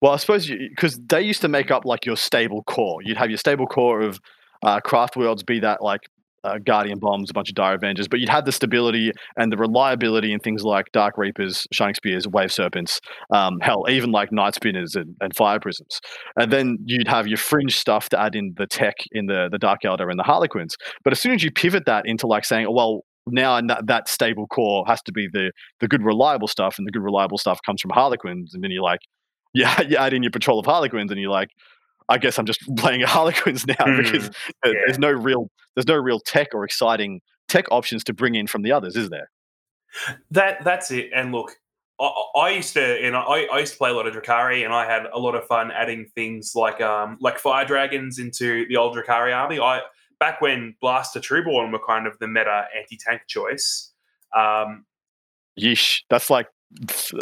Well, 0.00 0.12
I 0.12 0.16
suppose 0.16 0.48
because 0.48 0.98
they 1.08 1.22
used 1.22 1.40
to 1.42 1.48
make 1.48 1.70
up 1.70 1.84
like 1.84 2.04
your 2.04 2.16
stable 2.16 2.62
core. 2.64 3.00
You'd 3.02 3.16
have 3.16 3.30
your 3.30 3.38
stable 3.38 3.66
core 3.66 4.00
of 4.02 4.20
uh, 4.62 4.80
craft 4.80 5.16
worlds, 5.16 5.42
be 5.42 5.60
that 5.60 5.82
like 5.82 6.00
uh, 6.44 6.58
guardian 6.64 6.98
bombs, 6.98 7.30
a 7.30 7.32
bunch 7.32 7.48
of 7.48 7.54
dire 7.54 7.74
avengers, 7.74 8.08
but 8.08 8.20
you'd 8.20 8.28
have 8.28 8.44
the 8.44 8.52
stability 8.52 9.12
and 9.36 9.52
the 9.52 9.56
reliability 9.56 10.32
in 10.32 10.38
things 10.40 10.62
like 10.62 10.86
dark 10.92 11.18
reapers, 11.18 11.66
shining 11.72 11.94
spears, 11.94 12.26
wave 12.28 12.52
serpents, 12.52 13.00
um, 13.32 13.58
hell, 13.60 13.84
even 13.88 14.12
like 14.12 14.30
night 14.32 14.54
spinners 14.54 14.94
and, 14.94 15.16
and 15.20 15.34
fire 15.34 15.58
prisms. 15.60 16.00
And 16.36 16.52
then 16.52 16.78
you'd 16.84 17.08
have 17.08 17.26
your 17.26 17.38
fringe 17.38 17.76
stuff 17.76 18.08
to 18.10 18.20
add 18.20 18.34
in 18.36 18.54
the 18.56 18.66
tech 18.66 18.94
in 19.12 19.26
the 19.26 19.48
the 19.50 19.58
dark 19.58 19.80
eldar 19.84 20.10
and 20.10 20.18
the 20.18 20.24
harlequins. 20.24 20.76
But 21.04 21.12
as 21.12 21.20
soon 21.20 21.32
as 21.32 21.42
you 21.42 21.50
pivot 21.50 21.84
that 21.86 22.04
into 22.06 22.26
like 22.26 22.44
saying, 22.44 22.66
oh, 22.66 22.72
well. 22.72 23.00
Now 23.28 23.60
that, 23.60 23.88
that 23.88 24.08
stable 24.08 24.46
core 24.46 24.84
has 24.86 25.02
to 25.02 25.10
be 25.10 25.26
the 25.32 25.50
the 25.80 25.88
good 25.88 26.04
reliable 26.04 26.46
stuff, 26.46 26.78
and 26.78 26.86
the 26.86 26.92
good 26.92 27.02
reliable 27.02 27.38
stuff 27.38 27.58
comes 27.66 27.80
from 27.80 27.90
Harlequins. 27.90 28.54
And 28.54 28.62
then 28.62 28.70
you're 28.70 28.84
like, 28.84 29.00
yeah, 29.56 29.80
you 29.88 29.96
add 29.96 30.12
in 30.12 30.22
your 30.22 30.30
patrol 30.30 30.60
of 30.60 30.66
Harlequins, 30.66 31.10
and 31.10 31.20
you're 31.20 31.30
like, 31.30 31.50
I 32.08 32.18
guess 32.18 32.38
I'm 32.38 32.46
just 32.46 32.60
playing 32.76 33.00
Harlequins 33.00 33.66
now 33.66 33.74
Hmm, 33.80 34.02
because 34.02 34.30
yeah. 34.64 34.72
there's 34.86 34.98
no 34.98 35.10
real 35.10 35.50
there's 35.74 35.88
no 35.88 35.96
real 35.96 36.20
tech 36.20 36.48
or 36.54 36.64
exciting 36.64 37.20
tech 37.48 37.66
options 37.70 38.04
to 38.04 38.14
bring 38.14 38.34
in 38.34 38.46
from 38.46 38.62
the 38.62 38.72
others, 38.72 38.96
is 38.96 39.10
there? 39.10 39.30
That 40.30 40.62
that's 40.62 40.90
it. 40.90 41.10
And 41.14 41.32
look, 41.32 41.56
I, 41.98 42.10
I 42.36 42.50
used 42.50 42.74
to, 42.74 42.82
and 42.82 43.16
I, 43.16 43.46
I 43.52 43.58
used 43.60 43.72
to 43.72 43.78
play 43.78 43.90
a 43.90 43.94
lot 43.94 44.06
of 44.06 44.14
Drukhari, 44.14 44.64
and 44.64 44.74
I 44.74 44.84
had 44.84 45.06
a 45.12 45.18
lot 45.18 45.34
of 45.34 45.46
fun 45.46 45.70
adding 45.70 46.06
things 46.14 46.52
like 46.54 46.80
um 46.80 47.16
like 47.20 47.38
fire 47.38 47.64
dragons 47.64 48.18
into 48.18 48.66
the 48.68 48.76
old 48.76 48.96
Drukhari 48.96 49.34
army. 49.34 49.58
I 49.58 49.80
back 50.20 50.40
when 50.40 50.74
Blaster 50.80 51.20
Trueborn 51.20 51.72
were 51.72 51.80
kind 51.86 52.06
of 52.06 52.18
the 52.18 52.28
meta 52.28 52.64
anti 52.76 52.98
tank 52.98 53.22
choice. 53.26 53.92
Um, 54.36 54.84
Yeesh, 55.58 56.02
that's 56.10 56.28
like 56.28 56.48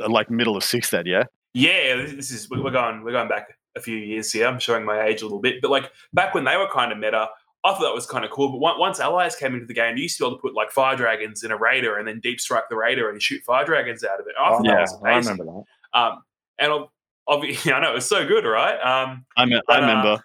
like 0.08 0.30
middle 0.30 0.56
of 0.56 0.64
sixth, 0.64 0.90
then, 0.90 1.06
yeah. 1.06 1.24
Yeah, 1.54 1.96
this 1.96 2.30
is 2.30 2.50
we're 2.50 2.70
going 2.70 3.02
we're 3.02 3.12
going 3.12 3.28
back 3.28 3.56
a 3.76 3.80
few 3.80 3.96
years 3.96 4.30
here. 4.32 4.46
I'm 4.46 4.58
showing 4.58 4.84
my 4.84 5.02
age 5.04 5.22
a 5.22 5.24
little 5.24 5.40
bit, 5.40 5.62
but 5.62 5.70
like 5.70 5.90
back 6.12 6.34
when 6.34 6.44
they 6.44 6.56
were 6.56 6.68
kind 6.68 6.92
of 6.92 6.98
meta. 6.98 7.28
I 7.66 7.72
thought 7.72 7.80
that 7.80 7.94
was 7.94 8.06
kind 8.06 8.26
of 8.26 8.30
cool, 8.30 8.60
but 8.60 8.78
once 8.78 9.00
allies 9.00 9.34
came 9.34 9.54
into 9.54 9.64
the 9.64 9.72
game, 9.72 9.96
you 9.96 10.02
used 10.02 10.18
to 10.18 10.24
be 10.24 10.26
able 10.26 10.36
to 10.36 10.42
put 10.42 10.52
like 10.52 10.70
fire 10.70 10.96
dragons 10.96 11.42
in 11.42 11.50
a 11.50 11.56
raider 11.56 11.96
and 11.96 12.06
then 12.06 12.20
deep 12.20 12.38
strike 12.38 12.64
the 12.68 12.76
raider 12.76 13.08
and 13.08 13.22
shoot 13.22 13.42
fire 13.42 13.64
dragons 13.64 14.04
out 14.04 14.20
of 14.20 14.26
it. 14.26 14.34
I 14.38 14.50
thought 14.50 14.64
that 14.64 14.98
yeah, 15.02 15.08
I 15.10 15.16
remember 15.16 15.44
that. 15.46 15.98
Um, 15.98 16.22
and 16.58 16.86
obviously, 17.26 17.72
I 17.72 17.80
know 17.80 17.92
it 17.92 17.94
was 17.94 18.06
so 18.06 18.26
good, 18.26 18.44
right? 18.44 18.74
Um, 18.80 19.24
I, 19.36 19.46
me- 19.46 19.62
But, 19.66 19.82
I 19.82 19.86
uh, 19.86 20.18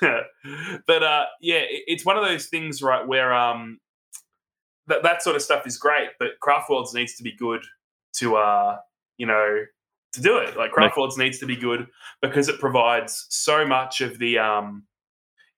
remember. 0.00 0.26
but 0.88 1.02
uh, 1.04 1.24
yeah, 1.40 1.58
it, 1.58 1.84
it's 1.86 2.04
one 2.04 2.16
of 2.16 2.24
those 2.24 2.46
things, 2.46 2.82
right, 2.82 3.06
where 3.06 3.32
um, 3.32 3.78
that 4.86 5.02
that 5.02 5.22
sort 5.22 5.36
of 5.36 5.42
stuff 5.42 5.66
is 5.68 5.78
great, 5.78 6.08
but 6.18 6.40
Craft 6.40 6.68
Worlds 6.68 6.94
needs 6.94 7.14
to 7.14 7.22
be 7.22 7.32
good 7.32 7.62
to, 8.14 8.36
uh, 8.36 8.78
you 9.18 9.26
know, 9.26 9.64
to 10.14 10.20
do 10.20 10.38
it. 10.38 10.56
Like 10.56 10.72
Craft 10.72 10.96
Worlds 10.96 11.18
needs 11.18 11.38
to 11.38 11.46
be 11.46 11.56
good 11.56 11.86
because 12.22 12.48
it 12.48 12.58
provides 12.60 13.26
so 13.30 13.66
much 13.66 14.00
of 14.00 14.18
the, 14.18 14.38
um, 14.38 14.84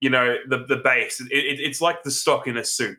you 0.00 0.10
know, 0.10 0.36
the 0.48 0.64
the 0.68 0.76
base. 0.76 1.20
It, 1.20 1.32
it, 1.32 1.60
it's 1.60 1.80
like 1.80 2.02
the 2.02 2.10
stock 2.10 2.46
in 2.46 2.56
a 2.56 2.64
soup. 2.64 2.98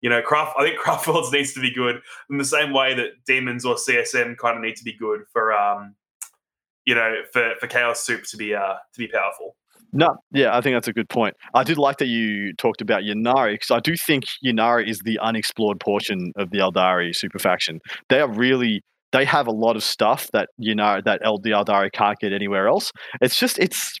You 0.00 0.10
know, 0.10 0.20
craft. 0.20 0.56
I 0.58 0.64
think 0.64 0.78
Craft 0.80 1.08
Worlds 1.08 1.32
needs 1.32 1.52
to 1.54 1.60
be 1.60 1.70
good 1.70 2.00
in 2.30 2.38
the 2.38 2.44
same 2.44 2.72
way 2.72 2.94
that 2.94 3.24
Demons 3.26 3.64
or 3.64 3.76
CSM 3.76 4.36
kind 4.36 4.56
of 4.56 4.62
need 4.62 4.76
to 4.76 4.84
be 4.84 4.96
good 4.96 5.22
for, 5.32 5.52
um, 5.52 5.94
you 6.84 6.94
know, 6.94 7.14
for 7.32 7.54
for 7.60 7.66
Chaos 7.66 8.00
Soup 8.00 8.22
to 8.24 8.36
be 8.36 8.54
uh 8.54 8.74
to 8.92 8.98
be 8.98 9.08
powerful. 9.08 9.56
No, 9.96 10.16
yeah, 10.32 10.56
I 10.56 10.60
think 10.60 10.74
that's 10.74 10.88
a 10.88 10.92
good 10.92 11.08
point. 11.08 11.36
I 11.54 11.62
did 11.62 11.78
like 11.78 11.98
that 11.98 12.08
you 12.08 12.52
talked 12.54 12.80
about 12.80 13.04
Ynnari 13.04 13.54
because 13.54 13.70
I 13.70 13.78
do 13.78 13.96
think 13.96 14.24
Ynnari 14.44 14.88
is 14.88 14.98
the 15.04 15.20
unexplored 15.20 15.78
portion 15.78 16.32
of 16.36 16.50
the 16.50 16.58
Eldari 16.58 17.14
super 17.14 17.38
faction. 17.38 17.78
They 18.08 18.20
are 18.20 18.28
really 18.28 18.82
they 19.14 19.24
have 19.24 19.46
a 19.46 19.52
lot 19.52 19.76
of 19.76 19.84
stuff 19.84 20.28
that 20.32 20.48
you 20.58 20.74
know 20.74 21.00
that 21.04 21.20
the 21.22 21.50
Eldari 21.50 21.90
can't 21.92 22.18
get 22.18 22.32
anywhere 22.32 22.66
else. 22.66 22.90
It's 23.20 23.38
just 23.38 23.58
it's 23.60 23.98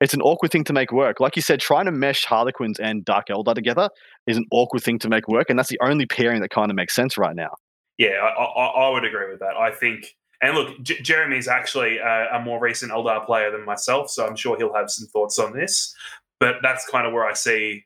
it's 0.00 0.14
an 0.14 0.22
awkward 0.22 0.52
thing 0.52 0.62
to 0.64 0.72
make 0.72 0.92
work. 0.92 1.18
Like 1.20 1.34
you 1.34 1.42
said, 1.42 1.58
trying 1.58 1.86
to 1.86 1.92
mesh 1.92 2.24
Harlequins 2.24 2.78
and 2.78 3.04
Dark 3.04 3.26
Eldar 3.28 3.54
together 3.54 3.90
is 4.26 4.36
an 4.36 4.44
awkward 4.52 4.82
thing 4.82 4.98
to 5.00 5.08
make 5.08 5.26
work, 5.26 5.50
and 5.50 5.58
that's 5.58 5.68
the 5.68 5.80
only 5.82 6.06
pairing 6.06 6.40
that 6.42 6.50
kind 6.50 6.70
of 6.70 6.76
makes 6.76 6.94
sense 6.94 7.18
right 7.18 7.34
now. 7.34 7.50
Yeah, 7.98 8.20
I, 8.22 8.42
I, 8.42 8.66
I 8.66 8.90
would 8.90 9.04
agree 9.04 9.30
with 9.30 9.40
that. 9.40 9.56
I 9.58 9.72
think, 9.72 10.14
and 10.42 10.54
look, 10.54 10.80
J- 10.82 11.00
Jeremy's 11.00 11.48
actually 11.48 11.98
a, 11.98 12.28
a 12.34 12.40
more 12.40 12.60
recent 12.60 12.92
Eldar 12.92 13.26
player 13.26 13.50
than 13.50 13.64
myself, 13.64 14.10
so 14.10 14.26
I'm 14.26 14.36
sure 14.36 14.56
he'll 14.56 14.74
have 14.74 14.90
some 14.90 15.08
thoughts 15.08 15.38
on 15.38 15.54
this. 15.54 15.94
But 16.38 16.56
that's 16.62 16.88
kind 16.88 17.06
of 17.06 17.12
where 17.12 17.26
I 17.26 17.32
see 17.32 17.84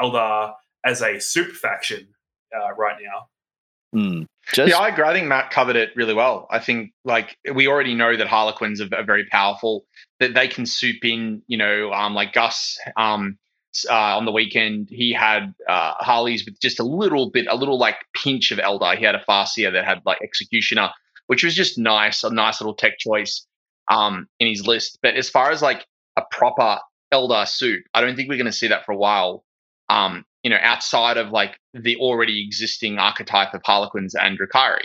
Eldar 0.00 0.52
as 0.84 1.00
a 1.00 1.20
super 1.20 1.54
faction 1.54 2.08
uh, 2.54 2.74
right 2.74 2.96
now. 3.00 3.98
Hmm. 3.98 4.22
Just, 4.52 4.70
Yeah, 4.70 4.78
I 4.78 4.88
agree. 4.88 5.04
I 5.04 5.12
think 5.12 5.28
Matt 5.28 5.50
covered 5.50 5.76
it 5.76 5.90
really 5.94 6.14
well. 6.14 6.46
I 6.50 6.58
think 6.58 6.92
like 7.04 7.36
we 7.54 7.68
already 7.68 7.94
know 7.94 8.16
that 8.16 8.26
Harlequins 8.26 8.80
are, 8.80 8.88
are 8.92 9.04
very 9.04 9.26
powerful. 9.26 9.84
That 10.20 10.34
they 10.34 10.48
can 10.48 10.66
soup 10.66 11.04
in, 11.04 11.42
you 11.46 11.56
know, 11.56 11.92
um, 11.92 12.14
like 12.14 12.32
Gus 12.32 12.78
um, 12.96 13.38
uh, 13.88 14.16
on 14.16 14.24
the 14.24 14.32
weekend, 14.32 14.88
he 14.90 15.12
had 15.12 15.54
uh, 15.68 15.94
Harleys 15.98 16.44
with 16.44 16.60
just 16.60 16.80
a 16.80 16.84
little 16.84 17.30
bit, 17.30 17.46
a 17.48 17.56
little 17.56 17.78
like 17.78 17.96
pinch 18.14 18.50
of 18.50 18.58
Eldar. 18.58 18.96
He 18.96 19.04
had 19.04 19.14
a 19.14 19.24
Farseer 19.28 19.72
that 19.72 19.84
had 19.84 20.00
like 20.04 20.18
Executioner, 20.22 20.90
which 21.26 21.42
was 21.42 21.54
just 21.54 21.78
nice, 21.78 22.24
a 22.24 22.32
nice 22.32 22.60
little 22.60 22.74
tech 22.74 22.98
choice 22.98 23.46
um, 23.88 24.28
in 24.38 24.48
his 24.48 24.66
list. 24.66 24.98
But 25.02 25.14
as 25.14 25.30
far 25.30 25.50
as 25.50 25.62
like 25.62 25.86
a 26.16 26.22
proper 26.30 26.78
Eldar 27.12 27.48
soup, 27.48 27.84
I 27.94 28.00
don't 28.00 28.16
think 28.16 28.28
we're 28.28 28.36
going 28.36 28.46
to 28.46 28.52
see 28.52 28.68
that 28.68 28.84
for 28.84 28.92
a 28.92 28.96
while. 28.96 29.44
Um, 29.88 30.24
you 30.42 30.50
know, 30.50 30.58
outside 30.60 31.16
of 31.16 31.30
like 31.30 31.56
the 31.74 31.96
already 31.96 32.44
existing 32.44 32.98
archetype 32.98 33.54
of 33.54 33.62
Harlequins 33.64 34.14
and 34.14 34.38
Drukhari. 34.38 34.82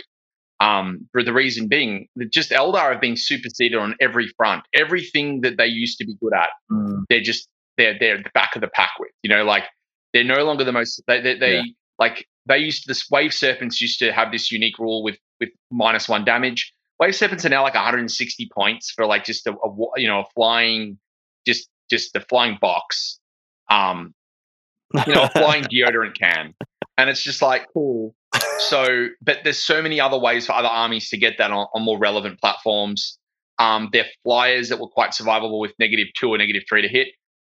Um, 0.60 1.08
for 1.12 1.22
the 1.22 1.32
reason 1.32 1.68
being 1.68 2.08
that 2.16 2.32
just 2.32 2.50
Eldar 2.50 2.90
have 2.92 3.00
been 3.00 3.16
superseded 3.16 3.78
on 3.78 3.94
every 4.00 4.28
front. 4.36 4.64
Everything 4.74 5.42
that 5.42 5.56
they 5.56 5.66
used 5.66 5.98
to 5.98 6.04
be 6.06 6.14
good 6.20 6.32
at, 6.34 6.48
Mm. 6.70 7.04
they're 7.08 7.20
just 7.20 7.48
they're 7.76 7.96
they're 7.98 8.18
the 8.22 8.30
back 8.34 8.56
of 8.56 8.60
the 8.62 8.68
pack 8.68 8.90
with. 8.98 9.10
You 9.22 9.30
know, 9.30 9.44
like 9.44 9.64
they're 10.12 10.24
no 10.24 10.42
longer 10.44 10.64
the 10.64 10.72
most. 10.72 11.00
They 11.06 11.20
they, 11.20 11.38
they 11.38 11.54
Yeah. 11.58 11.62
like 11.98 12.26
they 12.46 12.58
used 12.58 12.88
this 12.88 13.08
wave 13.10 13.32
serpents 13.32 13.80
used 13.80 14.00
to 14.00 14.12
have 14.12 14.32
this 14.32 14.50
unique 14.50 14.78
rule 14.80 15.02
with 15.04 15.16
with 15.38 15.50
minus 15.70 16.08
one 16.08 16.24
damage. 16.24 16.72
Wave 16.98 17.14
serpents 17.14 17.44
are 17.46 17.50
now 17.50 17.62
like 17.62 17.74
160 17.74 18.48
points 18.52 18.90
for 18.90 19.06
like 19.06 19.24
just 19.24 19.46
a, 19.46 19.52
a 19.52 20.00
you 20.00 20.08
know 20.08 20.20
a 20.22 20.24
flying 20.34 20.98
just 21.46 21.68
just 21.88 22.12
the 22.14 22.20
flying 22.20 22.58
box. 22.60 23.20
Um, 23.70 24.12
you 25.06 25.14
know, 25.14 25.22
a 25.24 25.28
flying 25.38 25.64
deodorant 25.64 26.16
can. 26.18 26.54
And 26.96 27.08
it's 27.08 27.22
just 27.22 27.42
like, 27.42 27.66
cool. 27.72 28.14
So, 28.58 29.08
but 29.22 29.38
there's 29.44 29.62
so 29.62 29.80
many 29.82 30.00
other 30.00 30.18
ways 30.18 30.46
for 30.46 30.52
other 30.52 30.68
armies 30.68 31.10
to 31.10 31.16
get 31.16 31.38
that 31.38 31.50
on, 31.50 31.66
on 31.74 31.82
more 31.82 31.98
relevant 31.98 32.40
platforms. 32.40 33.18
Um, 33.58 33.88
their 33.92 34.06
flyers 34.24 34.68
that 34.68 34.80
were 34.80 34.88
quite 34.88 35.10
survivable 35.10 35.60
with 35.60 35.72
negative 35.78 36.08
two 36.18 36.28
or 36.30 36.38
negative 36.38 36.62
three 36.68 36.82
to 36.82 36.88
hit, 36.88 37.08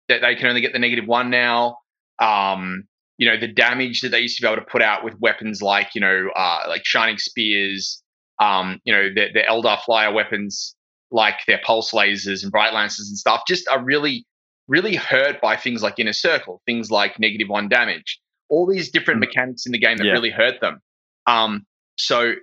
that 0.08 0.20
they 0.22 0.34
can 0.34 0.46
only 0.46 0.60
get 0.60 0.72
the 0.72 0.78
negative 0.78 1.06
one 1.06 1.30
now. 1.30 1.76
Um, 2.18 2.84
you 3.18 3.28
know, 3.28 3.38
the 3.38 3.48
damage 3.48 4.00
that 4.00 4.10
they 4.10 4.20
used 4.20 4.36
to 4.36 4.42
be 4.42 4.48
able 4.48 4.62
to 4.62 4.70
put 4.70 4.80
out 4.80 5.04
with 5.04 5.14
weapons 5.18 5.60
like, 5.60 5.94
you 5.94 6.00
know, 6.00 6.28
uh, 6.36 6.62
like 6.68 6.84
Shining 6.84 7.18
Spears, 7.18 8.02
um, 8.40 8.80
you 8.84 8.92
know, 8.92 9.08
the, 9.08 9.28
the 9.34 9.42
Eldar 9.48 9.80
flyer 9.84 10.12
weapons 10.12 10.74
like 11.10 11.36
their 11.46 11.60
pulse 11.64 11.92
lasers 11.92 12.42
and 12.42 12.52
bright 12.52 12.72
lances 12.72 13.08
and 13.08 13.18
stuff 13.18 13.42
just 13.48 13.66
are 13.68 13.82
really, 13.82 14.24
really 14.68 14.94
hurt 14.94 15.40
by 15.40 15.56
things 15.56 15.82
like 15.82 15.98
inner 15.98 16.12
circle, 16.12 16.62
things 16.66 16.90
like 16.90 17.18
negative 17.18 17.48
one 17.48 17.68
damage, 17.68 18.20
all 18.48 18.66
these 18.66 18.90
different 18.90 19.18
Mm. 19.18 19.26
mechanics 19.26 19.66
in 19.66 19.72
the 19.72 19.78
game 19.78 19.96
that 19.96 20.04
Yeah. 20.06 20.12
really 20.12 20.30
hurt 20.30 20.60
them. 20.60 20.80
Um, 21.26 21.66
so 21.96 22.34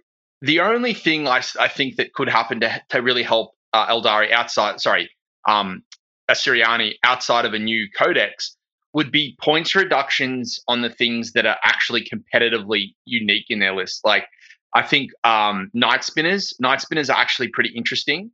the 0.41 0.59
only 0.59 0.93
thing 0.93 1.27
I 1.27 1.41
think 1.41 1.95
that 1.95 2.13
could 2.13 2.29
happen 2.29 2.59
to, 2.59 2.81
to 2.89 3.01
really 3.01 3.23
help 3.23 3.55
uh, 3.73 3.87
Eldari 3.87 4.31
outside, 4.31 4.79
sorry, 4.79 5.09
um, 5.47 5.83
Asuryani 6.29 6.95
outside 7.03 7.45
of 7.45 7.53
a 7.53 7.59
new 7.59 7.87
codex 7.97 8.55
would 8.93 9.11
be 9.11 9.35
points 9.41 9.75
reductions 9.75 10.59
on 10.67 10.81
the 10.81 10.89
things 10.89 11.33
that 11.33 11.45
are 11.45 11.57
actually 11.63 12.03
competitively 12.03 12.93
unique 13.05 13.45
in 13.49 13.59
their 13.59 13.75
list. 13.75 14.01
Like 14.05 14.27
I 14.73 14.81
think 14.81 15.11
um, 15.23 15.69
Night 15.73 16.03
Spinners, 16.03 16.53
Night 16.59 16.81
Spinners 16.81 17.09
are 17.09 17.17
actually 17.17 17.49
pretty 17.49 17.69
interesting. 17.75 18.31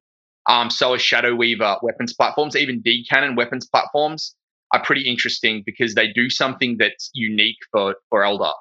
Um, 0.49 0.69
so 0.69 0.93
are 0.93 0.99
Shadow 0.99 1.35
Weaver 1.35 1.77
weapons 1.81 2.13
platforms, 2.13 2.55
even 2.55 2.81
D 2.81 3.05
cannon 3.09 3.35
weapons 3.35 3.67
platforms 3.67 4.35
are 4.73 4.83
pretty 4.83 5.07
interesting 5.09 5.63
because 5.65 5.95
they 5.95 6.11
do 6.11 6.29
something 6.29 6.77
that's 6.79 7.09
unique 7.13 7.57
for 7.71 7.95
for 8.09 8.21
Eldar. 8.21 8.53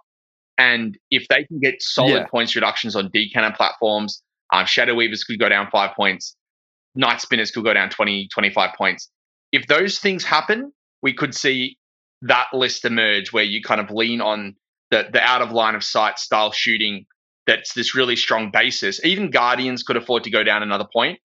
And 0.59 0.99
if 1.11 1.27
they 1.29 1.45
can 1.45 1.59
get 1.61 1.83
solid 1.83 2.11
Yeah. 2.11 2.27
points 2.27 2.55
reductions 2.55 2.95
on 2.97 3.11
D 3.13 3.31
cannon 3.31 3.53
platforms, 3.53 4.23
um, 4.53 4.67
Shadow 4.67 4.95
Weavers 4.95 5.25
could 5.25 5.39
go 5.39 5.49
down 5.49 5.71
five 5.71 5.95
points, 5.97 6.37
Night 6.95 7.21
Spinners 7.21 7.51
could 7.51 7.65
go 7.65 7.73
down 7.73 7.89
20, 7.91 8.29
25 8.29 8.75
points. 8.77 9.11
If 9.53 9.67
those 9.67 9.99
things 9.99 10.25
happen, 10.25 10.73
we 11.03 11.15
could 11.15 11.35
see 11.35 11.79
that 12.23 12.49
list 12.53 12.85
emerge 12.85 13.33
where 13.33 13.45
you 13.45 13.63
kind 13.63 13.81
of 13.81 13.91
lean 13.91 14.21
on 14.21 14.57
the, 14.91 15.09
the 15.13 15.21
out 15.23 15.41
of 15.43 15.53
line 15.53 15.75
of 15.75 15.83
sight 15.83 16.19
style 16.19 16.53
shooting 16.53 17.07
that's 17.47 17.73
this 17.73 17.95
really 17.95 18.17
strong 18.17 18.51
basis. 18.53 19.03
Even 19.05 19.31
Guardians 19.31 19.83
could 19.83 19.97
afford 19.97 20.25
to 20.25 20.31
go 20.31 20.45
down 20.45 20.63
another 20.63 20.87
point. 20.93 21.19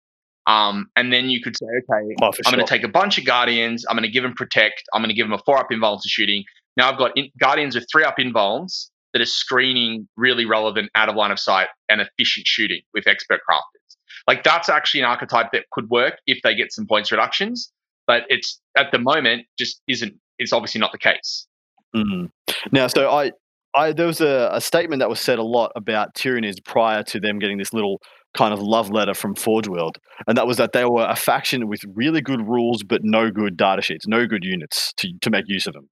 Um, 0.47 0.87
and 0.95 1.11
then 1.11 1.29
you 1.29 1.41
could 1.41 1.57
say, 1.57 1.65
okay, 1.65 2.15
Oh, 2.21 2.27
I'm 2.27 2.33
sure. 2.33 2.51
going 2.53 2.65
to 2.65 2.69
take 2.69 2.83
a 2.83 2.87
bunch 2.87 3.17
of 3.17 3.25
Guardians. 3.25 3.85
I'm 3.89 3.95
going 3.95 4.03
to 4.03 4.11
give 4.11 4.23
them 4.23 4.33
Protect. 4.35 4.83
I'm 4.93 5.01
going 5.01 5.09
to 5.09 5.15
give 5.15 5.25
them 5.25 5.33
a 5.33 5.39
four 5.45 5.57
up 5.57 5.67
invuln 5.71 5.99
to 6.01 6.07
shooting. 6.09 6.43
Now 6.77 6.91
I've 6.91 6.97
got 6.97 7.11
in, 7.17 7.29
Guardians 7.39 7.73
with 7.75 7.87
three 7.91 8.03
up 8.03 8.17
invulns 8.19 8.89
that 9.13 9.21
are 9.21 9.25
screening 9.25 10.07
really 10.17 10.45
relevant 10.45 10.89
out 10.95 11.09
of 11.09 11.15
line 11.15 11.31
of 11.31 11.39
sight 11.39 11.67
and 11.89 12.01
efficient 12.01 12.45
shooting 12.47 12.81
with 12.93 13.07
expert 13.07 13.39
crafters. 13.49 13.95
Like 14.27 14.43
that's 14.43 14.69
actually 14.69 15.01
an 15.01 15.07
archetype 15.07 15.51
that 15.53 15.65
could 15.71 15.89
work 15.89 16.19
if 16.27 16.39
they 16.43 16.53
get 16.53 16.71
some 16.73 16.85
points 16.85 17.11
reductions, 17.11 17.71
but 18.07 18.23
it's 18.27 18.59
at 18.77 18.91
the 18.91 18.99
moment 18.99 19.45
just 19.57 19.81
isn't. 19.87 20.13
It's 20.37 20.51
obviously 20.51 20.81
not 20.81 20.91
the 20.91 20.97
case. 20.97 21.47
Mhm. 21.95 22.29
Now, 22.73 22.87
so 22.87 23.09
I, 23.09 23.31
I 23.73 23.93
there 23.93 24.07
was 24.07 24.19
a, 24.19 24.49
a 24.51 24.59
statement 24.59 24.99
that 24.99 25.09
was 25.09 25.21
said 25.21 25.39
a 25.39 25.43
lot 25.43 25.71
about 25.77 26.13
Tyranids 26.13 26.61
prior 26.65 27.03
to 27.03 27.19
them 27.21 27.39
getting 27.39 27.57
this 27.57 27.71
little 27.71 28.01
kind 28.35 28.53
of 28.53 28.61
love 28.61 28.89
letter 28.89 29.13
from 29.13 29.35
Forge 29.35 29.67
World, 29.67 29.97
and 30.27 30.37
that 30.37 30.47
was 30.47 30.57
that 30.57 30.73
they 30.73 30.85
were 30.85 31.05
a 31.05 31.15
faction 31.15 31.67
with 31.67 31.81
really 31.93 32.21
good 32.21 32.47
rules 32.47 32.83
but 32.83 33.03
no 33.03 33.31
good 33.31 33.57
data 33.57 33.81
sheets, 33.81 34.07
no 34.07 34.27
good 34.27 34.43
units 34.43 34.93
to 34.97 35.11
to 35.21 35.29
make 35.29 35.45
use 35.47 35.67
of 35.67 35.73
them. 35.73 35.89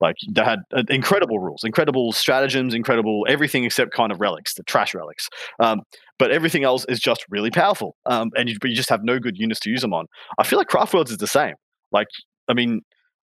Like 0.00 0.16
they 0.30 0.42
had 0.42 0.60
uh, 0.74 0.82
incredible 0.88 1.38
rules, 1.38 1.62
incredible 1.62 2.12
stratagems, 2.12 2.72
incredible 2.74 3.26
everything 3.28 3.64
except 3.64 3.92
kind 3.92 4.10
of 4.10 4.20
relics, 4.20 4.54
the 4.54 4.62
trash 4.62 4.94
relics. 4.94 5.28
Um, 5.58 5.82
but 6.18 6.30
everything 6.30 6.64
else 6.64 6.86
is 6.88 7.00
just 7.00 7.24
really 7.28 7.50
powerful, 7.50 7.96
um, 8.06 8.30
and 8.36 8.48
you, 8.48 8.56
you 8.64 8.74
just 8.74 8.88
have 8.88 9.04
no 9.04 9.18
good 9.18 9.36
units 9.36 9.60
to 9.60 9.70
use 9.70 9.82
them 9.82 9.92
on. 9.92 10.06
I 10.38 10.44
feel 10.44 10.58
like 10.58 10.68
Craft 10.68 10.94
Worlds 10.94 11.10
is 11.10 11.18
the 11.18 11.26
same. 11.26 11.54
Like, 11.92 12.08
I 12.48 12.54
mean, 12.54 12.80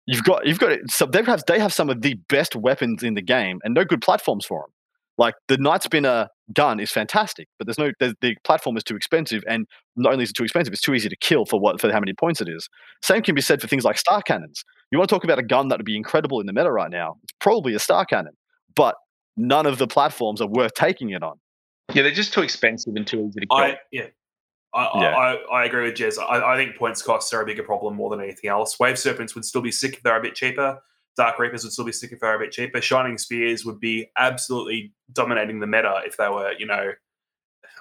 you've 0.06 0.24
got 0.24 0.46
you've 0.46 0.60
got. 0.60 0.78
So 0.90 1.06
they 1.06 1.24
have 1.24 1.44
they 1.48 1.60
have 1.60 1.74
some 1.74 1.90
of 1.90 2.02
the 2.02 2.16
best 2.30 2.56
weapons 2.56 3.04
in 3.04 3.16
the 3.16 3.22
game, 3.22 3.60
and 3.64 3.74
no 3.74 3.84
good 3.84 4.02
platforms 4.02 4.46
for 4.46 4.62
them. 4.62 4.72
Like 5.18 5.36
the 5.48 5.58
Night 5.58 5.84
Spinner 5.84 6.30
gun 6.54 6.80
is 6.80 6.92
fantastic, 6.92 7.48
but 7.58 7.68
there's 7.68 7.78
no 7.78 7.92
there's, 8.00 8.14
the 8.22 8.36
platform 8.44 8.78
is 8.78 8.84
too 8.84 8.96
expensive, 8.96 9.44
and 9.48 9.66
not 9.96 10.14
only 10.14 10.24
is 10.24 10.30
it 10.30 10.34
too 10.34 10.44
expensive, 10.44 10.74
it's 10.74 10.82
too 10.82 10.94
easy 10.94 11.10
to 11.10 11.16
kill 11.18 11.46
for 11.46 11.60
what 11.60 11.80
for 11.80 11.92
how 11.92 12.00
many 12.00 12.14
points 12.14 12.42
it 12.42 12.50
is. 12.50 12.68
Same 13.02 13.22
can 13.22 13.36
be 13.36 13.42
said 13.42 13.62
for 13.62 13.68
things 13.68 13.84
like 13.84 13.98
star 13.98 14.22
cannons. 14.22 14.64
You 14.92 14.98
want 14.98 15.10
to 15.10 15.16
talk 15.16 15.24
about 15.24 15.40
a 15.40 15.44
gun 15.44 15.70
that 15.70 15.80
would 15.80 15.86
be 15.86 15.96
incredible 15.96 16.40
in 16.40 16.46
the 16.46 16.54
meta 16.54 16.72
right 16.72 16.92
now? 16.92 17.18
It's 17.24 17.34
probably 17.40 17.74
a 17.74 17.80
star 17.80 18.06
cannon, 18.06 18.34
but 18.76 18.96
none 19.38 19.66
of 19.66 19.78
the 19.78 19.88
platforms 19.88 20.42
are 20.42 20.48
worth 20.48 20.74
taking 20.74 21.12
it 21.12 21.24
on. 21.24 21.40
Yeah, 21.94 22.04
they're 22.04 22.12
just 22.12 22.34
too 22.34 22.42
expensive 22.42 22.94
and 22.96 23.06
too 23.06 23.28
easy 23.28 23.42
to 23.42 23.48
kill. 23.48 23.58
I 23.58 23.78
yeah. 23.92 24.08
I, 24.74 25.02
Yeah. 25.02 25.16
I, 25.16 25.34
I 25.54 25.66
agree 25.66 25.84
with 25.84 25.96
Jez. 25.96 26.18
I, 26.18 26.54
I 26.54 26.56
think 26.56 26.78
points 26.78 27.02
costs 27.02 27.34
are 27.34 27.42
a 27.42 27.46
bigger 27.46 27.64
problem 27.64 27.96
more 27.96 28.10
than 28.10 28.22
anything 28.22 28.50
else. 28.50 28.80
Wave 28.80 28.98
Serpents 28.98 29.36
would 29.36 29.46
still 29.46 29.62
be 29.62 29.72
sick 29.72 29.96
if 29.96 30.04
they're 30.04 30.18
a 30.18 30.22
bit 30.22 30.36
cheaper. 30.36 30.80
Dark 31.18 31.40
Reapers 31.40 31.64
would 31.64 31.74
still 31.74 31.86
be 31.86 31.92
sticking 31.92 32.18
for 32.18 32.34
a 32.34 32.40
bit 32.40 32.52
cheaper. 32.52 32.82
Shining 32.82 33.18
Spears 33.18 33.66
would 33.66 33.80
be 33.80 34.10
absolutely 34.18 34.94
dominating 35.12 35.60
the 35.60 35.68
meta 35.68 36.02
if 36.06 36.18
they 36.18 36.30
were, 36.30 36.54
you 36.58 36.66
know, 36.66 36.92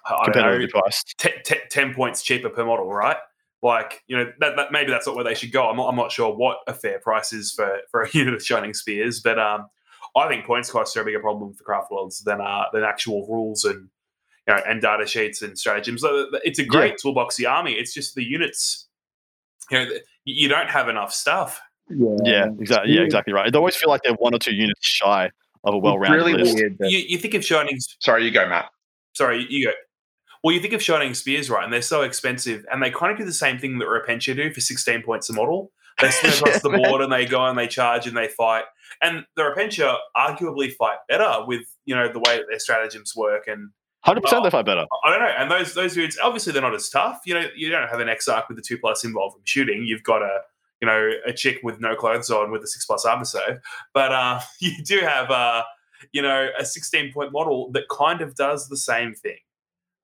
I 0.07 0.31
don't 0.31 0.61
know, 0.61 0.67
priced. 0.69 1.19
te- 1.19 1.43
te- 1.45 1.61
10 1.71 1.95
points 1.95 2.23
cheaper 2.23 2.49
per 2.49 2.65
model, 2.65 2.93
right? 2.93 3.17
Like, 3.63 4.03
you 4.07 4.17
know, 4.17 4.33
that, 4.41 4.57
that 4.57 4.73
maybe 4.73 4.91
that's 4.91 5.07
not 5.07 5.15
where 5.15 5.25
they 5.25 5.35
should 5.35 5.53
go. 5.53 5.69
I'm 5.69 5.77
not, 5.77 5.89
I'm 5.89 5.97
not 5.97 6.11
sure 6.11 6.35
what 6.35 6.59
a 6.67 6.73
fair 6.73 6.99
price 6.99 7.33
is 7.33 7.53
for, 7.53 7.79
for 7.91 8.03
a 8.03 8.11
unit 8.13 8.35
of 8.35 8.43
Shining 8.43 8.75
Spears, 8.75 9.21
but 9.21 9.39
um, 9.39 9.67
I 10.17 10.29
think 10.29 10.47
points 10.47 10.71
costs 10.71 10.97
are 10.97 11.03
a 11.03 11.05
bigger 11.05 11.21
problem 11.21 11.55
for 11.55 11.65
Craft 11.65 11.91
Worlds 11.91 12.21
than 12.21 12.41
uh, 12.41 12.65
than 12.73 12.83
actual 12.83 13.27
rules 13.29 13.65
and 13.65 13.89
you 14.49 14.55
know 14.55 14.61
and 14.67 14.81
data 14.81 15.07
sheets 15.07 15.43
and 15.43 15.59
stratagems. 15.59 16.01
So 16.01 16.27
It's 16.45 16.59
a 16.59 16.65
great 16.65 16.97
toolboxy 16.97 17.49
army. 17.49 17.73
It's 17.73 17.95
just 17.95 18.15
the 18.15 18.25
units, 18.25 18.89
you 19.71 19.79
know, 19.79 19.91
you 20.25 20.49
don't 20.49 20.71
have 20.71 20.89
enough 20.89 21.13
stuff. 21.13 21.61
Yeah, 21.91 22.17
yeah 22.25 22.47
exactly. 22.59 22.93
Yeah, 22.95 23.03
exactly 23.03 23.33
right. 23.33 23.53
They 23.53 23.59
always 23.59 23.77
feel 23.77 23.91
like 23.91 24.03
they're 24.03 24.15
one 24.15 24.35
or 24.35 24.39
two 24.39 24.55
units 24.55 24.81
shy 24.87 25.31
of 25.65 25.75
a 25.75 25.79
well-rounded 25.79 26.17
really 26.17 26.33
list. 26.35 26.55
weird. 26.55 26.79
that- 26.79 26.91
You, 26.91 26.99
you 26.99 27.19
think 27.19 27.35
of 27.35 27.45
Shining 27.45 27.79
Sorry, 28.01 28.25
you 28.25 28.31
go, 28.31 28.49
Matt. 28.49 28.71
sorry, 29.15 29.47
you 29.49 29.67
go. 29.67 29.73
Well, 30.43 30.55
you 30.55 30.61
think 30.61 30.73
of 30.73 30.83
Shining 30.83 31.13
Spears, 31.15 31.51
right? 31.51 31.63
And 31.65 31.73
they're 31.73 31.83
so 31.83 32.01
expensive, 32.03 32.65
and 32.73 32.83
they 32.83 32.91
kind 32.91 33.13
of 33.13 33.19
do 33.19 33.25
the 33.27 33.33
same 33.33 33.59
thing 33.59 33.79
that 33.79 33.87
Repentia 33.89 34.35
do 34.35 34.53
for 34.53 34.61
16 34.61 35.03
points 35.03 35.29
a 35.29 35.35
model. 35.35 35.71
They 36.01 36.11
swing 36.11 36.33
across 36.33 36.63
the 36.63 36.71
board 36.71 37.03
and 37.03 37.13
they 37.13 37.27
go 37.27 37.45
and 37.45 37.59
they 37.59 37.67
charge 37.67 38.07
and 38.07 38.17
they 38.17 38.29
fight. 38.29 38.65
And 39.03 39.27
the 39.37 39.43
Repentia 39.43 39.99
arguably 40.17 40.73
fight 40.75 40.97
better 41.09 41.45
with 41.47 41.63
you 41.85 41.95
know 41.95 42.11
the 42.11 42.21
way 42.21 42.39
that 42.39 42.47
their 42.49 42.59
stratagems 42.59 43.15
work. 43.15 43.47
And 43.47 43.71
Hundred 44.03 44.23
percent, 44.23 44.45
they 44.45 44.51
fight 44.51 44.65
better. 44.65 44.87
I 45.05 45.11
don't 45.11 45.21
know. 45.21 45.27
And 45.37 45.51
those 45.51 45.75
those 45.75 45.93
dudes, 45.93 46.19
obviously, 46.23 46.55
they're 46.55 46.63
not 46.63 46.75
as 46.75 46.89
tough. 46.89 47.21
You 47.27 47.35
know, 47.35 47.47
you 47.55 47.69
don't 47.71 47.87
have 47.89 48.01
an 48.01 48.09
Exarch 48.09 48.49
with 48.49 48.57
the 48.57 48.63
two 48.67 48.79
plus 48.79 49.05
involved 49.05 49.35
from 49.35 49.43
shooting. 49.45 49.85
You've 49.85 50.03
got 50.03 50.23
a 50.23 50.41
you 50.81 50.87
know 50.87 51.11
a 51.27 51.33
chick 51.33 51.61
with 51.63 51.81
no 51.81 51.95
clothes 51.95 52.31
on 52.31 52.51
with 52.51 52.63
a 52.63 52.67
six 52.67 52.87
plus 52.87 53.05
armor 53.05 53.25
save. 53.25 53.61
But 53.93 54.13
uh, 54.13 54.41
you 54.61 54.83
do 54.85 55.01
have 55.01 55.31
uh, 55.31 55.65
you 56.13 56.23
know 56.23 56.49
a 56.59 56.65
16 56.65 57.13
point 57.13 57.33
model 57.33 57.71
that 57.73 57.89
kind 57.89 58.21
of 58.21 58.35
does 58.35 58.69
the 58.69 58.77
same 58.77 59.15
thing. 59.15 59.39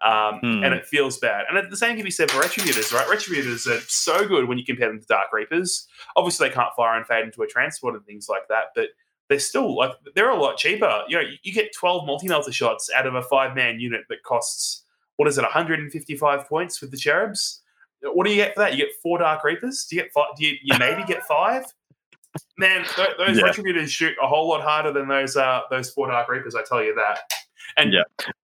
Um, 0.03 0.41
Hmm. 0.43 0.63
And 0.63 0.75
it 0.75 0.85
feels 0.85 1.19
bad. 1.19 1.47
And 1.49 1.73
the 1.73 1.77
same 1.77 1.97
can 1.97 2.05
be 2.05 2.11
said 2.11 2.31
for 2.31 2.43
Retributors, 2.43 2.93
right? 2.93 3.07
Retributors 3.07 3.67
are 3.67 3.81
so 3.89 4.29
good 4.29 4.47
when 4.47 4.59
you 4.59 4.65
compare 4.65 4.89
them 4.89 5.01
to 5.01 5.07
Dark 5.07 5.33
Reapers. 5.33 5.89
Obviously, 6.17 6.49
they 6.49 6.55
can't 6.55 6.75
fire 6.77 6.99
and 6.99 7.07
fade 7.07 7.25
into 7.25 7.41
a 7.43 7.47
transport 7.47 7.95
and 7.95 8.05
things 8.05 8.29
like 8.29 8.47
that, 8.49 8.67
but 8.75 8.89
they're 9.29 9.39
still 9.39 9.75
like 9.75 9.93
they're 10.15 10.31
a 10.31 10.41
lot 10.41 10.59
cheaper. 10.59 11.03
You 11.09 11.17
know, 11.17 11.25
you 11.43 11.53
get 11.53 11.75
12 11.75 12.07
multi-melter 12.07 12.53
shots 12.53 12.91
out 12.95 13.07
of 13.07 13.15
a 13.15 13.23
five-man 13.23 13.81
unit 13.81 14.03
that 14.11 14.23
costs 14.23 14.83
what 15.17 15.29
is 15.29 15.39
it, 15.39 15.43
155 15.43 16.47
points 16.47 16.81
with 16.81 16.91
the 16.91 16.97
cherubs? 16.97 17.63
What 18.03 18.25
do 18.25 18.31
you 18.31 18.37
get 18.37 18.55
for 18.55 18.61
that? 18.61 18.73
You 18.73 18.79
get 18.79 18.95
four 19.03 19.19
Dark 19.19 19.43
Reapers? 19.45 19.87
Do 19.89 19.97
you 19.97 20.03
get 20.03 20.13
five? 20.13 20.27
Do 20.37 20.45
you, 20.47 20.57
you 20.63 20.79
maybe 20.79 21.03
get 21.05 21.25
five? 21.29 21.65
Man, 22.59 22.85
th- 22.97 23.11
those 23.19 23.39
Yeah. 23.39 23.45
Retributors 23.45 23.89
shoot 23.89 24.15
a 24.23 24.27
whole 24.27 24.49
lot 24.49 24.63
harder 24.63 24.93
than 24.93 25.09
those 25.09 25.37
uh, 25.37 25.63
those 25.71 25.91
four 25.91 26.09
Dark 26.09 26.29
Reapers. 26.29 26.55
I 26.55 26.63
tell 26.63 26.83
you 26.83 26.95
that. 26.95 27.21
And 27.77 27.93
Yeah. 27.93 28.03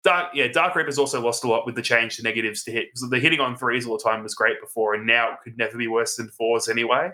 Dark, 0.04 0.32
yeah, 0.36 0.48
Dark 0.48 0.76
Reapers 0.76 1.00
also 1.00 1.20
lost 1.20 1.43
a 1.43 1.48
lot 1.48 1.66
with 1.66 1.74
the 1.76 1.82
change 1.82 2.18
to 2.18 2.24
negatives 2.24 2.64
to 2.66 2.72
hit. 2.72 2.89
So 2.96 3.08
the 3.08 3.18
hitting 3.20 3.39
on 3.39 3.56
threes 3.56 3.88
all 3.88 3.98
the 3.98 4.04
time 4.04 4.22
was 4.22 4.36
great 4.36 4.62
before, 4.62 4.93
and 4.93 5.06
now 5.08 5.32
it 5.34 5.39
could 5.43 5.58
never 5.58 5.78
be 5.78 5.88
worse 5.88 6.16
than 6.16 6.30
fours 6.30 6.70
anyway. 6.70 7.10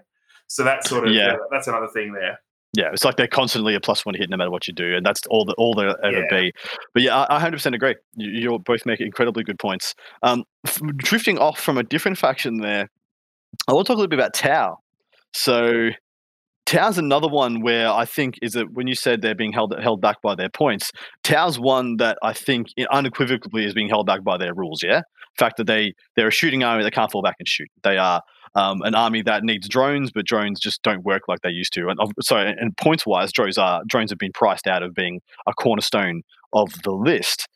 So 0.47 0.63
that's 0.65 0.89
sort 0.89 1.07
of 1.07 1.13
Yeah. 1.13 1.27
yeah, 1.27 1.35
that's 1.51 1.67
another 1.67 1.87
thing 1.87 2.11
there. 2.11 2.39
Yeah, 2.73 2.89
it's 2.93 3.03
like 3.03 3.17
they're 3.17 3.27
constantly 3.27 3.75
a 3.75 3.81
plus 3.81 4.05
one 4.05 4.15
hit 4.15 4.29
no 4.29 4.37
matter 4.37 4.49
what 4.51 4.65
you 4.67 4.73
do, 4.73 4.95
and 4.95 5.05
that's 5.05 5.21
all 5.29 5.43
that 5.45 5.55
all 5.57 5.73
they'll 5.73 5.95
ever 6.03 6.21
Yeah. 6.31 6.39
be. 6.41 6.53
But 6.93 7.03
yeah, 7.03 7.25
I 7.29 7.39
hundred 7.39 7.57
percent 7.57 7.75
agree. 7.75 7.95
You, 8.15 8.51
you 8.51 8.59
both 8.59 8.85
make 8.85 9.01
incredibly 9.01 9.43
good 9.43 9.59
points. 9.59 9.93
Um, 10.23 10.45
f- 10.65 10.79
drifting 10.97 11.37
off 11.37 11.59
from 11.59 11.77
a 11.77 11.83
different 11.83 12.17
faction 12.17 12.59
there, 12.59 12.89
I 13.67 13.73
want 13.73 13.87
to 13.87 13.91
talk 13.91 13.97
a 13.97 13.99
little 13.99 14.07
bit 14.09 14.19
about 14.19 14.33
Tau. 14.33 14.77
So 15.33 15.89
Tau's 16.65 16.97
another 16.97 17.27
one 17.27 17.61
where 17.61 17.89
I 17.89 18.05
think 18.05 18.35
is 18.41 18.53
that 18.53 18.71
when 18.71 18.87
you 18.87 18.95
said 18.95 19.21
they're 19.21 19.35
being 19.35 19.51
held 19.51 19.75
held 19.81 19.99
back 19.99 20.21
by 20.21 20.35
their 20.35 20.49
points, 20.49 20.91
Tau's 21.25 21.59
one 21.59 21.97
that 21.97 22.17
I 22.23 22.31
think 22.31 22.67
unequivocally 22.89 23.65
is 23.65 23.73
being 23.73 23.89
held 23.89 24.05
back 24.05 24.23
by 24.23 24.37
their 24.37 24.53
rules. 24.53 24.81
Yeah, 24.81 24.99
the 24.99 25.39
fact 25.39 25.57
that 25.57 25.67
they 25.67 25.93
they're 26.15 26.29
a 26.29 26.31
shooting 26.31 26.63
army, 26.63 26.83
they 26.83 26.91
can't 26.91 27.11
fall 27.11 27.21
back 27.21 27.35
and 27.39 27.47
shoot. 27.49 27.67
They 27.83 27.97
are 27.97 28.21
um, 28.55 28.81
an 28.81 28.95
army 28.95 29.21
that 29.23 29.43
needs 29.43 29.67
drones, 29.67 30.11
but 30.11 30.25
drones 30.25 30.59
just 30.59 30.81
don't 30.83 31.03
work 31.03 31.23
like 31.27 31.39
they 31.41 31.49
used 31.49 31.73
to. 31.73 31.87
And 31.87 31.99
of- 31.99 32.11
sorry, 32.21 32.53
and 32.57 32.75
points 32.77 33.05
wise, 33.05 33.31
drones 33.31 33.57
are 33.57 33.81
drones 33.87 34.11
have 34.11 34.19
been 34.19 34.33
priced 34.33 34.67
out 34.67 34.83
of 34.83 34.93
being 34.93 35.21
a 35.47 35.53
cornerstone 35.53 36.23
of 36.53 36.69
the 36.83 36.91
list. 36.91 37.47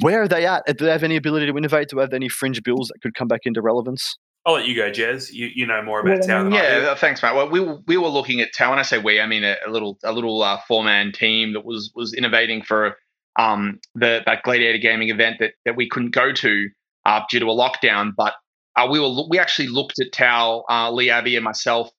Where 0.00 0.22
are 0.22 0.28
they 0.28 0.46
at? 0.46 0.64
Do 0.66 0.84
they 0.84 0.92
have 0.92 1.02
any 1.02 1.16
ability 1.16 1.46
to 1.46 1.56
innovate? 1.56 1.88
Do 1.88 1.96
they 1.96 2.02
have 2.02 2.12
any 2.12 2.28
fringe 2.28 2.62
bills 2.62 2.88
that 2.88 3.00
could 3.02 3.14
come 3.14 3.28
back 3.28 3.40
into 3.44 3.60
relevance? 3.60 4.16
I'll 4.46 4.54
let 4.54 4.66
you 4.66 4.76
go, 4.76 4.90
Jez. 4.90 5.32
You 5.32 5.50
you 5.54 5.66
know 5.66 5.82
more 5.82 6.00
about 6.00 6.22
Tau 6.26 6.44
than 6.44 6.52
I 6.52 6.60
do. 6.60 6.66
Yeah, 6.82 6.88
uh, 6.90 6.94
thanks, 6.94 7.20
Matt. 7.22 7.34
Well, 7.34 7.50
we 7.50 7.60
we 7.86 7.96
were 7.96 8.08
looking 8.08 8.40
at 8.40 8.54
Tau. 8.56 8.70
When 8.70 8.78
I 8.78 8.82
say 8.82 8.98
we, 8.98 9.20
I 9.20 9.26
mean 9.26 9.44
a, 9.44 9.56
a 9.66 9.70
little 9.70 9.98
a 10.02 10.12
little 10.12 10.42
uh, 10.42 10.58
four 10.66 10.84
man 10.84 11.12
team 11.12 11.52
that 11.52 11.64
was 11.64 11.92
was 11.94 12.14
innovating 12.14 12.62
for 12.62 12.96
um 13.38 13.78
the 13.94 14.22
that 14.24 14.42
Gladiator 14.44 14.78
Gaming 14.78 15.10
event 15.10 15.36
that 15.40 15.52
that 15.64 15.76
we 15.76 15.88
couldn't 15.88 16.12
go 16.12 16.32
to 16.32 16.68
uh, 17.04 17.20
due 17.30 17.40
to 17.40 17.46
a 17.46 17.54
lockdown. 17.54 18.12
But 18.16 18.34
uh, 18.78 18.86
we 18.88 19.00
were 19.00 19.24
we 19.28 19.38
actually 19.38 19.68
looked 19.68 19.98
at 20.00 20.12
Tau. 20.12 20.64
Uh, 20.70 20.92
Lee 20.92 21.10
Abbey 21.10 21.34
and 21.36 21.44
myself. 21.44 21.90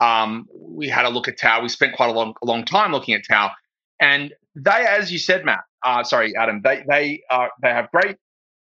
Um, 0.00 0.46
we 0.58 0.88
had 0.88 1.04
a 1.04 1.10
look 1.10 1.28
at 1.28 1.38
Tau. 1.38 1.62
We 1.62 1.68
spent 1.68 1.94
quite 1.94 2.08
a 2.08 2.12
long 2.12 2.34
a 2.42 2.46
long 2.46 2.64
time 2.64 2.90
looking 2.90 3.14
at 3.14 3.22
Tau, 3.30 3.50
and 4.00 4.32
they, 4.54 4.70
as 4.88 5.12
you 5.12 5.18
said, 5.18 5.44
Matt. 5.44 5.60
Uh, 5.84 6.02
sorry, 6.04 6.32
Adam. 6.36 6.62
They 6.64 6.84
they 6.88 7.22
are 7.30 7.50
they 7.62 7.68
have 7.68 7.90
great 7.90 8.16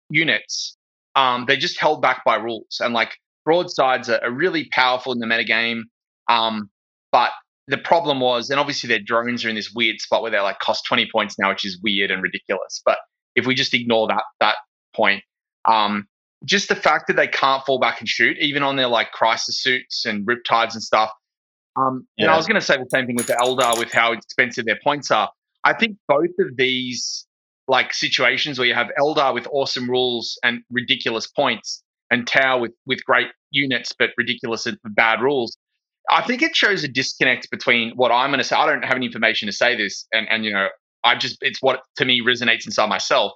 units. 0.09 0.77
Um, 1.15 1.45
they're 1.47 1.55
just 1.57 1.79
held 1.79 2.01
back 2.01 2.23
by 2.25 2.35
rules, 2.35 2.81
and 2.81 2.93
like 2.93 3.17
broadsides 3.45 4.09
are, 4.09 4.21
are 4.21 4.31
really 4.31 4.67
powerful 4.71 5.13
in 5.13 5.19
the 5.19 5.25
metagame. 5.25 5.83
Um, 6.27 6.69
but 7.11 7.31
the 7.67 7.77
problem 7.77 8.19
was, 8.19 8.49
and 8.49 8.59
obviously 8.59 8.89
their 8.89 8.99
drones 8.99 9.45
are 9.45 9.49
in 9.49 9.55
this 9.55 9.71
weird 9.73 10.01
spot 10.01 10.21
where 10.21 10.31
they're 10.31 10.43
like 10.43 10.59
cost 10.59 10.85
20 10.87 11.09
points 11.09 11.39
now, 11.39 11.49
which 11.49 11.65
is 11.65 11.79
weird 11.81 12.11
and 12.11 12.21
ridiculous. 12.21 12.81
But 12.85 12.97
if 13.35 13.45
we 13.45 13.55
just 13.55 13.73
ignore 13.73 14.07
that 14.07 14.23
that 14.41 14.57
point, 14.93 15.23
um, 15.63 16.07
just 16.45 16.69
the 16.69 16.75
fact 16.75 17.07
that 17.07 17.15
they 17.15 17.27
can't 17.27 17.63
fall 17.65 17.79
back 17.79 17.99
and 17.99 18.09
shoot, 18.09 18.37
even 18.39 18.63
on 18.63 18.75
their 18.75 18.87
like 18.87 19.11
crisis 19.11 19.61
suits 19.61 20.05
and 20.05 20.25
riptides 20.25 20.73
and 20.73 20.81
stuff. 20.81 21.11
Um, 21.75 22.07
yeah. 22.17 22.25
And 22.25 22.33
I 22.33 22.37
was 22.37 22.47
going 22.47 22.59
to 22.59 22.65
say 22.65 22.77
the 22.77 22.89
same 22.89 23.05
thing 23.05 23.15
with 23.15 23.27
the 23.27 23.33
Eldar, 23.33 23.77
with 23.77 23.91
how 23.91 24.11
expensive 24.11 24.65
their 24.65 24.79
points 24.83 25.11
are. 25.11 25.29
I 25.63 25.73
think 25.73 25.97
both 26.07 26.31
of 26.39 26.57
these 26.57 27.25
like 27.67 27.93
situations 27.93 28.57
where 28.57 28.67
you 28.67 28.73
have 28.73 28.87
Eldar 28.99 29.33
with 29.33 29.47
awesome 29.51 29.89
rules 29.89 30.37
and 30.43 30.61
ridiculous 30.71 31.27
points, 31.27 31.83
and 32.09 32.27
Tau 32.27 32.59
with 32.59 32.73
with 32.85 33.05
great 33.05 33.27
units 33.51 33.93
but 33.97 34.09
ridiculous 34.17 34.65
and 34.65 34.77
bad 34.83 35.21
rules. 35.21 35.55
I 36.09 36.23
think 36.23 36.41
it 36.41 36.55
shows 36.55 36.83
a 36.83 36.87
disconnect 36.87 37.49
between 37.51 37.91
what 37.95 38.11
I'm 38.11 38.31
going 38.31 38.39
to 38.39 38.43
say. 38.43 38.55
I 38.55 38.65
don't 38.65 38.83
have 38.83 38.97
any 38.97 39.05
information 39.05 39.45
to 39.47 39.53
say 39.53 39.77
this, 39.77 40.05
and 40.11 40.27
and 40.29 40.43
you 40.43 40.51
know, 40.51 40.67
I 41.03 41.15
just 41.15 41.37
it's 41.41 41.61
what 41.61 41.83
to 41.97 42.05
me 42.05 42.21
resonates 42.25 42.65
inside 42.65 42.89
myself 42.89 43.33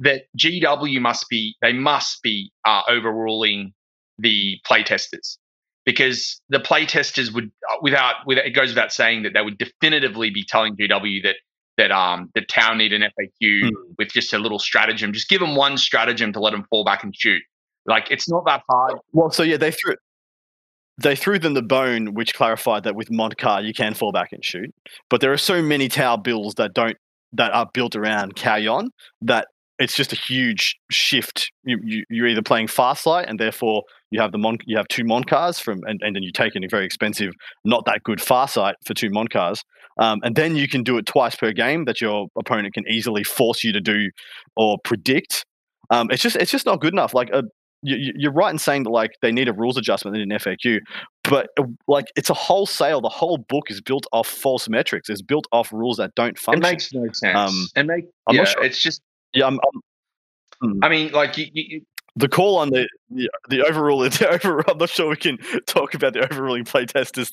that 0.00 0.22
GW 0.36 1.00
must 1.00 1.26
be 1.28 1.54
they 1.62 1.72
must 1.72 2.22
be 2.22 2.50
uh, 2.66 2.82
overruling 2.88 3.72
the 4.18 4.58
playtesters 4.68 5.36
because 5.84 6.40
the 6.48 6.58
playtesters 6.58 7.32
would 7.32 7.50
uh, 7.70 7.76
without 7.82 8.16
without 8.26 8.46
it 8.46 8.50
goes 8.50 8.70
without 8.70 8.92
saying 8.92 9.22
that 9.22 9.34
they 9.34 9.42
would 9.42 9.58
definitively 9.58 10.30
be 10.30 10.44
telling 10.44 10.76
GW 10.76 11.22
that 11.22 11.36
that 11.76 11.90
um 11.90 12.30
the 12.34 12.42
town 12.42 12.78
need 12.78 12.92
an 12.92 13.02
FAQ 13.02 13.30
mm. 13.42 13.70
with 13.98 14.08
just 14.08 14.32
a 14.32 14.38
little 14.38 14.58
stratagem. 14.58 15.12
Just 15.12 15.28
give 15.28 15.40
them 15.40 15.54
one 15.54 15.78
stratagem 15.78 16.32
to 16.32 16.40
let 16.40 16.50
them 16.50 16.64
fall 16.70 16.84
back 16.84 17.04
and 17.04 17.14
shoot. 17.14 17.42
Like 17.86 18.10
it's 18.10 18.28
not 18.28 18.44
that 18.46 18.62
hard. 18.68 18.98
Well, 19.12 19.30
so 19.30 19.42
yeah, 19.42 19.56
they 19.56 19.70
threw 19.70 19.94
they 20.98 21.16
threw 21.16 21.38
them 21.38 21.54
the 21.54 21.62
bone, 21.62 22.14
which 22.14 22.34
clarified 22.34 22.84
that 22.84 22.94
with 22.94 23.08
Mont'ka 23.08 23.64
you 23.64 23.72
can 23.72 23.94
fall 23.94 24.12
back 24.12 24.32
and 24.32 24.44
shoot. 24.44 24.74
But 25.08 25.20
there 25.20 25.32
are 25.32 25.38
so 25.38 25.62
many 25.62 25.88
Tau 25.88 26.16
bills 26.16 26.54
that 26.54 26.74
don't 26.74 26.96
that 27.32 27.52
are 27.52 27.68
built 27.72 27.96
around 27.96 28.36
Kauyon 28.36 28.88
that 29.22 29.48
it's 29.80 29.96
just 29.96 30.12
a 30.12 30.16
huge 30.16 30.76
shift. 30.90 31.50
You, 31.64 31.78
you 31.82 32.04
you're 32.10 32.28
either 32.28 32.42
playing 32.42 32.68
Farsight 32.68 33.24
and 33.26 33.40
therefore 33.40 33.82
you 34.10 34.20
have 34.20 34.30
the 34.30 34.38
Mon 34.38 34.58
you 34.66 34.76
have 34.76 34.86
two 34.88 35.04
Mont'kas 35.04 35.60
from 35.60 35.80
and, 35.84 36.00
and 36.02 36.14
then 36.14 36.22
you 36.22 36.30
take 36.30 36.54
in 36.54 36.62
a 36.62 36.68
very 36.68 36.84
expensive, 36.84 37.32
not 37.64 37.86
that 37.86 38.02
good 38.04 38.18
Farsight 38.18 38.74
for 38.84 38.94
two 38.94 39.10
Mont'kas. 39.10 39.62
Um, 39.98 40.20
and 40.22 40.36
then 40.36 40.54
you 40.54 40.68
can 40.68 40.82
do 40.82 40.98
it 40.98 41.06
twice 41.06 41.34
per 41.34 41.52
game 41.52 41.86
that 41.86 42.00
your 42.00 42.28
opponent 42.38 42.74
can 42.74 42.84
easily 42.88 43.24
force 43.24 43.64
you 43.64 43.72
to 43.72 43.80
do 43.80 44.10
or 44.56 44.78
predict. 44.84 45.44
Um, 45.90 46.10
it's 46.10 46.22
just 46.22 46.36
it's 46.36 46.50
just 46.50 46.66
not 46.66 46.80
good 46.80 46.92
enough. 46.92 47.14
Like 47.14 47.30
a 47.30 47.44
you, 47.82 48.28
are 48.28 48.32
right 48.32 48.50
in 48.50 48.58
saying 48.58 48.82
that 48.82 48.90
like 48.90 49.12
they 49.22 49.32
need 49.32 49.48
a 49.48 49.54
rules 49.54 49.78
adjustment 49.78 50.16
in 50.16 50.30
an 50.30 50.38
FAQ, 50.38 50.80
but 51.24 51.48
uh, 51.58 51.64
like 51.88 52.06
it's 52.14 52.28
a 52.28 52.34
wholesale. 52.34 53.00
The 53.00 53.08
whole 53.08 53.38
book 53.38 53.70
is 53.70 53.80
built 53.80 54.06
off 54.12 54.28
false 54.28 54.68
metrics. 54.68 55.08
It's 55.08 55.22
built 55.22 55.46
off 55.52 55.72
rules 55.72 55.96
that 55.96 56.14
don't 56.14 56.38
function. 56.38 56.62
It 56.62 56.68
makes 56.68 56.92
no 56.92 57.06
sense. 57.12 57.38
Um, 57.38 57.66
it 57.76 57.86
make 57.86 58.04
I'm 58.28 58.36
yeah, 58.36 58.44
sure. 58.44 58.62
it's 58.62 58.82
just 58.82 59.00
yeah. 59.34 59.46
I'm, 59.46 59.54
I'm, 60.62 60.72
hmm. 60.72 60.84
I 60.84 60.88
mean, 60.88 61.12
like 61.12 61.36
you, 61.36 61.46
you, 61.52 61.82
the 62.16 62.28
call 62.28 62.56
on 62.58 62.70
the 62.70 62.88
the, 63.10 63.30
the 63.48 63.62
overrule. 63.62 64.00
The 64.10 64.28
overrule. 64.28 64.64
I'm 64.68 64.78
not 64.78 64.90
sure 64.90 65.08
we 65.08 65.16
can 65.16 65.38
talk 65.66 65.94
about 65.94 66.12
the 66.12 66.24
overruling 66.24 66.64
playtesters 66.64 67.30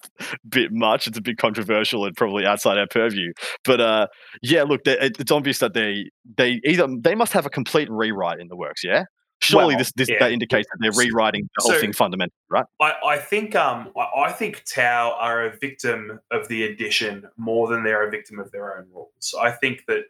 bit 0.47 0.71
much. 0.71 1.07
It's 1.07 1.17
a 1.17 1.21
bit 1.21 1.37
controversial 1.37 2.05
and 2.05 2.15
probably 2.15 2.45
outside 2.45 2.77
our 2.77 2.87
purview. 2.87 3.33
But 3.63 3.81
uh, 3.81 4.07
yeah, 4.41 4.63
look, 4.63 4.81
it's 4.85 5.31
obvious 5.31 5.59
that 5.59 5.73
they 5.73 6.09
they 6.37 6.61
either 6.65 6.87
they 6.99 7.15
must 7.15 7.33
have 7.33 7.45
a 7.45 7.49
complete 7.49 7.89
rewrite 7.89 8.39
in 8.39 8.47
the 8.47 8.55
works. 8.55 8.83
Yeah, 8.83 9.05
Surely 9.39 9.75
well, 9.75 9.77
this, 9.77 9.91
this 9.95 10.09
yeah. 10.09 10.17
that 10.19 10.31
indicates 10.31 10.67
that 10.71 10.77
they're 10.79 11.05
rewriting 11.05 11.47
the 11.57 11.63
whole 11.63 11.73
so, 11.73 11.79
thing 11.79 11.93
fundamentally, 11.93 12.33
right? 12.49 12.65
I, 12.81 12.93
I 13.05 13.17
think 13.17 13.55
um 13.55 13.91
I, 13.95 14.21
I 14.23 14.31
think 14.31 14.63
Tau 14.65 15.15
are 15.19 15.45
a 15.45 15.57
victim 15.57 16.19
of 16.31 16.47
the 16.47 16.63
edition 16.63 17.27
more 17.37 17.67
than 17.67 17.83
they're 17.83 18.07
a 18.07 18.09
victim 18.09 18.39
of 18.39 18.51
their 18.51 18.77
own 18.77 18.87
rules. 18.91 19.35
I 19.39 19.51
think 19.51 19.83
that 19.87 20.05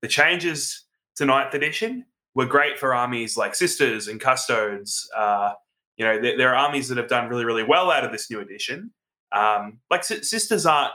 the 0.00 0.08
changes 0.08 0.84
to 1.16 1.24
Ninth 1.24 1.54
Edition 1.54 2.06
were 2.34 2.46
great 2.46 2.78
for 2.78 2.94
armies 2.94 3.36
like 3.36 3.54
Sisters 3.54 4.08
and 4.08 4.20
Custodes. 4.20 5.08
Uh, 5.16 5.52
you 5.96 6.04
know, 6.04 6.20
there, 6.20 6.36
there, 6.36 6.50
are 6.50 6.66
armies 6.66 6.88
that 6.88 6.98
have 6.98 7.08
done 7.08 7.28
really, 7.28 7.44
really 7.44 7.64
well 7.64 7.90
out 7.90 8.04
of 8.04 8.12
this 8.12 8.30
new 8.30 8.40
edition. 8.40 8.92
Um, 9.32 9.80
like 9.90 10.04
Sisters 10.04 10.66
aren't 10.66 10.92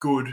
good 0.00 0.28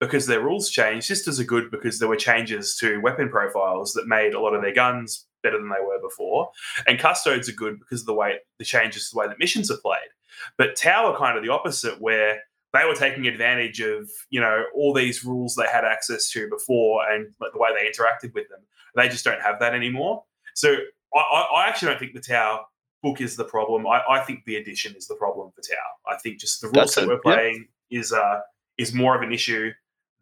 because 0.00 0.26
their 0.26 0.40
rules 0.40 0.70
changed. 0.70 1.06
Sisters 1.06 1.40
are 1.40 1.44
good 1.44 1.70
because 1.70 1.98
there 1.98 2.08
were 2.08 2.16
changes 2.16 2.76
to 2.80 3.00
weapon 3.00 3.28
profiles 3.28 3.92
that 3.94 4.06
made 4.06 4.34
a 4.34 4.40
lot 4.40 4.54
of 4.54 4.62
their 4.62 4.74
guns 4.74 5.26
better 5.42 5.58
than 5.58 5.68
they 5.68 5.84
were 5.84 6.00
before. 6.00 6.50
And 6.86 6.98
custodes 6.98 7.48
are 7.48 7.52
good 7.52 7.78
because 7.78 8.00
of 8.00 8.06
the 8.06 8.14
way 8.14 8.38
the 8.58 8.64
changes 8.64 9.08
to 9.08 9.14
the 9.14 9.20
way 9.20 9.28
that 9.28 9.38
missions 9.38 9.70
are 9.70 9.78
played. 9.78 10.10
But 10.58 10.84
are 10.86 11.16
kind 11.16 11.38
of 11.38 11.44
the 11.44 11.52
opposite, 11.52 12.00
where 12.00 12.42
they 12.74 12.84
were 12.84 12.94
taking 12.94 13.26
advantage 13.26 13.80
of 13.80 14.10
you 14.30 14.40
know 14.40 14.64
all 14.74 14.92
these 14.92 15.24
rules 15.24 15.54
they 15.54 15.66
had 15.66 15.84
access 15.84 16.30
to 16.30 16.48
before 16.48 17.08
and 17.10 17.32
the 17.40 17.58
way 17.58 17.70
they 17.72 17.88
interacted 17.88 18.34
with 18.34 18.48
them. 18.48 18.60
They 18.96 19.08
just 19.08 19.24
don't 19.24 19.40
have 19.40 19.58
that 19.60 19.74
anymore. 19.74 20.24
So 20.54 20.76
I, 21.14 21.46
I 21.56 21.68
actually 21.68 21.88
don't 21.88 21.98
think 21.98 22.14
the 22.14 22.20
Tau 22.20 22.66
book 23.02 23.20
is 23.20 23.36
the 23.36 23.44
problem. 23.44 23.86
I, 23.86 24.02
I, 24.08 24.20
think 24.20 24.44
the 24.44 24.56
edition 24.56 24.94
is 24.96 25.06
the 25.06 25.14
problem 25.16 25.50
for 25.54 25.62
Tau. 25.62 26.12
I 26.12 26.16
think 26.18 26.38
just 26.38 26.60
the 26.60 26.68
rules 26.68 26.74
That's 26.74 26.94
that 26.96 27.08
we're 27.08 27.18
playing 27.18 27.66
yeah. 27.88 28.00
is 28.00 28.12
uh 28.12 28.40
is 28.76 28.92
more 28.92 29.16
of 29.16 29.22
an 29.22 29.32
issue 29.32 29.70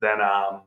than 0.01 0.21
um 0.21 0.63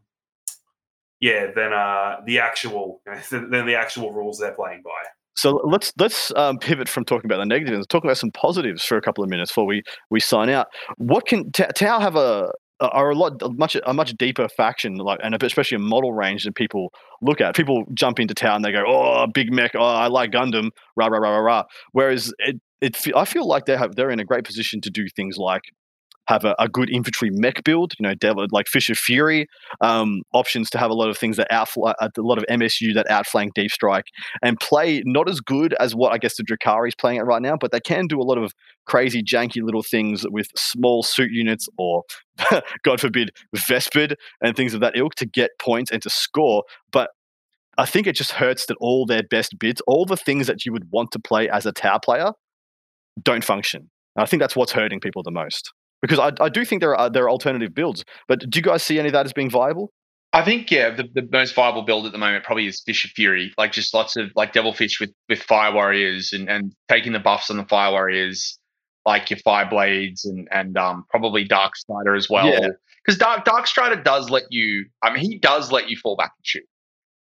yeah, 1.19 1.51
than 1.55 1.73
uh, 1.73 2.17
the 2.25 2.39
actual 2.39 3.01
than 3.31 3.65
the 3.65 3.75
actual 3.75 4.11
rules 4.11 4.39
they're 4.39 4.53
playing 4.53 4.81
by. 4.83 4.91
So 5.36 5.61
let's 5.65 5.93
let's 5.99 6.33
um, 6.36 6.57
pivot 6.59 6.88
from 6.88 7.05
talking 7.05 7.29
about 7.29 7.38
the 7.38 7.45
negatives 7.45 7.77
and 7.77 7.89
talk 7.89 8.03
about 8.03 8.17
some 8.17 8.31
positives 8.31 8.83
for 8.86 8.97
a 8.97 9.01
couple 9.01 9.23
of 9.23 9.29
minutes 9.29 9.51
before 9.51 9.65
we 9.65 9.83
we 10.09 10.19
sign 10.19 10.49
out. 10.49 10.67
What 10.97 11.25
can 11.27 11.51
Tau 11.51 11.99
have 11.99 12.15
a 12.15 12.51
are 12.81 13.09
a 13.09 13.15
lot 13.15 13.41
much 13.57 13.77
a 13.86 13.93
much 13.93 14.13
deeper 14.17 14.47
faction 14.49 14.95
like 14.95 15.19
and 15.23 15.41
especially 15.41 15.75
a 15.75 15.79
model 15.79 16.13
range 16.13 16.43
that 16.43 16.55
people 16.55 16.91
look 17.21 17.41
at. 17.41 17.55
People 17.55 17.83
jump 17.93 18.19
into 18.19 18.33
Tau 18.33 18.55
and 18.55 18.63
they 18.65 18.71
go, 18.71 18.83
"Oh, 18.88 19.27
big 19.33 19.51
mech! 19.51 19.71
Oh, 19.75 19.83
I 19.83 20.07
like 20.07 20.31
Gundam!" 20.31 20.69
Rah 20.95 21.07
rah 21.07 21.19
rah 21.19 21.38
rah 21.38 21.39
rah. 21.39 21.63
Whereas 21.91 22.33
it, 22.39 22.59
it 22.81 22.97
I 23.15 23.25
feel 23.25 23.47
like 23.47 23.65
they 23.65 23.77
have 23.77 23.95
they're 23.95 24.11
in 24.11 24.19
a 24.19 24.25
great 24.25 24.43
position 24.45 24.81
to 24.81 24.89
do 24.89 25.05
things 25.15 25.38
like 25.38 25.63
have 26.28 26.43
a, 26.43 26.55
a, 26.59 26.67
good 26.67 26.89
infantry 26.89 27.30
mech 27.32 27.63
build, 27.63 27.93
you 27.99 28.03
know, 28.03 28.13
devil, 28.15 28.45
like 28.51 28.67
Fish 28.67 28.89
of 28.89 28.97
Fury, 28.97 29.47
um, 29.82 30.21
options 30.34 30.69
to 30.71 30.78
have 30.78 30.89
a 30.89 30.93
lot 30.93 31.09
of 31.09 31.17
things 31.17 31.38
that 31.38 31.47
outflank, 31.51 31.95
a 32.01 32.09
lot 32.17 32.38
of 32.38 32.45
MSU 32.49 32.93
that 32.95 33.09
outflank 33.09 33.53
Deep 33.53 33.71
Strike 33.71 34.05
and 34.41 34.59
play 34.59 35.03
not 35.05 35.30
as 35.30 35.39
good 35.39 35.73
as 35.80 35.95
what 35.95 36.11
I 36.11 36.17
guess 36.17 36.36
the 36.36 36.43
Drukhari 36.43 36.89
is 36.89 36.95
playing 36.95 37.19
at 37.19 37.26
right 37.26 37.41
now, 37.41 37.55
but 37.59 37.71
they 37.71 37.80
can 37.80 38.07
do 38.07 38.19
a 38.19 38.23
lot 38.23 38.38
of 38.38 38.53
crazy, 38.86 39.23
janky 39.23 39.61
little 39.61 39.84
things 39.84 40.26
with 40.30 40.47
small 40.55 41.03
suit 41.03 41.32
units 41.32 41.67
or, 41.78 42.03
God 42.84 42.99
forbid, 42.99 43.32
Vespid 43.55 44.15
and 44.41 44.55
things 44.55 44.73
of 44.73 44.82
that 44.82 44.97
ilk 44.97 45.15
to 45.15 45.26
get 45.26 45.51
points 45.59 45.91
and 45.91 46.01
to 46.01 46.09
score. 46.09 46.63
But 46.91 47.11
I 47.78 47.86
think 47.86 48.07
it 48.07 48.15
just 48.15 48.32
hurts 48.32 48.65
that 48.67 48.78
all 48.80 49.05
their 49.05 49.23
best 49.23 49.57
bids, 49.59 49.82
all 49.86 50.05
the 50.05 50.17
things 50.17 50.47
that 50.47 50.65
you 50.65 50.71
would 50.71 50.89
want 50.91 51.11
to 51.11 51.19
play 51.19 51.49
as 51.49 51.65
a 51.65 51.71
Tau 51.71 51.99
player, 51.99 52.32
don't 53.21 53.43
function. 53.43 53.89
And 54.15 54.23
I 54.23 54.26
think 54.26 54.41
that's 54.41 54.55
what's 54.55 54.71
hurting 54.71 54.99
people 54.99 55.23
the 55.23 55.32
most 55.32 55.71
because 56.08 56.20
I, 56.20 56.43
I 56.43 56.49
do 56.49 56.66
think 56.66 56.82
there 56.82 56.95
are 56.95 57.10
there 57.10 57.24
are 57.24 57.30
alternative 57.30 57.74
builds. 57.74 58.03
But 58.28 58.49
do 58.49 58.58
you 58.58 58.64
guys 58.64 58.84
see 58.84 58.99
any 58.99 59.08
of 59.08 59.14
that 59.14 59.26
as 59.26 59.34
being 59.34 59.49
viable? 59.49 59.91
I 60.34 60.43
think 60.43 60.70
yeah, 60.70 60.89
the, 60.89 61.10
the 61.14 61.28
most 61.32 61.56
viable 61.56 61.84
build 61.84 62.06
at 62.06 62.12
the 62.12 62.18
moment 62.18 62.43
probably 62.43 62.68
is 62.68 62.82
Fish 62.82 63.06
of 63.06 63.12
Fury, 63.12 63.53
like 63.58 63.72
just 63.72 63.93
lots 63.93 64.18
of 64.18 64.32
like 64.36 64.53
Devilfish 64.53 64.99
with 64.99 65.14
with 65.30 65.41
Fire 65.41 65.74
Warriors 65.74 66.34
and 66.34 66.49
and 66.49 66.74
taking 66.89 67.14
the 67.14 67.20
buffs 67.20 67.49
on 67.49 67.58
the 67.58 67.66
Fire 67.66 67.91
Warriors, 67.91 68.60
like 69.06 69.30
your 69.30 69.39
Fire 69.39 69.68
Blades 69.70 70.26
and 70.26 70.47
and 70.51 70.78
um 70.78 71.06
probably 71.10 71.45
Dark 71.45 71.76
Strider 71.76 72.16
as 72.16 72.30
well. 72.30 72.51
Because 72.51 73.20
yeah. 73.20 73.26
Dark 73.26 73.45
Dark 73.45 73.68
Strider 73.68 74.01
does 74.01 74.30
let 74.30 74.43
you. 74.49 74.86
I 75.01 75.14
mean, 75.14 75.24
he 75.24 75.39
does 75.39 75.72
let 75.72 75.89
you 75.89 75.97
fall 75.97 76.18
back 76.18 76.34
and 76.38 76.45
shoot. 76.45 76.66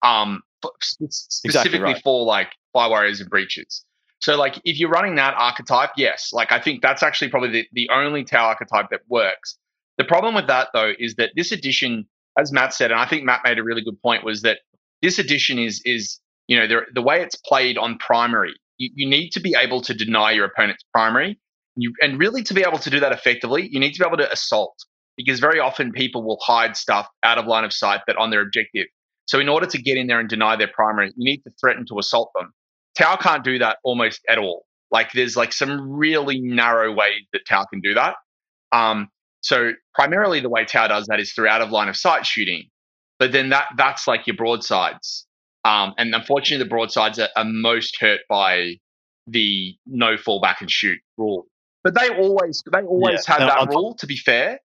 Um, 0.04 0.42
specifically 0.80 1.48
exactly 1.48 1.80
right. 1.80 2.02
for 2.04 2.24
like 2.26 2.50
Fire 2.74 2.90
Warriors 2.90 3.20
and 3.20 3.30
Breachers. 3.32 3.84
So 4.22 4.38
like 4.38 4.62
if 4.64 4.80
you're 4.80 4.90
running 4.90 5.16
that 5.16 5.34
archetype, 5.36 5.92
yes, 5.98 6.30
like 6.32 6.52
I 6.52 6.60
think 6.60 6.82
that's 6.82 7.04
actually 7.04 7.30
probably 7.30 7.50
the, 7.50 7.68
the 7.74 7.90
only 7.92 8.24
Tau 8.24 8.46
archetype 8.46 8.88
that 8.92 9.02
works. 9.10 9.58
The 9.98 10.04
problem 10.04 10.36
with 10.36 10.48
that 10.48 10.70
though 10.74 10.94
is 10.98 11.16
that 11.16 11.32
this 11.36 11.52
edition, 11.52 12.08
as 12.40 12.52
Matt 12.52 12.74
said, 12.74 12.92
and 12.92 13.00
I 13.00 13.08
think 13.08 13.24
Matt 13.24 13.42
made 13.44 13.58
a 13.58 13.64
really 13.64 13.84
good 13.84 14.00
point, 14.02 14.24
was 14.24 14.44
that 14.44 14.60
this 15.02 15.18
edition 15.18 15.58
is 15.58 15.82
is 15.86 16.20
you 16.48 16.58
know 16.58 16.68
the 16.68 16.82
the 16.94 17.02
way 17.02 17.22
it's 17.22 17.36
played 17.36 17.78
on 17.78 17.98
primary. 17.98 18.54
You, 18.78 18.92
you 18.96 19.10
need 19.10 19.32
to 19.32 19.40
be 19.40 19.56
able 19.60 19.82
to 19.82 19.94
deny 19.94 20.32
your 20.32 20.46
opponent's 20.46 20.84
primary. 20.94 21.40
You, 21.76 21.94
and 22.02 22.20
really 22.20 22.44
to 22.44 22.54
be 22.54 22.62
able 22.62 22.80
to 22.80 22.90
do 22.90 23.00
that 23.00 23.12
effectively, 23.12 23.70
you 23.72 23.80
need 23.80 23.94
to 23.94 24.00
be 24.00 24.06
able 24.06 24.18
to 24.18 24.32
assault 24.32 24.76
because 25.18 25.40
very 25.40 25.60
often 25.60 25.92
people 25.92 26.24
will 26.24 26.40
hide 26.42 26.76
stuff 26.76 27.08
out 27.24 27.38
of 27.38 27.46
line 27.46 27.64
of 27.64 27.74
sight 27.74 28.02
but 28.06 28.18
on 28.18 28.30
their 28.30 28.42
objective. 28.42 28.88
So 29.26 29.40
in 29.40 29.50
order 29.50 29.66
to 29.68 29.82
get 29.82 29.98
in 29.98 30.08
there 30.08 30.20
and 30.20 30.28
deny 30.28 30.58
their 30.58 30.68
primary, 30.68 31.14
you 31.16 31.32
need 31.32 31.42
to 31.44 31.52
threaten 31.60 31.86
to 31.88 32.00
assault 32.00 32.32
them. 32.36 32.54
Tau 32.98 33.16
can't 33.16 33.44
do 33.44 33.60
that 33.60 33.78
almost 33.84 34.22
at 34.30 34.38
all. 34.38 34.66
Like 34.92 35.12
there's 35.14 35.38
like 35.38 35.54
some 35.54 35.92
really 35.92 36.40
narrow 36.42 36.94
ways 36.94 37.24
that 37.34 37.42
Tau 37.48 37.66
can 37.66 37.80
do 37.80 37.94
that. 37.94 38.16
Um, 38.72 39.10
so 39.42 39.72
primarily 39.94 40.40
the 40.40 40.50
way 40.50 40.66
Tau 40.66 40.88
does 40.88 41.08
that 41.08 41.20
is 41.20 41.34
through 41.34 41.48
out 41.48 41.62
of 41.62 41.72
line 41.72 41.90
of 41.90 41.98
sight 41.98 42.26
shooting. 42.26 42.64
But 43.20 43.32
then 43.32 43.50
that 43.50 43.68
that's 43.78 44.08
like 44.08 44.28
your 44.28 44.36
broadsides. 44.36 45.26
Um, 45.64 45.94
and 45.98 46.14
unfortunately 46.14 46.64
the 46.64 46.70
broadsides 46.70 47.20
are, 47.20 47.30
are 47.36 47.46
most 47.46 47.98
hurt 48.00 48.22
by 48.28 48.78
the 49.28 49.76
no 49.86 50.18
fall 50.18 50.42
back 50.42 50.62
and 50.62 50.70
shoot 50.70 51.00
rule. 51.18 51.46
But 51.84 51.96
they 52.00 52.10
always 52.10 52.62
they 52.72 52.82
always 52.82 53.26
yeah. 53.28 53.34
had 53.38 53.48
that 53.48 53.70
rule, 53.70 53.96
to 53.96 54.08
be 54.08 54.18
fair. 54.18 54.60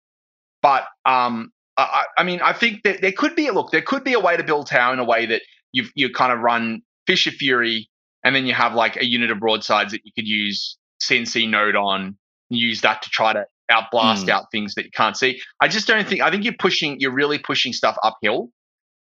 But 0.63 0.85
um, 1.05 1.53
I, 1.77 2.05
I, 2.19 2.23
mean, 2.25 2.41
I 2.41 2.53
think 2.53 2.83
that 2.85 3.01
there 3.03 3.13
could 3.13 3.37
be 3.37 3.47
a 3.47 3.53
look. 3.53 3.71
There 3.71 3.83
could 3.83 4.03
be 4.03 4.15
a 4.15 4.21
way 4.21 4.37
to 4.37 4.43
build 4.43 4.69
Tau 4.69 4.93
in 4.93 4.99
a 4.99 5.05
way 5.05 5.27
that 5.27 5.43
you 5.73 5.85
you 5.95 6.11
kind 6.11 6.33
of 6.33 6.41
run 6.41 6.83
Fish 7.07 7.27
of 7.27 7.35
Fury, 7.35 7.89
and 8.25 8.35
then 8.35 8.47
you 8.47 8.55
have 8.55 8.75
like 8.75 8.97
a 8.97 9.05
unit 9.05 9.31
of 9.31 9.39
broadsides 9.39 9.93
that 9.93 10.01
you 10.05 10.13
could 10.15 10.27
use 10.27 10.77
CNC 11.03 11.49
node 11.49 11.77
on, 11.77 12.17
use 12.49 12.81
that 12.81 13.03
to 13.03 13.11
try 13.11 13.33
to 13.33 13.45
outblast 13.71 14.25
mm. 14.25 14.29
out 14.31 14.51
things 14.51 14.75
that 14.75 14.85
you 14.85 14.91
can't 14.91 15.17
see. 15.17 15.41
I 15.61 15.69
just 15.69 15.87
don't 15.87 16.07
think. 16.09 16.21
I 16.21 16.31
think 16.31 16.45
you're 16.45 16.55
pushing. 16.59 16.99
You're 17.01 17.13
really 17.13 17.39
pushing 17.39 17.73
stuff 17.73 17.97
uphill. 18.03 18.51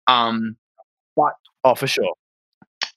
Um, 0.07 0.57
but 1.17 1.33
oh, 1.65 1.75
for 1.75 1.87
sure. 1.87 2.13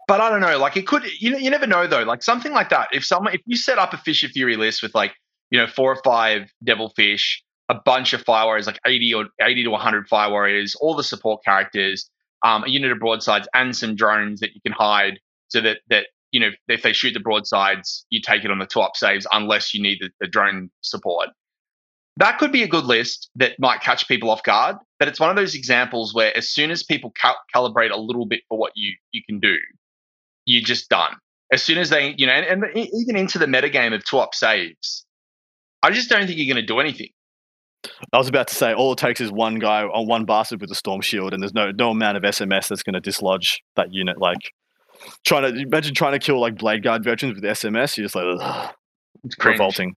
But 0.07 0.21
I 0.21 0.29
don't 0.29 0.41
know. 0.41 0.57
Like 0.57 0.77
it 0.77 0.87
could. 0.87 1.03
You 1.19 1.31
know, 1.31 1.37
you 1.37 1.49
never 1.49 1.67
know 1.67 1.87
though. 1.87 2.03
Like 2.03 2.23
something 2.23 2.51
like 2.51 2.69
that. 2.69 2.89
If 2.91 3.05
someone, 3.05 3.33
if 3.33 3.41
you 3.45 3.57
set 3.57 3.77
up 3.77 3.93
a 3.93 3.97
Fish 3.97 4.23
of 4.23 4.31
Fury 4.31 4.55
list 4.55 4.81
with 4.83 4.93
like 4.95 5.13
you 5.49 5.59
know 5.59 5.67
four 5.67 5.91
or 5.91 6.01
five 6.03 6.49
Devilfish, 6.63 7.43
a 7.69 7.75
bunch 7.75 8.13
of 8.13 8.21
Fire 8.21 8.45
Warriors, 8.45 8.67
like 8.67 8.79
eighty 8.85 9.13
or 9.13 9.25
eighty 9.41 9.63
to 9.63 9.69
one 9.69 9.81
hundred 9.81 10.07
Fire 10.07 10.29
Warriors, 10.29 10.75
all 10.75 10.95
the 10.95 11.03
support 11.03 11.43
characters, 11.43 12.09
um, 12.45 12.63
a 12.63 12.69
unit 12.69 12.91
of 12.91 12.99
broadsides, 12.99 13.47
and 13.53 13.75
some 13.75 13.95
drones 13.95 14.39
that 14.39 14.55
you 14.55 14.61
can 14.61 14.71
hide, 14.71 15.19
so 15.49 15.61
that 15.61 15.79
that 15.89 16.07
you 16.31 16.39
know 16.39 16.49
if 16.67 16.81
they 16.83 16.93
shoot 16.93 17.13
the 17.13 17.19
broadsides, 17.19 18.05
you 18.09 18.21
take 18.21 18.43
it 18.43 18.51
on 18.51 18.59
the 18.59 18.65
top 18.65 18.95
saves 18.95 19.25
unless 19.31 19.73
you 19.73 19.81
need 19.81 19.99
the, 20.01 20.09
the 20.19 20.27
drone 20.27 20.69
support 20.81 21.29
that 22.17 22.39
could 22.39 22.51
be 22.51 22.63
a 22.63 22.67
good 22.67 22.85
list 22.85 23.29
that 23.35 23.53
might 23.59 23.81
catch 23.81 24.07
people 24.07 24.29
off 24.29 24.43
guard. 24.43 24.75
But 24.99 25.07
it's 25.07 25.19
one 25.19 25.29
of 25.29 25.35
those 25.35 25.55
examples 25.55 26.13
where 26.13 26.35
as 26.35 26.49
soon 26.49 26.71
as 26.71 26.83
people 26.83 27.11
cal- 27.11 27.37
calibrate 27.55 27.91
a 27.91 27.97
little 27.97 28.25
bit 28.25 28.41
for 28.49 28.57
what 28.57 28.71
you 28.75 28.93
you 29.11 29.21
can 29.27 29.39
do, 29.39 29.55
you're 30.45 30.63
just 30.63 30.89
done. 30.89 31.13
As 31.51 31.63
soon 31.63 31.77
as 31.77 31.89
they, 31.89 32.13
you 32.17 32.25
know, 32.27 32.33
and, 32.33 32.63
and 32.63 32.75
even 32.75 33.15
into 33.15 33.39
the 33.39 33.45
metagame 33.45 33.95
of 33.95 34.03
two 34.03 34.17
up 34.17 34.33
saves, 34.33 35.05
I 35.81 35.91
just 35.91 36.09
don't 36.09 36.25
think 36.25 36.37
you're 36.37 36.53
going 36.53 36.65
to 36.65 36.73
do 36.73 36.79
anything. 36.79 37.09
I 38.11 38.17
was 38.17 38.27
about 38.27 38.47
to 38.47 38.55
say 38.55 38.73
all 38.73 38.93
it 38.93 38.97
takes 38.97 39.21
is 39.21 39.31
one 39.31 39.59
guy 39.59 39.83
on 39.83 40.07
one 40.07 40.25
bastard 40.25 40.59
with 40.59 40.71
a 40.71 40.75
storm 40.75 41.01
shield, 41.01 41.33
and 41.33 41.41
there's 41.41 41.53
no 41.53 41.71
no 41.71 41.91
amount 41.91 42.17
of 42.17 42.23
SMS 42.23 42.67
that's 42.67 42.83
going 42.83 42.95
to 42.95 42.99
dislodge 42.99 43.61
that 43.75 43.93
unit. 43.93 44.17
Like 44.19 44.51
trying 45.25 45.53
to 45.53 45.61
imagine 45.61 45.93
trying 45.93 46.13
to 46.13 46.19
kill 46.19 46.39
like 46.39 46.57
blade 46.57 46.83
guard 46.83 47.03
veterans 47.03 47.35
with 47.35 47.43
SMS. 47.43 47.97
You're 47.97 48.05
just 48.05 48.15
like, 48.15 48.25
Ugh. 48.39 48.73
it's 49.23 49.45
revolting. 49.45 49.95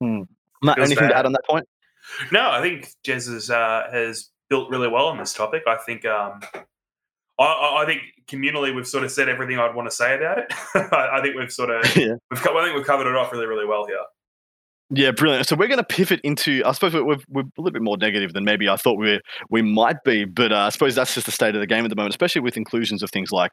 Hmm. 0.00 0.22
Matt, 0.62 0.78
anything 0.78 0.98
bad. 0.98 1.08
to 1.08 1.16
add 1.16 1.26
on 1.26 1.32
that 1.32 1.44
point? 1.48 1.66
No, 2.30 2.50
I 2.50 2.60
think 2.60 2.88
Jez 3.04 3.32
has, 3.32 3.50
uh, 3.50 3.88
has 3.90 4.30
built 4.48 4.70
really 4.70 4.88
well 4.88 5.06
on 5.06 5.18
this 5.18 5.32
topic. 5.32 5.62
I 5.66 5.76
think 5.76 6.04
um, 6.04 6.40
I, 7.38 7.82
I, 7.82 7.84
think 7.86 8.02
communally 8.26 8.74
we've 8.74 8.86
sort 8.86 9.04
of 9.04 9.10
said 9.10 9.28
everything 9.28 9.58
I'd 9.58 9.74
want 9.74 9.88
to 9.88 9.94
say 9.94 10.16
about 10.16 10.38
it. 10.38 10.52
I, 10.92 11.20
think 11.22 11.36
we've 11.36 11.52
sort 11.52 11.70
of 11.70 11.84
yeah. 11.96 12.14
we've 12.30 12.46
I 12.46 12.64
think 12.64 12.76
we've 12.76 12.86
covered 12.86 13.08
it 13.08 13.16
off 13.16 13.32
really 13.32 13.46
really 13.46 13.66
well 13.66 13.86
here. 13.86 13.96
Yeah, 14.94 15.10
brilliant. 15.12 15.48
So 15.48 15.56
we're 15.56 15.68
going 15.68 15.78
to 15.78 15.84
pivot 15.84 16.20
into. 16.22 16.62
I 16.66 16.72
suppose 16.72 16.92
we're, 16.92 17.04
we're, 17.04 17.16
we're, 17.28 17.42
a 17.42 17.60
little 17.60 17.72
bit 17.72 17.80
more 17.80 17.96
negative 17.96 18.34
than 18.34 18.44
maybe 18.44 18.68
I 18.68 18.76
thought 18.76 18.98
we 18.98 19.20
we 19.48 19.62
might 19.62 20.04
be, 20.04 20.26
but 20.26 20.52
uh, 20.52 20.58
I 20.58 20.68
suppose 20.68 20.94
that's 20.94 21.14
just 21.14 21.24
the 21.24 21.32
state 21.32 21.54
of 21.54 21.60
the 21.60 21.66
game 21.66 21.84
at 21.84 21.88
the 21.88 21.96
moment, 21.96 22.12
especially 22.12 22.42
with 22.42 22.58
inclusions 22.58 23.02
of 23.02 23.10
things 23.10 23.32
like 23.32 23.52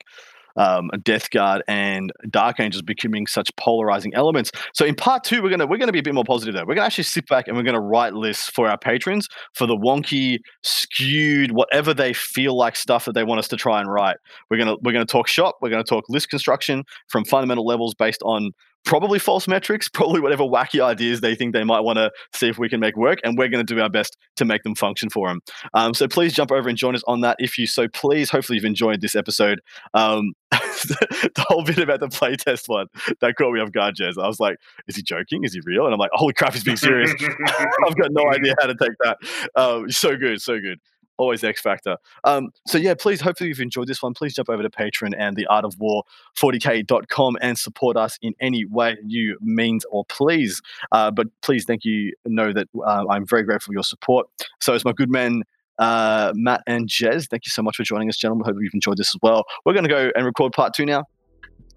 um, 0.58 0.90
Death 1.04 1.30
Guard 1.30 1.64
and 1.68 2.12
Dark 2.30 2.60
Angels 2.60 2.82
becoming 2.82 3.28
such 3.28 3.50
polarizing 3.56 4.14
elements. 4.14 4.52
So 4.74 4.86
in 4.86 4.96
part 4.96 5.24
two, 5.24 5.42
we're 5.42 5.50
gonna 5.50 5.68
we're 5.68 5.78
gonna 5.78 5.92
be 5.92 6.00
a 6.00 6.04
bit 6.04 6.14
more 6.14 6.24
positive 6.24 6.54
though. 6.56 6.66
We're 6.66 6.76
gonna 6.76 6.88
actually 6.88 7.04
sit 7.06 7.28
back 7.28 7.48
and 7.48 7.56
we're 7.58 7.64
gonna 7.64 7.82
write 7.82 8.14
lists 8.14 8.50
for 8.50 8.70
our 8.70 8.78
patrons 8.78 9.28
for 9.54 9.68
the 9.68 9.76
wonky, 9.76 10.40
skewed, 10.64 11.52
whatever 11.52 11.94
they 11.94 12.14
feel 12.14 12.56
like 12.58 12.76
stuff 12.76 13.06
that 13.06 13.14
they 13.14 13.24
want 13.24 13.40
us 13.40 13.48
to 13.50 13.58
try 13.58 13.80
and 13.80 13.92
write. 13.92 14.18
We're 14.50 14.58
gonna 14.58 14.76
we're 14.82 14.94
gonna 14.94 15.06
talk 15.06 15.28
shop. 15.28 15.58
We're 15.62 15.70
gonna 15.70 15.84
talk 15.84 16.06
list 16.10 16.30
construction 16.30 16.84
from 17.08 17.26
fundamental 17.26 17.66
levels 17.66 17.94
based 17.94 18.22
on 18.24 18.52
probably 18.86 19.20
false 19.20 19.48
metrics, 19.48 19.88
probably 19.88 20.20
whatever 20.20 20.44
wacky 20.44 20.84
ideas 20.84 21.22
they 21.22 21.36
think 21.36 21.54
they 21.54 21.64
might 21.64 21.82
want 21.82 21.98
to 21.98 22.12
see 22.34 22.48
if 22.48 22.58
we 22.58 22.70
can 22.70 22.80
make 22.80 22.96
work, 22.98 23.20
and 23.24 23.38
we're 23.38 23.50
going 23.50 23.66
to 23.66 23.76
do 23.76 23.82
our 23.82 23.90
best 23.90 24.18
to 24.38 24.46
make 24.46 24.64
them 24.64 24.76
function 24.76 25.10
for 25.10 25.28
them. 25.28 25.42
Um, 25.74 25.94
so 25.94 26.08
please 26.08 26.34
jump 26.34 26.52
over 26.52 26.70
and 26.70 26.78
join 26.78 26.96
us 26.96 27.04
on 27.08 27.22
that 27.22 27.36
if 27.40 27.58
you 27.58 27.68
so 27.68 27.88
please. 27.88 28.30
Hopefully 28.30 28.58
you've 28.58 28.66
enjoyed 28.66 29.02
this 29.02 29.16
episode. 29.16 29.62
Um, 29.94 30.34
the 30.52 31.46
whole 31.48 31.64
bit 31.64 31.80
about 31.80 32.00
the 32.00 32.08
playtest 32.08 32.68
one 32.68 32.88
that 33.22 33.36
caught 33.36 33.54
me 33.54 33.60
off 33.60 33.72
guard, 33.72 33.96
Jez. 33.96 34.22
I 34.22 34.28
was 34.28 34.40
like, 34.40 34.58
is 34.88 34.96
he 34.96 35.04
joking? 35.04 35.44
Is 35.44 35.54
he 35.54 35.62
real? 35.66 35.86
And 35.86 35.94
I'm 35.94 36.00
like, 36.00 36.12
holy 36.14 36.34
crap, 36.34 36.54
he's 36.54 36.64
being 36.64 36.78
serious. 36.78 37.12
I've 37.88 37.96
got 37.96 38.12
no 38.12 38.32
idea 38.32 38.56
how 38.60 38.68
to 38.68 38.76
take 38.76 38.92
that. 39.04 39.18
Um, 39.56 39.92
so 39.92 40.16
good, 40.16 40.42
so 40.42 40.60
good 40.60 40.80
always 41.20 41.44
X 41.44 41.62
Factor. 41.62 41.98
Um, 42.24 42.50
so 42.66 42.78
yeah, 42.78 42.96
please, 42.96 43.22
hopefully 43.22 43.50
you've 43.50 43.60
enjoyed 43.60 43.88
this 43.88 44.02
one. 44.02 44.14
Please 44.14 44.34
jump 44.34 44.50
over 44.50 44.64
to 44.64 44.70
Patreon 44.70 45.14
and 45.18 45.36
the 45.36 45.46
Art 45.48 45.66
of 45.66 45.78
War 45.78 46.04
40k.com 46.38 47.38
and 47.42 47.58
support 47.58 47.98
us 47.98 48.18
in 48.22 48.34
any 48.40 48.66
way 48.66 48.98
you 49.06 49.38
means 49.42 49.86
or 49.92 50.06
please. 50.06 50.62
Uh, 50.92 51.12
but 51.12 51.28
please, 51.42 51.66
thank 51.66 51.86
you. 51.86 52.14
Know 52.26 52.54
that 52.54 52.68
uh, 52.84 53.06
I'm 53.10 53.26
very 53.26 53.44
grateful 53.44 53.72
for 53.72 53.74
your 53.74 53.84
support. 53.84 54.28
So 54.60 54.74
it's 54.74 54.86
my 54.86 54.94
good 54.94 55.12
man. 55.12 55.44
Uh, 55.78 56.34
Matt 56.36 56.62
and 56.68 56.90
Jez, 56.90 57.30
thank 57.30 57.46
you 57.46 57.50
so 57.50 57.62
much 57.62 57.78
for 57.78 57.84
joining 57.84 58.10
us, 58.10 58.18
gentlemen. 58.18 58.46
Hope 58.46 58.58
you've 58.60 58.74
enjoyed 58.74 58.98
this 58.98 59.16
as 59.16 59.20
well. 59.22 59.46
We're 59.66 59.74
going 59.74 59.84
to 59.84 59.90
go 59.90 60.12
and 60.16 60.26
record 60.26 60.52
part 60.54 60.74
two 60.74 60.86
now. 60.86 61.06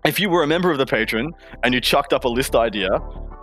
If 0.05 0.19
you 0.19 0.29
were 0.29 0.43
a 0.43 0.47
member 0.49 0.73
of 0.73 0.79
the 0.79 0.87
Patreon 0.87 1.31
and 1.63 1.73
you 1.73 1.81
chucked 1.81 2.13
up 2.13 2.25
a 2.25 2.29
list 2.29 2.57
idea, 2.57 2.89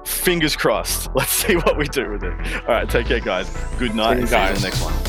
fingers 0.05 0.57
crossed. 0.57 1.09
Let's 1.15 1.31
see 1.31 1.55
what 1.55 1.77
we 1.77 1.87
do 1.87 2.11
with 2.11 2.23
it. 2.23 2.33
All 2.63 2.67
right, 2.67 2.89
take 2.89 3.07
care, 3.07 3.21
guys. 3.21 3.49
Good 3.77 3.95
night. 3.95 4.15
See 4.15 4.21
you 4.23 4.27
guys. 4.27 4.29
See 4.29 4.37
you 4.37 4.49
in 4.49 4.55
the 4.55 4.61
next 4.61 4.83
one. 4.83 5.08